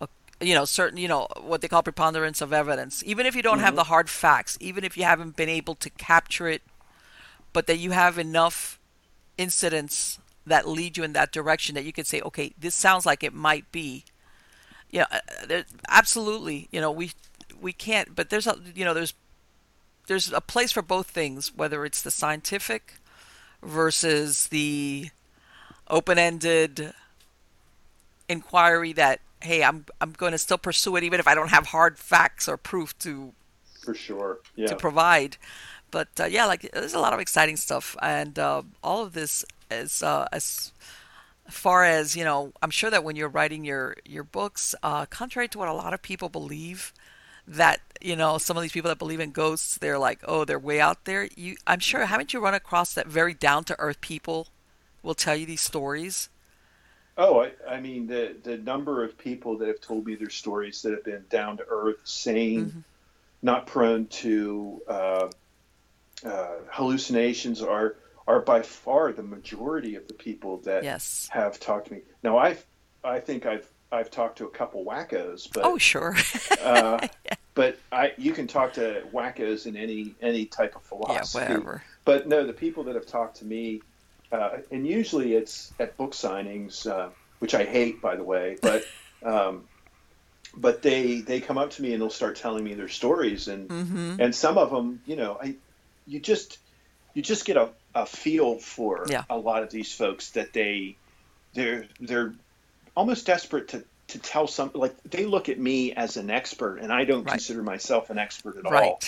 Uh, 0.00 0.06
you 0.40 0.54
know, 0.54 0.64
certain, 0.64 0.96
you 0.96 1.08
know, 1.08 1.26
what 1.40 1.60
they 1.60 1.66
call 1.66 1.82
preponderance 1.82 2.40
of 2.40 2.52
evidence. 2.52 3.02
Even 3.04 3.26
if 3.26 3.34
you 3.34 3.42
don't 3.42 3.56
mm-hmm. 3.56 3.64
have 3.64 3.74
the 3.74 3.84
hard 3.84 4.08
facts, 4.08 4.56
even 4.60 4.84
if 4.84 4.96
you 4.96 5.02
haven't 5.02 5.34
been 5.34 5.48
able 5.48 5.74
to 5.74 5.90
capture 5.90 6.46
it, 6.46 6.62
but 7.52 7.66
that 7.66 7.78
you 7.78 7.90
have 7.90 8.16
enough 8.16 8.78
incidents 9.38 10.20
that 10.46 10.68
lead 10.68 10.96
you 10.96 11.04
in 11.04 11.12
that 11.12 11.32
direction 11.32 11.74
that 11.74 11.84
you 11.84 11.92
could 11.92 12.06
say, 12.06 12.20
okay, 12.22 12.52
this 12.58 12.74
sounds 12.74 13.04
like 13.04 13.22
it 13.22 13.34
might 13.34 13.70
be. 13.72 14.04
Yeah, 14.90 15.06
you 15.42 15.48
know, 15.48 15.62
absolutely. 15.88 16.68
You 16.70 16.80
know, 16.80 16.90
we 16.90 17.10
we 17.60 17.72
can't, 17.72 18.14
but 18.14 18.30
there's 18.30 18.46
a 18.46 18.56
you 18.74 18.84
know 18.84 18.94
there's 18.94 19.14
there's 20.06 20.32
a 20.32 20.40
place 20.40 20.72
for 20.72 20.82
both 20.82 21.10
things, 21.10 21.54
whether 21.54 21.84
it's 21.84 22.02
the 22.02 22.10
scientific 22.10 22.94
versus 23.62 24.46
the 24.48 25.10
open-ended 25.88 26.92
inquiry 28.28 28.92
that 28.92 29.20
hey, 29.40 29.62
I'm 29.62 29.84
I'm 30.00 30.12
going 30.12 30.32
to 30.32 30.38
still 30.38 30.58
pursue 30.58 30.96
it 30.96 31.04
even 31.04 31.20
if 31.20 31.26
I 31.26 31.34
don't 31.34 31.50
have 31.50 31.66
hard 31.66 31.98
facts 31.98 32.48
or 32.48 32.56
proof 32.56 32.96
to 33.00 33.32
for 33.82 33.94
sure 33.94 34.38
yeah. 34.54 34.66
to 34.66 34.76
provide. 34.76 35.36
But 35.90 36.08
uh, 36.20 36.24
yeah, 36.24 36.46
like 36.46 36.70
there's 36.72 36.94
a 36.94 36.98
lot 36.98 37.12
of 37.12 37.20
exciting 37.20 37.56
stuff, 37.56 37.96
and 38.02 38.38
uh, 38.38 38.62
all 38.82 39.02
of 39.02 39.12
this 39.12 39.44
as 39.70 40.02
uh, 40.02 40.26
as 40.32 40.72
far 41.48 41.84
as 41.84 42.16
you 42.16 42.24
know, 42.24 42.52
I'm 42.62 42.70
sure 42.70 42.90
that 42.90 43.04
when 43.04 43.16
you're 43.16 43.28
writing 43.28 43.64
your 43.64 43.96
your 44.04 44.24
books, 44.24 44.74
uh, 44.82 45.06
contrary 45.06 45.48
to 45.48 45.58
what 45.58 45.68
a 45.68 45.72
lot 45.72 45.94
of 45.94 46.02
people 46.02 46.28
believe, 46.28 46.92
that 47.46 47.80
you 48.00 48.16
know 48.16 48.38
some 48.38 48.56
of 48.56 48.62
these 48.62 48.72
people 48.72 48.88
that 48.88 48.98
believe 48.98 49.20
in 49.20 49.30
ghosts, 49.30 49.78
they're 49.78 49.98
like, 49.98 50.20
oh, 50.24 50.44
they're 50.44 50.58
way 50.58 50.80
out 50.80 51.04
there. 51.04 51.28
You, 51.36 51.56
I'm 51.66 51.80
sure, 51.80 52.04
haven't 52.06 52.32
you 52.32 52.40
run 52.40 52.54
across 52.54 52.94
that 52.94 53.06
very 53.06 53.34
down 53.34 53.64
to 53.64 53.78
earth 53.78 54.00
people 54.00 54.48
will 55.02 55.14
tell 55.14 55.36
you 55.36 55.46
these 55.46 55.60
stories? 55.60 56.28
Oh, 57.18 57.40
I, 57.40 57.52
I, 57.68 57.80
mean 57.80 58.06
the 58.06 58.36
the 58.42 58.58
number 58.58 59.02
of 59.02 59.16
people 59.16 59.56
that 59.58 59.68
have 59.68 59.80
told 59.80 60.06
me 60.06 60.16
their 60.16 60.30
stories 60.30 60.82
that 60.82 60.92
have 60.92 61.04
been 61.04 61.24
down 61.30 61.56
to 61.58 61.64
earth, 61.68 62.00
sane, 62.04 62.66
mm-hmm. 62.66 62.80
not 63.40 63.66
prone 63.66 64.06
to 64.06 64.82
uh, 64.86 65.28
uh, 66.24 66.54
hallucinations 66.70 67.62
are 67.62 67.96
are 68.26 68.40
by 68.40 68.62
far 68.62 69.12
the 69.12 69.22
majority 69.22 69.94
of 69.94 70.08
the 70.08 70.14
people 70.14 70.58
that 70.58 70.84
yes. 70.84 71.28
have 71.30 71.60
talked 71.60 71.88
to 71.88 71.94
me. 71.94 72.00
Now, 72.22 72.38
I 72.38 72.56
I 73.04 73.20
think 73.20 73.46
I've 73.46 73.66
I've 73.92 74.10
talked 74.10 74.38
to 74.38 74.46
a 74.46 74.50
couple 74.50 74.84
wackos, 74.84 75.48
but 75.52 75.64
oh 75.64 75.78
sure, 75.78 76.16
uh, 76.62 77.06
yeah. 77.24 77.34
but 77.54 77.78
I 77.92 78.12
you 78.18 78.32
can 78.32 78.46
talk 78.46 78.74
to 78.74 79.02
wackos 79.12 79.66
in 79.66 79.76
any 79.76 80.14
any 80.20 80.46
type 80.46 80.74
of 80.76 80.82
philosophy. 80.82 81.44
Yeah, 81.44 81.50
whatever. 81.50 81.82
But 82.04 82.28
no, 82.28 82.46
the 82.46 82.52
people 82.52 82.84
that 82.84 82.94
have 82.94 83.06
talked 83.06 83.36
to 83.38 83.44
me, 83.44 83.82
uh, 84.32 84.58
and 84.70 84.86
usually 84.86 85.34
it's 85.34 85.72
at 85.78 85.96
book 85.96 86.12
signings, 86.12 86.90
uh, 86.90 87.10
which 87.38 87.54
I 87.54 87.64
hate, 87.64 88.00
by 88.00 88.16
the 88.16 88.24
way, 88.24 88.56
but. 88.60 88.84
Um, 89.22 89.64
but 90.54 90.82
they 90.82 91.20
they 91.20 91.40
come 91.40 91.58
up 91.58 91.70
to 91.70 91.82
me 91.82 91.92
and 91.92 92.00
they'll 92.00 92.10
start 92.10 92.36
telling 92.36 92.62
me 92.62 92.74
their 92.74 92.86
stories 92.86 93.48
and 93.48 93.68
mm-hmm. 93.68 94.20
and 94.20 94.34
some 94.34 94.58
of 94.58 94.70
them 94.70 95.00
you 95.06 95.16
know 95.16 95.38
I 95.42 95.56
you 96.06 96.20
just 96.20 96.58
you 97.14 97.22
just 97.22 97.46
get 97.46 97.56
a, 97.56 97.70
a 97.96 98.04
feel 98.04 98.58
for 98.58 99.06
yeah. 99.08 99.24
a 99.30 99.38
lot 99.38 99.62
of 99.62 99.70
these 99.70 99.92
folks 99.92 100.30
that 100.32 100.52
they 100.52 100.96
they're 101.54 101.86
they're 101.98 102.34
almost 102.94 103.26
desperate 103.26 103.68
to 103.68 103.82
to 104.08 104.18
tell 104.18 104.46
some 104.46 104.70
like 104.74 104.94
they 105.04 105.24
look 105.24 105.48
at 105.48 105.58
me 105.58 105.92
as 105.94 106.18
an 106.18 106.30
expert 106.30 106.76
and 106.76 106.92
I 106.92 107.04
don't 107.04 107.24
right. 107.24 107.32
consider 107.32 107.62
myself 107.62 108.10
an 108.10 108.18
expert 108.18 108.58
at 108.58 108.70
right. 108.70 108.84
all. 108.84 109.00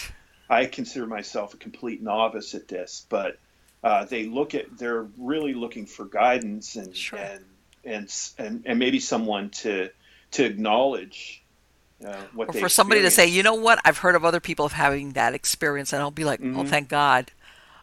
I 0.49 0.65
consider 0.65 1.07
myself 1.07 1.53
a 1.53 1.59
complete 1.59 2.03
novice 2.03 2.55
at 2.55 2.67
this, 2.67 3.05
but 3.11 3.39
uh, 3.85 4.07
they 4.07 4.25
look 4.25 4.55
at 4.55 4.79
they're 4.79 5.07
really 5.19 5.53
looking 5.53 5.85
for 5.85 6.07
guidance 6.07 6.77
and 6.77 6.97
sure. 6.97 7.19
and, 7.19 7.45
and 7.85 8.33
and 8.39 8.63
and 8.65 8.79
maybe 8.79 9.01
someone 9.01 9.51
to 9.51 9.91
to 10.31 10.45
acknowledge 10.47 11.43
uh, 12.05 12.17
what 12.33 12.49
or 12.49 12.53
for 12.55 12.69
somebody 12.71 13.03
to 13.03 13.11
say, 13.11 13.27
you 13.27 13.43
know 13.43 13.55
what, 13.55 13.81
I've 13.85 13.99
heard 13.99 14.15
of 14.15 14.25
other 14.25 14.41
people 14.41 14.65
of 14.65 14.73
having 14.73 15.13
that 15.13 15.35
experience, 15.35 15.93
and 15.93 16.01
I'll 16.01 16.11
be 16.11 16.25
like, 16.25 16.41
mm-hmm. 16.41 16.59
oh, 16.59 16.65
thank 16.65 16.89
God. 16.89 17.31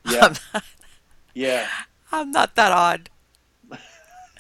Yeah. 0.06 0.34
Yeah. 1.36 1.68
I'm 2.12 2.32
not 2.32 2.56
that 2.56 2.72
odd. 2.72 3.10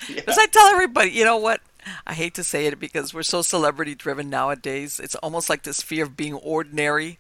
Because 0.08 0.38
I 0.38 0.46
tell 0.48 0.68
everybody, 0.68 1.12
you 1.12 1.24
know 1.24 1.38
what? 1.38 1.62
I 2.06 2.14
hate 2.14 2.36
to 2.36 2.44
say 2.44 2.66
it 2.66 2.80
because 2.80 3.14
we're 3.14 3.24
so 3.24 3.42
celebrity 3.42 3.96
driven 3.96 4.30
nowadays. 4.30 5.00
It's 5.00 5.16
almost 5.16 5.50
like 5.50 5.64
this 5.64 5.82
fear 5.82 6.04
of 6.04 6.18
being 6.18 6.34
ordinary. 6.34 7.18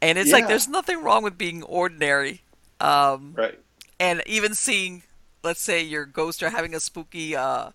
And 0.00 0.18
it's 0.18 0.28
yeah. 0.28 0.36
like 0.36 0.48
there's 0.48 0.68
nothing 0.68 1.02
wrong 1.02 1.22
with 1.22 1.38
being 1.38 1.62
ordinary. 1.62 2.42
Um, 2.78 3.34
right. 3.36 3.58
And 3.98 4.22
even 4.26 4.54
seeing, 4.54 5.02
let's 5.42 5.60
say, 5.60 5.82
your 5.82 6.04
ghost 6.04 6.42
or 6.42 6.50
having 6.50 6.74
a 6.74 6.80
spooky 6.80 7.34
uh, 7.34 7.70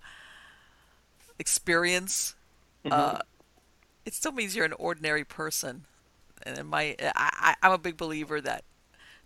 experience, 1.40 2.36
mm-hmm. 2.86 2.94
uh, 2.94 3.20
it 4.06 4.14
still 4.14 4.32
means 4.32 4.56
you're 4.56 4.66
an 4.66 4.74
ordinary 4.74 5.26
person. 5.26 5.86
And 6.44 6.66
my, 6.70 6.96
I, 7.16 7.56
I'm 7.62 7.72
a 7.72 7.78
big 7.78 7.98
believer 7.98 8.40
that 8.42 8.64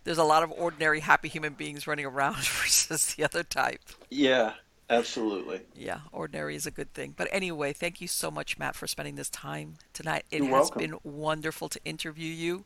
there's 0.08 0.16
a 0.16 0.24
lot 0.24 0.42
of 0.42 0.50
ordinary 0.52 1.00
happy 1.00 1.28
human 1.28 1.52
beings 1.52 1.86
running 1.86 2.06
around 2.06 2.36
versus 2.36 3.14
the 3.14 3.24
other 3.24 3.42
type. 3.42 3.82
Yeah, 4.08 4.54
absolutely. 4.88 5.60
Yeah, 5.76 6.00
ordinary 6.12 6.56
is 6.56 6.66
a 6.66 6.70
good 6.70 6.94
thing. 6.94 7.12
But 7.14 7.28
anyway, 7.30 7.74
thank 7.74 8.00
you 8.00 8.08
so 8.08 8.30
much, 8.30 8.58
Matt, 8.58 8.74
for 8.74 8.86
spending 8.86 9.16
this 9.16 9.28
time 9.28 9.74
tonight. 9.92 10.24
It 10.30 10.38
You're 10.38 10.56
has 10.56 10.70
welcome. 10.70 10.80
been 10.80 10.98
wonderful 11.04 11.68
to 11.68 11.80
interview 11.84 12.32
you. 12.32 12.64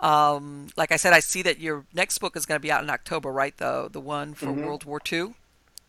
Um, 0.00 0.66
like 0.76 0.92
I 0.92 0.96
said, 0.96 1.14
I 1.14 1.20
see 1.20 1.40
that 1.44 1.60
your 1.60 1.86
next 1.94 2.18
book 2.18 2.36
is 2.36 2.44
going 2.44 2.60
to 2.60 2.62
be 2.62 2.70
out 2.70 2.82
in 2.82 2.90
October, 2.90 3.32
right? 3.32 3.56
The 3.56 3.88
the 3.90 4.00
one 4.00 4.34
for 4.34 4.48
mm-hmm. 4.48 4.66
World 4.66 4.84
War 4.84 5.00
II. 5.10 5.32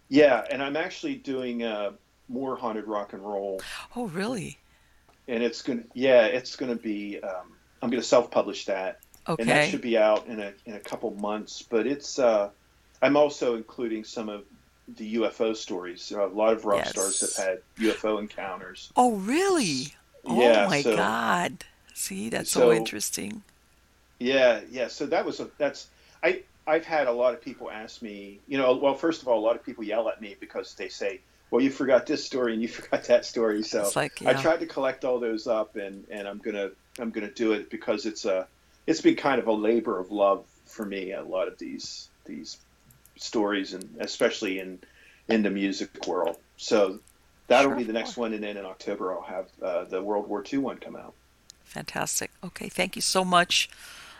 Yeah, 0.07 0.45
and 0.49 0.63
I'm 0.63 0.77
actually 0.77 1.15
doing 1.15 1.63
uh, 1.63 1.91
more 2.29 2.55
haunted 2.55 2.87
rock 2.87 3.11
and 3.11 3.21
roll. 3.21 3.59
Oh, 3.93 4.07
really? 4.07 4.57
And 5.27 5.43
it's 5.43 5.61
gonna, 5.61 5.83
yeah, 5.93 6.27
it's 6.27 6.55
gonna 6.55 6.77
be. 6.77 7.19
Um, 7.19 7.57
I'm 7.81 7.89
gonna 7.89 8.01
self-publish 8.01 8.65
that, 8.65 9.01
Okay. 9.29 9.41
And 9.41 9.49
that 9.49 9.69
should 9.69 9.81
be 9.81 9.97
out 9.97 10.27
in 10.27 10.39
a 10.39 10.53
in 10.65 10.73
a 10.73 10.79
couple 10.79 11.11
months. 11.11 11.61
But 11.61 11.87
it's 11.87 12.19
uh, 12.19 12.49
I'm 13.01 13.17
also 13.17 13.55
including 13.55 14.03
some 14.03 14.29
of 14.29 14.43
the 14.87 15.15
UFO 15.15 15.55
stories. 15.55 16.11
a 16.11 16.25
lot 16.25 16.53
of 16.53 16.65
rock 16.65 16.85
yes. 16.85 16.89
stars 16.91 17.35
have 17.35 17.45
had 17.45 17.59
UFO 17.79 18.19
encounters. 18.19 18.91
Oh, 18.95 19.17
really? 19.17 19.93
Yeah, 20.25 20.65
oh 20.65 20.69
my 20.69 20.81
so, 20.81 20.95
God! 20.95 21.63
See, 21.93 22.29
that's 22.29 22.51
so, 22.51 22.59
so 22.59 22.71
interesting. 22.73 23.43
Yeah, 24.19 24.61
yeah. 24.69 24.87
So 24.87 25.05
that 25.07 25.25
was 25.25 25.39
a 25.39 25.49
that's 25.57 25.87
I 26.23 26.43
I've 26.65 26.85
had 26.85 27.07
a 27.07 27.11
lot 27.11 27.33
of 27.33 27.41
people 27.41 27.71
ask 27.71 28.01
me. 28.01 28.39
You 28.47 28.57
know, 28.57 28.75
well, 28.75 28.95
first 28.95 29.21
of 29.21 29.27
all, 29.27 29.39
a 29.39 29.45
lot 29.45 29.55
of 29.55 29.63
people 29.63 29.83
yell 29.83 30.09
at 30.09 30.21
me 30.21 30.35
because 30.39 30.73
they 30.73 30.89
say, 30.89 31.21
"Well, 31.49 31.61
you 31.61 31.69
forgot 31.69 32.05
this 32.05 32.25
story 32.25 32.53
and 32.53 32.61
you 32.61 32.67
forgot 32.79 33.05
that 33.05 33.25
story." 33.25 33.63
So 33.63 33.89
like, 33.95 34.21
yeah. 34.21 34.31
I 34.31 34.33
tried 34.33 34.59
to 34.59 34.65
collect 34.65 35.05
all 35.05 35.19
those 35.19 35.47
up, 35.47 35.75
and 35.75 36.05
and 36.09 36.27
I'm 36.27 36.39
gonna 36.39 36.71
I'm 36.99 37.11
gonna 37.11 37.31
do 37.31 37.53
it 37.53 37.69
because 37.69 38.05
it's 38.05 38.25
a 38.25 38.47
it's 38.87 39.01
been 39.01 39.15
kind 39.15 39.39
of 39.39 39.47
a 39.47 39.53
labor 39.53 39.99
of 39.99 40.11
love 40.11 40.45
for 40.65 40.85
me. 40.85 41.11
A 41.11 41.21
lot 41.21 41.47
of 41.47 41.59
these 41.59 42.09
these 42.25 42.57
stories, 43.17 43.73
and 43.73 43.97
especially 43.99 44.59
in 44.59 44.79
in 45.27 45.43
the 45.43 45.49
music 45.49 46.07
world. 46.07 46.37
So 46.57 46.99
that'll 47.47 47.71
sure. 47.71 47.77
be 47.77 47.83
the 47.83 47.93
next 47.93 48.17
one, 48.17 48.33
and 48.33 48.43
then 48.43 48.57
in 48.57 48.65
October 48.65 49.13
I'll 49.13 49.21
have 49.21 49.47
uh, 49.61 49.83
the 49.83 50.01
World 50.01 50.27
War 50.27 50.43
II 50.51 50.59
one 50.59 50.77
come 50.77 50.95
out. 50.95 51.13
Fantastic. 51.65 52.31
Okay, 52.43 52.69
thank 52.69 52.95
you 52.95 53.01
so 53.01 53.23
much. 53.25 53.69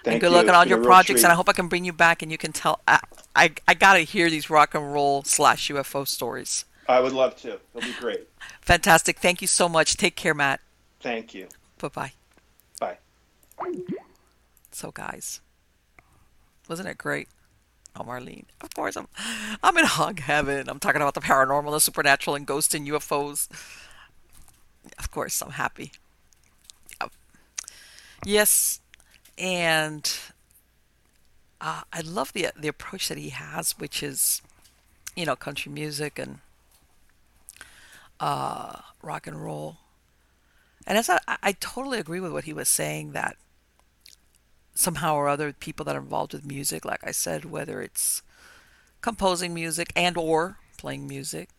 Thank 0.03 0.15
and 0.15 0.22
good 0.22 0.31
you. 0.31 0.35
luck 0.38 0.48
on 0.48 0.56
all 0.56 0.68
your 0.68 0.84
projects, 0.84 1.22
treat. 1.22 1.23
and 1.23 1.31
I 1.31 1.35
hope 1.35 1.49
I 1.49 1.53
can 1.53 1.68
bring 1.68 1.84
you 1.85 1.94
back 1.94 2.22
and 2.22 2.31
you 2.31 2.38
can 2.38 2.52
tell. 2.52 2.81
I 2.88 2.99
I, 3.35 3.52
I 3.68 3.73
gotta 3.73 4.02
hear 4.02 4.30
these 4.30 4.49
rock 4.49 4.76
and 4.76 4.94
roll 4.94 5.23
slash 5.23 5.69
UFO 5.69 6.07
stories. 6.07 6.65
I 6.89 6.99
would 6.99 7.14
love 7.14 7.35
to. 7.38 7.60
It'll 7.76 7.81
be 7.81 7.94
great. 7.99 8.27
Fantastic. 8.61 9.19
Thank 9.19 9.41
you 9.41 9.48
so 9.48 9.68
much. 9.68 9.98
Take 9.98 10.15
care, 10.15 10.34
Matt. 10.34 10.61
Thank 11.02 11.34
you. 11.34 11.48
Bye-bye. 11.80 12.14
Bye. 12.80 12.98
So, 14.78 14.91
guys, 14.91 15.41
wasn't 16.70 16.88
it 16.88 16.99
great? 16.99 17.30
Oh, 17.95 18.04
Marlene. 18.04 18.45
Of 18.62 18.76
course, 18.76 18.95
I'm 18.95 19.08
I'm 19.64 19.76
in 19.76 19.86
hog 19.86 20.20
heaven. 20.20 20.70
I'm 20.70 20.78
talking 20.78 21.02
about 21.02 21.16
the 21.16 21.20
paranormal, 21.20 21.72
the 21.72 21.80
supernatural, 21.80 22.36
and 22.36 22.45
ghosts 22.45 22.76
and 22.76 22.88
UFOs. 22.88 23.49
Of 24.99 25.10
course, 25.10 25.41
I'm 25.41 25.54
happy. 25.54 25.94
Yes, 28.24 28.80
and 29.36 30.16
uh, 31.60 31.82
I 31.91 32.02
love 32.02 32.32
the 32.34 32.49
the 32.56 32.68
approach 32.68 33.08
that 33.08 33.18
he 33.18 33.30
has, 33.30 33.72
which 33.80 34.04
is, 34.04 34.44
you 35.16 35.26
know, 35.26 35.36
country 35.36 35.72
music 35.72 36.20
and 36.20 36.38
uh, 38.20 38.82
rock 39.02 39.26
and 39.26 39.44
roll. 39.44 39.78
And 40.86 40.99
as 40.99 41.10
I, 41.10 41.18
I 41.28 41.54
totally 41.54 41.98
agree 41.98 42.20
with 42.20 42.32
what 42.32 42.44
he 42.44 42.54
was 42.54 42.70
saying 42.70 43.14
that 43.14 43.38
somehow 44.78 45.16
or 45.16 45.28
other 45.28 45.52
people 45.54 45.84
that 45.84 45.95
are 45.95 45.99
involved 45.99 46.34
with 46.34 46.45
music, 46.45 46.86
like 46.86 46.99
I 47.04 47.12
said, 47.12 47.45
whether 47.45 47.82
it's 47.82 48.22
composing 49.02 49.54
music 49.54 49.91
and 49.95 50.16
or 50.16 50.60
playing 50.78 51.08
music. 51.08 51.49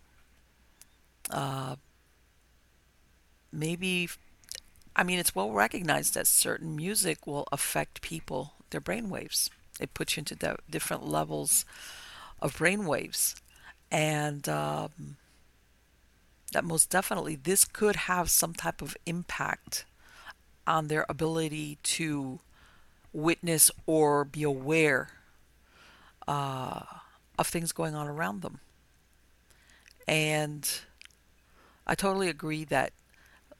Uh, 1.28 1.76
maybe, 3.52 4.08
I 4.94 5.02
mean, 5.02 5.18
it's 5.18 5.34
well 5.34 5.50
recognized 5.50 6.14
that 6.14 6.28
certain 6.28 6.76
music 6.76 7.26
will 7.26 7.48
affect 7.50 8.02
people, 8.02 8.52
their 8.70 8.80
brain 8.80 9.10
waves. 9.10 9.50
It 9.80 9.94
puts 9.94 10.16
you 10.16 10.20
into 10.20 10.36
the 10.36 10.56
different 10.70 11.04
levels 11.04 11.64
of 12.40 12.56
brain 12.56 12.86
waves. 12.86 13.34
And 13.90 14.48
um, 14.48 15.16
that 16.52 16.64
most 16.64 16.88
definitely 16.88 17.34
this 17.34 17.64
could 17.64 17.96
have 17.96 18.30
some 18.30 18.54
type 18.54 18.80
of 18.80 18.96
impact 19.06 19.86
on 20.68 20.86
their 20.86 21.04
ability 21.08 21.78
to 21.82 22.40
witness 23.12 23.70
or 23.86 24.24
be 24.24 24.42
aware 24.42 25.08
uh, 26.26 26.82
of 27.38 27.46
things 27.46 27.72
going 27.72 27.94
on 27.94 28.06
around 28.06 28.42
them. 28.42 28.60
And 30.06 30.68
I 31.86 31.94
totally 31.94 32.28
agree 32.28 32.64
that, 32.64 32.92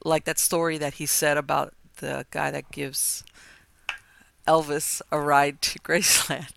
like 0.03 0.25
that 0.25 0.39
story 0.39 0.77
that 0.77 0.95
he 0.95 1.05
said 1.05 1.37
about 1.37 1.73
the 1.97 2.25
guy 2.31 2.51
that 2.51 2.71
gives 2.71 3.23
Elvis 4.47 5.01
a 5.11 5.19
ride 5.19 5.61
to 5.63 5.79
Graceland. 5.87 6.53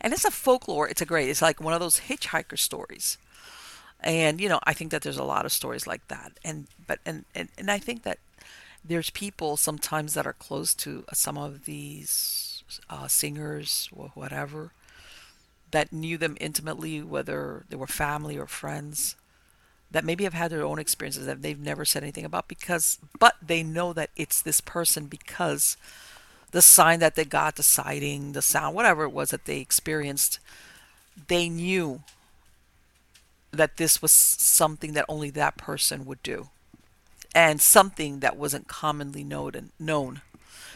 And 0.00 0.12
it's 0.12 0.24
a 0.24 0.30
folklore. 0.30 0.88
It's 0.88 1.00
a 1.00 1.06
great. 1.06 1.28
It's 1.28 1.42
like 1.42 1.60
one 1.60 1.72
of 1.74 1.80
those 1.80 2.00
hitchhiker 2.00 2.58
stories. 2.58 3.18
And 4.00 4.40
you 4.40 4.48
know, 4.48 4.58
I 4.64 4.72
think 4.72 4.90
that 4.90 5.02
there's 5.02 5.16
a 5.16 5.24
lot 5.24 5.46
of 5.46 5.52
stories 5.52 5.86
like 5.86 6.06
that. 6.08 6.32
And 6.44 6.66
but 6.86 6.98
and 7.06 7.24
and, 7.34 7.48
and 7.56 7.70
I 7.70 7.78
think 7.78 8.02
that 8.02 8.18
there's 8.84 9.10
people 9.10 9.56
sometimes 9.56 10.14
that 10.14 10.26
are 10.26 10.32
close 10.32 10.74
to 10.74 11.04
some 11.12 11.38
of 11.38 11.64
these 11.64 12.64
uh, 12.90 13.06
singers 13.06 13.88
or 13.94 14.10
whatever 14.14 14.72
that 15.70 15.92
knew 15.92 16.18
them 16.18 16.36
intimately, 16.40 17.02
whether 17.02 17.64
they 17.68 17.76
were 17.76 17.86
family 17.86 18.36
or 18.36 18.46
friends, 18.46 19.16
that 19.90 20.04
maybe 20.04 20.24
have 20.24 20.34
had 20.34 20.50
their 20.50 20.64
own 20.64 20.78
experiences 20.78 21.26
that 21.26 21.42
they've 21.42 21.60
never 21.60 21.84
said 21.84 22.02
anything 22.02 22.24
about 22.24 22.48
because, 22.48 22.98
but 23.18 23.36
they 23.42 23.62
know 23.62 23.92
that 23.92 24.10
it's 24.16 24.40
this 24.42 24.60
person 24.60 25.06
because 25.06 25.76
the 26.50 26.62
sign 26.62 27.00
that 27.00 27.14
they 27.14 27.24
got, 27.24 27.56
the 27.56 27.62
sighting, 27.62 28.32
the 28.32 28.42
sound, 28.42 28.74
whatever 28.74 29.04
it 29.04 29.12
was 29.12 29.30
that 29.30 29.46
they 29.46 29.58
experienced, 29.58 30.38
they 31.28 31.48
knew 31.48 32.02
that 33.50 33.76
this 33.76 34.00
was 34.00 34.12
something 34.12 34.92
that 34.92 35.04
only 35.08 35.30
that 35.30 35.56
person 35.56 36.04
would 36.04 36.22
do 36.22 36.48
and 37.34 37.60
something 37.60 38.20
that 38.20 38.36
wasn't 38.36 38.68
commonly 38.68 39.24
known. 39.24 39.70
known. 39.78 40.20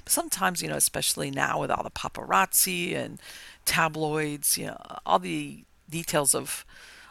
But 0.04 0.12
Sometimes, 0.12 0.62
you 0.62 0.68
know, 0.68 0.76
especially 0.76 1.30
now 1.30 1.60
with 1.60 1.70
all 1.70 1.82
the 1.82 1.90
paparazzi 1.90 2.94
and 2.94 3.18
tabloids, 3.64 4.56
you 4.56 4.66
know, 4.66 4.80
all 5.04 5.18
the 5.18 5.64
details 5.88 6.34
of, 6.34 6.64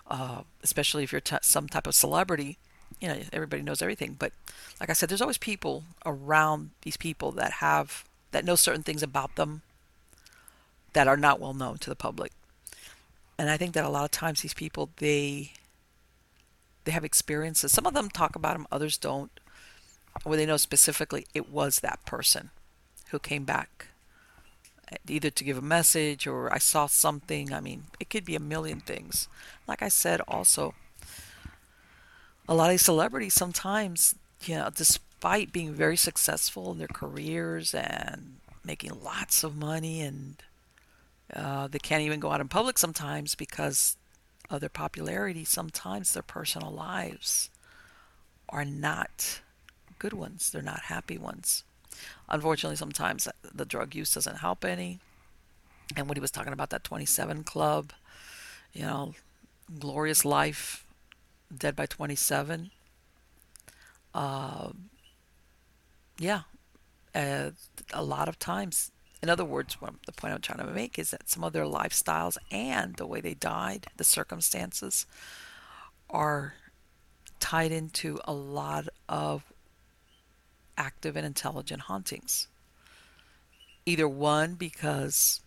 uh, 0.10 0.42
especially 0.64 1.04
if 1.04 1.12
you're 1.12 1.22
t- 1.22 1.38
some 1.42 1.68
type 1.68 1.88
of 1.88 1.96
celebrity, 1.96 2.58
you 3.00 3.08
know, 3.08 3.20
everybody 3.34 3.62
knows 3.62 3.82
everything. 3.82 4.16
But 4.18 4.32
like 4.80 4.90
I 4.90 4.94
said, 4.94 5.10
there's 5.10 5.22
always 5.22 5.38
people 5.38 5.84
around 6.06 6.72
these 6.82 6.98
people 6.98 7.32
that 7.34 7.54
have 7.54 8.06
that 8.32 8.46
know 8.46 8.56
certain 8.56 8.84
things 8.84 9.04
about 9.04 9.36
them 9.36 9.62
that 10.94 11.08
are 11.08 11.18
not 11.18 11.40
well 11.40 11.54
known 11.54 11.78
to 11.80 11.90
the 11.90 11.96
public. 11.96 12.32
And 13.38 13.50
I 13.50 13.58
think 13.58 13.74
that 13.74 13.86
a 13.86 13.90
lot 13.90 14.06
of 14.06 14.12
times 14.12 14.42
these 14.42 14.54
people 14.54 14.90
they 14.98 15.52
they 16.86 16.92
have 16.92 17.04
experiences. 17.04 17.72
Some 17.72 17.86
of 17.86 17.94
them 17.94 18.10
talk 18.10 18.36
about 18.36 18.54
them, 18.54 18.68
others 18.72 18.98
don't. 18.98 19.32
Where 20.24 20.38
they 20.38 20.46
know 20.46 20.58
specifically 20.58 21.26
it 21.34 21.50
was 21.50 21.80
that 21.80 22.06
person 22.06 22.52
who 23.10 23.20
came 23.20 23.44
back 23.44 23.88
either 25.08 25.30
to 25.30 25.44
give 25.44 25.58
a 25.58 25.62
message 25.62 26.28
or 26.28 26.54
I 26.54 26.58
saw 26.58 26.88
something. 26.88 27.54
I 27.54 27.60
mean, 27.60 27.86
it 28.00 28.10
could 28.10 28.26
be 28.26 28.36
a 28.36 28.40
million 28.40 28.80
things. 28.80 29.28
Like 29.68 29.82
I 29.82 29.90
said, 29.90 30.22
also, 30.22 30.74
a 32.48 32.54
lot 32.54 32.66
of 32.66 32.72
these 32.72 32.86
celebrities 32.86 33.34
sometimes, 33.34 34.16
you 34.46 34.56
know, 34.56 34.70
despite 34.74 35.52
being 35.52 35.74
very 35.74 35.98
successful 35.98 36.72
in 36.72 36.78
their 36.78 36.88
careers 36.88 37.74
and 37.74 38.38
making 38.64 39.04
lots 39.04 39.44
of 39.44 39.56
money, 39.56 40.02
and 40.02 40.36
uh, 41.34 41.68
they 41.68 41.80
can't 41.80 42.04
even 42.04 42.20
go 42.20 42.32
out 42.32 42.42
in 42.42 42.48
public 42.48 42.78
sometimes 42.78 43.36
because 43.36 43.98
of 44.50 44.62
their 44.62 44.70
popularity. 44.70 45.44
Sometimes 45.44 46.14
their 46.14 46.24
personal 46.24 46.72
lives 46.72 47.50
are 48.50 48.66
not 48.66 49.42
good 50.00 50.14
ones, 50.14 50.52
they're 50.52 50.62
not 50.62 50.82
happy 50.82 51.18
ones. 51.18 51.64
Unfortunately, 52.30 52.76
sometimes 52.76 53.28
the 53.54 53.66
drug 53.66 53.96
use 53.96 54.14
doesn't 54.14 54.38
help 54.38 54.66
any. 54.66 55.00
And 55.96 56.08
when 56.08 56.18
he 56.18 56.22
was 56.22 56.32
talking 56.32 56.54
about 56.54 56.70
that 56.72 56.84
27 56.84 57.44
club, 57.44 57.94
you 58.74 58.82
know, 58.82 59.14
glorious 59.80 60.26
life, 60.26 60.86
dead 61.56 61.76
by 61.76 61.86
27. 61.86 62.72
Uh, 64.14 64.70
yeah, 66.18 66.42
uh, 67.14 67.52
a 67.94 68.04
lot 68.04 68.28
of 68.28 68.40
times. 68.40 68.92
In 69.26 69.30
other 69.32 69.44
words, 69.44 69.76
the 70.06 70.12
point 70.12 70.36
I'm 70.36 70.42
trying 70.42 70.60
to 70.60 70.72
make 70.72 71.00
is 71.00 71.10
that 71.10 71.28
some 71.28 71.44
of 71.44 71.52
their 71.52 71.66
lifestyles 71.66 72.38
and 72.52 72.96
the 72.96 73.08
way 73.08 73.22
they 73.22 73.34
died, 73.34 73.88
the 73.98 74.04
circumstances, 74.04 75.08
are 76.12 76.54
tied 77.40 77.72
into 77.72 78.20
a 78.26 78.34
lot 78.34 78.88
of 79.10 79.52
active 80.78 81.18
and 81.18 81.26
intelligent 81.26 81.82
hauntings. 81.82 82.46
Either 83.88 84.08
one, 84.08 84.54
because 84.54 85.42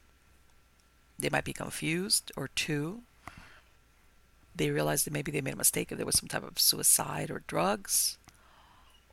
they 1.17 1.29
might 1.31 1.45
be 1.45 1.53
confused, 1.53 2.33
or 2.37 2.49
two, 2.49 3.03
they 4.57 4.73
realize 4.73 5.05
that 5.05 5.13
maybe 5.13 5.31
they 5.31 5.41
made 5.41 5.55
a 5.55 5.57
mistake 5.57 5.93
if 5.93 5.99
there 5.99 6.05
was 6.05 6.19
some 6.19 6.29
type 6.29 6.43
of 6.43 6.59
suicide 6.59 7.31
or 7.31 7.45
drugs. 7.47 8.19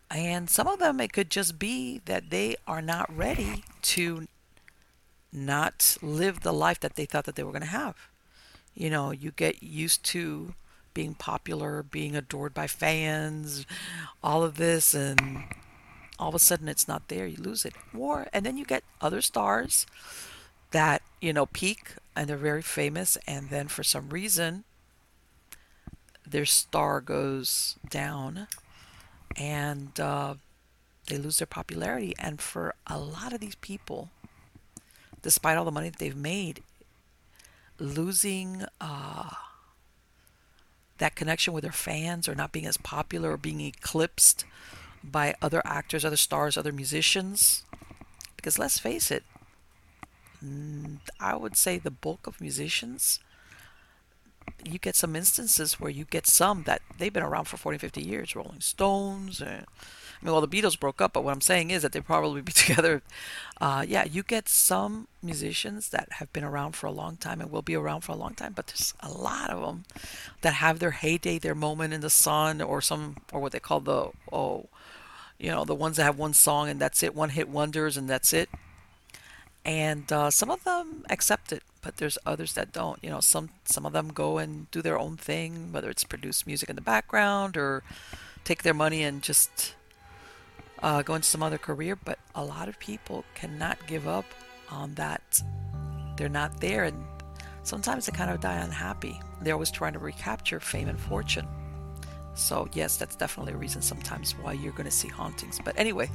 And 0.10 0.50
some 0.50 0.66
of 0.66 0.80
them, 0.80 1.00
it 1.00 1.14
could 1.14 1.30
just 1.30 1.60
be 1.60 2.02
that 2.06 2.32
they 2.32 2.56
are 2.66 2.82
not 2.82 3.16
ready 3.16 3.64
to 3.84 4.26
not 5.36 5.98
live 6.02 6.42
the 6.42 6.54
life 6.54 6.80
that 6.80 6.96
they 6.96 7.06
thought 7.06 7.26
that 7.26 7.36
they 7.36 7.44
were 7.44 7.52
going 7.52 7.62
to 7.62 7.68
have. 7.68 7.96
You 8.74 8.90
know, 8.90 9.12
you 9.12 9.32
get 9.32 9.64
used 9.64 10.04
to 10.06 10.54
being 10.94 11.14
popular, 11.14 11.84
being 11.84 12.16
adored 12.16 12.54
by 12.54 12.68
fans, 12.68 13.66
all 14.24 14.44
of 14.44 14.56
this, 14.56 14.94
and 14.94 15.44
all 16.18 16.30
of 16.30 16.36
a 16.36 16.40
sudden 16.40 16.68
it's 16.68 16.88
not 16.88 17.08
there 17.08 17.28
you 17.28 17.38
lose 17.38 17.66
it 17.66 17.74
or 17.98 18.28
and 18.32 18.46
then 18.46 18.58
you 18.58 18.66
get 18.66 18.84
other 19.02 19.22
stars 19.22 19.86
that 20.72 21.02
you 21.22 21.34
know 21.34 21.46
peak 21.46 21.96
and 22.16 22.28
they're 22.28 22.38
very 22.38 22.62
famous 22.62 23.18
and 23.28 23.50
then 23.50 23.68
for 23.68 23.84
some 23.84 24.10
reason 24.10 24.64
their 26.28 26.46
star 26.46 27.02
goes 27.02 27.76
down 27.90 28.48
and 29.38 30.00
uh, 30.00 30.34
they 31.08 31.18
lose 31.18 31.38
their 31.38 31.46
popularity 31.46 32.14
and 32.18 32.42
for 32.42 32.74
a 32.88 32.98
lot 32.98 33.34
of 33.34 33.40
these 33.40 33.56
people 33.56 34.10
despite 35.26 35.58
all 35.58 35.66
the 35.66 35.72
money 35.72 35.90
that 35.90 35.98
they've 35.98 36.16
made 36.16 36.62
losing 37.80 38.64
uh, 38.80 39.32
that 41.00 41.16
connection 41.16 41.52
with 41.52 41.64
their 41.64 41.72
fans 41.72 42.30
or 42.30 42.36
not 42.36 42.52
being 42.52 42.68
as 42.68 42.78
popular 42.78 43.32
or 43.32 43.38
being 43.38 43.60
eclipsed 43.60 44.46
by 45.04 45.34
other 45.42 45.64
actors, 45.66 46.06
other 46.06 46.16
stars, 46.16 46.58
other 46.58 46.72
musicians. 46.72 47.64
Because 48.36 48.60
let's 48.60 48.78
face 48.78 49.10
it, 49.10 49.24
I 51.20 51.36
would 51.36 51.58
say 51.58 51.80
the 51.80 51.90
bulk 51.90 52.28
of 52.28 52.40
musicians, 52.40 53.20
you 54.66 54.80
get 54.80 54.96
some 54.96 55.16
instances 55.16 55.80
where 55.80 55.92
you 55.92 56.06
get 56.06 56.28
some 56.28 56.64
that 56.64 56.82
they've 56.98 57.14
been 57.14 57.24
around 57.24 57.46
for 57.46 57.58
40, 57.58 57.78
50 57.78 58.02
years. 58.02 58.36
Rolling 58.36 58.62
Stones, 58.62 59.42
and, 59.42 59.66
I 59.70 60.26
mean, 60.26 60.32
well, 60.34 60.42
the 60.42 60.48
Beatles 60.48 60.80
broke 60.80 61.02
up, 61.02 61.14
but 61.14 61.24
what 61.24 61.32
I'm 61.32 61.42
saying 61.42 61.72
is 61.72 61.82
that 61.82 61.92
they 61.92 62.02
probably 62.02 62.42
be 62.42 62.52
together. 62.54 63.02
Uh, 63.62 63.86
yeah, 63.88 64.06
you 64.06 64.24
get 64.24 64.50
some 64.50 65.08
musicians 65.22 65.90
that 65.90 66.14
have 66.14 66.32
been 66.34 66.44
around 66.44 66.74
for 66.74 66.88
a 66.88 66.92
long 66.92 67.18
time 67.18 67.42
and 67.42 67.52
will 67.52 67.62
be 67.62 67.76
around 67.76 68.02
for 68.02 68.12
a 68.12 68.18
long 68.18 68.34
time, 68.34 68.54
but 68.54 68.68
there's 68.68 68.94
a 69.02 69.10
lot 69.10 69.50
of 69.50 69.62
them 69.62 69.86
that 70.42 70.56
have 70.56 70.80
their 70.80 70.92
heyday, 70.92 71.38
their 71.38 71.56
moment 71.56 71.94
in 71.94 72.02
the 72.02 72.10
sun, 72.10 72.62
or 72.62 72.82
some, 72.82 73.18
or 73.32 73.40
what 73.40 73.52
they 73.52 73.60
call 73.60 73.80
the 73.80 74.10
oh, 74.32 74.68
you 75.38 75.52
know, 75.52 75.66
the 75.66 75.76
ones 75.76 75.98
that 75.98 76.04
have 76.04 76.18
one 76.18 76.34
song 76.34 76.70
and 76.70 76.80
that's 76.80 77.04
it, 77.04 77.14
one 77.16 77.30
hit 77.30 77.50
wonders 77.50 77.98
and 77.98 78.10
that's 78.10 78.34
it. 78.34 78.50
And 79.66 80.12
uh, 80.12 80.30
some 80.30 80.52
of 80.52 80.64
them 80.64 81.04
accept 81.10 81.52
it, 81.52 81.64
but 81.82 81.98
there's 81.98 82.20
others 82.26 82.54
that 82.54 82.72
don't. 82.72 83.04
You 83.04 83.10
know, 83.10 83.20
some 83.20 83.50
some 83.64 83.86
of 83.86 83.94
them 83.94 84.10
go 84.10 84.38
and 84.38 84.70
do 84.70 84.82
their 84.82 85.00
own 85.00 85.18
thing, 85.18 85.72
whether 85.72 85.90
it's 85.90 86.04
produce 86.04 86.46
music 86.46 86.70
in 86.70 86.76
the 86.76 86.84
background 86.84 87.58
or 87.58 87.82
take 88.44 88.62
their 88.62 88.76
money 88.76 89.02
and 89.02 89.24
just 89.24 89.74
uh, 90.84 91.02
go 91.02 91.16
into 91.16 91.28
some 91.28 91.42
other 91.42 91.58
career. 91.58 91.96
But 91.96 92.20
a 92.36 92.46
lot 92.46 92.70
of 92.70 92.78
people 92.78 93.26
cannot 93.34 93.80
give 93.88 94.08
up 94.08 94.26
on 94.70 94.94
that. 94.96 95.42
They're 96.16 96.30
not 96.30 96.62
there, 96.62 96.84
and 96.84 97.04
sometimes 97.64 98.06
they 98.06 98.12
kind 98.12 98.30
of 98.30 98.40
die 98.40 98.58
unhappy. 98.58 99.20
They're 99.42 99.56
always 99.56 99.72
trying 99.72 99.94
to 99.94 100.00
recapture 100.00 100.60
fame 100.60 100.90
and 100.90 101.00
fortune. 101.00 101.48
So, 102.36 102.68
yes, 102.74 102.98
that's 102.98 103.16
definitely 103.16 103.54
a 103.54 103.58
reason 103.58 103.82
sometimes 103.82 104.34
why 104.34 104.54
you're 104.54 104.74
going 104.74 104.86
to 104.86 104.92
see 104.92 105.08
hauntings. 105.08 105.60
But 105.64 105.78
anyway, 105.80 106.10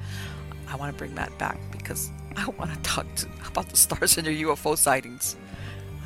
I 0.70 0.76
want 0.76 0.92
to 0.92 0.98
bring 0.98 1.14
Matt 1.14 1.36
back 1.38 1.58
because 1.72 2.10
I 2.36 2.48
want 2.50 2.72
to 2.72 2.80
talk 2.80 3.06
to, 3.16 3.28
about 3.46 3.68
the 3.68 3.76
stars 3.76 4.16
and 4.16 4.26
your 4.26 4.54
UFO 4.54 4.76
sightings. 4.76 5.36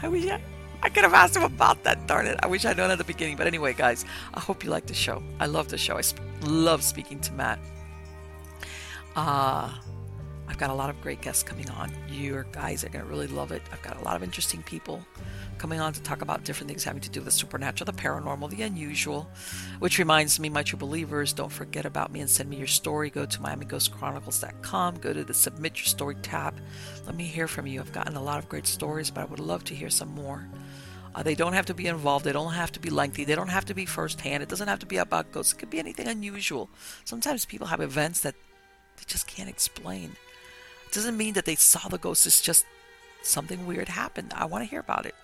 I 0.03 0.09
wish 0.09 0.27
I, 0.27 0.41
I 0.83 0.89
could 0.89 1.05
have 1.05 1.15
asked 1.15 1.37
him 1.37 1.43
about 1.43 1.85
that, 1.85 2.07
darn 2.07 2.27
it. 2.27 2.39
I 2.43 2.47
wish 2.47 2.65
I'd 2.65 2.77
known 2.77 2.91
at 2.91 2.99
the 2.99 3.05
beginning. 3.05 3.37
But 3.37 3.47
anyway, 3.47 3.75
guys, 3.75 4.05
I 4.33 4.41
hope 4.41 4.65
you 4.65 4.71
like 4.71 4.87
the 4.87 4.95
show. 4.95 5.23
I 5.39 5.47
love 5.47 5.69
the 5.69 5.79
show. 5.79 5.97
I 5.97 6.01
sp- 6.01 6.21
love 6.43 6.83
speaking 6.83 7.21
to 7.21 7.33
Matt. 7.33 7.59
Uh, 9.15 9.71
I've 10.49 10.59
got 10.59 10.71
a 10.71 10.75
lot 10.75 10.91
of 10.91 11.01
great 11.01 11.21
guests 11.21 11.43
coming 11.43 11.69
on. 11.71 11.91
You 12.09 12.45
guys 12.53 12.85
are 12.85 12.89
going 12.89 13.05
to 13.05 13.11
really 13.11 13.27
love 13.27 13.51
it. 13.51 13.63
I've 13.73 13.83
got 13.83 14.01
a 14.01 14.05
lot 14.05 14.17
of 14.17 14.23
interesting 14.23 14.63
people 14.63 15.05
coming 15.59 15.81
on 15.81 15.93
to 15.93 16.03
talk 16.03 16.21
about 16.21 16.45
different 16.45 16.69
things 16.69 16.85
having 16.85 17.01
to 17.01 17.09
do 17.09 17.21
with 17.21 17.27
the 17.27 17.31
supernatural, 17.31 17.87
the 17.87 17.99
paranormal, 17.99 18.51
the 18.51 18.63
unusual. 18.63 19.29
Which 19.79 19.99
reminds 19.99 20.39
me, 20.39 20.49
my 20.49 20.63
true 20.63 20.79
believers, 20.79 21.33
don't 21.33 21.51
forget 21.51 21.87
about 21.87 22.13
me 22.13 22.21
and 22.21 22.29
send 22.29 22.51
me 22.51 22.57
your 22.57 22.67
story. 22.67 23.11
Go 23.11 23.25
to 23.25 23.39
MiamiGhostChronicles.com, 23.39 24.99
go 24.99 25.13
to 25.13 25.25
the 25.25 25.35
Submit 25.35 25.79
Your 25.79 25.87
Story 25.87 26.17
tab. 26.17 26.61
Let 27.07 27.17
me 27.17 27.25
hear 27.25 27.49
from 27.49 27.67
you. 27.67 27.81
I've 27.81 27.93
gotten 27.93 28.17
a 28.17 28.23
lot 28.23 28.39
of 28.39 28.49
great 28.49 28.67
stories, 28.67 29.11
but 29.11 29.23
I 29.23 29.25
would 29.25 29.41
love 29.41 29.65
to 29.65 29.75
hear 29.75 29.91
some 29.91 30.15
more. 30.15 30.47
Uh, 31.15 31.23
they 31.23 31.35
don't 31.35 31.53
have 31.53 31.67
to 31.67 31.75
be 31.75 31.87
involved. 31.87 32.25
They 32.25 32.33
don't 32.33 32.55
have 32.55 32.73
to 32.73 32.81
be 32.81 32.91
lengthy. 32.91 33.25
They 33.25 33.37
don't 33.37 33.49
have 33.49 33.65
to 33.67 33.75
be 33.75 33.87
firsthand. 33.87 34.43
It 34.43 34.49
doesn't 34.49 34.69
have 34.69 34.81
to 34.81 34.87
be 34.87 34.97
about 34.97 35.31
ghosts. 35.31 35.53
It 35.53 35.59
could 35.59 35.71
be 35.71 35.79
anything 35.79 36.09
unusual. 36.09 36.69
Sometimes 37.05 37.45
people 37.45 37.69
have 37.69 37.81
events 37.81 38.21
that 38.21 38.35
they 38.97 39.05
just 39.07 39.27
can't 39.27 39.49
explain. 39.49 40.17
Doesn't 40.95 41.17
mean 41.17 41.35
that 41.35 41.45
they 41.45 41.57
saw 41.57 41.89
the 41.89 41.99
ghost. 41.99 42.25
It's 42.25 42.41
just 42.41 42.67
something 43.23 43.67
weird 43.67 43.89
happened. 43.89 44.33
I 44.37 44.45
want 44.45 44.63
to 44.63 44.71
hear 44.71 44.79
about 44.79 45.07
it. 45.07 45.17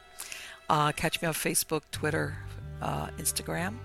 Uh, 0.68 0.90
catch 0.90 1.22
me 1.22 1.28
on 1.28 1.34
Facebook, 1.34 1.82
Twitter, 1.92 2.36
uh, 2.82 3.06
Instagram. 3.18 3.76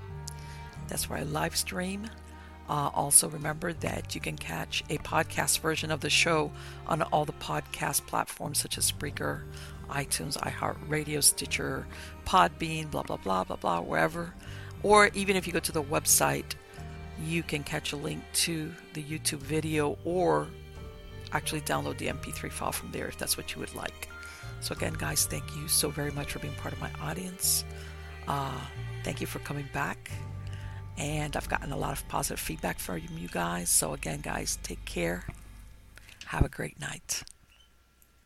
That's 0.88 1.08
where 1.08 1.20
I 1.20 1.24
live 1.24 1.56
stream. 1.56 2.10
Uh, 2.68 2.90
also, 2.92 3.30
remember 3.30 3.72
that 3.74 4.16
you 4.16 4.22
can 4.22 4.36
catch 4.36 4.84
a 4.90 4.98
podcast 4.98 5.60
version 5.60 5.92
of 5.92 6.00
the 6.00 6.10
show 6.10 6.52
on 6.88 7.04
all 7.04 7.24
the 7.24 7.34
podcast 7.34 8.08
platforms 8.08 8.58
such 8.58 8.80
as 8.80 8.92
Spreaker, 8.92 9.44
iTunes, 9.88 10.38
iHeartRadio, 10.38 11.22
Stitcher, 11.22 11.86
Podbean, 12.26 12.90
blah, 12.90 13.04
blah, 13.04 13.18
blah, 13.18 13.44
blah, 13.44 13.58
blah, 13.58 13.82
wherever. 13.82 14.34
Or 14.82 15.12
even 15.14 15.36
if 15.36 15.46
you 15.46 15.54
go 15.54 15.60
to 15.60 15.72
the 15.72 15.84
website, 15.84 16.56
you 17.24 17.44
can 17.44 17.64
catch 17.64 17.94
a 17.94 17.96
link 17.96 18.24
to 18.34 18.72
the 18.94 19.04
YouTube 19.04 19.40
video 19.40 20.00
or 20.04 20.48
actually 21.36 21.62
download 21.62 21.98
the 21.98 22.08
MP3 22.08 22.52
file 22.52 22.72
from 22.72 22.92
there 22.92 23.08
if 23.08 23.18
that's 23.18 23.38
what 23.38 23.54
you 23.54 23.60
would 23.60 23.74
like. 23.76 24.10
So, 24.62 24.74
again, 24.74 24.94
guys, 24.94 25.26
thank 25.26 25.56
you 25.56 25.68
so 25.68 25.90
very 25.90 26.12
much 26.12 26.32
for 26.32 26.40
being 26.40 26.56
part 26.56 26.74
of 26.74 26.82
my 26.82 26.90
audience. 27.02 27.66
Uh, 28.28 28.60
thank 29.04 29.22
you 29.22 29.28
for 29.28 29.40
coming 29.40 29.68
back. 29.74 30.12
And 30.98 31.36
I've 31.36 31.50
gotten 31.50 31.72
a 31.72 31.78
lot 31.78 31.92
of 31.92 32.08
positive 32.08 32.40
feedback 32.40 32.80
from 32.80 33.02
you 33.18 33.28
guys. 33.28 33.70
So, 33.70 33.94
again, 33.94 34.22
guys, 34.22 34.58
take 34.64 34.84
care. 34.86 35.26
Have 36.26 36.46
a 36.46 36.50
great 36.50 36.80
night. 36.80 37.24